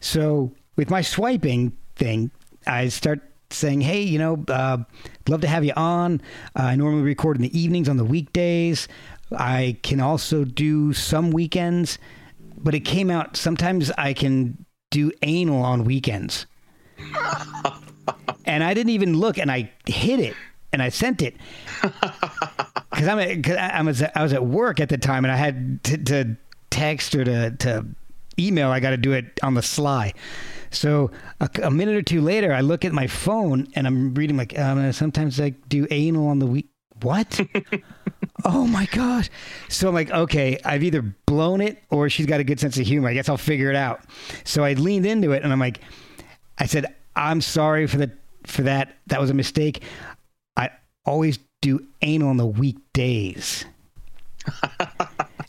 So 0.00 0.52
with 0.76 0.90
my 0.90 1.02
swiping 1.02 1.76
thing, 1.96 2.30
I 2.66 2.88
start 2.88 3.20
saying, 3.50 3.80
hey, 3.80 4.02
you 4.02 4.18
know, 4.18 4.44
uh, 4.48 4.78
love 5.28 5.40
to 5.40 5.46
have 5.46 5.64
you 5.64 5.72
on. 5.76 6.20
Uh, 6.58 6.62
I 6.62 6.76
normally 6.76 7.02
record 7.02 7.36
in 7.36 7.42
the 7.42 7.58
evenings 7.58 7.88
on 7.88 7.96
the 7.96 8.04
weekdays. 8.04 8.88
I 9.36 9.78
can 9.82 10.00
also 10.00 10.44
do 10.44 10.92
some 10.92 11.30
weekends, 11.30 11.98
but 12.56 12.74
it 12.74 12.80
came 12.80 13.10
out 13.10 13.36
sometimes 13.36 13.90
I 13.92 14.12
can 14.12 14.64
do 14.90 15.10
anal 15.22 15.62
on 15.62 15.84
weekends. 15.84 16.46
and 18.44 18.62
I 18.62 18.74
didn't 18.74 18.90
even 18.90 19.18
look, 19.18 19.38
and 19.38 19.50
I 19.50 19.70
hit 19.86 20.20
it, 20.20 20.34
and 20.72 20.82
I 20.82 20.88
sent 20.88 21.22
it 21.22 21.36
because 22.96 23.08
I'm 23.08 23.18
at, 23.18 23.44
cause 23.44 23.56
I, 23.56 23.68
I 23.68 23.82
was 23.82 24.02
I 24.02 24.22
was 24.22 24.32
at 24.32 24.46
work 24.46 24.80
at 24.80 24.88
the 24.88 24.96
time, 24.96 25.26
and 25.26 25.32
I 25.32 25.36
had 25.36 25.84
to, 25.84 25.98
to 25.98 26.36
text 26.70 27.14
or 27.14 27.24
to 27.24 27.50
to 27.50 27.84
email. 28.38 28.70
I 28.70 28.80
got 28.80 28.90
to 28.90 28.96
do 28.96 29.12
it 29.12 29.38
on 29.42 29.52
the 29.52 29.62
sly. 29.62 30.14
So 30.70 31.10
a, 31.40 31.50
a 31.64 31.70
minute 31.70 31.94
or 31.94 32.02
two 32.02 32.22
later, 32.22 32.54
I 32.54 32.62
look 32.62 32.86
at 32.86 32.92
my 32.92 33.06
phone 33.06 33.68
and 33.74 33.86
I'm 33.86 34.14
reading 34.14 34.38
like 34.38 34.58
um, 34.58 34.92
sometimes 34.94 35.38
I 35.38 35.50
do 35.50 35.86
anal 35.90 36.28
on 36.28 36.38
the 36.38 36.46
week. 36.46 36.70
What? 37.02 37.38
oh 38.46 38.66
my 38.66 38.86
god! 38.86 39.28
So 39.68 39.88
I'm 39.88 39.94
like, 39.94 40.10
okay, 40.10 40.58
I've 40.64 40.82
either 40.82 41.02
blown 41.26 41.60
it 41.60 41.82
or 41.90 42.08
she's 42.08 42.24
got 42.24 42.40
a 42.40 42.44
good 42.44 42.58
sense 42.58 42.78
of 42.78 42.86
humor. 42.86 43.10
I 43.10 43.12
guess 43.12 43.28
I'll 43.28 43.36
figure 43.36 43.68
it 43.68 43.76
out. 43.76 44.00
So 44.44 44.64
I 44.64 44.72
leaned 44.72 45.04
into 45.04 45.32
it 45.32 45.42
and 45.42 45.52
I'm 45.52 45.60
like, 45.60 45.80
I 46.56 46.64
said, 46.64 46.94
I'm 47.14 47.42
sorry 47.42 47.86
for 47.86 47.98
the 47.98 48.10
for 48.46 48.62
that. 48.62 48.96
That 49.08 49.20
was 49.20 49.28
a 49.28 49.34
mistake. 49.34 49.82
I 50.56 50.70
always 51.04 51.38
do 51.60 51.86
anal 52.02 52.28
on 52.28 52.36
the 52.36 52.46
weekdays. 52.46 53.64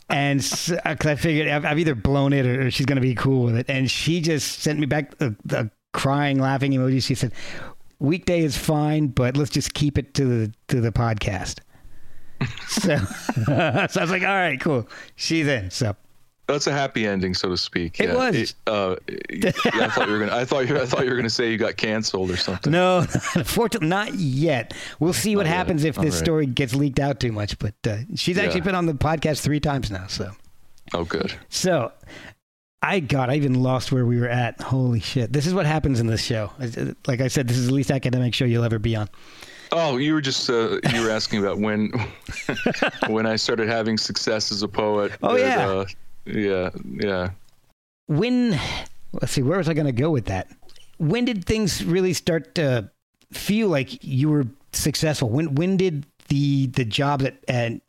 and 0.08 0.40
because 0.40 1.06
uh, 1.06 1.10
I 1.10 1.14
figured 1.14 1.48
I've, 1.48 1.64
I've 1.64 1.78
either 1.78 1.94
blown 1.94 2.32
it 2.32 2.46
or 2.46 2.70
she's 2.70 2.86
going 2.86 2.96
to 2.96 3.02
be 3.02 3.14
cool 3.14 3.44
with 3.44 3.56
it. 3.56 3.66
And 3.68 3.90
she 3.90 4.20
just 4.20 4.60
sent 4.60 4.78
me 4.78 4.86
back 4.86 5.16
the, 5.18 5.36
the 5.44 5.70
crying, 5.92 6.38
laughing 6.38 6.72
emoji. 6.72 7.02
She 7.02 7.14
said, 7.14 7.32
"Weekday 7.98 8.42
is 8.42 8.56
fine, 8.56 9.08
but 9.08 9.36
let's 9.36 9.50
just 9.50 9.74
keep 9.74 9.98
it 9.98 10.14
to 10.14 10.24
the 10.24 10.52
to 10.68 10.80
the 10.80 10.92
podcast." 10.92 11.60
so, 12.68 12.96
so 13.46 13.52
I 13.52 13.86
was 14.00 14.10
like, 14.10 14.22
"All 14.22 14.28
right, 14.28 14.60
cool." 14.60 14.88
She's 15.16 15.46
in. 15.46 15.70
So 15.70 15.96
That's 16.48 16.66
a 16.66 16.72
happy 16.72 17.06
ending, 17.06 17.34
so 17.34 17.50
to 17.50 17.56
speak. 17.58 18.00
It 18.00 18.08
Yeah. 18.08 18.14
was. 18.14 18.54
uh, 18.66 18.96
yeah, 19.30 19.50
I 19.64 19.88
thought 19.90 20.06
you 20.08 20.14
were 20.14 20.18
gonna. 20.20 20.34
I 20.36 20.44
thought 20.46 20.66
you. 20.66 20.80
I 20.80 20.86
thought 20.86 21.04
you 21.04 21.10
were 21.10 21.16
gonna 21.16 21.28
say 21.30 21.50
you 21.52 21.58
got 21.58 21.76
canceled 21.76 22.30
or 22.30 22.36
something. 22.38 22.72
no, 22.72 23.00
unfortunately, 23.34 23.88
not 23.88 24.14
yet. 24.14 24.72
We'll 24.98 25.12
see 25.12 25.36
what 25.36 25.42
Not 25.44 25.50
yet. 25.50 25.56
happens 25.58 25.84
if 25.84 25.96
this 25.96 26.14
right. 26.14 26.24
story 26.24 26.46
gets 26.46 26.74
leaked 26.74 26.98
out 27.00 27.20
too 27.20 27.32
much. 27.32 27.58
But 27.58 27.74
uh, 27.86 27.98
she's 28.16 28.38
actually 28.38 28.60
Yeah. 28.60 28.64
been 28.64 28.74
on 28.74 28.86
the 28.86 28.94
podcast 28.94 29.40
three 29.42 29.60
times 29.60 29.90
now. 29.90 30.06
So. 30.08 30.30
Oh, 30.94 31.04
good. 31.04 31.34
So, 31.50 31.92
I 32.80 33.00
God, 33.00 33.28
I 33.28 33.34
even 33.34 33.52
lost 33.62 33.92
where 33.92 34.06
we 34.06 34.18
were 34.18 34.28
at. 34.28 34.58
Holy 34.62 35.00
shit! 35.00 35.30
This 35.34 35.46
is 35.46 35.52
what 35.52 35.66
happens 35.66 36.00
in 36.00 36.06
this 36.06 36.22
show. 36.24 36.50
Like 37.06 37.20
I 37.20 37.28
said, 37.28 37.46
this 37.46 37.58
is 37.58 37.66
the 37.66 37.74
least 37.74 37.90
academic 37.90 38.32
show 38.32 38.46
you'll 38.46 38.64
ever 38.64 38.78
be 38.78 38.96
on. 38.96 39.10
Oh, 39.70 39.98
you 39.98 40.14
were 40.14 40.22
just 40.22 40.48
uh, 40.48 40.78
you 40.94 41.02
were 41.02 41.10
asking 41.10 41.40
about 41.40 41.58
when 41.58 41.92
when 43.08 43.26
I 43.26 43.36
started 43.36 43.68
having 43.68 43.98
success 43.98 44.50
as 44.50 44.62
a 44.62 44.68
poet. 44.68 45.12
Oh, 45.22 45.36
yeah. 45.36 45.68
uh, 45.68 45.84
Yeah, 46.28 46.70
yeah. 46.84 47.30
When 48.06 48.58
let's 49.12 49.32
see, 49.32 49.42
where 49.42 49.58
was 49.58 49.68
I 49.68 49.74
going 49.74 49.86
to 49.86 49.92
go 49.92 50.10
with 50.10 50.26
that? 50.26 50.48
When 50.98 51.24
did 51.24 51.44
things 51.44 51.84
really 51.84 52.12
start 52.12 52.54
to 52.56 52.90
feel 53.32 53.68
like 53.68 54.02
you 54.04 54.28
were 54.28 54.46
successful? 54.72 55.28
When 55.28 55.54
when 55.54 55.76
did 55.76 56.06
the 56.28 56.66
the 56.66 56.84
jobs 56.84 57.24
at, 57.24 57.38
at 57.48 57.80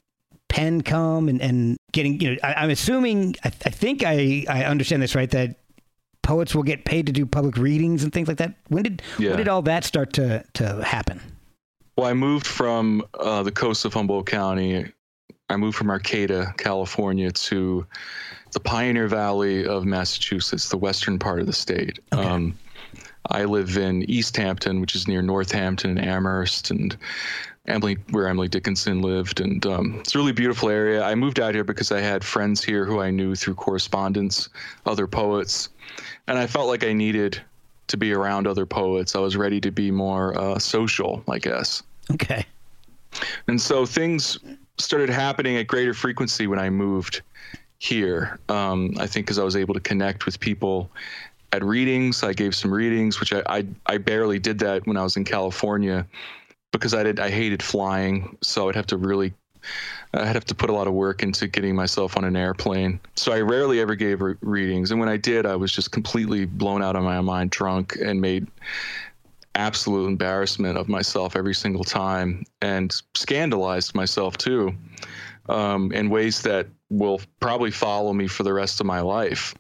Penn 0.48 0.82
come 0.82 1.30
and, 1.30 1.42
and 1.42 1.78
getting 1.92 2.20
you 2.20 2.32
know 2.32 2.38
I, 2.44 2.64
am 2.64 2.70
assuming 2.70 3.36
I, 3.44 3.48
I 3.48 3.70
think 3.70 4.04
I, 4.04 4.46
I 4.50 4.64
understand 4.64 5.02
this 5.02 5.16
right 5.16 5.30
that 5.32 5.58
poets 6.24 6.54
will 6.54 6.64
get 6.64 6.86
paid 6.86 7.06
to 7.08 7.12
do 7.12 7.26
public 7.26 7.58
readings 7.58 8.04
and 8.04 8.14
things 8.14 8.28
like 8.28 8.38
that. 8.38 8.54
When 8.68 8.84
did 8.84 9.02
yeah. 9.18 9.30
when 9.30 9.38
did 9.38 9.48
all 9.48 9.62
that 9.64 9.84
start 9.84 10.14
to 10.14 10.44
to 10.54 10.84
happen? 10.84 11.22
Well, 11.98 12.08
I 12.08 12.14
moved 12.14 12.48
from 12.48 13.04
uh, 13.20 13.44
the 13.44 13.52
coast 13.52 13.84
of 13.84 13.94
Humboldt 13.94 14.26
County. 14.26 14.86
I 15.50 15.58
moved 15.58 15.76
from 15.76 15.90
Arcata, 15.90 16.54
California, 16.58 17.32
to 17.32 17.86
the 18.52 18.60
Pioneer 18.60 19.08
Valley 19.08 19.66
of 19.66 19.86
Massachusetts, 19.86 20.70
the 20.70 20.78
western 20.78 21.20
part 21.20 21.40
of 21.40 21.46
the 21.46 21.54
state. 21.54 22.00
Okay. 22.14 22.24
Um, 22.24 22.58
I 23.30 23.44
live 23.44 23.78
in 23.78 24.04
Easthampton, 24.04 24.82
which 24.82 24.96
is 24.96 25.08
near 25.08 25.22
Northampton 25.22 25.98
and 25.98 26.06
Amherst, 26.08 26.72
and 26.72 26.98
Emily, 27.68 27.98
where 28.10 28.28
Emily 28.28 28.48
Dickinson 28.48 29.02
lived, 29.02 29.40
and 29.40 29.64
um, 29.66 29.98
it's 30.00 30.16
a 30.16 30.18
really 30.18 30.32
beautiful 30.32 30.70
area. 30.70 31.04
I 31.04 31.14
moved 31.14 31.40
out 31.40 31.54
here 31.54 31.64
because 31.64 31.92
I 31.92 32.00
had 32.00 32.24
friends 32.24 32.64
here 32.64 32.86
who 32.86 33.00
I 33.00 33.12
knew 33.12 33.36
through 33.36 33.56
correspondence, 33.56 34.50
other 34.86 35.06
poets, 35.06 35.70
and 36.28 36.40
I 36.40 36.48
felt 36.48 36.68
like 36.68 36.84
I 36.84 36.94
needed 36.94 37.40
to 37.88 37.98
be 37.98 38.14
around 38.14 38.48
other 38.48 38.66
poets. 38.66 39.16
I 39.16 39.20
was 39.20 39.38
ready 39.38 39.62
to 39.62 39.72
be 39.72 39.92
more 39.92 40.38
uh, 40.40 40.58
social, 40.58 41.24
I 41.30 41.38
guess. 41.38 41.84
Okay. 42.12 42.46
And 43.48 43.62
so 43.62 43.86
things 43.86 44.40
started 44.78 45.10
happening 45.10 45.58
at 45.58 45.68
greater 45.68 45.94
frequency 45.94 46.48
when 46.48 46.60
I 46.60 46.70
moved 46.70 47.22
here. 47.80 48.40
Um, 48.50 48.94
I 49.00 49.08
think 49.08 49.26
because 49.26 49.40
I 49.40 49.44
was 49.44 49.56
able 49.56 49.74
to 49.74 49.80
connect 49.80 50.26
with 50.26 50.40
people 50.40 50.92
at 51.52 51.64
readings. 51.64 52.24
I 52.24 52.34
gave 52.34 52.54
some 52.54 52.72
readings, 52.72 53.20
which 53.20 53.34
I, 53.34 53.42
I, 53.48 53.66
I 53.88 53.98
barely 53.98 54.38
did 54.38 54.60
that 54.60 54.86
when 54.86 54.98
I 54.98 55.04
was 55.04 55.18
in 55.18 55.24
California 55.24 56.06
because 56.72 56.94
I 56.94 57.04
did 57.04 57.20
I 57.20 57.30
hated 57.30 57.64
flying, 57.64 58.38
so 58.42 58.70
I'd 58.70 58.76
have 58.76 58.86
to 58.88 58.98
really 58.98 59.34
I'd 60.14 60.28
have 60.28 60.46
to 60.46 60.56
put 60.56 60.70
a 60.70 60.74
lot 60.74 60.88
of 60.88 60.94
work 60.94 61.24
into 61.24 61.48
getting 61.48 61.76
myself 61.76 62.18
on 62.18 62.24
an 62.24 62.36
airplane. 62.36 63.00
So 63.16 63.32
I 63.32 63.42
rarely 63.42 63.80
ever 63.80 63.96
gave 63.96 64.22
re- 64.22 64.36
readings, 64.42 64.92
and 64.92 65.00
when 65.00 65.10
I 65.10 65.18
did, 65.18 65.46
I 65.46 65.56
was 65.56 65.72
just 65.72 65.92
completely 65.92 66.46
blown 66.46 66.84
out 66.84 66.96
of 66.96 67.04
my 67.04 67.20
mind, 67.22 67.52
drunk, 67.52 67.98
and 68.02 68.22
made 68.22 68.48
absolute 69.56 70.08
embarrassment 70.08 70.78
of 70.78 70.88
myself 70.88 71.36
every 71.36 71.56
single 71.56 71.84
time, 71.84 72.46
and 72.62 72.96
scandalized 73.16 73.96
myself 73.96 74.38
too, 74.38 74.76
um, 75.50 75.92
in 75.92 76.10
ways 76.10 76.44
that 76.44 76.68
will 76.90 77.22
probably 77.40 77.72
follow 77.72 78.14
me 78.14 78.28
for 78.28 78.44
the 78.44 78.54
rest 78.54 78.80
of 78.80 78.86
my 78.86 79.02
life. 79.02 79.54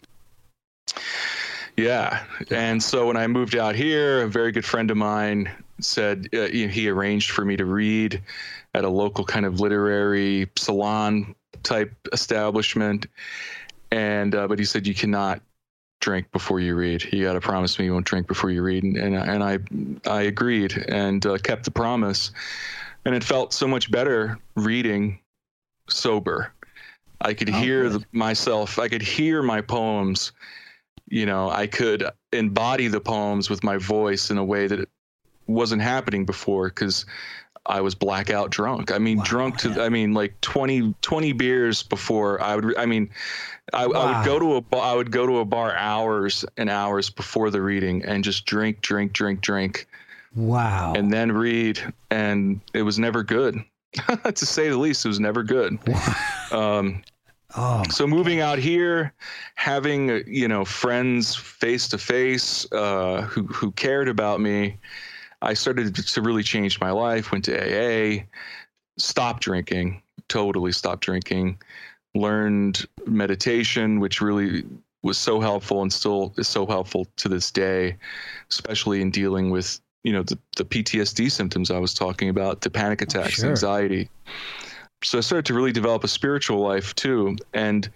Yeah. 1.77 2.23
And 2.51 2.81
so 2.81 3.07
when 3.07 3.17
I 3.17 3.27
moved 3.27 3.55
out 3.55 3.75
here, 3.75 4.23
a 4.23 4.27
very 4.27 4.51
good 4.51 4.65
friend 4.65 4.91
of 4.91 4.97
mine 4.97 5.49
said 5.79 6.27
uh, 6.33 6.47
he 6.47 6.89
arranged 6.89 7.31
for 7.31 7.45
me 7.45 7.55
to 7.55 7.65
read 7.65 8.21
at 8.73 8.83
a 8.83 8.89
local 8.89 9.23
kind 9.23 9.45
of 9.45 9.59
literary 9.59 10.49
salon 10.57 11.35
type 11.63 11.93
establishment. 12.11 13.07
And, 13.91 14.35
uh, 14.35 14.47
but 14.47 14.59
he 14.59 14.65
said, 14.65 14.85
you 14.85 14.93
cannot 14.93 15.41
drink 16.01 16.31
before 16.31 16.59
you 16.59 16.75
read. 16.75 17.05
You 17.13 17.23
got 17.23 17.33
to 17.33 17.41
promise 17.41 17.79
me 17.79 17.85
you 17.85 17.93
won't 17.93 18.05
drink 18.05 18.27
before 18.27 18.51
you 18.51 18.61
read. 18.61 18.83
And, 18.83 18.97
and, 18.97 19.15
and 19.15 19.43
I, 19.43 19.59
I 20.09 20.23
agreed 20.23 20.77
and 20.89 21.25
uh, 21.25 21.37
kept 21.37 21.65
the 21.65 21.71
promise. 21.71 22.31
And 23.05 23.15
it 23.15 23.23
felt 23.23 23.53
so 23.53 23.67
much 23.67 23.89
better 23.89 24.37
reading 24.55 25.19
sober. 25.89 26.53
I 27.21 27.33
could 27.33 27.49
oh, 27.49 27.53
hear 27.53 27.89
the, 27.89 28.05
myself, 28.11 28.79
I 28.79 28.87
could 28.87 29.01
hear 29.01 29.41
my 29.43 29.61
poems 29.61 30.31
you 31.09 31.25
know, 31.25 31.49
I 31.49 31.67
could 31.67 32.05
embody 32.31 32.87
the 32.87 33.01
poems 33.01 33.49
with 33.49 33.63
my 33.63 33.77
voice 33.77 34.29
in 34.29 34.37
a 34.37 34.43
way 34.43 34.67
that 34.67 34.87
wasn't 35.47 35.81
happening 35.81 36.25
before 36.25 36.69
because 36.69 37.05
I 37.65 37.81
was 37.81 37.95
blackout 37.95 38.51
drunk. 38.51 38.91
I 38.91 38.99
mean, 38.99 39.17
wow, 39.17 39.23
drunk 39.25 39.57
to, 39.59 39.69
yeah. 39.69 39.81
I 39.81 39.89
mean, 39.89 40.13
like 40.13 40.39
20, 40.41 40.93
20 41.01 41.33
beers 41.33 41.83
before 41.83 42.41
I 42.41 42.55
would, 42.55 42.77
I 42.77 42.85
mean, 42.85 43.09
I, 43.73 43.87
wow. 43.87 43.93
I, 43.93 44.17
would 44.17 44.25
go 44.25 44.39
to 44.39 44.55
a 44.55 44.61
bar, 44.61 44.81
I 44.81 44.95
would 44.95 45.11
go 45.11 45.25
to 45.25 45.39
a 45.39 45.45
bar 45.45 45.75
hours 45.75 46.45
and 46.57 46.69
hours 46.69 47.09
before 47.09 47.49
the 47.49 47.61
reading 47.61 48.05
and 48.05 48.23
just 48.23 48.45
drink, 48.45 48.81
drink, 48.81 49.11
drink, 49.11 49.41
drink. 49.41 49.87
Wow. 50.35 50.93
And 50.95 51.11
then 51.11 51.31
read. 51.31 51.81
And 52.11 52.61
it 52.73 52.83
was 52.83 52.99
never 52.99 53.23
good. 53.23 53.63
to 54.35 54.45
say 54.45 54.69
the 54.69 54.77
least, 54.77 55.05
it 55.05 55.07
was 55.09 55.19
never 55.19 55.43
good. 55.43 55.77
um, 56.51 57.01
Oh, 57.57 57.83
so 57.89 58.05
moving 58.05 58.41
out 58.41 58.59
here, 58.59 59.11
having 59.55 60.23
you 60.27 60.47
know 60.47 60.63
friends 60.63 61.35
face 61.35 61.87
to 61.87 61.97
face 61.97 62.67
who 62.71 63.47
who 63.47 63.71
cared 63.71 64.07
about 64.07 64.39
me, 64.39 64.77
I 65.41 65.55
started 65.55 65.95
to 65.95 66.21
really 66.21 66.43
change 66.43 66.79
my 66.79 66.91
life. 66.91 67.31
Went 67.31 67.45
to 67.45 67.57
AA, 67.57 68.25
stopped 68.97 69.41
drinking, 69.41 70.01
totally 70.27 70.71
stopped 70.71 71.03
drinking, 71.03 71.59
learned 72.13 72.85
meditation, 73.07 73.99
which 73.99 74.21
really 74.21 74.63
was 75.01 75.17
so 75.17 75.39
helpful 75.39 75.81
and 75.81 75.91
still 75.91 76.33
is 76.37 76.47
so 76.47 76.65
helpful 76.65 77.07
to 77.15 77.29
this 77.29 77.49
day, 77.51 77.97
especially 78.51 79.01
in 79.01 79.09
dealing 79.09 79.49
with 79.49 79.79
you 80.03 80.13
know 80.13 80.23
the, 80.23 80.37
the 80.57 80.65
PTSD 80.65 81.31
symptoms 81.31 81.71
I 81.71 81.79
was 81.79 81.93
talking 81.93 82.29
about, 82.29 82.61
the 82.61 82.69
panic 82.69 83.01
attacks, 83.01 83.39
oh, 83.39 83.41
sure. 83.41 83.49
anxiety 83.49 84.09
so 85.03 85.17
I 85.17 85.21
started 85.21 85.45
to 85.45 85.53
really 85.53 85.71
develop 85.71 86.03
a 86.03 86.07
spiritual 86.07 86.59
life 86.59 86.93
too. 86.95 87.37
And 87.53 87.89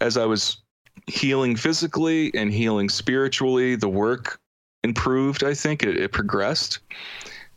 as 0.00 0.16
I 0.16 0.26
was 0.26 0.58
healing 1.06 1.56
physically 1.56 2.32
and 2.34 2.52
healing 2.52 2.88
spiritually, 2.88 3.76
the 3.76 3.88
work 3.88 4.40
improved. 4.82 5.44
I 5.44 5.54
think 5.54 5.82
it, 5.82 5.96
it 5.96 6.12
progressed, 6.12 6.80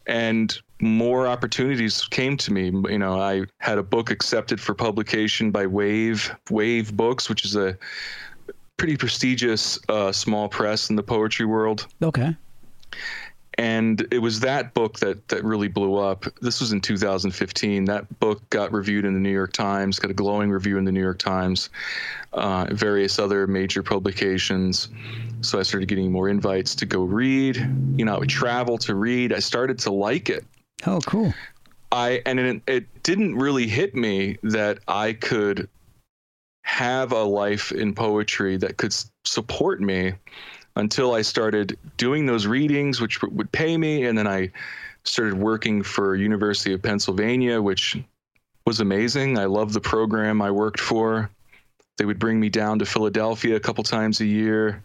and 0.07 0.57
more 0.81 1.27
opportunities 1.27 2.05
came 2.07 2.35
to 2.37 2.51
me. 2.51 2.65
You 2.65 2.99
know, 2.99 3.19
I 3.19 3.45
had 3.59 3.77
a 3.77 3.83
book 3.83 4.11
accepted 4.11 4.59
for 4.59 4.75
publication 4.75 5.49
by 5.49 5.65
Wave 5.65 6.35
Wave 6.49 6.95
Books, 6.95 7.29
which 7.29 7.45
is 7.45 7.55
a 7.55 7.77
pretty 8.77 8.97
prestigious 8.97 9.79
uh, 9.87 10.11
small 10.11 10.49
press 10.49 10.89
in 10.89 10.95
the 10.95 11.03
poetry 11.03 11.45
world. 11.45 11.87
Okay 12.01 12.35
and 13.57 14.07
it 14.11 14.19
was 14.19 14.39
that 14.39 14.73
book 14.73 14.99
that 14.99 15.27
that 15.27 15.43
really 15.43 15.67
blew 15.67 15.95
up. 15.95 16.25
This 16.41 16.59
was 16.59 16.71
in 16.71 16.81
2015. 16.81 17.85
That 17.85 18.19
book 18.19 18.47
got 18.49 18.71
reviewed 18.71 19.05
in 19.05 19.13
the 19.13 19.19
New 19.19 19.31
York 19.31 19.53
Times, 19.53 19.99
got 19.99 20.11
a 20.11 20.15
glowing 20.15 20.49
review 20.49 20.77
in 20.77 20.85
the 20.85 20.91
New 20.91 21.01
York 21.01 21.19
Times, 21.19 21.69
uh, 22.33 22.67
various 22.71 23.19
other 23.19 23.45
major 23.47 23.83
publications. 23.83 24.89
So 25.41 25.59
I 25.59 25.63
started 25.63 25.87
getting 25.87 26.11
more 26.11 26.29
invites 26.29 26.75
to 26.75 26.85
go 26.85 27.03
read. 27.03 27.57
You 27.95 28.05
know, 28.05 28.15
I 28.15 28.19
would 28.19 28.29
travel 28.29 28.77
to 28.79 28.95
read. 28.95 29.33
I 29.33 29.39
started 29.39 29.79
to 29.79 29.91
like 29.91 30.29
it. 30.29 30.45
Oh, 30.87 30.99
cool. 31.05 31.33
I 31.91 32.21
and 32.25 32.39
it, 32.39 32.61
it 32.65 33.03
didn't 33.03 33.35
really 33.35 33.67
hit 33.67 33.93
me 33.93 34.37
that 34.41 34.79
I 34.87 35.13
could 35.13 35.69
have 36.63 37.11
a 37.11 37.23
life 37.23 37.71
in 37.71 37.93
poetry 37.93 38.57
that 38.57 38.77
could 38.77 38.95
support 39.25 39.79
me 39.79 40.13
until 40.75 41.13
I 41.13 41.21
started 41.21 41.77
doing 41.97 42.25
those 42.25 42.47
readings, 42.47 42.99
which 42.99 43.21
would 43.21 43.51
pay 43.51 43.77
me, 43.77 44.05
and 44.05 44.17
then 44.17 44.27
I 44.27 44.51
started 45.03 45.35
working 45.35 45.83
for 45.83 46.15
University 46.15 46.73
of 46.73 46.81
Pennsylvania, 46.81 47.61
which 47.61 47.97
was 48.65 48.79
amazing. 48.79 49.37
I 49.37 49.45
loved 49.45 49.73
the 49.73 49.81
program 49.81 50.41
I 50.41 50.51
worked 50.51 50.79
for. 50.79 51.29
They 51.97 52.05
would 52.05 52.19
bring 52.19 52.39
me 52.39 52.49
down 52.49 52.79
to 52.79 52.85
Philadelphia 52.85 53.55
a 53.55 53.59
couple 53.59 53.83
times 53.83 54.19
a 54.19 54.25
year, 54.25 54.83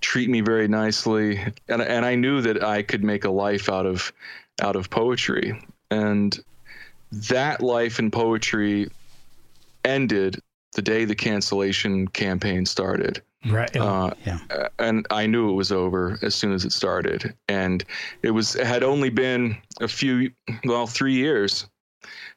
treat 0.00 0.30
me 0.30 0.40
very 0.40 0.68
nicely, 0.68 1.40
and 1.68 1.82
and 1.82 2.04
I 2.04 2.14
knew 2.14 2.40
that 2.42 2.62
I 2.62 2.82
could 2.82 3.02
make 3.02 3.24
a 3.24 3.30
life 3.30 3.68
out 3.68 3.86
of 3.86 4.12
out 4.62 4.76
of 4.76 4.90
poetry. 4.90 5.60
And 5.90 6.38
that 7.10 7.60
life 7.60 7.98
in 7.98 8.10
poetry 8.10 8.88
ended 9.84 10.40
the 10.74 10.82
day 10.82 11.04
the 11.04 11.16
cancellation 11.16 12.06
campaign 12.06 12.64
started. 12.64 13.22
Right. 13.46 13.74
Uh, 13.74 14.12
yeah. 14.26 14.38
And 14.78 15.06
I 15.10 15.26
knew 15.26 15.50
it 15.50 15.54
was 15.54 15.72
over 15.72 16.18
as 16.22 16.34
soon 16.34 16.52
as 16.52 16.64
it 16.64 16.72
started. 16.72 17.34
And 17.48 17.84
it 18.22 18.32
was 18.32 18.56
it 18.56 18.66
had 18.66 18.82
only 18.82 19.08
been 19.08 19.56
a 19.80 19.88
few, 19.88 20.30
well, 20.64 20.86
three 20.86 21.14
years. 21.14 21.66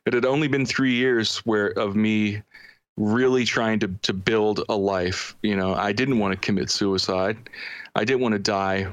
It 0.05 0.13
had 0.13 0.25
only 0.25 0.47
been 0.47 0.65
three 0.65 0.93
years 0.93 1.39
where 1.39 1.77
of 1.77 1.95
me 1.95 2.41
really 2.95 3.43
trying 3.43 3.79
to 3.79 3.87
to 4.03 4.13
build 4.13 4.63
a 4.69 4.75
life. 4.75 5.35
You 5.41 5.55
know, 5.55 5.73
I 5.73 5.91
didn't 5.91 6.19
want 6.19 6.33
to 6.33 6.39
commit 6.39 6.69
suicide. 6.69 7.37
I 7.95 8.05
didn't 8.05 8.21
want 8.21 8.33
to 8.33 8.39
die 8.39 8.87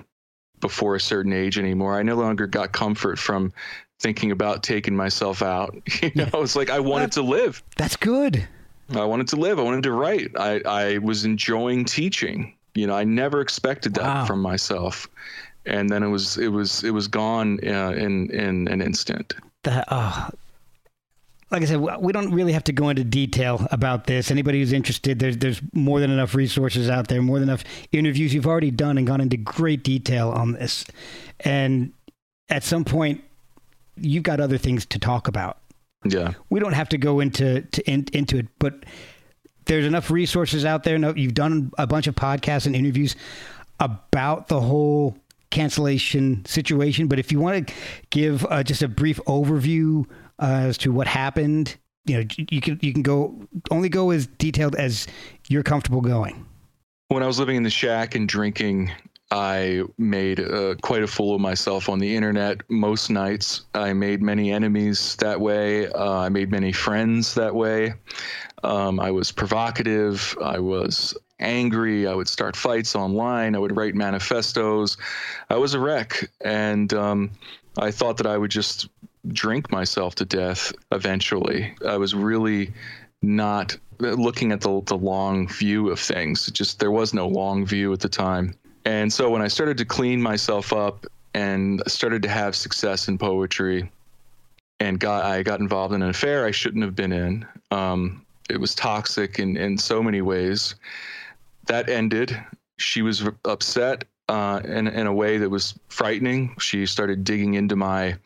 before 0.61 0.95
a 0.95 1.01
certain 1.01 1.33
age 1.33 1.59
anymore. 1.59 1.99
I 1.99 2.03
no 2.03 2.17
longer 2.17 2.47
got 2.47 2.73
comfort 2.73 3.19
from 3.19 3.53
thinking 4.01 4.31
about 4.31 4.63
taking 4.63 4.97
myself 4.97 5.43
out. 5.43 5.77
You 6.03 6.11
know, 6.15 6.43
it's 6.43 6.57
like 6.57 6.71
I 6.71 6.81
wanted 6.81 7.13
to 7.13 7.23
live. 7.23 7.63
That's 7.77 7.97
good. 7.97 8.49
I 8.97 9.05
wanted 9.05 9.29
to 9.29 9.37
live. 9.37 9.59
I 9.59 9.63
wanted 9.63 9.83
to 9.85 9.93
write. 9.93 10.31
I, 10.39 10.61
I 10.67 10.99
was 10.99 11.25
enjoying 11.25 11.85
teaching. 11.85 12.55
You 12.75 12.87
know, 12.87 12.95
I 12.95 13.05
never 13.05 13.41
expected 13.41 13.95
that 13.95 14.05
wow. 14.05 14.25
from 14.25 14.41
myself, 14.41 15.09
and 15.67 15.91
then 15.91 16.03
it 16.03 16.09
was 16.09 16.39
it 16.39 16.49
was 16.49 16.85
it 16.85 16.91
was 16.91 17.09
gone 17.09 17.59
uh, 17.67 17.91
in 17.91 18.31
in 18.31 18.69
an 18.69 18.81
instant. 18.81 19.35
That 19.65 19.87
oh, 19.91 20.31
like 21.51 21.63
I 21.63 21.65
said, 21.65 21.81
we 21.81 22.13
don't 22.13 22.33
really 22.33 22.53
have 22.53 22.65
to 22.65 22.73
go 22.73 22.89
into 22.89 23.03
detail 23.03 23.67
about 23.73 24.07
this. 24.07 24.31
Anybody 24.31 24.61
who's 24.61 24.73
interested, 24.73 25.19
there's 25.19 25.37
there's 25.37 25.61
more 25.73 25.99
than 25.99 26.11
enough 26.11 26.35
resources 26.35 26.89
out 26.89 27.09
there, 27.09 27.21
more 27.21 27.41
than 27.41 27.49
enough 27.49 27.65
interviews 27.91 28.33
you've 28.33 28.47
already 28.47 28.71
done 28.71 28.99
and 28.99 29.07
gone 29.07 29.21
into 29.21 29.37
great 29.37 29.83
detail 29.83 30.31
on 30.31 30.53
this. 30.53 30.85
And 31.41 31.93
at 32.49 32.63
some 32.63 32.85
point, 32.85 33.23
you've 33.97 34.23
got 34.23 34.41
other 34.41 34.59
things 34.59 34.87
to 34.87 34.99
talk 34.99 35.27
about. 35.27 35.59
Yeah, 36.05 36.33
we 36.49 36.61
don't 36.61 36.73
have 36.73 36.89
to 36.91 36.99
go 36.99 37.21
into 37.21 37.63
to 37.63 37.91
in, 37.91 38.07
into 38.13 38.39
it, 38.39 38.47
but 38.59 38.85
there's 39.67 39.85
enough 39.85 40.11
resources 40.11 40.65
out 40.65 40.83
there. 40.83 40.99
No, 40.99 41.15
you've 41.15 41.35
done 41.35 41.71
a 41.79 41.87
bunch 41.87 42.07
of 42.07 42.15
podcasts 42.15 42.67
and 42.67 42.75
interviews 42.75 43.17
about 43.79 44.49
the 44.49 44.61
whole 44.61 45.17
cancellation 45.51 46.45
situation. 46.45 47.07
But 47.07 47.19
if 47.19 47.31
you 47.31 47.41
want 47.41 47.69
to 47.69 47.75
give 48.11 48.47
uh, 48.47 48.63
just 48.63 48.83
a 48.83 48.89
brief 48.89 49.21
overview 49.27 50.09
uh, 50.39 50.69
as 50.69 50.79
to 50.79 50.93
what 50.93 51.07
happened, 51.07 51.77
you 52.07 52.17
know, 52.17 52.25
you 52.37 52.61
can 52.61 52.79
you 52.83 52.93
can 52.93 53.03
go 53.03 53.41
only 53.71 53.89
go 53.89 54.11
as 54.11 54.27
detailed 54.27 54.75
as 54.77 55.07
you're 55.49 55.63
comfortable 55.63 56.01
going. 56.01 56.47
When 57.09 57.23
I 57.23 57.27
was 57.27 57.39
living 57.39 57.57
in 57.57 57.63
the 57.63 57.71
shack 57.71 58.15
and 58.15 58.29
drinking, 58.29 58.91
I 59.31 59.83
made 59.97 60.41
uh, 60.41 60.75
quite 60.83 61.03
a 61.03 61.07
fool 61.07 61.37
of 61.37 61.41
myself 61.41 61.89
on 61.89 62.01
the 62.01 62.17
internet 62.17 62.63
most 62.69 63.11
nights. 63.11 63.63
I 63.75 63.93
made 63.93 64.23
many 64.23 64.51
enemies 64.51 65.15
that 65.17 65.41
way. 65.41 65.87
Uh, 65.87 66.19
I 66.19 66.29
made 66.29 66.51
many 66.51 66.73
friends 66.73 67.35
that 67.35 67.55
way. 67.55 67.95
Um, 68.65 68.99
I 68.99 69.11
was 69.11 69.31
provocative. 69.31 70.37
I 70.43 70.59
was 70.59 71.17
angry. 71.39 72.09
I 72.09 72.15
would 72.15 72.29
start 72.29 72.57
fights 72.57 72.97
online. 72.97 73.55
I 73.55 73.59
would 73.59 73.77
write 73.77 73.95
manifestos. 73.95 74.97
I 75.49 75.57
was 75.57 75.75
a 75.75 75.81
wreck. 75.81 76.29
And 76.41 76.93
um, 76.93 77.31
I 77.79 77.93
thought 77.93 78.17
that 78.17 78.27
I 78.27 78.37
would 78.37 78.51
just 78.51 78.89
drink 79.29 79.71
myself 79.71 80.17
to 80.17 80.25
death 80.25 80.73
eventually. 80.91 81.75
I 81.87 81.97
was 81.99 82.15
really 82.15 82.73
not 83.23 83.77
looking 84.01 84.51
at 84.51 84.63
the, 84.63 84.81
the 84.87 84.97
long 84.97 85.47
view 85.47 85.91
of 85.91 86.01
things. 86.01 86.51
just 86.51 86.81
there 86.81 86.91
was 86.91 87.13
no 87.13 87.29
long 87.29 87.67
view 87.67 87.93
at 87.93 88.01
the 88.01 88.09
time. 88.09 88.55
And 88.85 89.13
so 89.13 89.31
when 89.31 89.43
I 89.43 89.49
started 89.49 89.77
to 89.79 89.85
clean 89.85 90.21
myself 90.21 90.73
up 90.73 91.07
and 91.35 91.83
started 91.87 92.23
to 92.23 92.29
have 92.29 92.57
success 92.57 93.09
in 93.09 93.19
poetry, 93.19 93.91
and 94.81 94.99
got 94.99 95.25
I 95.25 95.43
got 95.43 95.61
involved 95.61 95.95
in 95.95 96.03
an 96.03 96.09
affair 96.09 96.47
I 96.47 96.51
shouldn't 96.51 96.85
have 96.85 96.97
been 96.97 97.13
in. 97.13 97.47
Um, 97.71 98.25
it 98.49 98.59
was 98.59 98.75
toxic 98.75 99.39
in 99.39 99.57
in 99.57 99.79
so 99.79 100.03
many 100.03 100.23
ways. 100.23 100.75
That 101.67 101.89
ended. 101.89 102.43
She 102.79 103.03
was 103.03 103.29
upset 103.45 104.05
uh, 104.29 104.61
in 104.65 104.89
in 104.89 105.07
a 105.07 105.13
way 105.13 105.39
that 105.39 105.51
was 105.51 105.79
frightening. 105.89 106.57
She 106.59 106.87
started 106.87 107.25
digging 107.25 107.55
into 107.55 107.77
my 107.77 108.17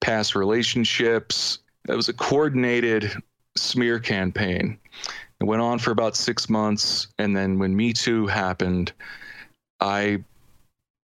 past 0.00 0.34
relationships. 0.34 1.58
It 1.88 1.94
was 1.94 2.08
a 2.08 2.14
coordinated 2.14 3.12
smear 3.56 4.00
campaign. 4.00 4.78
It 5.40 5.44
went 5.44 5.62
on 5.62 5.78
for 5.78 5.90
about 5.90 6.16
six 6.16 6.48
months, 6.48 7.08
and 7.18 7.36
then 7.36 7.58
when 7.58 7.76
Me 7.76 7.92
Too 7.92 8.26
happened, 8.26 8.92
I 9.82 10.22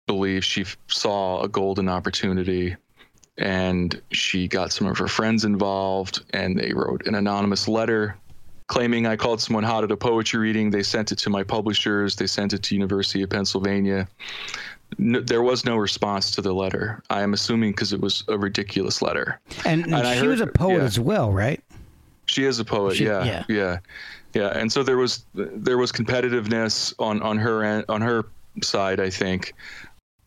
believe 0.06 0.46
she 0.46 0.66
saw 0.88 1.42
a 1.42 1.50
golden 1.50 1.90
opportunity 1.90 2.76
and 3.38 4.02
she 4.12 4.48
got 4.48 4.72
some 4.72 4.88
of 4.88 4.98
her 4.98 5.08
friends 5.08 5.44
involved 5.44 6.24
and 6.30 6.58
they 6.58 6.74
wrote 6.74 7.06
an 7.08 7.16
anonymous 7.16 7.68
letter 7.68 8.16
claiming 8.68 9.08
I 9.08 9.16
called 9.16 9.42
someone 9.42 9.64
hot 9.64 9.84
at 9.84 9.92
a 9.92 9.98
poetry 9.98 10.40
reading. 10.40 10.70
They 10.70 10.84
sent 10.84 11.12
it 11.12 11.18
to 11.20 11.30
my 11.30 11.44
publishers. 11.44 12.16
They 12.16 12.28
sent 12.28 12.54
it 12.54 12.64
to 12.64 12.76
University 12.76 13.24
of 13.24 13.30
Pennsylvania. 13.30 14.08
No, 14.98 15.22
there 15.22 15.42
was 15.42 15.66
no 15.66 15.76
response 15.76 16.32
to 16.32 16.42
the 16.42 16.54
letter. 16.54 17.02
I 17.10 17.22
am 17.22 17.34
assuming 17.34 17.72
because 17.72 17.94
it 17.94 18.00
was 18.00 18.24
a 18.28 18.38
ridiculous 18.38 19.02
letter. 19.02 19.40
And, 19.66 19.84
and, 19.86 19.94
and 19.96 20.08
she 20.08 20.20
heard, 20.20 20.28
was 20.28 20.42
a 20.42 20.48
poet 20.48 20.78
yeah. 20.78 20.84
as 20.84 21.00
well, 21.00 21.32
right? 21.32 21.62
She 22.26 22.44
is 22.44 22.60
a 22.60 22.66
poet. 22.66 22.98
She, 22.98 23.06
yeah, 23.06 23.24
yeah, 23.24 23.44
yeah, 23.48 23.78
yeah. 24.34 24.48
And 24.50 24.72
so 24.72 24.84
there 24.84 24.98
was 24.98 25.26
there 25.34 25.78
was 25.78 25.92
competitiveness 25.92 26.94
on 27.00 27.22
on 27.22 27.38
her 27.38 27.64
end, 27.64 27.86
on 27.90 28.02
her 28.02 28.26
side, 28.64 29.00
I 29.00 29.10
think. 29.10 29.54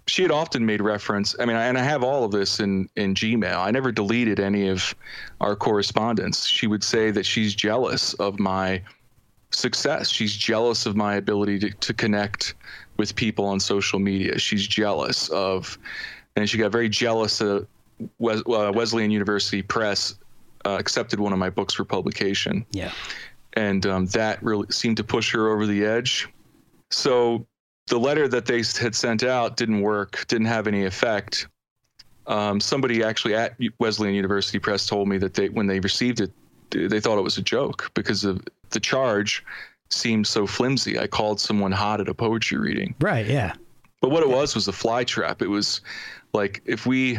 She 0.06 0.22
had 0.22 0.32
often 0.32 0.66
made 0.66 0.80
reference. 0.80 1.36
I 1.38 1.44
mean, 1.44 1.56
and 1.56 1.78
I 1.78 1.82
have 1.82 2.02
all 2.02 2.24
of 2.24 2.32
this 2.32 2.58
in 2.58 2.88
in 2.96 3.14
Gmail. 3.14 3.58
I 3.58 3.70
never 3.70 3.92
deleted 3.92 4.40
any 4.40 4.68
of 4.68 4.94
our 5.40 5.54
correspondence. 5.54 6.46
She 6.46 6.66
would 6.66 6.82
say 6.82 7.12
that 7.12 7.24
she's 7.24 7.54
jealous 7.54 8.14
of 8.14 8.40
my 8.40 8.82
success. 9.50 10.08
She's 10.08 10.36
jealous 10.36 10.86
of 10.86 10.96
my 10.96 11.14
ability 11.14 11.58
to, 11.60 11.70
to 11.70 11.94
connect 11.94 12.54
with 12.96 13.14
people 13.14 13.44
on 13.44 13.60
social 13.60 13.98
media. 13.98 14.38
She's 14.38 14.66
jealous 14.66 15.28
of, 15.30 15.78
and 16.36 16.48
she 16.48 16.58
got 16.58 16.72
very 16.72 16.88
jealous 16.88 17.38
that 17.38 17.66
Wes, 18.18 18.40
uh, 18.46 18.72
Wesleyan 18.74 19.10
University 19.10 19.62
Press 19.62 20.14
uh, 20.64 20.76
accepted 20.78 21.20
one 21.20 21.32
of 21.32 21.38
my 21.38 21.50
books 21.50 21.74
for 21.74 21.84
publication. 21.84 22.64
Yeah. 22.72 22.92
And 23.54 23.86
um, 23.86 24.06
that 24.06 24.42
really 24.42 24.66
seemed 24.70 24.96
to 24.98 25.04
push 25.04 25.32
her 25.32 25.48
over 25.48 25.66
the 25.66 25.84
edge. 25.84 26.28
So 26.90 27.46
the 27.90 27.98
letter 27.98 28.28
that 28.28 28.46
they 28.46 28.58
had 28.58 28.94
sent 28.94 29.22
out 29.24 29.56
didn't 29.56 29.82
work, 29.82 30.24
didn't 30.28 30.46
have 30.46 30.66
any 30.66 30.86
effect. 30.86 31.48
Um, 32.26 32.60
somebody 32.60 33.02
actually 33.02 33.34
at 33.34 33.56
Wesleyan 33.80 34.14
University 34.14 34.60
Press 34.60 34.86
told 34.86 35.08
me 35.08 35.18
that 35.18 35.34
they, 35.34 35.48
when 35.48 35.66
they 35.66 35.80
received 35.80 36.20
it, 36.20 36.30
they 36.70 37.00
thought 37.00 37.18
it 37.18 37.22
was 37.22 37.36
a 37.36 37.42
joke 37.42 37.90
because 37.94 38.24
of 38.24 38.40
the 38.70 38.78
charge 38.78 39.44
seemed 39.90 40.24
so 40.24 40.46
flimsy. 40.46 41.00
I 41.00 41.08
called 41.08 41.40
someone 41.40 41.72
hot 41.72 42.00
at 42.00 42.08
a 42.08 42.14
poetry 42.14 42.58
reading. 42.58 42.94
Right. 43.00 43.26
Yeah. 43.26 43.54
But 44.00 44.12
what 44.12 44.22
it 44.22 44.28
was 44.28 44.54
was 44.54 44.68
a 44.68 44.72
fly 44.72 45.02
trap. 45.02 45.42
It 45.42 45.48
was 45.48 45.80
like 46.32 46.62
if 46.64 46.86
we 46.86 47.18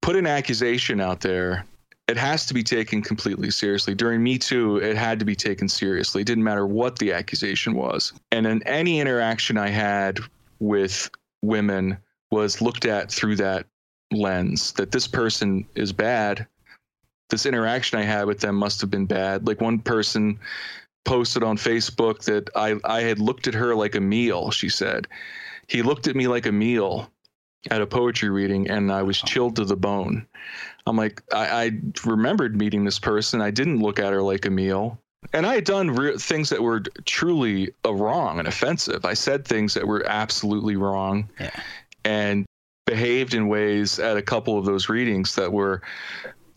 put 0.00 0.14
an 0.14 0.28
accusation 0.28 1.00
out 1.00 1.20
there 1.20 1.64
it 2.08 2.16
has 2.16 2.46
to 2.46 2.54
be 2.54 2.62
taken 2.62 3.02
completely 3.02 3.50
seriously. 3.50 3.94
During 3.94 4.22
Me 4.22 4.38
Too, 4.38 4.78
it 4.78 4.96
had 4.96 5.18
to 5.18 5.26
be 5.26 5.36
taken 5.36 5.68
seriously. 5.68 6.22
It 6.22 6.26
didn't 6.26 6.44
matter 6.44 6.66
what 6.66 6.98
the 6.98 7.12
accusation 7.12 7.74
was. 7.74 8.14
And 8.32 8.46
in 8.46 8.62
any 8.62 8.98
interaction 8.98 9.58
I 9.58 9.68
had 9.68 10.18
with 10.58 11.10
women 11.42 11.98
was 12.30 12.62
looked 12.62 12.86
at 12.86 13.12
through 13.12 13.36
that 13.36 13.66
lens 14.10 14.72
that 14.72 14.90
this 14.90 15.06
person 15.06 15.66
is 15.74 15.92
bad. 15.92 16.46
This 17.28 17.44
interaction 17.44 17.98
I 17.98 18.04
had 18.04 18.26
with 18.26 18.40
them 18.40 18.56
must 18.56 18.80
have 18.80 18.90
been 18.90 19.06
bad. 19.06 19.46
Like 19.46 19.60
one 19.60 19.78
person 19.78 20.38
posted 21.04 21.42
on 21.42 21.58
Facebook 21.58 22.24
that 22.24 22.48
I, 22.56 22.76
I 22.84 23.02
had 23.02 23.18
looked 23.18 23.46
at 23.46 23.54
her 23.54 23.74
like 23.74 23.94
a 23.94 24.00
meal, 24.00 24.50
she 24.50 24.70
said. 24.70 25.06
He 25.66 25.82
looked 25.82 26.06
at 26.06 26.16
me 26.16 26.26
like 26.26 26.46
a 26.46 26.52
meal 26.52 27.10
at 27.70 27.82
a 27.82 27.86
poetry 27.86 28.30
reading 28.30 28.70
and 28.70 28.90
I 28.90 29.02
was 29.02 29.20
chilled 29.20 29.56
to 29.56 29.64
the 29.64 29.76
bone. 29.76 30.26
I'm 30.88 30.96
like, 30.96 31.22
I, 31.32 31.64
I 31.64 31.70
remembered 32.04 32.56
meeting 32.56 32.84
this 32.84 32.98
person. 32.98 33.40
I 33.40 33.50
didn't 33.50 33.80
look 33.80 33.98
at 33.98 34.12
her 34.12 34.22
like 34.22 34.46
a 34.46 34.50
meal. 34.50 34.98
And 35.32 35.46
I 35.46 35.54
had 35.54 35.64
done 35.64 35.90
re- 35.90 36.16
things 36.16 36.48
that 36.50 36.62
were 36.62 36.80
truly 37.04 37.72
uh, 37.84 37.92
wrong 37.92 38.38
and 38.38 38.48
offensive. 38.48 39.04
I 39.04 39.14
said 39.14 39.44
things 39.44 39.74
that 39.74 39.86
were 39.86 40.06
absolutely 40.06 40.76
wrong 40.76 41.28
yeah. 41.38 41.50
and 42.04 42.46
behaved 42.86 43.34
in 43.34 43.48
ways 43.48 43.98
at 43.98 44.16
a 44.16 44.22
couple 44.22 44.56
of 44.56 44.64
those 44.64 44.88
readings 44.88 45.34
that 45.34 45.52
were 45.52 45.82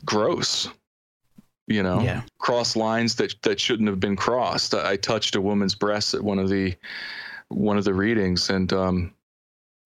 gross. 0.06 0.70
You 1.68 1.84
know, 1.84 2.02
yeah. 2.02 2.24
cross 2.40 2.76
lines 2.76 3.16
that 3.16 3.34
that 3.44 3.60
shouldn't 3.60 3.88
have 3.88 4.00
been 4.00 4.16
crossed. 4.16 4.74
I, 4.74 4.92
I 4.92 4.96
touched 4.98 5.36
a 5.36 5.42
woman's 5.42 5.76
breast 5.76 6.14
at 6.14 6.22
one 6.22 6.40
of 6.40 6.50
the 6.50 6.76
one 7.48 7.78
of 7.78 7.86
the 7.86 7.94
readings, 7.94 8.50
and 8.50 8.72
um, 8.74 9.14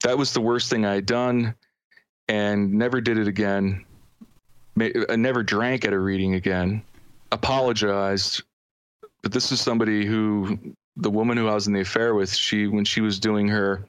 that 0.04 0.18
was 0.18 0.34
the 0.34 0.42
worst 0.42 0.70
thing 0.70 0.86
I 0.86 0.96
had 0.96 1.06
done, 1.06 1.54
and 2.28 2.74
never 2.74 3.02
did 3.02 3.18
it 3.18 3.28
again. 3.28 3.86
I 4.80 5.16
never 5.16 5.44
drank 5.44 5.86
at 5.86 5.94
a 5.94 6.00
reading 6.00 6.34
again. 6.34 6.84
Apologized, 7.32 8.44
but 9.22 9.32
this 9.32 9.52
is 9.52 9.62
somebody 9.62 10.06
who 10.06 10.60
the 10.98 11.12
woman 11.12 11.38
who 11.38 11.48
I 11.48 11.54
was 11.54 11.68
in 11.68 11.74
the 11.74 11.82
affair 11.82 12.14
with. 12.16 12.34
She 12.34 12.68
when 12.68 12.86
she 12.86 13.02
was 13.02 13.20
doing 13.20 13.48
her 13.48 13.86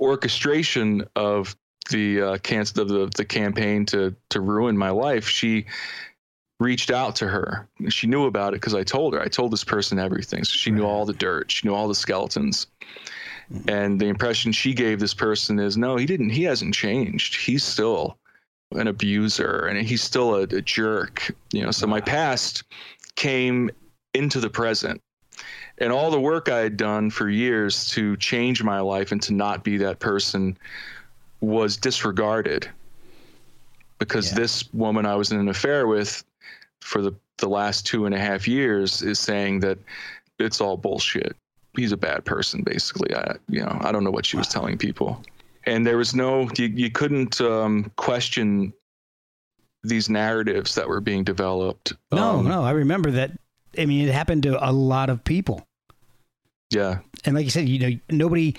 orchestration 0.00 1.06
of 1.16 1.56
the 1.90 2.22
uh, 2.22 2.38
cancer 2.38 2.82
of 2.82 2.88
the, 2.88 3.10
the 3.16 3.24
campaign 3.24 3.86
to 3.86 4.14
to 4.30 4.40
ruin 4.40 4.76
my 4.76 4.90
life, 4.90 5.28
she 5.28 5.66
reached 6.60 6.90
out 6.90 7.16
to 7.16 7.28
her. 7.28 7.68
She 7.88 8.06
knew 8.06 8.26
about 8.26 8.52
it 8.52 8.56
because 8.56 8.74
I 8.74 8.82
told 8.82 9.14
her. 9.14 9.20
I 9.20 9.28
told 9.28 9.52
this 9.52 9.64
person 9.64 9.98
everything. 9.98 10.44
So 10.44 10.54
she 10.54 10.70
right. 10.70 10.78
knew 10.78 10.86
all 10.86 11.06
the 11.06 11.12
dirt. 11.12 11.50
She 11.50 11.66
knew 11.66 11.74
all 11.74 11.88
the 11.88 11.94
skeletons. 11.94 12.66
Mm-hmm. 13.52 13.70
And 13.70 14.00
the 14.00 14.08
impression 14.08 14.52
she 14.52 14.74
gave 14.74 15.00
this 15.00 15.14
person 15.14 15.58
is 15.58 15.76
no, 15.76 15.96
he 15.96 16.04
didn't. 16.04 16.30
He 16.30 16.42
hasn't 16.42 16.74
changed. 16.74 17.36
He's 17.36 17.64
still 17.64 18.18
an 18.72 18.86
abuser 18.86 19.66
and 19.66 19.86
he's 19.86 20.02
still 20.02 20.34
a, 20.34 20.42
a 20.42 20.62
jerk. 20.62 21.34
You 21.52 21.64
know, 21.64 21.70
so 21.70 21.86
my 21.86 22.00
past 22.00 22.64
came 23.16 23.70
into 24.14 24.40
the 24.40 24.50
present. 24.50 25.00
And 25.78 25.92
all 25.92 26.10
the 26.10 26.20
work 26.20 26.48
I 26.48 26.58
had 26.58 26.76
done 26.76 27.08
for 27.08 27.28
years 27.28 27.88
to 27.90 28.16
change 28.16 28.64
my 28.64 28.80
life 28.80 29.12
and 29.12 29.22
to 29.22 29.32
not 29.32 29.62
be 29.62 29.76
that 29.78 30.00
person 30.00 30.58
was 31.40 31.76
disregarded 31.76 32.68
because 34.00 34.30
yeah. 34.30 34.38
this 34.38 34.72
woman 34.74 35.06
I 35.06 35.14
was 35.14 35.30
in 35.30 35.38
an 35.38 35.48
affair 35.48 35.86
with 35.86 36.24
for 36.80 37.00
the, 37.00 37.14
the 37.36 37.48
last 37.48 37.86
two 37.86 38.06
and 38.06 38.14
a 38.14 38.18
half 38.18 38.48
years 38.48 39.02
is 39.02 39.20
saying 39.20 39.60
that 39.60 39.78
it's 40.40 40.60
all 40.60 40.76
bullshit. 40.76 41.36
He's 41.76 41.92
a 41.92 41.96
bad 41.96 42.24
person, 42.24 42.62
basically. 42.62 43.14
I, 43.14 43.36
you 43.48 43.60
know, 43.60 43.78
I 43.80 43.92
don't 43.92 44.02
know 44.02 44.10
what 44.10 44.26
she 44.26 44.36
was 44.36 44.48
telling 44.48 44.78
people 44.78 45.22
and 45.68 45.86
there 45.86 45.96
was 45.96 46.14
no 46.14 46.48
you, 46.56 46.66
you 46.66 46.90
couldn't 46.90 47.40
um, 47.40 47.90
question 47.96 48.72
these 49.84 50.08
narratives 50.08 50.74
that 50.74 50.88
were 50.88 51.00
being 51.00 51.22
developed. 51.24 51.92
No, 52.12 52.38
Um, 52.38 52.48
no, 52.48 52.62
I 52.64 52.72
remember 52.72 53.10
that. 53.12 53.32
I 53.78 53.86
mean, 53.86 54.08
it 54.08 54.12
happened 54.12 54.42
to 54.44 54.68
a 54.68 54.72
lot 54.72 55.08
of 55.10 55.22
people. 55.22 55.64
Yeah, 56.70 56.98
And 57.24 57.34
like 57.34 57.44
you 57.44 57.50
said, 57.50 57.68
you 57.68 57.78
know, 57.78 57.98
nobody 58.10 58.54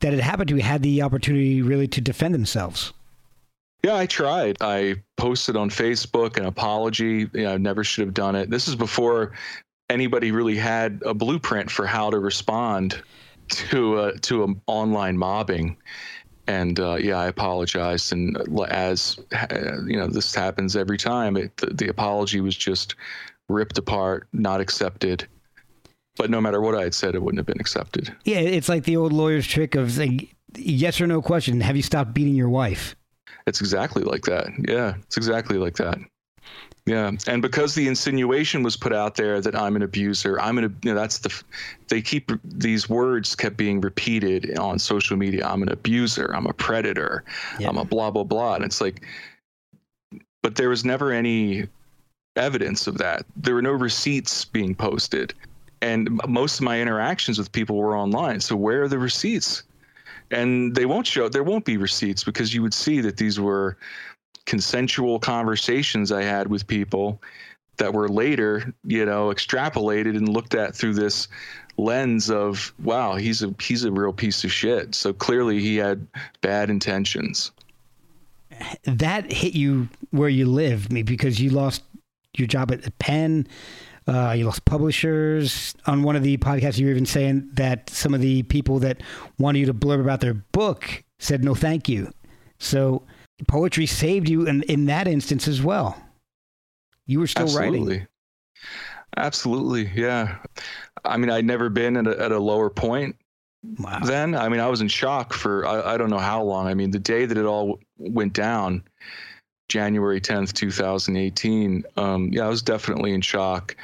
that 0.00 0.12
it 0.12 0.20
happened 0.20 0.48
to 0.48 0.56
had 0.58 0.82
the 0.82 1.02
opportunity 1.02 1.62
really 1.62 1.88
to 1.88 2.00
defend 2.00 2.34
themselves. 2.34 2.92
Yeah, 3.82 3.96
I 3.96 4.04
tried. 4.06 4.58
I 4.60 4.96
posted 5.16 5.56
on 5.56 5.70
Facebook 5.70 6.36
an 6.36 6.44
apology. 6.44 7.30
You 7.32 7.44
know, 7.44 7.54
I 7.54 7.56
never 7.56 7.82
should 7.82 8.04
have 8.04 8.14
done 8.14 8.34
it. 8.34 8.50
This 8.50 8.68
is 8.68 8.76
before 8.76 9.32
anybody 9.88 10.32
really 10.32 10.56
had 10.56 11.02
a 11.06 11.14
blueprint 11.14 11.70
for 11.70 11.86
how 11.86 12.10
to 12.10 12.18
respond 12.18 13.02
to 13.48 13.96
uh, 13.98 14.12
to 14.22 14.44
an 14.44 14.60
online 14.66 15.16
mobbing. 15.16 15.76
And 16.46 16.80
uh, 16.80 16.96
yeah, 16.96 17.18
I 17.18 17.26
apologized. 17.26 18.12
And 18.12 18.36
as 18.68 19.18
uh, 19.32 19.82
you 19.86 19.96
know, 19.96 20.06
this 20.06 20.34
happens 20.34 20.76
every 20.76 20.98
time. 20.98 21.36
It, 21.36 21.56
the, 21.58 21.66
the 21.66 21.88
apology 21.88 22.40
was 22.40 22.56
just 22.56 22.96
ripped 23.48 23.78
apart, 23.78 24.26
not 24.32 24.60
accepted. 24.60 25.26
But 26.16 26.30
no 26.30 26.40
matter 26.40 26.60
what 26.60 26.74
I 26.74 26.82
had 26.82 26.94
said, 26.94 27.14
it 27.14 27.22
wouldn't 27.22 27.38
have 27.38 27.46
been 27.46 27.60
accepted. 27.60 28.14
Yeah, 28.24 28.40
it's 28.40 28.68
like 28.68 28.84
the 28.84 28.96
old 28.96 29.12
lawyer's 29.12 29.46
trick 29.46 29.74
of 29.74 29.92
saying 29.92 30.28
yes 30.56 31.00
or 31.00 31.06
no 31.06 31.22
question. 31.22 31.60
Have 31.60 31.76
you 31.76 31.82
stopped 31.82 32.12
beating 32.14 32.34
your 32.34 32.48
wife? 32.48 32.96
It's 33.46 33.60
exactly 33.60 34.02
like 34.02 34.22
that. 34.24 34.48
Yeah, 34.68 34.94
it's 35.04 35.16
exactly 35.16 35.56
like 35.56 35.76
that. 35.76 35.98
Yeah, 36.90 37.12
and 37.28 37.40
because 37.40 37.76
the 37.76 37.86
insinuation 37.86 38.64
was 38.64 38.76
put 38.76 38.92
out 38.92 39.14
there 39.14 39.40
that 39.40 39.54
I'm 39.54 39.76
an 39.76 39.82
abuser, 39.82 40.40
I'm 40.40 40.58
an 40.58 40.76
you 40.82 40.92
know, 40.92 40.98
that's 40.98 41.18
the 41.18 41.32
they 41.86 42.02
keep 42.02 42.32
these 42.42 42.88
words 42.88 43.36
kept 43.36 43.56
being 43.56 43.80
repeated 43.80 44.58
on 44.58 44.80
social 44.80 45.16
media. 45.16 45.46
I'm 45.46 45.62
an 45.62 45.70
abuser. 45.70 46.34
I'm 46.34 46.46
a 46.46 46.52
predator. 46.52 47.22
Yeah. 47.60 47.68
I'm 47.68 47.78
a 47.78 47.84
blah 47.84 48.10
blah 48.10 48.24
blah. 48.24 48.56
And 48.56 48.64
it's 48.64 48.80
like, 48.80 49.06
but 50.42 50.56
there 50.56 50.68
was 50.68 50.84
never 50.84 51.12
any 51.12 51.68
evidence 52.34 52.88
of 52.88 52.98
that. 52.98 53.24
There 53.36 53.54
were 53.54 53.62
no 53.62 53.70
receipts 53.70 54.44
being 54.44 54.74
posted, 54.74 55.32
and 55.82 56.20
most 56.26 56.58
of 56.58 56.64
my 56.64 56.80
interactions 56.80 57.38
with 57.38 57.52
people 57.52 57.76
were 57.76 57.96
online. 57.96 58.40
So 58.40 58.56
where 58.56 58.82
are 58.82 58.88
the 58.88 58.98
receipts? 58.98 59.62
and 60.32 60.76
they 60.76 60.86
won't 60.86 61.08
show 61.08 61.28
there 61.28 61.42
won't 61.42 61.64
be 61.64 61.76
receipts 61.76 62.22
because 62.22 62.54
you 62.54 62.62
would 62.62 62.72
see 62.72 63.00
that 63.00 63.16
these 63.16 63.40
were 63.40 63.76
consensual 64.46 65.18
conversations 65.18 66.12
I 66.12 66.22
had 66.22 66.48
with 66.48 66.66
people 66.66 67.20
that 67.76 67.94
were 67.94 68.08
later, 68.08 68.74
you 68.84 69.04
know, 69.06 69.28
extrapolated 69.28 70.16
and 70.16 70.28
looked 70.28 70.54
at 70.54 70.74
through 70.74 70.94
this 70.94 71.28
lens 71.76 72.30
of 72.30 72.72
wow, 72.82 73.14
he's 73.16 73.42
a 73.42 73.54
he's 73.60 73.84
a 73.84 73.90
real 73.90 74.12
piece 74.12 74.44
of 74.44 74.52
shit. 74.52 74.94
So 74.94 75.12
clearly 75.12 75.60
he 75.60 75.76
had 75.76 76.06
bad 76.42 76.70
intentions. 76.70 77.52
That 78.84 79.32
hit 79.32 79.54
you 79.54 79.88
where 80.10 80.28
you 80.28 80.46
live, 80.46 80.88
because 80.90 81.40
you 81.40 81.50
lost 81.50 81.82
your 82.36 82.46
job 82.46 82.70
at 82.70 82.98
Penn. 82.98 83.46
Uh, 84.06 84.32
you 84.36 84.44
lost 84.44 84.64
publishers. 84.64 85.74
On 85.86 86.02
one 86.02 86.16
of 86.16 86.22
the 86.22 86.36
podcasts, 86.38 86.78
you 86.78 86.86
were 86.86 86.90
even 86.90 87.06
saying 87.06 87.48
that 87.54 87.88
some 87.90 88.12
of 88.12 88.20
the 88.20 88.42
people 88.44 88.78
that 88.80 89.02
wanted 89.38 89.60
you 89.60 89.66
to 89.66 89.74
blurb 89.74 90.00
about 90.00 90.20
their 90.20 90.34
book 90.34 91.04
said 91.18 91.44
no, 91.44 91.54
thank 91.54 91.88
you. 91.88 92.12
So 92.58 93.02
poetry 93.46 93.86
saved 93.86 94.28
you 94.28 94.46
in, 94.46 94.62
in 94.64 94.86
that 94.86 95.08
instance 95.08 95.48
as 95.48 95.62
well. 95.62 96.00
You 97.06 97.20
were 97.20 97.26
still 97.26 97.46
writing. 97.46 97.82
Absolutely. 97.82 98.06
Absolutely, 99.16 99.90
yeah. 99.94 100.38
I 101.04 101.16
mean, 101.16 101.30
I'd 101.30 101.44
never 101.44 101.68
been 101.68 101.96
at 101.96 102.06
a, 102.06 102.20
at 102.20 102.32
a 102.32 102.38
lower 102.38 102.70
point 102.70 103.16
Wow. 103.78 103.98
then. 104.04 104.34
I 104.34 104.48
mean, 104.48 104.60
I 104.60 104.68
was 104.68 104.80
in 104.80 104.88
shock 104.88 105.32
for 105.32 105.66
I, 105.66 105.94
I 105.94 105.96
don't 105.96 106.10
know 106.10 106.18
how 106.18 106.42
long. 106.42 106.66
I 106.66 106.74
mean, 106.74 106.90
the 106.90 106.98
day 106.98 107.26
that 107.26 107.36
it 107.36 107.44
all 107.44 107.78
went 107.98 108.32
down, 108.32 108.82
January 109.68 110.20
10th, 110.20 110.52
2018, 110.54 111.84
um, 111.96 112.30
yeah, 112.32 112.46
I 112.46 112.48
was 112.48 112.62
definitely 112.62 113.12
in 113.12 113.20
shock. 113.20 113.76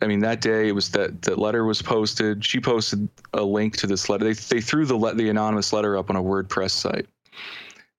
I 0.00 0.06
mean, 0.06 0.20
that 0.20 0.40
day 0.40 0.68
it 0.68 0.72
was 0.72 0.90
that 0.92 1.20
that 1.22 1.38
letter 1.38 1.64
was 1.64 1.82
posted. 1.82 2.44
She 2.44 2.60
posted 2.60 3.06
a 3.34 3.42
link 3.42 3.76
to 3.78 3.86
this 3.86 4.08
letter. 4.08 4.24
They 4.24 4.32
they 4.32 4.60
threw 4.62 4.86
the 4.86 4.96
le- 4.96 5.14
the 5.14 5.28
anonymous 5.28 5.72
letter 5.72 5.98
up 5.98 6.08
on 6.08 6.16
a 6.16 6.22
WordPress 6.22 6.70
site, 6.70 7.06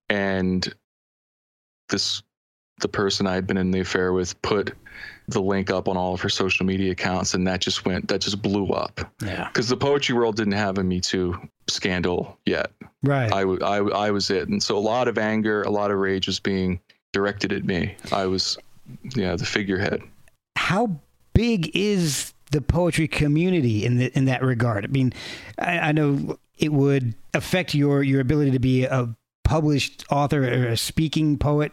and 0.09 0.73
this 1.89 2.21
the 2.81 2.87
person 2.89 3.25
I 3.25 3.33
had 3.35 3.47
been 3.47 3.57
in 3.57 3.71
the 3.71 3.79
affair 3.79 4.11
with 4.11 4.39
put 4.41 4.73
the 5.29 5.41
link 5.41 5.71
up 5.71 5.87
on 5.87 5.95
all 5.97 6.13
of 6.13 6.21
her 6.21 6.29
social 6.29 6.65
media 6.65 6.91
accounts, 6.91 7.33
and 7.33 7.47
that 7.47 7.61
just 7.61 7.85
went 7.85 8.07
that 8.09 8.21
just 8.21 8.41
blew 8.41 8.67
up 8.69 8.99
Yeah. 9.23 9.47
because 9.47 9.69
the 9.69 9.77
poetry 9.77 10.13
world 10.15 10.35
didn't 10.35 10.53
have 10.53 10.77
a 10.77 10.83
Me 10.83 10.99
Too 10.99 11.35
scandal 11.67 12.37
yet. 12.45 12.71
Right. 13.01 13.31
I, 13.31 13.41
w- 13.41 13.59
I, 13.63 13.77
w- 13.77 13.95
I 13.95 14.11
was 14.11 14.29
it. 14.29 14.49
And 14.49 14.61
so 14.61 14.77
a 14.77 14.79
lot 14.79 15.07
of 15.07 15.17
anger, 15.17 15.61
a 15.63 15.69
lot 15.69 15.89
of 15.91 15.97
rage 15.99 16.27
was 16.27 16.39
being 16.39 16.79
directed 17.13 17.53
at 17.53 17.63
me. 17.65 17.95
I 18.11 18.25
was, 18.25 18.57
yeah, 19.15 19.35
the 19.35 19.45
figurehead. 19.45 20.01
how 20.57 20.99
big 21.33 21.71
is 21.75 22.33
the 22.51 22.61
poetry 22.61 23.07
community 23.07 23.85
in 23.85 23.97
the, 23.97 24.05
in 24.17 24.25
that 24.25 24.41
regard? 24.43 24.83
I 24.85 24.87
mean, 24.89 25.13
I, 25.57 25.79
I 25.79 25.91
know 25.91 26.37
it 26.57 26.71
would 26.73 27.15
affect 27.33 27.73
your 27.73 28.03
your 28.03 28.21
ability 28.21 28.51
to 28.51 28.59
be 28.59 28.85
a 28.85 29.15
published 29.45 30.03
author 30.11 30.43
or 30.43 30.67
a 30.67 30.77
speaking 30.77 31.37
poet, 31.37 31.71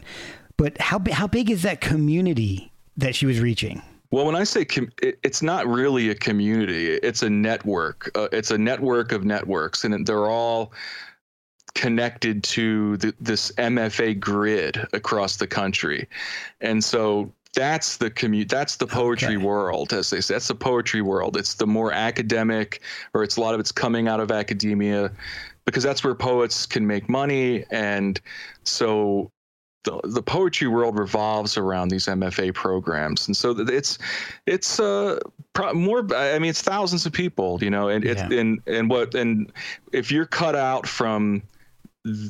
but 0.57 0.81
how 0.81 1.01
how 1.11 1.27
big 1.27 1.51
is 1.51 1.63
that 1.63 1.81
community 1.81 2.71
that 2.97 3.17
she 3.17 3.27
was 3.27 3.41
reaching? 3.41 3.83
Well, 4.13 4.27
when 4.27 4.37
I 4.37 4.45
say 4.45 4.65
com- 4.67 4.93
it's 5.01 5.43
not 5.43 5.67
really 5.67 6.11
a 6.11 6.15
community, 6.15 6.91
it's 6.93 7.23
a 7.23 7.31
network. 7.31 8.11
Uh, 8.15 8.29
it's 8.31 8.51
a 8.51 8.59
network 8.59 9.11
of 9.11 9.25
networks, 9.25 9.85
and 9.85 10.07
they're 10.07 10.29
all 10.29 10.73
connected 11.75 12.43
to 12.45 12.99
the, 12.99 13.15
this 13.19 13.51
MFA 13.53 14.21
grid 14.21 14.87
across 14.93 15.39
the 15.39 15.47
country. 15.47 16.07
And 16.61 16.85
so 16.85 17.33
that's 17.55 17.97
the 17.97 18.11
commu- 18.11 18.49
that's 18.49 18.77
the 18.77 18.87
poetry 18.87 19.37
Okay. 19.37 19.45
world, 19.45 19.95
as 19.95 20.11
they 20.11 20.21
say. 20.21 20.35
That's 20.35 20.49
the 20.49 20.55
poetry 20.55 21.01
world. 21.01 21.37
It's 21.39 21.55
the 21.55 21.67
more 21.67 21.91
academic, 21.93 22.83
or 23.15 23.23
it's 23.25 23.37
a 23.37 23.41
lot 23.41 23.55
of 23.55 23.61
it's 23.61 23.73
coming 23.73 24.09
out 24.09 24.21
of 24.21 24.31
academia, 24.31 25.11
because 25.65 25.83
that's 25.83 26.03
where 26.05 26.15
poets 26.15 26.67
can 26.67 26.87
make 26.87 27.09
money. 27.09 27.65
And 27.71 28.21
so 28.65 29.31
the, 29.85 30.01
the 30.05 30.23
poetry 30.23 30.69
world 30.69 30.99
revolves 30.99 31.57
around 31.57 31.89
these 31.89 32.07
MFA 32.07 32.55
programs, 32.55 33.27
and 33.27 33.37
so 33.37 33.51
it's 33.59 33.99
it's 34.47 34.79
uh 34.79 35.19
pro- 35.55 35.75
more. 35.75 36.07
I 36.15 36.39
mean, 36.39 36.51
it's 36.51 36.63
thousands 36.63 37.05
of 37.05 37.13
people, 37.13 37.59
you 37.61 37.71
know, 37.71 37.89
and 37.89 38.05
it's 38.05 38.23
Yeah. 38.31 38.39
and 38.41 38.61
and 38.69 38.89
what 38.89 39.15
and 39.15 39.53
if 39.93 40.13
you're 40.13 40.27
cut 40.27 40.55
out 40.55 40.87
from 40.87 41.43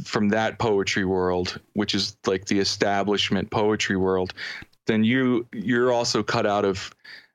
from 0.04 0.28
that 0.30 0.58
poetry 0.58 1.04
world, 1.04 1.60
which 1.74 1.94
is 1.94 2.16
like 2.26 2.46
the 2.46 2.58
establishment 2.58 3.50
poetry 3.50 3.96
world, 3.96 4.32
then 4.86 5.04
you 5.04 5.46
you're 5.52 5.92
also 5.92 6.22
cut 6.22 6.46
out 6.46 6.64
of 6.64 6.90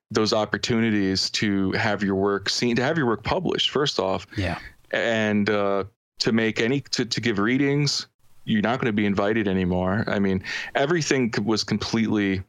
those 0.09 0.33
opportunities 0.33 1.29
to 1.31 1.71
have 1.73 2.01
your 2.01 2.15
work 2.15 2.49
seen, 2.49 2.75
to 2.75 2.81
have 2.83 2.97
your 2.97 3.05
work 3.05 3.23
published. 3.23 3.69
First 3.69 3.99
off, 3.99 4.25
Yeah. 4.37 4.57
And 4.91 5.49
uh, 5.49 5.83
to 6.19 6.31
make 6.31 6.59
any 6.59 6.81
to, 6.81 7.05
to 7.05 7.21
give 7.21 7.39
readings 7.39 8.07
you're 8.45 8.61
not 8.61 8.79
going 8.79 8.88
to 8.88 8.93
be 8.93 9.05
invited 9.05 9.47
anymore 9.47 10.03
i 10.07 10.19
mean 10.19 10.41
everything 10.75 11.33
was 11.43 11.63
completely 11.63 12.41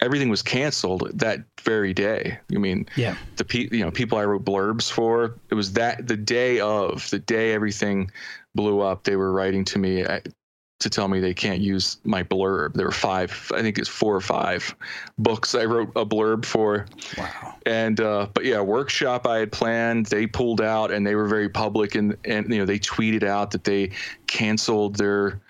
everything 0.00 0.30
was 0.30 0.42
canceled 0.42 1.10
that 1.12 1.40
very 1.62 1.92
day 1.92 2.38
i 2.54 2.58
mean 2.58 2.86
Yeah. 2.96 3.16
the 3.36 3.44
pe- 3.44 3.68
you 3.70 3.84
know 3.84 3.90
people 3.90 4.18
i 4.18 4.24
wrote 4.24 4.44
blurbs 4.44 4.90
for 4.90 5.36
it 5.50 5.54
was 5.54 5.74
that 5.74 6.06
the 6.06 6.16
day 6.16 6.60
of 6.60 7.08
the 7.10 7.18
day 7.18 7.52
everything 7.52 8.10
blew 8.54 8.80
up 8.80 9.04
they 9.04 9.16
were 9.16 9.32
writing 9.32 9.64
to 9.66 9.78
me 9.78 10.04
to 10.80 10.90
tell 10.90 11.08
me 11.08 11.20
they 11.20 11.34
can't 11.34 11.60
use 11.60 11.98
my 12.04 12.22
blurb 12.22 12.74
there 12.74 12.86
were 12.86 12.92
five 12.92 13.52
i 13.54 13.60
think 13.62 13.78
it's 13.78 13.88
four 13.88 14.14
or 14.16 14.20
five 14.20 14.74
books 15.18 15.54
i 15.54 15.64
wrote 15.64 15.90
a 15.96 16.04
blurb 16.04 16.44
for 16.44 16.86
Wow. 17.16 17.54
and 17.66 18.00
uh, 18.00 18.26
but 18.32 18.44
yeah, 18.44 18.60
workshop 18.60 19.26
I 19.26 19.38
had 19.38 19.52
planned, 19.52 20.06
they 20.06 20.26
pulled 20.26 20.60
out, 20.60 20.90
and 20.90 21.06
they 21.06 21.14
were 21.14 21.26
very 21.26 21.48
public, 21.48 21.94
and 21.94 22.16
and 22.24 22.48
you 22.52 22.58
know 22.58 22.64
they 22.64 22.78
tweeted 22.78 23.22
out 23.22 23.50
that 23.50 23.64
they 23.64 23.90
canceled 24.26 24.96
their 24.96 25.40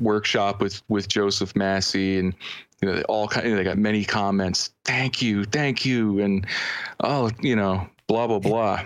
workshop 0.00 0.60
with 0.60 0.82
with 0.88 1.08
Joseph 1.08 1.54
Massey, 1.54 2.18
and 2.18 2.34
you 2.80 2.88
know 2.88 2.94
they 2.96 3.02
all 3.04 3.28
kind 3.28 3.46
of, 3.46 3.56
they 3.56 3.64
got 3.64 3.78
many 3.78 4.04
comments, 4.04 4.70
thank 4.84 5.22
you, 5.22 5.44
thank 5.44 5.84
you, 5.84 6.18
and 6.20 6.46
oh 7.00 7.30
you 7.40 7.54
know 7.54 7.88
blah 8.08 8.26
blah 8.26 8.40
blah. 8.40 8.82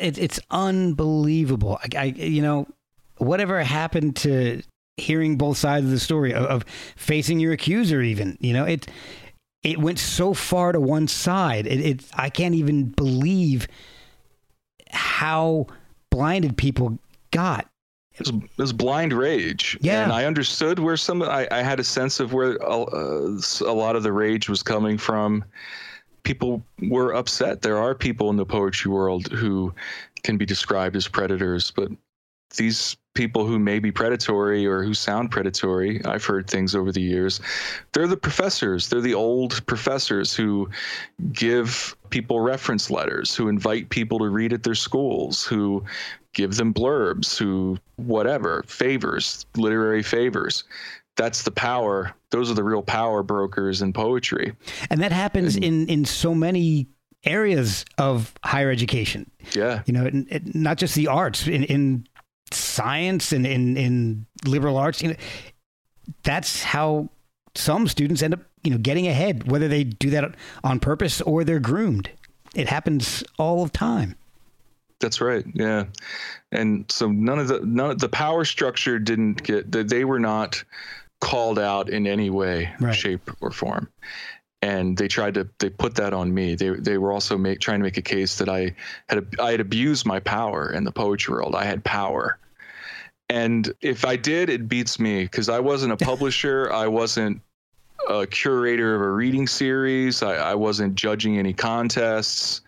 it, 0.00 0.18
it's 0.18 0.40
unbelievable. 0.50 1.78
I, 1.94 1.98
I, 1.98 2.04
you 2.04 2.42
know, 2.42 2.66
whatever 3.18 3.62
happened 3.62 4.16
to 4.16 4.62
hearing 4.98 5.36
both 5.36 5.56
sides 5.56 5.86
of 5.86 5.90
the 5.90 6.00
story 6.00 6.34
of, 6.34 6.44
of 6.44 6.64
facing 6.96 7.40
your 7.40 7.52
accuser, 7.52 8.02
even 8.02 8.36
you 8.40 8.52
know, 8.52 8.64
it 8.64 8.86
it 9.62 9.78
went 9.78 9.98
so 9.98 10.34
far 10.34 10.72
to 10.72 10.80
one 10.80 11.08
side. 11.08 11.66
It, 11.66 11.80
it 11.80 12.04
I 12.14 12.30
can't 12.30 12.54
even 12.54 12.84
believe 12.84 13.68
how 14.90 15.66
blinded 16.10 16.56
people 16.56 16.98
got. 17.30 17.68
It 18.14 18.20
was, 18.20 18.30
it 18.30 18.58
was 18.58 18.72
blind 18.72 19.12
rage. 19.12 19.78
Yeah. 19.80 20.02
And 20.02 20.12
I 20.12 20.24
understood 20.24 20.80
where 20.80 20.96
some, 20.96 21.22
I, 21.22 21.46
I 21.50 21.62
had 21.62 21.78
a 21.78 21.84
sense 21.84 22.18
of 22.18 22.32
where 22.32 22.60
uh, 22.60 23.38
a 23.60 23.72
lot 23.72 23.94
of 23.94 24.02
the 24.02 24.12
rage 24.12 24.48
was 24.48 24.62
coming 24.62 24.98
from. 24.98 25.44
People 26.24 26.62
were 26.88 27.14
upset. 27.14 27.62
There 27.62 27.78
are 27.78 27.94
people 27.94 28.28
in 28.30 28.36
the 28.36 28.44
poetry 28.44 28.90
world 28.90 29.28
who 29.28 29.72
can 30.24 30.36
be 30.36 30.44
described 30.44 30.96
as 30.96 31.06
predators, 31.06 31.70
but 31.70 31.90
these 32.56 32.96
people 33.18 33.44
who 33.44 33.58
may 33.58 33.80
be 33.80 33.90
predatory 33.90 34.64
or 34.64 34.84
who 34.84 34.94
sound 34.94 35.32
predatory. 35.32 36.00
I've 36.04 36.24
heard 36.24 36.48
things 36.48 36.76
over 36.76 36.92
the 36.92 37.02
years. 37.02 37.40
They're 37.92 38.06
the 38.06 38.16
professors. 38.16 38.88
They're 38.88 39.00
the 39.00 39.12
old 39.12 39.66
professors 39.66 40.32
who 40.32 40.70
give 41.32 41.96
people 42.10 42.38
reference 42.38 42.92
letters, 42.92 43.34
who 43.34 43.48
invite 43.48 43.88
people 43.88 44.20
to 44.20 44.28
read 44.28 44.52
at 44.52 44.62
their 44.62 44.76
schools, 44.76 45.44
who 45.44 45.82
give 46.32 46.54
them 46.54 46.72
blurbs, 46.72 47.36
who 47.36 47.76
whatever, 47.96 48.62
favors, 48.68 49.44
literary 49.56 50.04
favors. 50.04 50.62
That's 51.16 51.42
the 51.42 51.50
power. 51.50 52.14
Those 52.30 52.52
are 52.52 52.54
the 52.54 52.62
real 52.62 52.82
power 52.82 53.24
brokers 53.24 53.82
in 53.82 53.92
poetry. 53.92 54.54
And 54.90 55.02
that 55.02 55.10
happens 55.10 55.56
in 55.56 55.88
in 55.88 56.04
so 56.04 56.36
many 56.36 56.86
areas 57.24 57.84
of 57.98 58.32
higher 58.44 58.70
education. 58.70 59.28
Yeah. 59.56 59.82
You 59.86 59.92
know, 59.92 60.04
it, 60.06 60.14
it, 60.28 60.54
not 60.54 60.78
just 60.78 60.94
the 60.94 61.08
arts, 61.08 61.48
in, 61.48 61.64
in 61.64 62.06
science 62.52 63.32
and 63.32 63.46
in, 63.46 63.76
in 63.76 64.26
liberal 64.46 64.76
arts. 64.76 65.02
You 65.02 65.10
know, 65.10 65.16
that's 66.22 66.62
how 66.62 67.08
some 67.54 67.88
students 67.88 68.22
end 68.22 68.34
up, 68.34 68.40
you 68.62 68.70
know, 68.70 68.78
getting 68.78 69.06
ahead, 69.06 69.50
whether 69.50 69.68
they 69.68 69.84
do 69.84 70.10
that 70.10 70.34
on 70.64 70.80
purpose 70.80 71.20
or 71.20 71.44
they're 71.44 71.60
groomed. 71.60 72.10
It 72.54 72.68
happens 72.68 73.22
all 73.38 73.64
the 73.64 73.70
time. 73.70 74.16
That's 75.00 75.20
right. 75.20 75.44
Yeah. 75.54 75.84
And 76.50 76.84
so 76.90 77.08
none 77.10 77.38
of 77.38 77.48
the 77.48 77.60
none 77.60 77.90
of 77.90 77.98
the 78.00 78.08
power 78.08 78.44
structure 78.44 78.98
didn't 78.98 79.44
get 79.44 79.70
that 79.72 79.88
they 79.88 80.04
were 80.04 80.18
not 80.18 80.62
called 81.20 81.58
out 81.58 81.88
in 81.88 82.06
any 82.06 82.30
way, 82.30 82.72
right. 82.80 82.94
shape, 82.94 83.30
or 83.40 83.50
form. 83.50 83.88
And 84.60 84.96
they 84.96 85.06
tried 85.06 85.34
to 85.34 85.48
they 85.58 85.70
put 85.70 85.94
that 85.96 86.12
on 86.12 86.34
me. 86.34 86.54
They 86.54 86.70
they 86.70 86.98
were 86.98 87.12
also 87.12 87.38
make, 87.38 87.60
trying 87.60 87.78
to 87.78 87.84
make 87.84 87.96
a 87.96 88.02
case 88.02 88.38
that 88.38 88.48
I 88.48 88.74
had 89.08 89.26
I 89.40 89.52
had 89.52 89.60
abused 89.60 90.04
my 90.04 90.18
power 90.20 90.72
in 90.72 90.84
the 90.84 90.92
poetry 90.92 91.34
world. 91.34 91.54
I 91.54 91.64
had 91.64 91.84
power. 91.84 92.38
And 93.30 93.72
if 93.82 94.04
I 94.04 94.16
did, 94.16 94.48
it 94.48 94.68
beats 94.68 94.98
me 94.98 95.22
because 95.22 95.48
I 95.48 95.60
wasn't 95.60 95.92
a 95.92 95.96
publisher. 96.04 96.72
I 96.72 96.88
wasn't 96.88 97.40
a 98.08 98.26
curator 98.26 98.94
of 98.94 99.02
a 99.02 99.10
reading 99.10 99.46
series. 99.46 100.22
I, 100.22 100.34
I 100.34 100.54
wasn't 100.54 100.94
judging 100.94 101.38
any 101.38 101.52
contests 101.52 102.62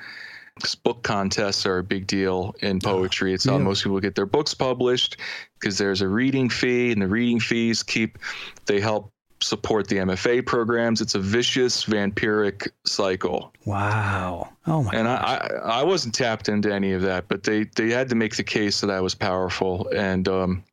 book 0.82 1.02
contests 1.02 1.66
are 1.66 1.78
a 1.78 1.82
big 1.82 2.06
deal 2.06 2.54
in 2.60 2.80
poetry. 2.80 3.32
It's 3.32 3.46
yeah. 3.46 3.52
how 3.52 3.58
most 3.58 3.82
people 3.82 4.00
get 4.00 4.14
their 4.14 4.26
books 4.26 4.54
published 4.54 5.16
because 5.58 5.78
there's 5.78 6.00
a 6.00 6.08
reading 6.08 6.48
fee, 6.48 6.92
and 6.92 7.00
the 7.00 7.06
reading 7.06 7.40
fees 7.40 7.82
keep 7.82 8.18
they 8.66 8.80
help 8.80 9.12
support 9.42 9.88
the 9.88 9.96
MFA 9.96 10.44
programs. 10.44 11.00
It's 11.00 11.14
a 11.14 11.18
vicious 11.18 11.84
vampiric 11.84 12.68
cycle. 12.84 13.52
Wow. 13.64 14.50
Oh 14.66 14.82
my. 14.82 14.92
And 14.92 15.08
I, 15.08 15.14
I, 15.14 15.80
I 15.80 15.82
wasn't 15.82 16.14
tapped 16.14 16.48
into 16.48 16.72
any 16.72 16.92
of 16.92 17.02
that, 17.02 17.28
but 17.28 17.42
they 17.42 17.64
they 17.64 17.90
had 17.90 18.08
to 18.10 18.14
make 18.14 18.36
the 18.36 18.44
case 18.44 18.80
that 18.80 18.90
I 18.90 19.00
was 19.00 19.14
powerful, 19.14 19.88
and 19.94 20.28
um, 20.28 20.64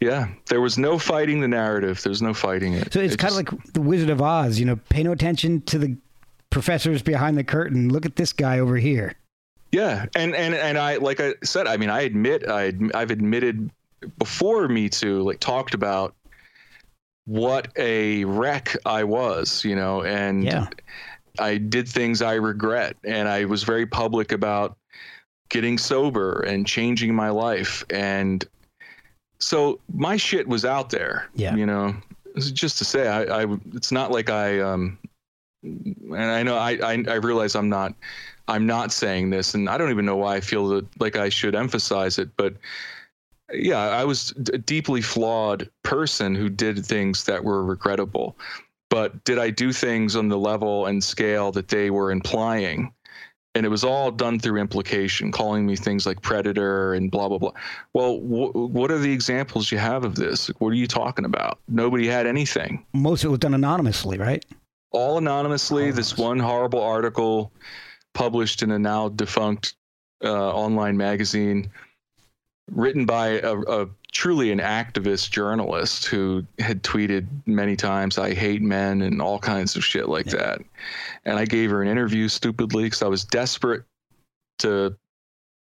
yeah, 0.00 0.28
there 0.46 0.60
was 0.60 0.76
no 0.76 0.98
fighting 0.98 1.40
the 1.40 1.48
narrative. 1.48 2.02
There's 2.02 2.22
no 2.22 2.34
fighting 2.34 2.74
it. 2.74 2.92
So 2.92 3.00
it's 3.00 3.14
it 3.14 3.18
kind 3.18 3.34
just, 3.34 3.48
of 3.48 3.52
like 3.52 3.72
the 3.72 3.80
Wizard 3.80 4.10
of 4.10 4.20
Oz. 4.20 4.58
You 4.58 4.66
know, 4.66 4.76
pay 4.88 5.02
no 5.02 5.12
attention 5.12 5.62
to 5.62 5.78
the 5.78 5.96
professors 6.50 7.02
behind 7.02 7.38
the 7.38 7.44
curtain. 7.44 7.90
Look 7.90 8.06
at 8.06 8.16
this 8.16 8.32
guy 8.32 8.58
over 8.58 8.76
here. 8.76 9.14
Yeah, 9.72 10.06
and 10.14 10.34
and 10.34 10.54
and 10.54 10.78
I 10.78 10.96
like 10.96 11.20
I 11.20 11.34
said, 11.42 11.66
I 11.66 11.76
mean, 11.76 11.90
I 11.90 12.02
admit 12.02 12.48
I 12.48 12.72
I've 12.94 13.10
admitted 13.10 13.70
before 14.18 14.68
Me 14.68 14.88
Too, 14.88 15.22
like 15.22 15.40
talked 15.40 15.74
about 15.74 16.14
what 17.26 17.68
a 17.76 18.24
wreck 18.24 18.76
I 18.86 19.04
was, 19.04 19.64
you 19.64 19.76
know, 19.76 20.02
and 20.02 20.44
yeah. 20.44 20.68
I 21.38 21.58
did 21.58 21.88
things 21.88 22.22
I 22.22 22.34
regret, 22.34 22.96
and 23.04 23.28
I 23.28 23.44
was 23.44 23.62
very 23.62 23.86
public 23.86 24.32
about 24.32 24.76
getting 25.48 25.76
sober 25.76 26.40
and 26.40 26.66
changing 26.66 27.14
my 27.14 27.30
life, 27.30 27.84
and 27.90 28.44
so 29.38 29.80
my 29.92 30.16
shit 30.16 30.48
was 30.48 30.64
out 30.64 30.90
there. 30.90 31.28
Yeah, 31.34 31.54
you 31.56 31.66
know, 31.66 31.94
just 32.38 32.78
to 32.78 32.84
say, 32.84 33.08
I, 33.08 33.42
I 33.42 33.58
it's 33.74 33.92
not 33.92 34.12
like 34.12 34.30
I 34.30 34.60
um, 34.60 34.98
and 35.62 36.16
I 36.16 36.42
know 36.42 36.56
I 36.56 36.78
I, 36.82 37.04
I 37.08 37.14
realize 37.14 37.54
I'm 37.54 37.68
not 37.68 37.94
I'm 38.48 38.66
not 38.66 38.92
saying 38.92 39.30
this, 39.30 39.54
and 39.54 39.68
I 39.68 39.76
don't 39.78 39.90
even 39.90 40.06
know 40.06 40.16
why 40.16 40.36
I 40.36 40.40
feel 40.40 40.68
that 40.68 40.86
like 41.00 41.16
I 41.16 41.28
should 41.28 41.54
emphasize 41.54 42.18
it, 42.18 42.30
but 42.36 42.54
yeah, 43.52 43.78
I 43.78 44.04
was 44.04 44.32
a 44.52 44.58
deeply 44.58 45.00
flawed 45.00 45.70
person 45.82 46.34
who 46.34 46.48
did 46.48 46.84
things 46.84 47.24
that 47.24 47.44
were 47.44 47.64
regrettable. 47.64 48.36
But 48.90 49.24
did 49.24 49.38
I 49.38 49.50
do 49.50 49.72
things 49.72 50.16
on 50.16 50.28
the 50.28 50.38
level 50.38 50.86
and 50.86 51.02
scale 51.02 51.52
that 51.52 51.68
they 51.68 51.90
were 51.90 52.10
implying? 52.10 52.92
And 53.54 53.64
it 53.64 53.70
was 53.70 53.84
all 53.84 54.10
done 54.10 54.38
through 54.38 54.60
implication, 54.60 55.32
calling 55.32 55.64
me 55.64 55.76
things 55.76 56.06
like 56.06 56.20
predator 56.20 56.92
and 56.92 57.10
blah 57.10 57.28
blah 57.28 57.38
blah. 57.38 57.52
Well, 57.94 58.18
wh- 58.18 58.54
what 58.54 58.90
are 58.90 58.98
the 58.98 59.12
examples 59.12 59.72
you 59.72 59.78
have 59.78 60.04
of 60.04 60.16
this? 60.16 60.48
What 60.58 60.68
are 60.68 60.74
you 60.74 60.86
talking 60.86 61.24
about? 61.24 61.58
Nobody 61.66 62.06
had 62.06 62.26
anything. 62.26 62.84
Most 62.92 63.24
of 63.24 63.28
it 63.28 63.30
was 63.30 63.40
done 63.40 63.54
anonymously, 63.54 64.18
right? 64.18 64.44
All 64.92 65.18
anonymously. 65.18 65.84
Anonymous. 65.84 66.10
This 66.10 66.18
one 66.18 66.38
horrible 66.38 66.82
article 66.82 67.50
published 68.14 68.62
in 68.62 68.70
a 68.70 68.78
now 68.78 69.08
defunct 69.08 69.74
uh, 70.22 70.54
online 70.54 70.96
magazine 70.96 71.70
written 72.70 73.06
by 73.06 73.40
a, 73.40 73.56
a, 73.60 73.88
truly 74.12 74.50
an 74.50 74.58
activist 74.58 75.30
journalist 75.30 76.06
who 76.06 76.44
had 76.58 76.82
tweeted 76.82 77.26
many 77.44 77.76
times 77.76 78.18
i 78.18 78.32
hate 78.32 78.62
men 78.62 79.02
and 79.02 79.20
all 79.20 79.38
kinds 79.38 79.76
of 79.76 79.84
shit 79.84 80.08
like 80.08 80.26
yeah. 80.26 80.36
that 80.36 80.62
and 81.26 81.38
i 81.38 81.44
gave 81.44 81.70
her 81.70 81.82
an 81.82 81.88
interview 81.88 82.28
stupidly 82.28 82.84
because 82.84 83.02
i 83.02 83.06
was 83.06 83.24
desperate 83.24 83.82
to 84.58 84.96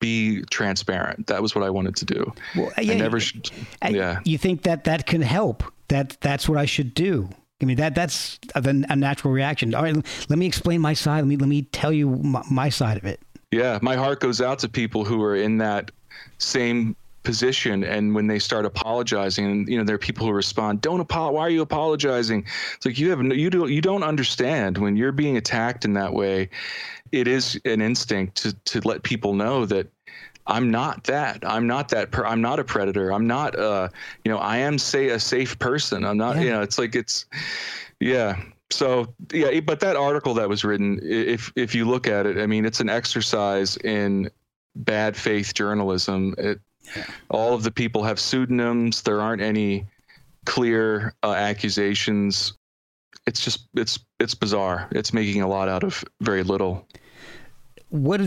be 0.01 0.43
transparent 0.51 1.27
that 1.27 1.43
was 1.43 1.55
what 1.55 1.65
i 1.65 1.71
wanted 1.71 1.97
to 1.97 2.05
do 2.05 2.33
well, 2.55 2.71
yeah, 2.81 2.93
I 2.93 2.97
never 2.97 3.19
should, 3.19 3.51
yeah 3.89 4.21
you 4.25 4.39
think 4.39 4.63
that 4.63 4.85
that 4.85 5.07
can 5.07 5.21
help 5.21 5.65
that 5.89 6.17
that's 6.21 6.49
what 6.49 6.59
i 6.59 6.65
should 6.65 6.95
do 6.95 7.29
I 7.63 7.67
mean 7.67 7.77
that 7.77 7.95
that's 7.95 8.39
a, 8.55 8.61
a, 8.61 8.97
natural 8.97 9.33
reaction. 9.33 9.75
All 9.75 9.85
right, 9.85 9.95
let 10.29 10.39
me 10.39 10.45
explain 10.45 10.81
my 10.81 10.93
side. 10.93 11.21
Let 11.21 11.29
me 11.29 11.37
let 11.37 11.49
me 11.49 11.63
tell 11.63 11.93
you 11.93 12.11
my, 12.11 12.43
my 12.51 12.69
side 12.69 12.97
of 12.97 13.05
it. 13.07 13.21
Yeah, 13.53 13.79
my 13.81 13.95
heart 13.95 14.21
goes 14.21 14.41
out 14.41 14.59
to 14.61 14.69
people 14.69 15.05
who 15.05 15.23
are 15.23 15.37
in 15.37 15.59
that 15.59 15.91
same 16.39 16.97
position 17.23 17.83
and 17.85 18.15
when 18.15 18.27
they 18.27 18.39
start 18.39 18.67
apologizing 18.67 19.47
and 19.47 19.69
you 19.69 19.79
know 19.79 19.85
there 19.85 19.95
are 19.95 19.99
people 19.99 20.27
who 20.27 20.33
respond 20.33 20.81
don't 20.83 21.01
apologize 21.01 21.35
why 21.35 21.41
are 21.41 21.51
you 21.51 21.63
apologizing 21.63 22.45
it's 22.77 22.85
like 22.85 22.99
you 22.99 23.09
have 23.09 23.23
you 23.25 23.49
don't 23.49 23.73
you 23.73 23.81
don't 23.81 24.03
understand 24.03 24.77
when 24.77 24.95
you're 24.95 25.11
being 25.11 25.39
attacked 25.39 25.87
in 25.87 25.95
that 25.95 26.13
way 26.13 26.51
it 27.13 27.27
is 27.27 27.59
an 27.65 27.81
instinct 27.81 28.37
to 28.37 28.53
to 28.67 28.87
let 28.87 29.03
people 29.03 29.33
know 29.33 29.65
that 29.65 29.87
I'm 30.47 30.71
not 30.71 31.05
that. 31.05 31.43
I'm 31.43 31.67
not 31.67 31.89
that. 31.89 32.11
Per- 32.11 32.27
I'm 32.27 32.43
not 32.43 32.59
a 32.59 32.65
predator. 32.65 33.13
I'm 33.13 33.27
not. 33.27 33.59
Uh, 33.59 33.89
you 34.25 34.31
know, 34.31 34.39
I 34.39 34.59
am 34.59 34.79
say 34.79 35.09
a 35.09 35.19
safe 35.19 35.59
person. 35.59 36.05
I'm 36.05 36.19
not. 36.19 36.37
Yeah. 36.37 36.43
You 36.43 36.51
know, 36.51 36.61
it's 36.61 36.79
like 36.79 36.95
it's, 36.95 37.25
yeah. 38.01 38.43
So 38.71 39.15
yeah, 39.33 39.61
but 39.61 39.81
that 39.81 39.97
article 39.97 40.35
that 40.35 40.49
was 40.49 40.65
written, 40.65 41.01
if 41.03 41.51
if 41.57 41.75
you 41.75 41.87
look 41.87 42.07
at 42.07 42.27
it, 42.27 42.39
I 42.39 42.47
mean, 42.47 42.67
it's 42.67 42.81
an 42.81 42.91
exercise 42.91 43.77
in 43.79 44.31
bad 44.77 45.17
faith 45.17 45.55
journalism. 45.55 46.35
It, 46.39 46.61
yeah. 46.97 47.05
all 47.31 47.55
of 47.55 47.63
the 47.63 47.71
people 47.71 48.03
have 48.03 48.21
pseudonyms. 48.21 49.03
There 49.03 49.21
aren't 49.21 49.43
any 49.43 49.87
clear 50.45 51.15
uh, 51.23 51.33
accusations. 51.33 52.55
It's 53.27 53.41
just 53.41 53.69
it's 53.75 53.99
it's 54.19 54.35
bizarre. 54.35 54.89
It's 54.93 55.13
making 55.13 55.43
a 55.43 55.49
lot 55.49 55.69
out 55.69 55.83
of 55.83 56.05
very 56.21 56.43
little. 56.43 56.87
What 57.89 58.21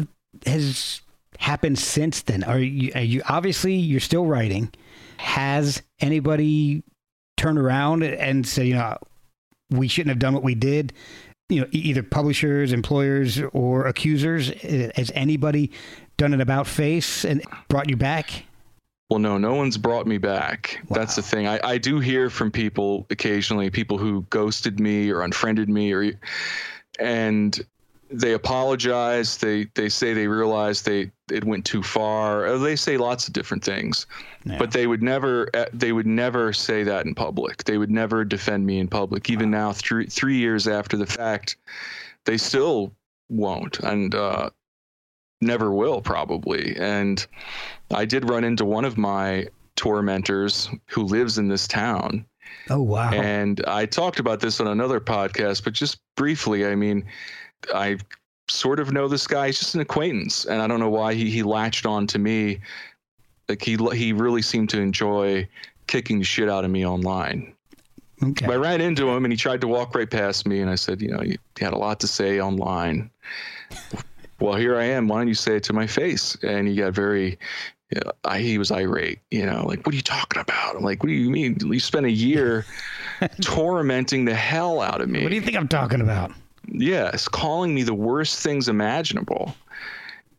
has 0.45 1.02
happened 1.39 1.78
since 1.78 2.22
then? 2.24 2.43
Are 2.43 2.60
you, 2.60 2.91
are 2.95 3.02
you 3.02 3.22
obviously 3.30 3.76
you're 3.76 4.00
still 4.00 4.26
writing? 4.26 4.72
Has 5.18 5.82
anybody 6.00 6.84
turned 7.38 7.60
around 7.60 8.04
and 8.04 8.48
said, 8.48 8.68
you 8.68 8.76
know, 8.76 8.98
we 9.70 9.88
shouldn't 9.88 10.10
have 10.10 10.20
done 10.20 10.34
what 10.34 10.43
we 10.43 10.56
did? 10.56 10.93
You 11.50 11.62
know, 11.62 11.68
either 11.72 12.04
publishers, 12.04 12.74
employers, 12.74 13.41
or 13.54 13.86
accusers. 13.88 14.50
Has 14.95 15.12
anybody 15.16 15.72
done 16.18 16.34
an 16.34 16.41
about 16.41 16.68
face 16.68 17.24
and 17.24 17.41
brought 17.70 17.89
you 17.89 17.95
back? 17.95 18.43
Well, 19.09 19.20
no, 19.20 19.38
no 19.38 19.53
one's 19.53 19.78
brought 19.78 20.05
me 20.05 20.18
back. 20.18 20.82
Wow. 20.89 20.97
That's 20.97 21.15
the 21.15 21.22
thing. 21.22 21.47
I, 21.47 21.59
I 21.63 21.78
do 21.78 21.99
hear 21.99 22.30
from 22.30 22.51
people 22.51 23.05
occasionally, 23.09 23.70
people 23.70 23.97
who 23.97 24.26
ghosted 24.30 24.80
me 24.80 25.09
or 25.09 25.22
unfriended 25.22 25.70
me, 25.70 25.93
or 25.93 26.11
and 26.99 27.57
they 28.09 28.34
apologize. 28.34 29.38
They 29.38 29.68
they 29.76 29.88
say 29.88 30.13
they 30.13 30.28
realize 30.28 30.82
they 30.82 31.11
it 31.32 31.45
went 31.45 31.63
too 31.63 31.82
far. 31.84 32.57
They 32.57 32.76
say 32.76 32.97
lots 32.97 33.28
of 33.28 33.34
different 33.34 33.63
things, 33.63 34.07
yeah. 34.43 34.57
but 34.57 34.72
they 34.72 34.88
would 34.88 35.01
never 35.01 35.49
uh, 35.53 35.65
they 35.72 35.93
would 35.93 36.07
never 36.07 36.51
say 36.51 36.84
that 36.84 37.05
in 37.05 37.15
public. 37.15 37.63
They 37.63 37.78
would 37.78 37.91
never 37.91 38.26
defend 38.26 38.65
me 38.65 38.80
in 38.80 38.89
public. 38.89 39.30
Even 39.30 39.51
wow. 39.51 39.68
now, 39.68 39.74
three 39.74 40.07
three 40.07 40.38
years 40.38 40.68
after 40.68 40.97
the 40.97 41.05
fact, 41.05 41.55
they 42.26 42.38
still 42.38 42.93
won't 43.30 43.80
and 43.80 44.15
uh, 44.15 44.49
never 45.42 45.72
will 45.72 46.02
probably. 46.02 46.76
And 46.78 47.26
I 47.94 48.06
did 48.06 48.30
run 48.30 48.44
into 48.44 48.66
one 48.66 48.86
of 48.86 48.98
my 48.98 49.48
tormentors 49.76 50.70
who 50.88 51.04
lives 51.04 51.38
in 51.38 51.48
this 51.48 51.68
town. 51.68 52.26
Oh 52.70 52.82
wow! 52.82 53.12
And 53.12 53.64
I 53.68 53.86
talked 53.86 54.20
about 54.20 54.40
this 54.40 54.60
on 54.60 54.68
another 54.68 55.00
podcast, 55.00 55.64
but 55.64 55.74
just 55.74 56.00
briefly, 56.16 56.66
I 56.66 56.76
mean 56.76 57.06
I 57.74 57.98
sort 58.50 58.80
of 58.80 58.92
know 58.92 59.08
this 59.08 59.28
guy. 59.28 59.48
He's 59.48 59.60
just 59.60 59.76
an 59.76 59.82
acquaintance, 59.82 60.46
and 60.46 60.62
I 60.62 60.68
don't 60.68 60.80
know 60.80 60.90
why 60.90 61.14
he 61.14 61.30
he 61.30 61.44
latched 61.44 61.86
on 61.86 62.08
to 62.08 62.20
me. 62.20 62.60
Like 63.48 63.62
he 63.62 63.78
he 63.94 64.14
really 64.14 64.42
seemed 64.42 64.70
to 64.72 64.80
enjoy 64.80 65.48
kicking 65.88 66.20
the 66.20 66.26
shit 66.26 66.50
out 66.50 66.66
of 66.66 66.72
me 66.72 66.86
online. 66.86 67.54
Okay. 68.24 68.48
I 68.48 68.56
ran 68.56 68.82
into 68.82 69.10
him 69.10 69.26
and 69.26 69.32
he 69.32 69.38
tried 69.38 69.62
to 69.62 69.68
walk 69.68 69.96
right 69.96 70.10
past 70.10 70.48
me, 70.48 70.60
and 70.60 70.70
I 70.70 70.76
said, 70.76 71.02
you 71.02 71.10
know, 71.10 71.22
you 71.22 71.38
had 71.60 71.74
a 71.74 71.78
lot 71.78 72.00
to 72.02 72.08
say 72.08 72.42
online. 72.42 73.12
Well, 74.40 74.56
here 74.56 74.78
I 74.78 74.86
am. 74.86 75.08
Why 75.08 75.18
don't 75.18 75.28
you 75.28 75.34
say 75.34 75.56
it 75.56 75.64
to 75.64 75.74
my 75.74 75.88
face? 75.88 76.38
And 76.44 76.68
he 76.68 76.76
got 76.76 76.94
very, 76.94 77.38
you 77.92 78.02
know, 78.04 78.12
I, 78.24 78.40
he 78.40 78.58
was 78.58 78.72
irate. 78.72 79.20
You 79.32 79.46
know, 79.46 79.66
like, 79.66 79.86
what 79.86 79.94
are 79.94 79.96
you 79.96 80.02
talking 80.02 80.42
about? 80.42 80.76
I'm 80.76 80.84
like, 80.84 81.04
what 81.04 81.08
do 81.08 81.14
you 81.14 81.30
mean? 81.30 81.58
You 81.62 81.80
spent 81.80 82.06
a 82.06 82.12
year 82.12 82.66
tormenting 83.42 84.26
the 84.26 84.36
hell 84.36 84.82
out 84.82 85.02
of 85.02 85.10
me. 85.10 85.24
What 85.24 85.30
do 85.30 85.36
you 85.36 85.42
think 85.42 85.58
I'm 85.58 85.68
talking 85.68 86.02
about? 86.02 86.32
Yes, 86.70 87.28
calling 87.28 87.74
me 87.74 87.84
the 87.84 87.94
worst 87.94 88.42
things 88.42 88.68
imaginable. 88.68 89.56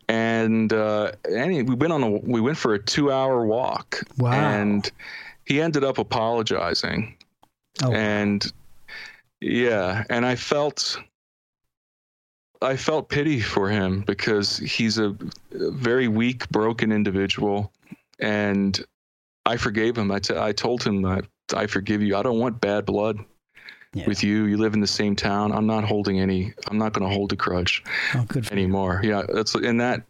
And 0.09 0.73
uh, 0.73 1.13
any, 1.31 1.63
we 1.63 1.75
went 1.75 1.93
on 1.93 2.03
a 2.03 2.11
we 2.11 2.41
went 2.41 2.57
for 2.57 2.75
a 2.75 2.79
two 2.79 3.13
hour 3.13 3.45
walk. 3.47 4.03
Wow. 4.19 4.33
And 4.33 4.91
he 5.45 5.61
ended 5.61 5.85
up 5.85 5.99
apologizing. 5.99 7.15
Oh, 7.83 7.93
And 7.93 8.51
yeah, 9.41 10.05
and 10.11 10.27
I 10.27 10.35
felt 10.35 10.99
I 12.61 12.77
felt 12.77 13.09
pity 13.09 13.41
for 13.41 13.69
him 13.69 14.01
because 14.01 14.59
he's 14.59 14.99
a, 14.99 15.17
very 15.53 16.09
weak, 16.09 16.49
broken 16.51 16.93
individual, 16.93 17.73
and 18.19 18.85
I 19.47 19.57
forgave 19.57 19.97
him. 19.97 20.11
I, 20.11 20.19
t- 20.19 20.37
I 20.37 20.53
told 20.53 20.83
him 20.83 21.03
that 21.03 21.25
I 21.55 21.67
forgive 21.67 22.03
you. 22.03 22.17
I 22.17 22.23
don't 22.23 22.39
want 22.39 22.61
bad 22.61 22.85
blood 22.85 23.19
Yeah. 23.95 24.07
with 24.07 24.23
you. 24.25 24.45
You 24.45 24.57
live 24.57 24.75
in 24.75 24.81
the 24.81 24.87
same 24.87 25.17
town. 25.17 25.53
I'm 25.53 25.67
not 25.67 25.85
holding 25.85 26.21
any. 26.21 26.53
I'm 26.69 26.79
not 26.79 26.93
going 26.93 27.09
to 27.09 27.15
hold 27.15 27.33
a 27.33 27.37
grudge 27.37 27.83
oh, 28.15 28.25
for 28.27 28.39
you. 28.39 28.45
anymore. 28.51 29.01
Yeah, 29.05 29.23
that's 29.33 29.55
and 29.55 29.81
that 29.81 30.03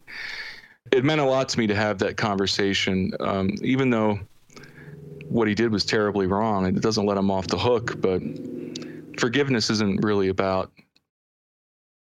it 0.91 1.05
meant 1.05 1.21
a 1.21 1.25
lot 1.25 1.49
to 1.49 1.59
me 1.59 1.67
to 1.67 1.75
have 1.75 1.99
that 1.99 2.17
conversation, 2.17 3.13
um, 3.19 3.51
even 3.61 3.89
though 3.89 4.19
what 5.29 5.47
he 5.47 5.53
did 5.53 5.71
was 5.71 5.85
terribly 5.85 6.25
wrong. 6.25 6.65
It 6.65 6.81
doesn't 6.81 7.05
let 7.05 7.17
him 7.17 7.29
off 7.29 7.47
the 7.47 7.57
hook, 7.59 8.01
but 8.01 8.21
forgiveness 9.19 9.69
isn't 9.69 10.03
really 10.03 10.29
about 10.29 10.71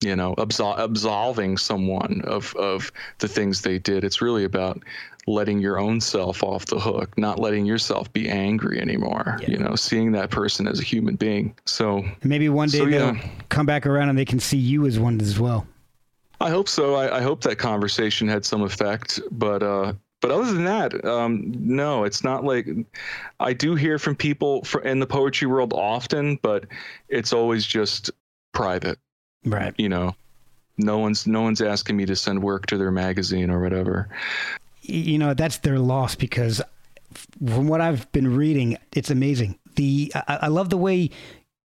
you 0.02 0.16
know 0.16 0.36
absol- 0.36 0.78
absolving 0.78 1.58
someone 1.58 2.22
of 2.26 2.56
of 2.56 2.92
the 3.20 3.28
things 3.28 3.62
they 3.62 3.80
did. 3.80 4.04
It's 4.04 4.22
really 4.22 4.44
about 4.44 4.84
letting 5.28 5.60
your 5.60 5.78
own 5.78 6.00
self 6.00 6.42
off 6.42 6.66
the 6.68 6.80
hook, 6.80 7.18
not 7.18 7.38
letting 7.40 7.66
yourself 7.66 8.12
be 8.14 8.30
angry 8.30 8.80
anymore. 8.80 9.38
Yeah. 9.42 9.50
You 9.52 9.58
know, 9.58 9.76
seeing 9.76 10.14
that 10.14 10.30
person 10.30 10.68
as 10.68 10.80
a 10.80 10.84
human 10.84 11.18
being. 11.18 11.54
So 11.66 12.06
Maybe 12.24 12.48
one 12.48 12.70
day 12.70 12.78
So, 12.80 12.86
they'll 12.86 13.16
yeah. 13.16 13.30
come 13.50 13.66
back 13.66 13.86
around 13.86 14.08
and 14.10 14.18
they 14.18 14.24
can 14.24 14.40
see 14.40 14.58
you 14.58 14.86
as 14.86 14.98
one 15.00 15.20
as 15.20 15.38
well. 15.38 15.68
I 16.40 16.50
hope 16.50 16.70
so. 16.70 16.96
I, 16.96 17.18
I 17.18 17.22
hope 17.22 17.42
that 17.42 17.58
conversation 17.58 18.28
had 18.28 18.46
some 18.46 18.62
effect, 18.62 19.20
but 19.32 19.64
uh, 19.64 19.94
but 20.22 20.32
other 20.32 20.54
than 20.54 20.64
that, 20.64 21.04
um, 21.04 21.52
no, 21.58 22.04
it's 22.04 22.24
not 22.24 22.44
like 22.44 22.68
I 23.40 23.54
do 23.54 23.76
hear 23.76 24.00
from 24.00 24.16
people 24.16 24.64
fr 24.64 24.80
in 24.80 25.00
the 25.00 25.08
poetry 25.08 25.48
world 25.48 25.74
often, 25.74 26.40
but 26.42 26.66
it's 27.10 27.34
always 27.34 27.66
just 27.66 28.12
private. 28.54 28.98
Right. 29.50 29.74
You 29.78 29.90
know, 29.90 30.16
no 30.78 30.98
one's 30.98 31.28
no 31.28 31.42
one's 31.42 31.62
asking 31.62 31.98
me 31.98 32.06
to 32.06 32.16
send 32.16 32.42
work 32.42 32.66
to 32.68 32.78
their 32.78 32.92
magazine 32.92 33.50
or 33.50 33.62
whatever. 33.62 34.10
you 34.82 35.18
know 35.18 35.34
that's 35.34 35.58
their 35.60 35.80
loss 35.80 36.16
because 36.16 36.62
from 37.46 37.68
what 37.68 37.82
I've 37.82 38.12
been 38.12 38.36
reading, 38.36 38.78
it's 38.94 39.10
amazing. 39.10 39.58
The 39.76 40.12
I, 40.16 40.40
I 40.44 40.48
love 40.48 40.70
the 40.70 40.78
way 40.78 41.10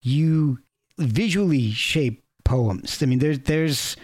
you 0.01 0.59
visually 0.97 1.71
shape 1.71 2.23
poems. 2.43 3.01
I 3.01 3.05
mean, 3.05 3.19
there's 3.19 3.39
there's 3.39 3.97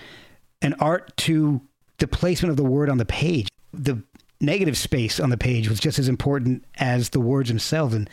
an 0.61 0.73
art 0.80 1.15
to 1.17 1.61
the 1.99 2.07
placement 2.07 2.51
of 2.51 2.57
the 2.57 2.63
word 2.63 2.89
on 2.89 2.97
the 2.97 3.05
page. 3.05 3.47
The 3.73 4.01
negative 4.39 4.78
space 4.78 5.19
on 5.19 5.30
the 5.30 5.38
page 5.38 5.69
was 5.69 5.80
just 5.80 5.99
as 5.99 6.07
important 6.07 6.63
as 6.78 7.09
the 7.09 7.19
words 7.19 7.49
themselves, 7.49 7.93
and 7.93 8.09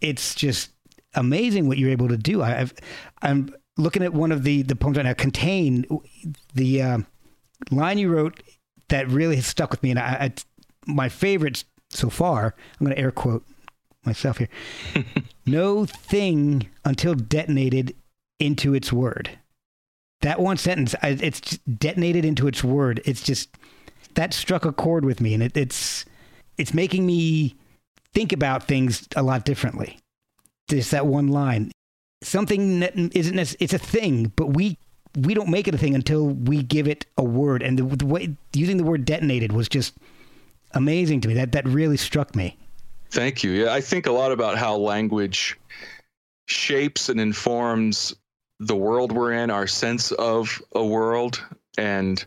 it's 0.00 0.34
just 0.34 0.70
amazing 1.14 1.68
what 1.68 1.78
you're 1.78 1.90
able 1.90 2.08
to 2.08 2.16
do. 2.16 2.42
I, 2.42 2.60
I've, 2.60 2.74
I'm 3.22 3.54
looking 3.76 4.02
at 4.02 4.12
one 4.12 4.32
of 4.32 4.44
the 4.44 4.62
the 4.62 4.76
poems 4.76 4.96
right 4.96 5.06
now. 5.06 5.14
Contain 5.14 5.84
the 6.54 6.82
uh, 6.82 6.98
line 7.70 7.98
you 7.98 8.10
wrote 8.10 8.42
that 8.88 9.08
really 9.08 9.36
has 9.36 9.46
stuck 9.46 9.70
with 9.70 9.82
me, 9.82 9.90
and 9.90 9.98
I, 9.98 10.02
I 10.02 10.32
my 10.86 11.08
favorites 11.08 11.64
so 11.90 12.10
far. 12.10 12.54
I'm 12.78 12.86
going 12.86 12.96
to 12.96 13.02
air 13.02 13.10
quote 13.10 13.44
myself 14.04 14.38
here. 14.38 14.48
no 15.46 15.86
thing 15.86 16.68
until 16.84 17.14
detonated 17.14 17.94
into 18.38 18.74
its 18.74 18.92
word. 18.92 19.30
That 20.20 20.40
one 20.40 20.56
sentence, 20.56 20.94
I, 21.02 21.08
it's 21.20 21.58
detonated 21.58 22.24
into 22.24 22.46
its 22.46 22.64
word. 22.64 23.00
It's 23.04 23.22
just 23.22 23.56
that 24.14 24.32
struck 24.32 24.64
a 24.64 24.72
chord 24.72 25.04
with 25.04 25.20
me, 25.20 25.34
and 25.34 25.42
it, 25.42 25.56
it's 25.56 26.04
it's 26.56 26.72
making 26.72 27.04
me 27.04 27.56
think 28.12 28.32
about 28.32 28.64
things 28.64 29.08
a 29.16 29.22
lot 29.22 29.44
differently. 29.44 29.98
Just 30.70 30.92
that 30.92 31.06
one 31.06 31.28
line, 31.28 31.72
something 32.24 32.80
that 32.80 32.96
isn't 32.96 33.38
it's 33.60 33.72
a 33.72 33.78
thing, 33.78 34.32
but 34.36 34.48
we 34.54 34.78
we 35.16 35.34
don't 35.34 35.48
make 35.48 35.68
it 35.68 35.74
a 35.74 35.78
thing 35.78 35.94
until 35.94 36.28
we 36.28 36.62
give 36.62 36.88
it 36.88 37.06
a 37.16 37.22
word. 37.22 37.62
And 37.62 37.78
the, 37.78 37.84
the 37.96 38.06
way 38.06 38.36
using 38.52 38.76
the 38.76 38.84
word 38.84 39.04
detonated 39.04 39.52
was 39.52 39.68
just 39.68 39.94
amazing 40.72 41.20
to 41.22 41.28
me. 41.28 41.34
That 41.34 41.52
that 41.52 41.66
really 41.66 41.96
struck 41.96 42.34
me. 42.34 42.56
Thank 43.10 43.44
you. 43.44 43.52
Yeah, 43.52 43.72
I 43.72 43.80
think 43.80 44.06
a 44.06 44.12
lot 44.12 44.32
about 44.32 44.58
how 44.58 44.76
language 44.76 45.56
shapes 46.46 47.08
and 47.08 47.20
informs 47.20 48.14
the 48.58 48.76
world 48.76 49.12
we're 49.12 49.32
in, 49.32 49.50
our 49.50 49.66
sense 49.66 50.10
of 50.12 50.60
a 50.74 50.84
world, 50.84 51.44
and 51.78 52.24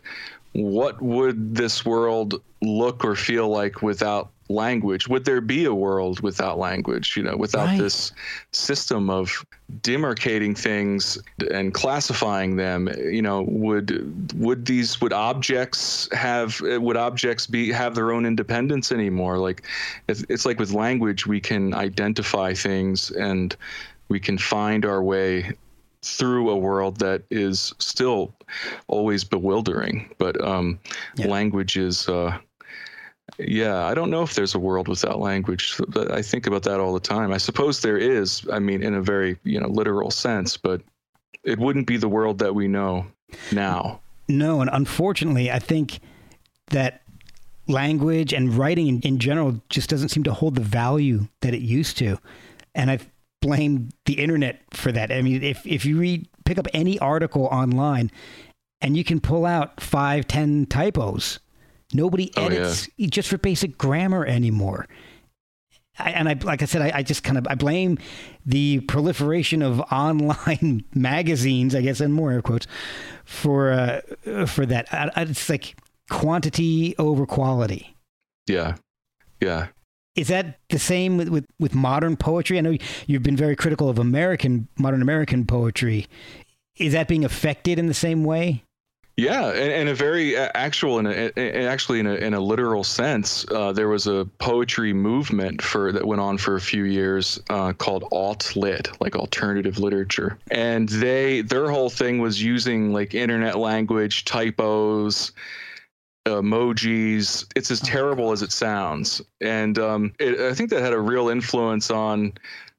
what 0.52 1.00
would 1.02 1.54
this 1.54 1.84
world 1.84 2.42
look 2.62 3.04
or 3.04 3.14
feel 3.14 3.48
like 3.48 3.82
without 3.82 4.30
language? 4.48 5.08
Would 5.08 5.24
there 5.24 5.40
be 5.40 5.64
a 5.64 5.74
world 5.74 6.20
without 6.20 6.58
language? 6.58 7.16
You 7.16 7.22
know, 7.22 7.36
without 7.36 7.66
Right. 7.68 7.78
this 7.78 8.12
system 8.52 9.10
of 9.10 9.44
demarcating 9.82 10.56
things 10.56 11.18
and 11.52 11.74
classifying 11.74 12.56
them 12.56 12.88
you 13.10 13.20
know 13.20 13.42
would 13.48 14.32
would 14.34 14.64
these 14.64 14.98
would 15.02 15.12
objects 15.12 16.08
have 16.12 16.58
would 16.62 16.96
objects 16.96 17.46
be 17.46 17.70
have 17.70 17.94
their 17.94 18.10
own 18.12 18.24
independence 18.24 18.90
anymore 18.90 19.36
like 19.36 19.66
it's, 20.08 20.24
it's 20.30 20.46
like 20.46 20.58
with 20.58 20.72
language 20.72 21.26
we 21.26 21.38
can 21.38 21.74
identify 21.74 22.54
things 22.54 23.10
and 23.10 23.56
we 24.08 24.18
can 24.18 24.38
find 24.38 24.86
our 24.86 25.02
way 25.02 25.52
through 26.00 26.48
a 26.48 26.56
world 26.56 26.98
that 26.98 27.22
is 27.30 27.74
still 27.78 28.32
always 28.86 29.22
bewildering 29.22 30.08
but 30.16 30.42
um 30.42 30.78
Yeah. 31.16 31.26
language 31.28 31.76
is 31.76 32.08
uh 32.08 32.38
yeah, 33.38 33.84
I 33.86 33.94
don't 33.94 34.10
know 34.10 34.22
if 34.22 34.34
there's 34.34 34.54
a 34.54 34.58
world 34.58 34.88
without 34.88 35.20
language. 35.20 35.80
But 35.88 36.10
I 36.10 36.22
think 36.22 36.46
about 36.46 36.62
that 36.64 36.80
all 36.80 36.92
the 36.92 37.00
time. 37.00 37.32
I 37.32 37.38
suppose 37.38 37.80
there 37.80 37.98
is. 37.98 38.46
I 38.52 38.58
mean, 38.58 38.82
in 38.82 38.94
a 38.94 39.02
very 39.02 39.38
you 39.44 39.60
know 39.60 39.68
literal 39.68 40.10
sense, 40.10 40.56
but 40.56 40.82
it 41.44 41.58
wouldn't 41.58 41.86
be 41.86 41.96
the 41.96 42.08
world 42.08 42.38
that 42.38 42.54
we 42.54 42.68
know 42.68 43.06
now. 43.52 44.00
No, 44.28 44.60
and 44.60 44.68
unfortunately, 44.72 45.50
I 45.50 45.58
think 45.58 46.00
that 46.70 47.02
language 47.66 48.32
and 48.32 48.54
writing 48.54 48.88
in, 48.88 49.00
in 49.02 49.18
general 49.18 49.60
just 49.68 49.88
doesn't 49.88 50.08
seem 50.08 50.24
to 50.24 50.32
hold 50.32 50.54
the 50.54 50.62
value 50.62 51.28
that 51.40 51.54
it 51.54 51.60
used 51.60 51.98
to. 51.98 52.18
And 52.74 52.90
I 52.90 52.98
blame 53.40 53.90
the 54.04 54.14
internet 54.14 54.60
for 54.72 54.90
that. 54.92 55.12
I 55.12 55.22
mean, 55.22 55.42
if, 55.42 55.66
if 55.66 55.84
you 55.84 55.98
read, 55.98 56.26
pick 56.44 56.58
up 56.58 56.66
any 56.72 56.98
article 56.98 57.46
online 57.46 58.10
and 58.80 58.96
you 58.96 59.04
can 59.04 59.20
pull 59.20 59.46
out 59.46 59.80
five, 59.80 60.26
ten 60.26 60.66
typos, 60.66 61.38
nobody 61.92 62.30
Oh, 62.36 62.42
yeah. 62.42 62.46
edits 62.46 62.88
just 62.98 63.28
for 63.28 63.38
basic 63.38 63.78
grammar 63.78 64.24
anymore. 64.26 64.86
I, 65.98 66.10
and 66.12 66.28
I, 66.28 66.34
like 66.44 66.62
I 66.62 66.66
said, 66.66 66.82
I, 66.82 66.98
I 66.98 67.02
just 67.02 67.24
kind 67.24 67.36
of 67.38 67.46
I 67.48 67.54
blame 67.56 67.98
the 68.46 68.80
proliferation 68.80 69.62
of 69.62 69.80
online 69.92 70.84
magazines, 70.94 71.74
I 71.74 71.80
guess, 71.82 72.00
and 72.00 72.14
more 72.14 72.30
air 72.32 72.42
quotes, 72.42 72.66
for 73.24 73.72
uh, 73.72 74.46
for 74.46 74.64
that. 74.66 74.86
I, 74.92 75.10
it's 75.22 75.48
like 75.48 75.76
quantity 76.08 76.94
over 76.98 77.26
quality. 77.26 77.96
Yeah, 78.46 78.76
yeah. 79.40 79.68
Is 80.14 80.28
that 80.28 80.58
the 80.70 80.78
same 80.80 81.16
with, 81.16 81.28
with, 81.28 81.46
with 81.60 81.74
modern 81.76 82.16
poetry? 82.16 82.58
I 82.58 82.60
know 82.60 82.76
you've 83.06 83.22
been 83.22 83.36
very 83.36 83.54
critical 83.54 83.88
of 83.88 83.98
American 83.98 84.66
modern 84.78 85.02
American 85.02 85.46
poetry. 85.46 86.06
Is 86.76 86.92
that 86.92 87.08
being 87.08 87.24
affected 87.24 87.78
in 87.78 87.86
the 87.86 87.94
same 87.94 88.24
way? 88.24 88.62
Yeah, 89.18 89.48
and, 89.48 89.88
a 89.88 89.96
very 89.96 90.36
uh, 90.36 90.48
actual, 90.54 91.00
and 91.00 91.08
actually 91.36 91.98
in 91.98 92.06
a, 92.06 92.14
in 92.14 92.34
a 92.34 92.40
literal 92.40 92.84
sense, 92.84 93.44
uh, 93.50 93.72
there 93.72 93.88
was 93.88 94.06
a 94.06 94.28
poetry 94.38 94.92
movement 94.92 95.60
for 95.60 95.90
that 95.90 96.06
went 96.06 96.20
on 96.20 96.38
for 96.38 96.54
a 96.54 96.60
few 96.60 96.84
years 96.84 97.40
uh, 97.50 97.72
called 97.72 98.04
alt 98.12 98.54
lit, 98.54 98.88
like 99.00 99.16
alternative 99.16 99.80
literature, 99.80 100.38
and 100.52 100.88
they 100.88 101.40
their 101.40 101.68
whole 101.68 101.90
thing 101.90 102.20
was 102.20 102.40
using 102.40 102.92
like 102.92 103.12
internet 103.12 103.58
language, 103.58 104.24
typos, 104.24 105.32
emojis. 106.24 107.44
It's 107.56 107.72
as 107.72 107.80
terrible 107.80 108.30
as 108.30 108.42
it 108.42 108.52
sounds, 108.52 109.20
and 109.40 109.80
um, 109.80 110.12
it, 110.20 110.38
I 110.38 110.54
think 110.54 110.70
that 110.70 110.80
had 110.80 110.92
a 110.92 111.00
real 111.00 111.28
influence 111.28 111.90
on 111.90 112.34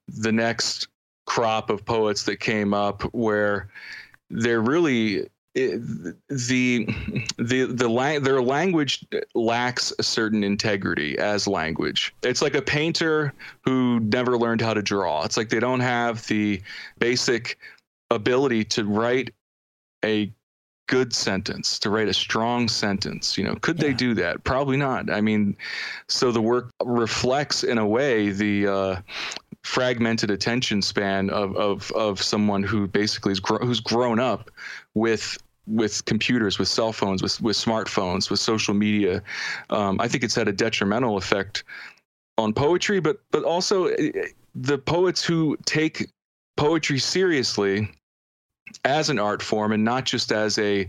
the 0.07 0.31
next 0.31 0.87
crop 1.25 1.69
of 1.69 1.83
poets 1.83 2.23
that 2.23 2.39
came 2.39 2.73
up, 2.73 3.01
where 3.13 3.67
they're 4.29 4.61
really 4.61 5.27
the 5.67 6.85
the 7.37 7.65
the 7.65 7.89
la- 7.89 8.19
their 8.19 8.41
language 8.41 9.05
lacks 9.33 9.93
a 9.99 10.03
certain 10.03 10.43
integrity 10.43 11.17
as 11.17 11.47
language. 11.47 12.13
It's 12.23 12.41
like 12.41 12.55
a 12.55 12.61
painter 12.61 13.33
who 13.61 13.99
never 13.99 14.37
learned 14.37 14.61
how 14.61 14.73
to 14.73 14.81
draw. 14.81 15.23
It's 15.25 15.37
like 15.37 15.49
they 15.49 15.59
don't 15.59 15.79
have 15.79 16.25
the 16.27 16.61
basic 16.97 17.57
ability 18.11 18.63
to 18.65 18.85
write 18.85 19.33
a 20.03 20.31
good 20.87 21.13
sentence, 21.13 21.77
to 21.79 21.89
write 21.89 22.07
a 22.07 22.13
strong 22.13 22.67
sentence. 22.67 23.37
You 23.37 23.43
know, 23.43 23.55
could 23.55 23.77
yeah. 23.77 23.87
they 23.87 23.93
do 23.93 24.13
that? 24.15 24.43
Probably 24.43 24.77
not. 24.77 25.09
I 25.09 25.21
mean, 25.21 25.55
so 26.07 26.31
the 26.31 26.41
work 26.41 26.71
reflects 26.83 27.63
in 27.63 27.77
a 27.77 27.85
way 27.85 28.31
the 28.31 28.67
uh, 28.67 28.95
fragmented 29.63 30.31
attention 30.31 30.81
span 30.81 31.29
of 31.29 31.55
of 31.55 31.91
of 31.91 32.21
someone 32.21 32.63
who 32.63 32.87
basically 32.87 33.31
is 33.31 33.39
gro- 33.39 33.59
who's 33.59 33.79
grown 33.79 34.19
up 34.19 34.49
with 34.95 35.37
with 35.69 36.03
computers, 36.05 36.59
with 36.59 36.67
cell 36.67 36.91
phones, 36.91 37.21
with 37.21 37.41
with 37.41 37.55
smartphones, 37.55 38.29
with 38.29 38.39
social 38.39 38.73
media. 38.73 39.21
Um, 39.69 39.99
I 39.99 40.07
think 40.07 40.23
it's 40.23 40.35
had 40.35 40.47
a 40.47 40.53
detrimental 40.53 41.17
effect 41.17 41.63
on 42.37 42.53
poetry, 42.53 42.99
but 42.99 43.21
but 43.31 43.43
also 43.43 43.85
eh, 43.85 44.11
eh, 44.15 44.27
the 44.55 44.77
poets 44.77 45.23
who 45.23 45.57
take 45.65 46.09
poetry 46.57 46.99
seriously 46.99 47.89
as 48.85 49.09
an 49.09 49.19
art 49.19 49.41
form 49.41 49.71
and 49.71 49.83
not 49.83 50.05
just 50.05 50.31
as 50.31 50.57
a 50.59 50.87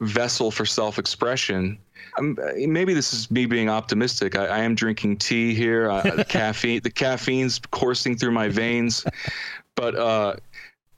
vessel 0.00 0.50
for 0.50 0.66
self-expression 0.66 1.78
um, 2.18 2.38
maybe 2.56 2.94
this 2.94 3.12
is 3.12 3.30
me 3.30 3.46
being 3.46 3.68
optimistic. 3.68 4.36
I, 4.36 4.46
I 4.46 4.58
am 4.60 4.74
drinking 4.74 5.18
tea 5.18 5.54
here. 5.54 5.90
Uh, 5.90 6.02
the 6.16 6.24
caffeine, 6.24 6.80
the 6.82 6.90
caffeine's 6.90 7.60
coursing 7.70 8.16
through 8.16 8.32
my 8.32 8.48
veins, 8.48 9.04
but 9.74 9.94
uh, 9.94 10.36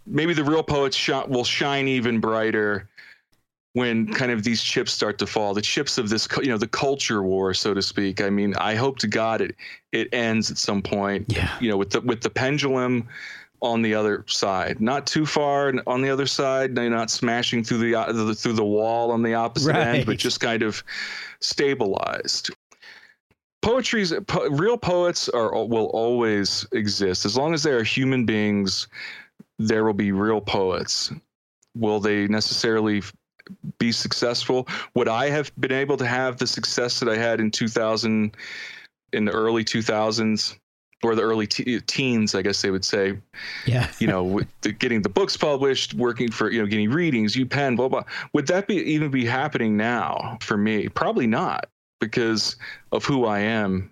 maybe 0.06 0.34
the 0.34 0.44
real 0.44 0.62
poets 0.62 0.97
sh- 0.97 1.10
will 1.28 1.44
shine 1.44 1.88
even 1.88 2.20
brighter 2.20 2.88
when 3.77 4.11
kind 4.15 4.32
of 4.32 4.43
these 4.43 4.62
chips 4.62 4.90
start 4.90 5.19
to 5.19 5.27
fall. 5.27 5.53
The 5.53 5.61
chips 5.61 5.98
of 5.98 6.09
this, 6.09 6.27
you 6.40 6.48
know, 6.48 6.57
the 6.57 6.66
culture 6.66 7.23
war, 7.23 7.53
so 7.53 7.74
to 7.74 7.82
speak. 7.82 8.23
I 8.23 8.31
mean, 8.31 8.55
I 8.55 8.74
hope 8.74 8.98
to 9.01 9.07
God 9.07 9.43
it 9.43 9.55
it 9.93 10.09
ends 10.15 10.51
at 10.51 10.57
some 10.57 10.81
point. 10.81 11.27
Yeah. 11.28 11.55
You 11.61 11.69
know, 11.69 11.77
with 11.77 11.90
the 11.90 12.01
with 12.01 12.23
the 12.23 12.31
pendulum 12.31 13.07
on 13.61 13.82
the 13.82 13.94
other 13.94 14.24
side, 14.28 14.81
not 14.81 15.07
too 15.07 15.27
far 15.27 15.74
on 15.86 16.01
the 16.01 16.09
other 16.09 16.27
side. 16.27 16.73
not 16.73 17.11
smashing 17.11 17.65
through 17.65 17.94
uh, 17.94 18.12
the 18.12 18.35
through 18.35 18.55
the 18.55 18.65
wall 18.65 19.11
on 19.11 19.23
the 19.23 19.35
opposite 19.35 19.74
right. 19.74 19.86
end, 19.89 20.07
but 20.07 20.16
just 20.16 20.40
kind 20.40 20.62
of 20.62 20.82
stabilized. 21.40 22.48
Poetry's 23.61 24.15
po- 24.27 24.48
real 24.48 24.78
poets 24.78 25.28
are 25.28 25.55
uh, 25.55 25.65
will 25.65 25.90
always 25.93 26.66
exist 26.73 27.27
as 27.27 27.36
long 27.36 27.53
as 27.53 27.62
they 27.62 27.73
are 27.73 27.82
human 27.82 28.24
beings. 28.24 28.89
There 29.59 29.85
will 29.85 29.93
be 29.93 30.12
real 30.12 30.40
poets. 30.40 31.12
Will 31.74 32.01
they 32.01 32.27
necessarily 32.27 33.03
be 33.78 33.93
successful? 33.93 34.68
Would 34.94 35.09
I 35.09 35.31
have 35.31 35.52
been 35.59 35.73
able 35.73 35.97
to 35.97 36.06
have 36.06 36.39
the 36.39 36.47
success 36.47 37.01
that 37.01 37.09
I 37.09 37.16
had 37.16 37.40
in 37.40 37.51
2000, 37.51 38.36
in 39.12 39.24
the 39.24 39.32
early 39.32 39.64
2000s? 39.64 40.56
or 41.02 41.14
the 41.14 41.23
early 41.23 41.47
te- 41.47 41.78
teens, 41.81 42.35
I 42.35 42.43
guess 42.43 42.62
they 42.62 42.70
would 42.70 42.85
say. 42.85 43.18
Yeah. 43.66 43.90
you 43.98 44.06
know, 44.06 44.40
the, 44.62 44.73
getting 44.73 45.02
the 45.02 45.09
books 45.09 45.36
published, 45.36 45.94
working 45.94 46.31
for 46.31 46.51
you 46.51 46.60
know, 46.60 46.66
getting 46.66 46.90
readings, 46.90 47.36
UPenn, 47.36 47.77
blah 47.77 47.89
blah. 47.89 48.05
Would 48.32 48.47
that 48.48 48.66
be 48.66 48.77
even 48.77 49.10
be 49.10 49.24
happening 49.24 49.77
now 49.77 50.39
for 50.40 50.56
me? 50.56 50.89
Probably 50.89 51.27
not, 51.27 51.68
because 52.01 52.56
of 52.93 53.05
who 53.05 53.27
I 53.27 53.40
am. 53.40 53.90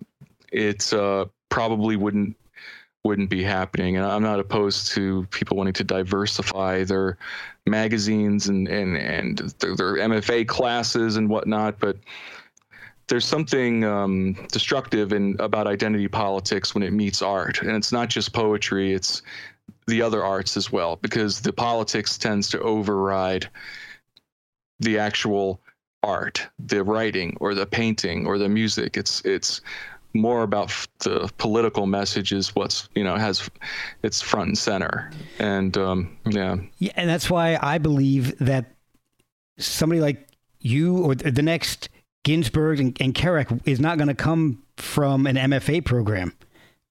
It's 0.53 0.93
uh, 0.93 1.27
probably 1.51 1.97
wouldn't 1.97 2.37
wouldn't 3.05 3.31
be 3.31 3.43
happening. 3.43 3.97
And 3.97 4.07
I'm 4.07 4.23
not 4.23 4.41
opposed 4.41 4.93
to 4.93 5.27
people 5.31 5.57
wanting 5.57 5.75
to 5.75 5.85
diversify 5.85 6.85
their 6.85 7.19
magazines 7.67 8.49
and 8.49 8.67
and 8.69 8.97
and 8.97 9.39
their, 9.59 9.77
their 9.77 9.95
MFA 9.95 10.49
classes 10.49 11.17
and 11.17 11.29
whatnot, 11.29 11.79
but 11.79 11.97
there's 13.07 13.27
something 13.27 13.85
um, 13.85 14.33
destructive 14.51 15.13
in 15.13 15.37
about 15.39 15.67
identity 15.67 16.09
politics 16.09 16.75
when 16.75 16.83
it 16.83 16.93
meets 16.93 17.21
art, 17.21 17.61
and 17.61 17.71
it's 17.73 17.93
not 17.93 18.09
just 18.09 18.33
poetry; 18.33 18.95
it's 18.95 19.23
the 19.87 20.01
other 20.01 20.25
arts 20.25 20.57
as 20.57 20.73
well, 20.73 20.97
because 20.97 21.41
the 21.41 21.53
politics 21.53 22.17
tends 22.17 22.49
to 22.51 22.61
override 22.61 23.49
the 24.81 24.99
actual 24.99 25.61
art, 26.03 26.47
the 26.59 26.83
writing, 26.83 27.37
or 27.41 27.55
the 27.55 27.67
painting, 27.67 28.27
or 28.27 28.39
the 28.39 28.49
music. 28.49 28.97
It's 28.97 29.21
it's 29.25 29.61
more 30.15 30.43
about 30.43 30.73
the 31.01 31.31
political 31.39 31.87
message 31.87 32.33
is 32.33 32.55
What's 32.55 32.89
you 32.95 33.05
know 33.05 33.17
has 33.17 33.51
it's 34.03 34.23
front 34.23 34.49
and 34.49 34.59
center, 34.59 35.11
and 35.39 35.77
um, 35.77 36.17
yeah, 36.27 36.57
yeah, 36.79 36.93
and 36.97 37.09
that's 37.09 37.29
why 37.29 37.59
I 37.61 37.79
believe 37.79 38.39
that 38.39 38.73
somebody 39.59 40.01
like 40.01 40.29
you 40.61 40.99
or 40.99 41.15
the 41.15 41.43
next 41.43 41.89
Ginsberg 42.25 42.81
and, 42.81 42.97
and 43.01 43.63
is 43.67 43.81
not 43.81 43.99
going 43.99 44.09
to 44.09 44.15
come 44.15 44.63
from 44.77 45.27
an 45.27 45.37
MFA 45.37 45.85
program 45.85 46.33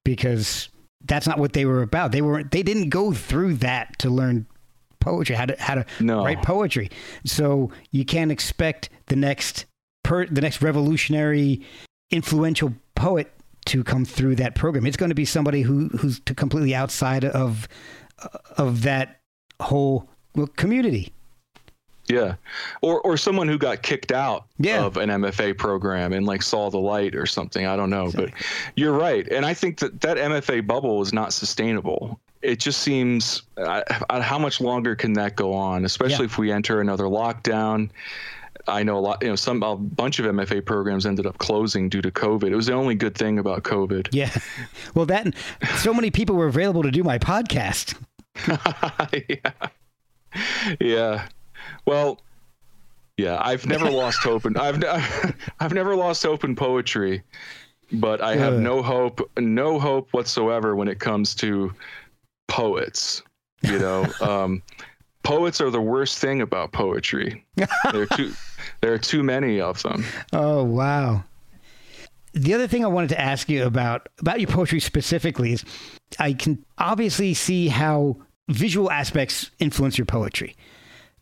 because 0.06 0.70
that's 1.06 1.28
not 1.28 1.40
what 1.40 1.54
they 1.54 1.66
were 1.66 1.82
about. 1.82 2.12
They 2.12 2.22
were 2.22 2.44
they 2.44 2.64
didn't 2.64 2.90
go 2.90 3.12
through 3.12 3.56
that 3.56 3.98
to 4.00 4.10
learn 4.10 4.46
poetry, 5.00 5.36
how 5.36 5.46
to 5.46 5.56
how 5.60 5.76
to 5.76 5.86
no. 6.00 6.24
write 6.24 6.42
poetry. 6.42 6.90
So 7.26 7.72
you 7.92 8.06
can't 8.06 8.32
expect 8.32 8.90
the 9.08 9.16
next 9.16 9.66
per, 10.04 10.26
the 10.26 10.42
next 10.42 10.62
revolutionary, 10.62 11.62
influential 12.12 12.74
poet 13.04 13.30
to 13.66 13.84
come 13.84 14.06
through 14.06 14.36
that 14.36 14.56
program. 14.56 14.86
It's 14.86 14.98
going 14.98 15.10
to 15.10 15.16
be 15.16 15.26
somebody 15.26 15.62
who 15.62 15.90
who's 15.90 16.20
completely 16.20 16.74
outside 16.74 17.26
of 17.26 17.68
of 18.58 18.84
that 18.84 19.20
whole 19.62 20.10
community. 20.56 21.12
Yeah, 22.08 22.36
or 22.82 23.02
or 23.02 23.16
someone 23.18 23.48
who 23.48 23.58
got 23.58 23.82
kicked 23.82 24.12
out 24.12 24.46
yeah. 24.58 24.84
of 24.84 24.98
an 24.98 25.10
MFA 25.10 25.58
program 25.58 26.12
and 26.12 26.26
like 26.26 26.42
saw 26.42 26.70
the 26.70 26.80
light 26.80 27.16
or 27.16 27.26
something. 27.26 27.66
I 27.66 27.76
don't 27.76 27.90
know, 27.90 28.06
exactly. 28.06 28.32
but 28.32 28.46
you're 28.76 28.94
right, 28.94 29.28
and 29.30 29.46
I 29.46 29.54
think 29.54 29.80
that 29.80 30.02
that 30.02 30.18
MFA 30.18 30.66
bubble 30.68 31.02
is 31.02 31.14
not 31.14 31.34
sustainable. 31.34 32.20
It 32.42 32.60
just 32.60 32.82
seems 32.82 33.44
uh, 33.56 33.84
how 34.10 34.38
much 34.38 34.60
longer 34.60 34.96
can 34.96 35.14
that 35.14 35.38
go 35.38 35.54
on, 35.54 35.86
especially 35.86 36.26
yeah. 36.26 36.32
if 36.32 36.38
we 36.38 36.52
enter 36.52 36.82
another 36.82 37.06
lockdown. 37.06 37.90
I 38.68 38.84
know 38.84 38.98
a 38.98 39.00
lot, 39.00 39.22
you 39.22 39.30
know, 39.30 39.36
some 39.36 39.62
a 39.64 39.76
bunch 39.76 40.20
of 40.20 40.26
MFA 40.26 40.66
programs 40.66 41.06
ended 41.06 41.26
up 41.26 41.38
closing 41.38 41.90
due 41.90 42.02
to 42.02 42.12
COVID. 42.12 42.50
It 42.50 42.56
was 42.56 42.68
the 42.68 42.74
only 42.74 42.96
good 42.96 43.16
thing 43.16 43.40
about 43.40 43.64
COVID. 43.64 44.10
Yeah, 44.12 44.34
well, 44.94 45.06
that 45.08 45.34
so 45.78 45.94
many 45.94 46.12
people 46.12 46.36
were 46.36 46.48
available 46.48 46.84
to 46.84 46.92
do 46.92 47.04
my 47.04 47.18
podcast. 47.18 47.96
yeah, 49.30 49.70
yeah. 50.80 51.28
Well, 51.86 52.22
yeah, 53.18 53.38
I've 53.42 53.66
never 53.66 53.92
lost 53.92 54.20
hope, 54.24 54.46
and 54.46 54.58
I've 54.58 54.84
I've 55.60 55.74
never 55.74 55.96
lost 55.96 56.24
hope 56.24 56.44
in 56.44 56.56
poetry, 56.56 57.22
but 57.92 58.22
I 58.22 58.36
have 58.36 58.60
no 58.60 58.82
hope, 58.82 59.30
no 59.38 59.80
hope 59.80 60.10
whatsoever 60.12 60.76
when 60.76 60.88
it 60.88 61.00
comes 61.00 61.36
to 61.36 61.74
poets. 62.48 63.22
You 63.62 63.80
know, 63.80 64.08
um, 64.22 64.64
poets 65.24 65.62
are 65.62 65.70
the 65.70 65.82
worst 65.82 66.20
thing 66.20 66.42
about 66.42 66.72
poetry. 66.72 67.46
there 67.56 67.68
are 67.94 68.06
too 68.06 68.34
there 68.84 68.92
are 68.92 68.98
too 68.98 69.24
many 69.24 69.62
of 69.62 69.82
them. 69.82 70.04
Oh 70.34 70.62
wow. 70.66 71.24
The 72.34 72.54
other 72.54 72.68
thing 72.68 72.84
I 72.84 72.90
wanted 72.90 73.12
to 73.12 73.22
ask 73.22 73.48
you 73.48 73.66
about 73.66 74.10
about 74.20 74.42
your 74.42 74.50
poetry 74.50 74.82
specifically 74.82 75.54
is 75.54 75.64
I 76.20 76.34
can 76.34 76.66
obviously 76.78 77.34
see 77.34 77.70
how 77.70 78.18
visual 78.50 78.92
aspects 78.92 79.52
influence 79.58 79.98
your 79.98 80.06
poetry. 80.06 80.58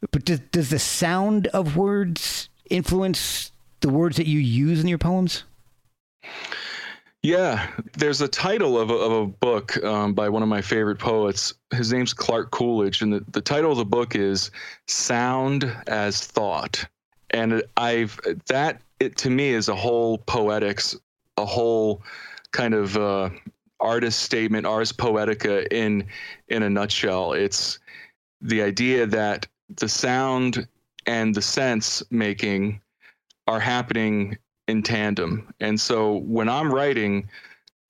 But 0.09 0.25
does, 0.25 0.39
does 0.51 0.69
the 0.71 0.79
sound 0.79 1.47
of 1.47 1.77
words 1.77 2.49
influence 2.71 3.51
the 3.81 3.89
words 3.89 4.17
that 4.17 4.25
you 4.25 4.39
use 4.39 4.81
in 4.81 4.87
your 4.87 4.97
poems? 4.97 5.43
Yeah, 7.21 7.67
there's 7.95 8.21
a 8.21 8.27
title 8.27 8.79
of 8.79 8.89
a, 8.89 8.95
of 8.95 9.11
a 9.11 9.27
book 9.27 9.77
um, 9.83 10.15
by 10.15 10.29
one 10.29 10.41
of 10.41 10.49
my 10.49 10.63
favorite 10.63 10.97
poets. 10.97 11.53
His 11.69 11.93
name's 11.93 12.13
Clark 12.13 12.49
Coolidge, 12.49 13.03
and 13.03 13.13
the, 13.13 13.23
the 13.31 13.41
title 13.41 13.71
of 13.71 13.77
the 13.77 13.85
book 13.85 14.15
is 14.15 14.49
"Sound 14.87 15.71
as 15.85 16.25
Thought." 16.25 16.87
And 17.31 17.63
I've 17.77 18.19
that 18.47 18.81
it 18.99 19.17
to 19.17 19.29
me 19.29 19.49
is 19.49 19.69
a 19.69 19.75
whole 19.75 20.19
poetics, 20.19 20.95
a 21.37 21.45
whole 21.45 22.03
kind 22.51 22.73
of 22.73 22.97
uh, 22.97 23.29
artist 23.79 24.21
statement, 24.21 24.65
ars 24.65 24.91
poetica 24.91 25.67
in 25.71 26.05
in 26.49 26.63
a 26.63 26.69
nutshell. 26.69 27.33
It's 27.33 27.79
the 28.41 28.61
idea 28.61 29.05
that 29.07 29.47
the 29.77 29.89
sound 29.89 30.67
and 31.05 31.33
the 31.33 31.41
sense 31.41 32.03
making 32.11 32.81
are 33.47 33.59
happening 33.59 34.37
in 34.67 34.83
tandem. 34.83 35.53
And 35.59 35.79
so 35.79 36.17
when 36.17 36.49
I'm 36.49 36.73
writing, 36.73 37.29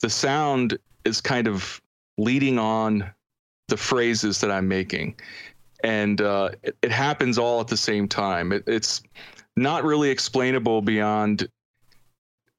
the 0.01 0.09
sound 0.09 0.77
is 1.05 1.22
kind 1.22 1.47
of 1.47 1.81
leading 2.18 2.57
on 2.57 3.09
the 3.68 3.77
phrases 3.77 4.41
that 4.41 4.51
I'm 4.51 4.68
making. 4.68 5.15
And 5.84 6.22
uh, 6.22 6.49
it, 6.64 6.78
it, 6.82 6.91
happens 6.91 7.38
all 7.38 7.60
at 7.60 7.68
the 7.68 7.78
same 7.78 8.08
time. 8.08 8.52
It, 8.52 8.64
it's 8.68 9.02
not 9.56 9.84
really 9.84 10.10
explainable 10.10 10.82
beyond 10.82 11.49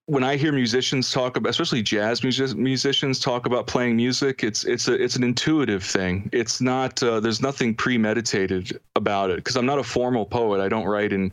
when 0.06 0.24
I 0.24 0.36
hear 0.36 0.52
musicians 0.52 1.10
talk 1.12 1.36
about, 1.36 1.50
especially 1.50 1.82
jazz 1.82 2.22
music, 2.22 2.56
musicians 2.56 3.20
talk 3.20 3.46
about 3.46 3.66
playing 3.66 3.96
music, 3.96 4.42
it's 4.42 4.64
it's 4.64 4.88
a 4.88 4.94
it's 4.94 5.16
an 5.16 5.22
intuitive 5.22 5.82
thing. 5.84 6.28
It's 6.32 6.60
not 6.60 7.02
uh, 7.02 7.20
there's 7.20 7.40
nothing 7.40 7.74
premeditated 7.74 8.78
about 8.96 9.30
it 9.30 9.36
because 9.36 9.56
I'm 9.56 9.66
not 9.66 9.78
a 9.78 9.84
formal 9.84 10.26
poet. 10.26 10.60
I 10.60 10.68
don't 10.68 10.86
write 10.86 11.12
in 11.12 11.32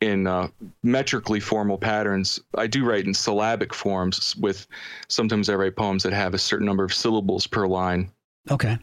in 0.00 0.26
uh, 0.26 0.48
metrically 0.82 1.40
formal 1.40 1.78
patterns. 1.78 2.38
I 2.58 2.66
do 2.66 2.84
write 2.84 3.06
in 3.06 3.14
syllabic 3.14 3.72
forms. 3.72 4.36
With 4.36 4.66
sometimes 5.08 5.48
I 5.48 5.54
write 5.54 5.76
poems 5.76 6.02
that 6.02 6.12
have 6.12 6.34
a 6.34 6.38
certain 6.38 6.66
number 6.66 6.84
of 6.84 6.92
syllables 6.92 7.46
per 7.46 7.66
line. 7.66 8.10
Okay. 8.50 8.78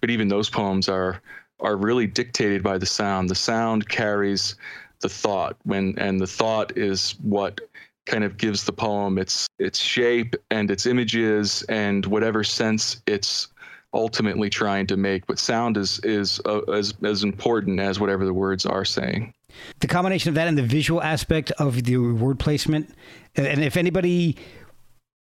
But 0.00 0.10
even 0.10 0.28
those 0.28 0.50
poems 0.50 0.88
are 0.88 1.22
are 1.60 1.76
really 1.76 2.06
dictated 2.06 2.62
by 2.62 2.78
the 2.78 2.86
sound. 2.86 3.28
The 3.28 3.34
sound 3.34 3.88
carries 3.88 4.56
the 5.00 5.08
thought. 5.08 5.56
When 5.64 5.94
and 5.98 6.20
the 6.20 6.26
thought 6.26 6.76
is 6.76 7.12
what 7.22 7.60
kind 8.06 8.24
of 8.24 8.36
gives 8.36 8.64
the 8.64 8.72
poem 8.72 9.18
its 9.18 9.48
its 9.58 9.78
shape 9.78 10.36
and 10.50 10.70
its 10.70 10.86
images 10.86 11.62
and 11.68 12.06
whatever 12.06 12.44
sense 12.44 13.02
it's 13.06 13.48
ultimately 13.92 14.48
trying 14.48 14.86
to 14.86 14.96
make. 14.96 15.26
But 15.26 15.38
sound 15.38 15.76
is 15.76 15.98
is 16.00 16.40
uh, 16.44 16.60
as 16.72 16.94
as 17.02 17.22
important 17.22 17.80
as 17.80 17.98
whatever 17.98 18.24
the 18.24 18.34
words 18.34 18.66
are 18.66 18.84
saying. 18.84 19.32
The 19.80 19.86
combination 19.86 20.28
of 20.28 20.34
that 20.34 20.48
and 20.48 20.58
the 20.58 20.62
visual 20.62 21.02
aspect 21.02 21.50
of 21.52 21.84
the 21.84 21.96
word 21.96 22.38
placement 22.38 22.94
and 23.36 23.64
if 23.64 23.76
anybody 23.76 24.36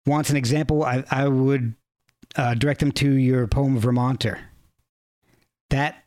wants 0.07 0.30
an 0.30 0.38
example 0.38 0.84
i, 0.84 1.03
I 1.11 1.27
would 1.27 1.76
uh, 2.35 2.53
direct 2.53 2.80
them 2.80 2.91
to 2.94 3.14
your 3.14 3.48
poem 3.48 3.77
vermonter. 3.80 4.39
That 5.69 6.03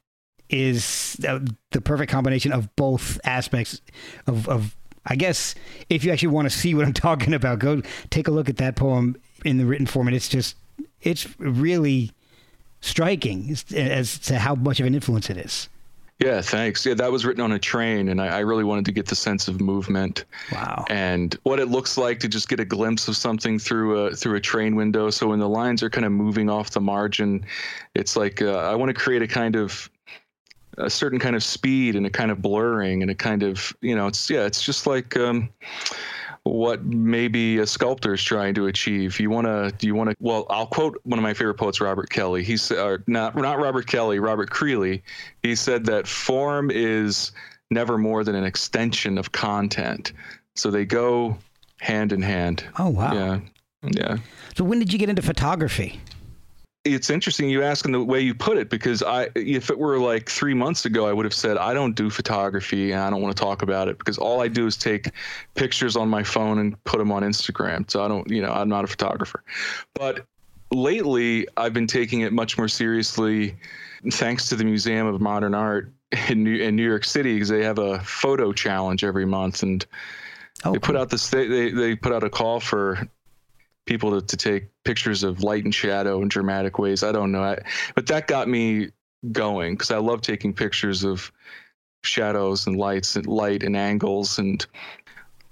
is 0.51 1.17
uh, 1.27 1.41
the 1.71 1.81
perfect 1.81 2.11
combination 2.11 2.53
of 2.53 2.75
both 2.77 3.21
aspects 3.25 3.81
of, 4.27 4.49
of 4.49 4.77
I 5.07 5.17
guess 5.17 5.55
if 5.89 6.05
you 6.05 6.13
actually 6.13 6.29
want 6.29 6.51
to 6.51 6.57
see 6.57 6.75
what 6.75 6.85
I'm 6.85 6.93
talking 7.09 7.35
about, 7.35 7.59
go 7.59 7.83
take 8.11 8.29
a 8.29 8.31
look 8.31 8.49
at 8.49 8.59
that 8.59 8.77
poem 8.77 9.17
in 9.45 9.59
the 9.59 9.67
written 9.67 9.87
form, 9.87 10.09
and 10.09 10.17
it's 10.17 10.29
just 10.29 10.57
it's 11.03 11.27
really 11.39 12.13
striking 12.81 13.55
as 13.75 14.19
to 14.19 14.39
how 14.39 14.55
much 14.55 14.81
of 14.81 14.87
an 14.87 14.95
influence 14.95 15.31
it 15.31 15.37
is. 15.37 15.69
Yeah, 16.21 16.43
thanks. 16.43 16.85
Yeah, 16.85 16.93
that 16.95 17.11
was 17.11 17.25
written 17.25 17.43
on 17.43 17.53
a 17.53 17.59
train, 17.59 18.09
and 18.09 18.21
I, 18.21 18.27
I, 18.27 18.39
really 18.41 18.63
wanted 18.63 18.85
to 18.85 18.93
get 18.93 19.07
the 19.07 19.17
sense 19.17 19.49
of 19.49 19.59
movement. 19.59 20.27
Wow. 20.53 20.85
And 20.91 21.35
what 21.45 21.59
it 21.59 21.69
looks 21.69 21.97
like 21.97 22.21
to 22.21 22.29
just 22.29 22.51
get 22.51 22.61
a 22.61 22.65
glimpse 22.67 23.09
of 23.09 23.17
something 23.17 23.59
through 23.59 23.99
a 23.99 24.15
through 24.15 24.37
a 24.37 24.41
train 24.41 24.77
window. 24.77 25.09
So 25.09 25.29
when 25.29 25.39
the 25.39 25.49
lines 25.49 25.83
are 25.83 25.89
kind 25.89 26.05
of 26.05 26.13
moving 26.13 26.51
off 26.51 26.73
the 26.73 26.81
margin, 26.81 27.47
it's 27.95 28.17
like 28.17 28.43
uh, 28.43 28.53
I 28.53 28.75
want 28.75 28.91
to 28.91 28.95
create 28.95 29.23
a 29.23 29.27
kind 29.27 29.57
of 29.57 29.91
a 30.81 30.91
certain 30.91 31.19
kind 31.19 31.37
of 31.37 31.43
speed 31.43 31.97
and 31.97 32.07
a 32.07 32.11
kind 32.11 32.31
of 32.31 32.43
blurring 32.43 33.03
and 33.03 33.11
a 33.11 33.15
kind 33.15 33.43
of 33.43 33.75
you 33.81 33.95
know 33.95 34.07
it's 34.07 34.29
yeah 34.31 34.47
it's 34.47 34.63
just 34.63 34.87
like 34.87 35.17
um, 35.17 35.49
what 36.45 36.85
maybe 36.85 37.59
a 37.59 37.67
sculptor 37.67 38.15
is 38.15 38.23
trying 38.23 38.55
to 38.55 38.67
achieve. 38.67 39.21
You 39.21 39.31
want 39.31 39.47
to 39.47 39.73
do 39.79 39.87
you 39.87 39.95
want 39.95 40.11
to 40.11 40.17
well 40.21 40.47
I'll 40.51 40.67
quote 40.67 41.01
one 41.05 41.19
of 41.19 41.23
my 41.23 41.35
favorite 41.35 41.55
poets 41.55 41.81
Robert 41.81 42.11
Kelly. 42.11 42.43
He's 42.43 42.71
or 42.73 43.03
not 43.07 43.37
not 43.37 43.59
Robert 43.59 43.87
Kelly, 43.87 44.19
Robert 44.19 44.51
Creeley. 44.51 45.03
He 45.43 45.55
said 45.55 45.85
that 45.87 46.07
form 46.07 46.71
is 46.71 47.33
never 47.71 47.99
more 47.99 48.25
than 48.25 48.35
an 48.35 48.45
extension 48.45 49.19
of 49.19 49.33
content. 49.33 50.13
So 50.57 50.71
they 50.71 50.85
go 50.85 51.37
hand 51.79 52.13
in 52.13 52.23
hand. 52.23 52.65
Oh 52.79 52.89
wow. 52.89 53.13
Yeah. 53.13 53.41
Yeah. 53.83 54.17
So 54.57 54.65
when 54.65 54.79
did 54.79 54.93
you 54.93 54.99
get 54.99 55.09
into 55.09 55.23
photography? 55.23 56.01
It's 56.85 57.11
interesting 57.11 57.51
you 57.51 57.63
ask 57.63 57.85
in 57.85 57.93
the 57.93 58.03
way 58.03 58.21
you 58.21 58.35
put 58.35 58.57
it 58.57 58.71
because 58.71 59.03
I, 59.03 59.29
if 59.35 59.69
it 59.71 59.79
were 59.79 59.99
like 59.99 60.31
three 60.31 60.55
months 60.55 60.87
ago, 60.87 61.07
I 61.07 61.13
would 61.13 61.27
have 61.27 61.35
said 61.35 61.59
I 61.59 61.75
don't 61.75 61.95
do 61.95 62.09
photography 62.09 62.93
and 62.93 63.01
I 63.03 63.11
don't 63.11 63.21
want 63.21 63.37
to 63.37 63.41
talk 63.41 63.63
about 63.63 63.89
it 63.89 63.99
because 63.99 64.17
all 64.17 64.41
I 64.41 64.49
do 64.49 64.67
is 64.67 64.77
take 64.77 65.11
pictures 65.55 65.95
on 65.95 66.09
my 66.09 66.23
phone 66.23 66.59
and 66.59 66.83
put 66.85 66.99
them 66.99 67.13
on 67.13 67.23
Instagram. 67.23 67.91
So 67.91 68.03
I 68.03 68.09
don't, 68.09 68.29
you 68.31 68.41
know, 68.41 68.51
I'm 68.51 68.69
not 68.69 68.85
a 68.85 68.87
photographer. 68.87 69.43
But 69.95 70.25
lately, 70.71 71.47
I've 71.59 71.75
been 71.75 71.87
taking 71.87 72.21
it 72.23 72.33
much 72.33 72.57
more 72.57 72.69
seriously, 72.69 73.57
thanks 74.13 74.49
to 74.49 74.57
the 74.57 74.65
Museum 74.65 75.07
of 75.07 75.21
Modern 75.21 75.55
Art 75.55 75.93
in 76.29 76.45
New, 76.45 76.57
in 76.57 76.77
New 76.77 76.87
York 76.87 77.05
City 77.05 77.35
because 77.35 77.51
they 77.51 77.63
have 77.63 77.79
a 77.79 78.01
photo 78.01 78.53
challenge 78.53 79.05
every 79.05 79.27
month 79.27 79.63
and. 79.63 79.85
Oh, 80.63 80.73
they 80.73 80.79
put 80.79 80.95
out 80.95 81.09
this. 81.09 81.31
They, 81.31 81.47
they 81.47 81.71
they 81.71 81.97
put 81.97 82.13
out 82.13 82.23
a 82.23 82.29
call 82.29 82.61
for 82.61 83.09
people 83.91 84.13
to, 84.13 84.25
to 84.25 84.37
take 84.37 84.69
pictures 84.85 85.25
of 85.25 85.43
light 85.43 85.65
and 85.65 85.75
shadow 85.75 86.23
in 86.23 86.29
dramatic 86.29 86.79
ways. 86.79 87.03
I 87.03 87.11
don't 87.11 87.33
know. 87.33 87.43
I, 87.43 87.59
but 87.97 88.07
that 88.07 88.29
got 88.29 88.47
me 88.47 88.91
going 89.33 89.75
because 89.75 89.91
I 89.91 89.99
love 89.99 90.21
taking 90.21 90.55
pictures 90.55 91.03
of 91.03 91.33
shadows 92.05 92.69
and 92.69 92.77
lights 92.77 93.17
and 93.17 93.27
light 93.27 93.65
and 93.65 93.77
angles 93.77 94.39
and 94.39 94.65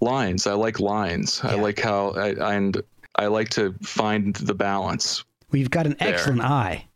lines. 0.00 0.46
I 0.46 0.52
like 0.52 0.78
lines. 0.78 1.40
Yeah. 1.42 1.50
I 1.50 1.54
like 1.56 1.80
how 1.80 2.10
I, 2.10 2.54
and 2.54 2.80
I 3.16 3.26
like 3.26 3.48
to 3.50 3.74
find 3.82 4.36
the 4.36 4.54
balance. 4.54 5.24
Well, 5.50 5.58
you've 5.58 5.70
got 5.70 5.86
an 5.86 5.96
there. 5.98 6.14
excellent 6.14 6.42
eye. 6.42 6.86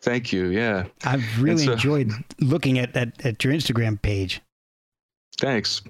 Thank 0.00 0.32
you. 0.32 0.46
Yeah. 0.46 0.86
I've 1.04 1.24
really 1.40 1.66
so, 1.66 1.74
enjoyed 1.74 2.10
looking 2.40 2.80
at, 2.80 2.96
at, 2.96 3.24
at 3.24 3.44
your 3.44 3.52
Instagram 3.52 4.02
page. 4.02 4.40
Thanks. 5.38 5.80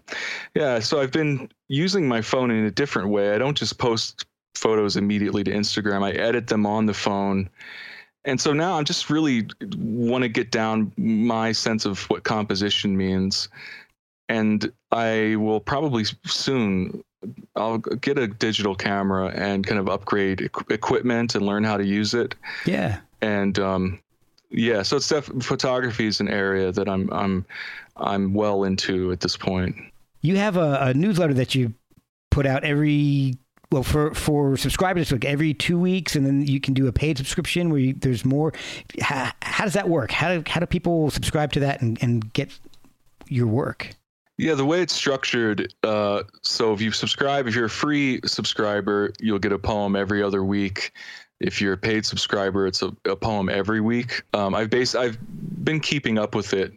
Yeah. 0.55 0.81
So 0.81 1.01
I've 1.01 1.13
been 1.13 1.49
using 1.69 2.07
my 2.07 2.21
phone 2.21 2.51
in 2.51 2.67
a 2.67 2.71
different 2.71 3.09
way. 3.09 3.35
I 3.35 3.39
don't 3.39 3.57
just 3.57 3.79
post 3.79 4.27
photos 4.55 4.97
immediately 4.97 5.45
to 5.45 5.51
Instagram. 5.51 6.03
I 6.03 6.13
edit 6.13 6.47
them 6.47 6.67
on 6.67 6.87
the 6.87 6.95
phone. 6.95 7.49
And 8.25 8.41
so 8.41 8.53
now 8.53 8.79
I'm 8.79 8.85
just 8.85 9.11
really 9.11 9.49
want 9.77 10.23
to 10.23 10.29
get 10.29 10.51
down 10.51 10.93
my 10.97 11.53
sense 11.53 11.85
of 11.85 12.03
what 12.11 12.23
composition 12.23 12.97
means. 12.97 13.49
And 14.29 14.73
I 14.93 15.37
will 15.37 15.61
probably 15.61 16.05
soon 16.25 17.03
I'll 17.57 17.79
get 17.79 18.19
a 18.19 18.27
digital 18.27 18.75
camera 18.75 19.29
and 19.29 19.67
kind 19.67 19.79
of 19.79 19.89
upgrade 19.89 20.41
equipment 20.71 21.35
and 21.35 21.47
learn 21.47 21.65
how 21.65 21.77
to 21.77 21.85
use 21.85 22.15
it. 22.15 22.35
Yeah. 22.67 23.01
And 23.21 23.59
um, 23.59 24.01
yeah, 24.51 24.83
so 24.83 24.97
it's 24.97 25.09
def- 25.09 25.31
photography 25.41 26.07
is 26.07 26.21
an 26.21 26.29
area 26.29 26.73
that 26.73 26.89
I'm 26.89 27.13
I'm 27.13 27.45
I'm 27.97 28.35
well 28.35 28.65
into 28.65 29.13
at 29.13 29.21
this 29.21 29.37
point. 29.37 29.77
You 30.21 30.37
have 30.37 30.57
a, 30.57 30.79
a 30.81 30.95
newsletter 30.95 31.35
that 31.35 31.55
you 31.55 31.75
put 32.31 32.47
out 32.47 32.65
every 32.65 33.37
well 33.73 33.83
for 33.83 34.15
for 34.15 34.57
subscribers 34.57 35.11
like 35.11 35.25
every 35.25 35.55
two 35.55 35.79
weeks 35.79 36.15
and 36.15 36.27
then 36.27 36.47
you 36.47 36.61
can 36.61 36.75
do 36.75 36.87
a 36.87 36.93
paid 36.93 37.17
subscription 37.17 37.71
where 37.71 37.81
you, 37.81 37.95
there's 37.95 38.25
more. 38.25 38.53
How, 39.01 39.33
how, 39.41 39.65
does 39.65 39.73
that 39.75 39.89
work? 39.89 40.11
How 40.11 40.35
do, 40.35 40.45
how 40.47 40.61
do 40.61 40.67
people 40.67 41.11
subscribe 41.11 41.53
to 41.53 41.61
that 41.61 41.81
and, 41.81 41.99
and 42.03 42.33
get 42.33 42.57
your 43.29 43.47
work? 43.47 43.91
Yeah 44.39 44.55
the 44.55 44.65
way 44.65 44.83
it's 44.83 44.95
structured 44.95 45.73
uh, 45.83 46.23
so 46.43 46.73
if 46.73 46.81
you 46.81 46.93
subscribe 46.93 47.47
if 47.47 47.55
you're 47.55 47.67
a 47.67 47.71
free 47.71 48.21
subscriber 48.25 49.13
you'll 49.21 49.39
get 49.39 49.53
a 49.53 49.59
poem 49.59 49.97
every 49.97 50.23
other 50.23 50.45
week. 50.45 50.93
If 51.41 51.61
you're 51.61 51.73
a 51.73 51.79
paid 51.79 52.07
subscriber 52.07 52.67
it's 52.67 52.83
a, 52.83 52.95
a 53.05 53.17
poem 53.17 53.49
every 53.49 53.81
week. 53.81 54.23
Um, 54.35 54.55
i've 54.55 54.71
based 54.71 54.97
i've 54.97 55.19
been 55.65 55.81
keeping 55.81 56.19
up 56.19 56.35
with 56.35 56.53
it 56.53 56.73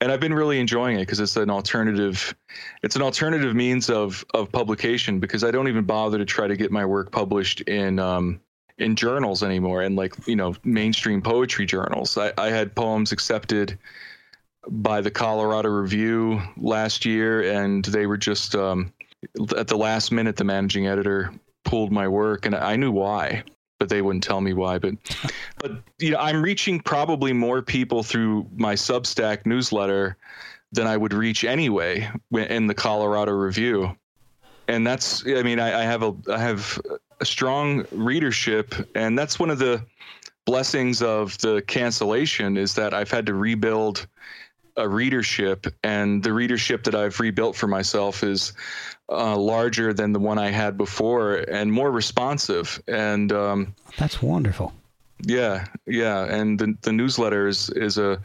and 0.00 0.12
I've 0.12 0.20
been 0.20 0.34
really 0.34 0.60
enjoying 0.60 0.96
it 0.96 1.00
because 1.00 1.20
it's 1.20 1.36
an 1.36 1.50
alternative 1.50 2.34
it's 2.82 2.96
an 2.96 3.02
alternative 3.02 3.54
means 3.54 3.88
of 3.88 4.24
of 4.34 4.52
publication 4.52 5.20
because 5.20 5.44
I 5.44 5.50
don't 5.50 5.68
even 5.68 5.84
bother 5.84 6.18
to 6.18 6.24
try 6.24 6.46
to 6.46 6.56
get 6.56 6.70
my 6.70 6.84
work 6.84 7.10
published 7.10 7.62
in 7.62 7.98
um, 7.98 8.40
in 8.78 8.94
journals 8.94 9.42
anymore 9.42 9.82
and 9.82 9.96
like 9.96 10.14
you 10.26 10.36
know 10.36 10.54
mainstream 10.64 11.22
poetry 11.22 11.66
journals. 11.66 12.16
I, 12.18 12.32
I 12.36 12.50
had 12.50 12.74
poems 12.74 13.12
accepted 13.12 13.78
by 14.68 15.00
the 15.00 15.10
Colorado 15.10 15.68
Review 15.68 16.42
last 16.56 17.04
year, 17.04 17.52
and 17.52 17.84
they 17.84 18.06
were 18.06 18.16
just 18.16 18.54
um, 18.54 18.92
at 19.56 19.68
the 19.68 19.76
last 19.76 20.12
minute. 20.12 20.36
The 20.36 20.44
managing 20.44 20.86
editor 20.86 21.32
pulled 21.64 21.92
my 21.92 22.08
work, 22.08 22.46
and 22.46 22.54
I 22.54 22.76
knew 22.76 22.90
why 22.90 23.44
but 23.78 23.88
they 23.88 24.02
wouldn't 24.02 24.24
tell 24.24 24.40
me 24.40 24.52
why. 24.52 24.78
But 24.78 24.94
but 25.58 25.72
you 25.98 26.10
know, 26.10 26.18
I'm 26.18 26.42
reaching 26.42 26.80
probably 26.80 27.32
more 27.32 27.62
people 27.62 28.02
through 28.02 28.46
my 28.56 28.74
Substack 28.74 29.46
newsletter 29.46 30.16
than 30.72 30.86
I 30.86 30.96
would 30.96 31.12
reach 31.12 31.44
anyway 31.44 32.08
in 32.32 32.66
the 32.66 32.74
Colorado 32.74 33.32
Review. 33.32 33.96
And 34.68 34.86
that's 34.86 35.26
I 35.26 35.42
mean, 35.42 35.60
I, 35.60 35.80
I 35.80 35.84
have 35.84 36.02
a 36.02 36.14
I 36.30 36.38
have 36.38 36.80
a 37.20 37.24
strong 37.24 37.84
readership, 37.92 38.74
and 38.94 39.18
that's 39.18 39.38
one 39.38 39.50
of 39.50 39.58
the 39.58 39.84
blessings 40.44 41.02
of 41.02 41.36
the 41.38 41.62
cancellation 41.66 42.56
is 42.56 42.74
that 42.74 42.94
I've 42.94 43.10
had 43.10 43.26
to 43.26 43.34
rebuild 43.34 44.06
a 44.76 44.88
readership, 44.88 45.66
and 45.82 46.22
the 46.22 46.32
readership 46.32 46.84
that 46.84 46.94
I've 46.94 47.18
rebuilt 47.18 47.56
for 47.56 47.66
myself 47.66 48.22
is 48.22 48.52
uh, 49.08 49.36
larger 49.36 49.92
than 49.92 50.12
the 50.12 50.18
one 50.18 50.38
I 50.38 50.50
had 50.50 50.76
before 50.76 51.36
and 51.36 51.72
more 51.72 51.90
responsive. 51.90 52.82
And 52.88 53.32
um, 53.32 53.74
that's 53.96 54.22
wonderful. 54.22 54.72
Yeah, 55.22 55.66
yeah, 55.86 56.24
and 56.24 56.58
the 56.58 56.76
the 56.82 56.92
newsletter 56.92 57.48
is 57.48 57.70
is 57.70 57.96
a 57.96 58.20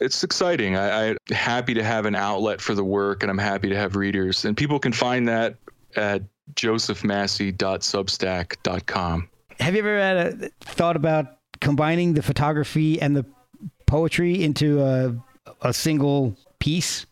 it's 0.00 0.22
exciting. 0.22 0.76
I, 0.76 1.10
I'm 1.10 1.16
happy 1.30 1.74
to 1.74 1.82
have 1.82 2.06
an 2.06 2.14
outlet 2.14 2.60
for 2.60 2.74
the 2.74 2.84
work, 2.84 3.22
and 3.22 3.30
I'm 3.30 3.38
happy 3.38 3.70
to 3.70 3.76
have 3.76 3.96
readers. 3.96 4.44
And 4.44 4.56
people 4.56 4.78
can 4.78 4.92
find 4.92 5.26
that 5.28 5.56
at 5.96 6.22
josephmassey.substack.com. 6.54 9.28
Have 9.60 9.74
you 9.74 9.80
ever 9.80 9.98
had 9.98 10.16
a 10.16 10.50
thought 10.60 10.96
about 10.96 11.38
combining 11.60 12.14
the 12.14 12.22
photography 12.22 13.00
and 13.00 13.16
the 13.16 13.24
poetry 13.86 14.42
into 14.42 14.82
a 14.82 15.14
a 15.62 15.72
single 15.72 16.36
piece? 16.58 17.06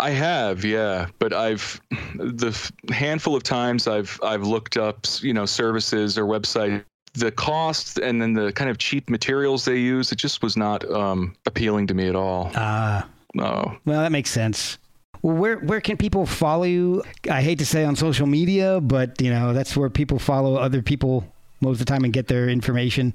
I 0.00 0.10
have, 0.10 0.64
yeah, 0.64 1.06
but 1.18 1.32
I've 1.32 1.80
the 2.14 2.72
handful 2.90 3.36
of 3.36 3.42
times 3.42 3.86
I've 3.86 4.18
I've 4.22 4.42
looked 4.42 4.76
up, 4.76 5.06
you 5.20 5.34
know, 5.34 5.46
services 5.46 6.18
or 6.18 6.24
website 6.24 6.84
the 7.14 7.30
cost 7.30 7.98
and 7.98 8.20
then 8.20 8.34
the 8.34 8.52
kind 8.52 8.70
of 8.70 8.78
cheap 8.78 9.10
materials 9.10 9.64
they 9.64 9.76
use, 9.76 10.12
it 10.12 10.16
just 10.16 10.42
was 10.42 10.56
not 10.56 10.88
um, 10.90 11.34
appealing 11.46 11.86
to 11.88 11.94
me 11.94 12.08
at 12.08 12.14
all. 12.14 12.50
Ah, 12.54 13.04
uh, 13.04 13.08
no. 13.34 13.78
Well, 13.84 14.00
that 14.00 14.12
makes 14.12 14.30
sense. 14.30 14.78
Well, 15.22 15.36
where 15.36 15.58
where 15.58 15.80
can 15.80 15.96
people 15.96 16.24
follow 16.24 16.64
you? 16.64 17.02
I 17.30 17.42
hate 17.42 17.58
to 17.58 17.66
say 17.66 17.84
on 17.84 17.96
social 17.96 18.26
media, 18.26 18.80
but 18.80 19.20
you 19.20 19.30
know 19.30 19.52
that's 19.52 19.76
where 19.76 19.90
people 19.90 20.18
follow 20.18 20.56
other 20.56 20.82
people 20.82 21.26
most 21.60 21.80
of 21.80 21.86
the 21.86 21.92
time 21.92 22.04
and 22.04 22.12
get 22.12 22.28
their 22.28 22.48
information. 22.48 23.14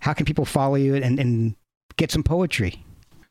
How 0.00 0.12
can 0.12 0.26
people 0.26 0.44
follow 0.44 0.74
you 0.74 0.96
and, 0.96 1.18
and 1.18 1.54
get 1.96 2.10
some 2.10 2.22
poetry? 2.22 2.84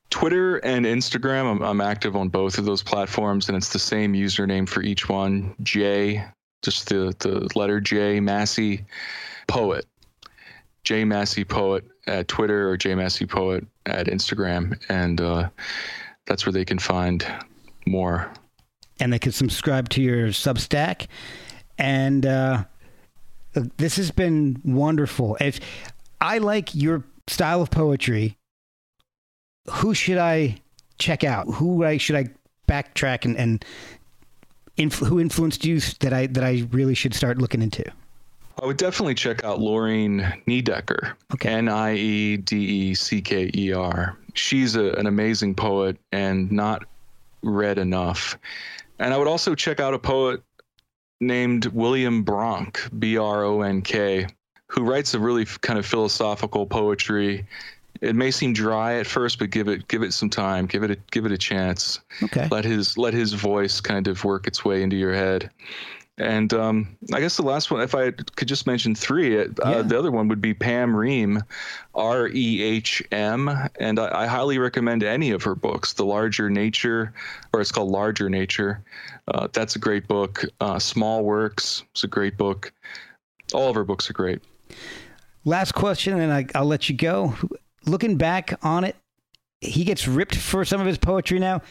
Twitter 0.10 0.58
and 0.58 0.86
Instagram. 0.86 1.52
I'm, 1.52 1.62
I'm 1.62 1.82
active 1.82 2.16
on 2.16 2.30
both 2.30 2.58
of 2.58 2.66
those 2.66 2.84
platforms, 2.84 3.48
and 3.48 3.58
it's 3.58 3.74
the 3.74 3.80
same 3.80 4.14
username 4.14 4.68
for 4.68 4.82
each 4.82 5.10
one. 5.10 5.56
J, 5.64 6.26
just 6.62 6.90
the 6.90 7.16
the 7.20 7.50
letter 7.58 7.82
J, 7.82 8.20
Massey 8.20 8.86
Poet. 9.48 9.86
J 10.84 11.04
Massey 11.04 11.44
Poet 11.44 11.84
at 12.08 12.28
Twitter 12.28 12.70
or 12.70 12.78
J 12.78 12.96
Massey 12.96 13.26
Poet 13.26 13.66
at 13.88 14.08
Instagram, 14.08 14.80
and 14.90 15.20
uh, 15.20 15.50
that's 16.26 16.46
where 16.46 16.54
they 16.54 16.66
can 16.66 16.80
find 16.80 17.26
more. 17.86 18.32
And 19.00 19.12
they 19.12 19.20
can 19.20 19.32
subscribe 19.32 19.90
to 19.90 20.02
your 20.02 20.28
Substack. 20.28 21.08
And 21.78 22.26
uh, 22.26 22.64
this 23.78 23.98
has 23.98 24.12
been 24.12 24.62
wonderful. 24.64 25.38
If 25.42 25.60
I 26.22 26.38
like 26.38 26.74
your 26.74 27.04
style 27.28 27.62
of 27.62 27.72
poetry, 27.72 28.38
who 29.70 29.94
should 29.94 30.18
I 30.18 30.58
check 31.00 31.24
out? 31.24 31.48
Who 31.48 31.84
I, 31.84 31.98
should 31.98 32.16
I 32.16 32.30
backtrack 32.68 33.26
and, 33.26 33.38
and 33.38 33.66
who 34.94 35.20
influenced 35.20 35.66
you 35.66 35.80
that 36.00 36.14
I 36.14 36.28
that 36.28 36.44
I 36.44 36.68
really 36.72 36.96
should 36.96 37.14
start 37.14 37.38
looking 37.38 37.62
into? 37.62 37.84
I 38.62 38.66
would 38.66 38.78
definitely 38.78 39.16
check 39.16 39.44
out 39.44 39.60
Lorine 39.60 40.22
Niedecker. 40.48 41.14
Okay. 41.34 41.50
N 41.50 41.68
I 41.68 41.96
E 41.96 42.38
D 42.38 42.58
E 42.58 42.94
C 42.94 43.22
K 43.22 43.52
E 43.54 43.74
R. 43.74 44.18
She's 44.34 44.76
a, 44.76 44.92
an 44.94 45.08
amazing 45.08 45.56
poet 45.56 45.98
and 46.12 46.52
not 46.52 46.84
read 47.42 47.78
enough. 47.78 48.38
And 49.00 49.14
I 49.14 49.18
would 49.18 49.28
also 49.28 49.56
check 49.56 49.80
out 49.80 49.94
a 49.94 50.00
poet 50.00 50.42
named 51.20 51.66
William 51.68 52.24
Bronk, 52.24 52.90
B 52.98 53.18
R 53.18 53.44
O 53.44 53.62
N 53.62 53.82
K, 53.82 54.28
who 54.68 54.84
writes 54.84 55.14
a 55.14 55.20
really 55.20 55.46
kind 55.46 55.78
of 55.78 55.86
philosophical 55.86 56.66
poetry. 56.66 57.46
It 58.06 58.16
may 58.16 58.32
seem 58.32 58.54
dry 58.54 58.96
at 58.96 59.08
first, 59.08 59.40
but 59.40 59.50
give 59.50 59.68
it 59.68 59.88
give 59.88 60.04
it 60.04 60.14
some 60.14 60.30
time. 60.30 60.66
Give 60.66 60.84
it 60.84 60.92
a 60.92 60.98
give 61.12 61.26
it 61.26 61.32
a 61.32 61.38
chance. 61.38 62.00
Okay. 62.24 62.48
Let 62.52 62.66
his 62.66 62.98
let 62.98 63.14
his 63.14 63.34
voice 63.34 63.82
kind 63.82 64.08
of 64.08 64.24
work 64.24 64.48
its 64.48 64.64
way 64.64 64.84
into 64.84 64.96
your 64.96 65.14
head. 65.14 65.50
And 66.18 66.54
um, 66.54 66.98
I 67.14 67.20
guess 67.20 67.36
the 67.36 67.44
last 67.44 67.72
one, 67.72 67.82
if 67.82 67.94
I 67.94 68.12
could 68.12 68.48
just 68.48 68.66
mention 68.66 68.96
three, 68.96 69.38
uh, 69.38 69.48
yeah. 69.66 69.82
the 69.82 70.00
other 70.00 70.12
one 70.12 70.30
would 70.30 70.40
be 70.40 70.54
Pam 70.54 70.94
Rehm, 70.94 71.42
R 71.94 72.30
E 72.30 72.64
H 72.64 73.04
M. 73.12 73.50
And 73.80 74.00
I, 74.00 74.22
I, 74.22 74.26
highly 74.26 74.58
recommend 74.58 75.04
any 75.04 75.32
of 75.32 75.44
her 75.44 75.56
books. 75.56 75.92
The 75.92 76.06
Larger 76.06 76.50
Nature, 76.50 77.14
or 77.52 77.60
it's 77.60 77.72
called 77.72 77.92
Larger 77.92 78.30
Nature. 78.30 78.82
Uh, 79.28 79.50
that's 79.52 79.76
a 79.76 79.80
great 79.80 80.08
book. 80.08 80.46
Uh, 80.62 80.80
Small 80.80 81.26
Works 81.26 81.84
is 81.94 82.06
a 82.06 82.08
great 82.08 82.38
book. 82.38 82.72
All 83.54 83.70
of 83.70 83.76
her 83.76 83.84
books 83.84 84.10
are 84.10 84.14
great. 84.14 84.42
Last 85.44 85.74
question, 85.74 86.20
and 86.20 86.32
I, 86.32 86.46
I'll 86.56 86.66
let 86.66 86.88
you 86.88 86.96
go. 86.96 87.36
Looking 87.86 88.18
back 88.18 88.58
on 88.64 88.84
it, 88.84 88.96
he 89.62 89.84
gets 89.84 90.08
ripped 90.08 90.36
for 90.36 90.66
some 90.66 90.82
of 90.82 90.88
his 90.88 90.98
poetry 90.98 91.40
now. 91.40 91.62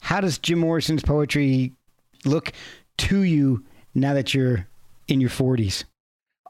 How 0.00 0.20
does 0.20 0.38
Jim 0.38 0.58
Morrison's 0.58 1.02
poetry 1.02 1.72
look 2.24 2.52
to 2.98 3.22
you 3.22 3.64
now 3.94 4.14
that 4.14 4.34
you're 4.34 4.66
in 5.08 5.20
your 5.20 5.30
40s? 5.30 5.84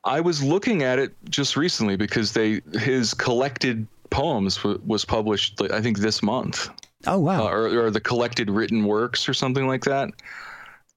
I 0.05 0.21
was 0.21 0.43
looking 0.43 0.83
at 0.83 0.99
it 0.99 1.15
just 1.29 1.57
recently 1.57 1.97
because 1.97 2.33
they 2.33 2.61
his 2.81 3.15
collected 3.15 3.87
poems 4.11 4.57
w- 4.57 4.81
was 4.85 5.05
published 5.05 5.61
I 5.71 5.81
think 5.81 5.99
this 5.99 6.23
month. 6.23 6.69
Oh 7.07 7.19
wow! 7.19 7.47
Uh, 7.47 7.51
or, 7.51 7.87
or 7.87 7.91
the 7.91 8.01
collected 8.01 8.51
written 8.51 8.85
works 8.85 9.29
or 9.29 9.35
something 9.35 9.67
like 9.67 9.85
that. 9.85 10.11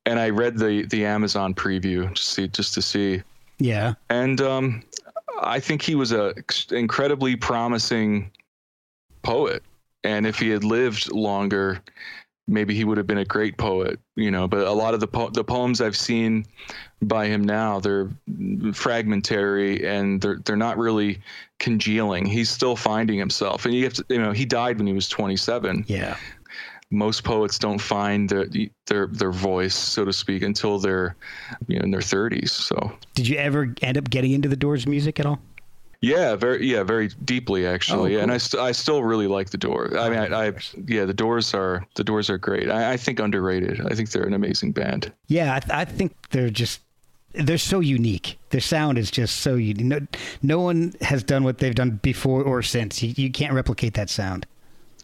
And 0.07 0.19
I 0.19 0.29
read 0.29 0.57
the 0.57 0.85
the 0.87 1.05
Amazon 1.05 1.53
preview 1.53 2.11
just 2.13 2.29
see 2.29 2.47
just 2.47 2.73
to 2.75 2.81
see. 2.81 3.21
Yeah. 3.59 3.93
And 4.09 4.41
um, 4.41 4.83
I 5.41 5.59
think 5.59 5.81
he 5.81 5.95
was 5.95 6.11
a 6.11 6.33
incredibly 6.71 7.35
promising 7.35 8.31
poet, 9.21 9.63
and 10.03 10.25
if 10.25 10.39
he 10.39 10.49
had 10.49 10.63
lived 10.63 11.11
longer, 11.11 11.81
maybe 12.47 12.75
he 12.75 12.83
would 12.83 12.97
have 12.97 13.07
been 13.07 13.17
a 13.17 13.25
great 13.25 13.57
poet, 13.57 13.99
you 14.15 14.31
know. 14.31 14.47
But 14.47 14.67
a 14.67 14.71
lot 14.71 14.93
of 14.93 14.99
the 14.99 15.07
po- 15.07 15.29
the 15.29 15.43
poems 15.43 15.81
I've 15.81 15.97
seen 15.97 16.45
by 17.01 17.27
him 17.27 17.43
now, 17.43 17.79
they're 17.79 18.09
fragmentary 18.73 19.85
and 19.85 20.21
they're 20.21 20.37
they're 20.45 20.55
not 20.55 20.77
really 20.77 21.21
congealing. 21.59 22.25
He's 22.25 22.49
still 22.49 22.75
finding 22.75 23.19
himself, 23.19 23.65
and 23.65 23.73
you 23.73 23.83
have 23.83 23.93
to, 23.93 24.05
you 24.09 24.19
know, 24.19 24.31
he 24.31 24.45
died 24.45 24.77
when 24.77 24.87
he 24.87 24.93
was 24.93 25.09
27. 25.09 25.85
Yeah. 25.87 26.17
Most 26.91 27.23
poets 27.23 27.57
don't 27.57 27.79
find 27.79 28.29
their 28.29 28.45
their 28.87 29.07
their 29.07 29.31
voice, 29.31 29.75
so 29.75 30.05
to 30.05 30.13
speak, 30.13 30.43
until 30.43 30.79
they're 30.79 31.15
you 31.67 31.77
know 31.77 31.83
in 31.83 31.91
their 31.91 32.01
30s. 32.01 32.49
So, 32.49 32.91
did 33.15 33.27
you 33.27 33.37
ever 33.37 33.73
end 33.81 33.97
up 33.97 34.09
getting 34.09 34.31
into 34.31 34.47
the 34.47 34.55
Doors 34.55 34.85
music 34.85 35.19
at 35.19 35.25
all? 35.25 35.39
Yeah, 36.01 36.35
very 36.35 36.65
yeah, 36.67 36.83
very 36.83 37.09
deeply 37.23 37.65
actually, 37.65 38.13
oh, 38.13 38.17
cool. 38.17 38.23
and 38.23 38.31
I, 38.31 38.37
st- 38.37 38.61
I 38.61 38.71
still 38.73 39.03
really 39.03 39.25
like 39.25 39.49
the 39.49 39.57
Doors. 39.57 39.95
I 39.95 40.09
mean, 40.09 40.19
I, 40.19 40.47
I, 40.47 40.53
yeah, 40.87 41.05
the 41.05 41.13
Doors 41.13 41.53
are 41.53 41.85
the 41.95 42.03
Doors 42.03 42.29
are 42.29 42.37
great. 42.37 42.69
I, 42.69 42.93
I 42.93 42.97
think 42.97 43.19
underrated. 43.19 43.81
I 43.89 43.95
think 43.95 44.11
they're 44.11 44.27
an 44.27 44.33
amazing 44.33 44.71
band. 44.71 45.11
Yeah, 45.27 45.55
I, 45.55 45.59
th- 45.59 45.71
I 45.71 45.85
think 45.85 46.15
they're 46.29 46.51
just 46.51 46.81
they're 47.33 47.57
so 47.57 47.79
unique. 47.79 48.37
Their 48.49 48.61
sound 48.61 48.97
is 48.97 49.11
just 49.11 49.37
so 49.37 49.55
unique. 49.55 49.85
No, 49.85 49.99
no 50.41 50.59
one 50.61 50.93
has 51.01 51.23
done 51.23 51.43
what 51.43 51.57
they've 51.57 51.75
done 51.75 51.99
before 52.01 52.43
or 52.43 52.61
since. 52.61 53.01
You, 53.01 53.13
you 53.15 53.31
can't 53.31 53.53
replicate 53.53 53.95
that 53.95 54.09
sound. 54.09 54.45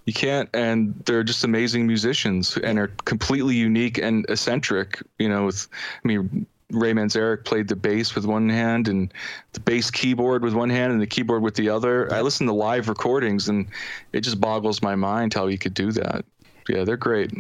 You 0.06 0.14
can't, 0.14 0.50
and 0.54 0.96
they're 1.06 1.24
just 1.24 1.44
amazing 1.44 1.86
musicians 1.86 2.58
and 2.58 2.80
are 2.80 2.88
completely 3.06 3.56
unique 3.56 4.00
and 4.00 4.26
eccentric. 4.30 5.02
You 5.20 5.30
know, 5.30 5.46
with 5.46 5.68
I 6.04 6.08
mean, 6.08 6.46
Ray 6.72 6.94
Manzarek 6.94 7.46
played 7.46 7.68
the 7.68 7.76
bass 7.76 8.16
with 8.16 8.26
one 8.26 8.50
hand 8.50 8.88
and 8.88 9.14
the 9.54 9.60
bass 9.60 9.92
keyboard 9.92 10.44
with 10.44 10.54
one 10.54 10.70
hand 10.70 10.92
and 10.92 11.02
the 11.02 11.08
keyboard 11.08 11.44
with 11.44 11.56
the 11.56 11.70
other. 11.70 12.12
I 12.14 12.22
listen 12.22 12.48
to 12.48 12.54
live 12.54 12.90
recordings 12.90 13.50
and 13.50 13.68
it 14.14 14.22
just 14.22 14.40
boggles 14.40 14.82
my 14.82 14.96
mind 14.96 15.34
how 15.34 15.48
he 15.48 15.58
could 15.58 15.74
do 15.74 15.92
that. 15.92 16.26
Yeah, 16.68 16.84
they're 16.84 16.98
great. 16.98 17.32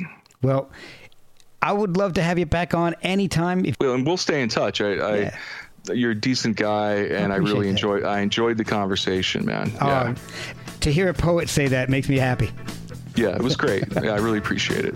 Well, 0.42 0.70
I 1.62 1.72
would 1.74 1.96
love 1.98 2.14
to 2.14 2.22
have 2.22 2.40
you 2.40 2.46
back 2.46 2.74
on 2.74 2.96
anytime. 3.02 3.66
If- 3.66 3.76
well, 3.80 3.94
and 3.94 4.06
we'll 4.06 4.18
stay 4.18 4.42
in 4.42 4.50
touch. 4.50 4.82
I, 4.82 4.94
yeah. 4.94 5.36
I 5.90 5.94
you're 5.94 6.12
a 6.12 6.16
decent 6.16 6.58
guy, 6.58 6.94
and 6.94 7.34
I, 7.34 7.38
I 7.38 7.40
really 7.40 7.68
enjoyed. 7.68 8.04
I 8.04 8.20
enjoyed 8.20 8.58
the 8.58 8.64
conversation, 8.64 9.46
man. 9.46 9.72
Oh, 9.82 9.88
yeah. 9.88 10.16
To 10.82 10.92
hear 10.92 11.10
a 11.10 11.14
poet 11.14 11.50
say 11.50 11.68
that 11.68 11.90
makes 11.90 12.10
me 12.10 12.18
happy. 12.18 12.52
Yeah, 13.16 13.36
it 13.36 13.42
was 13.42 13.56
great. 13.56 13.84
yeah, 14.02 14.12
I 14.12 14.18
really 14.18 14.38
appreciate 14.38 14.86
it. 14.86 14.96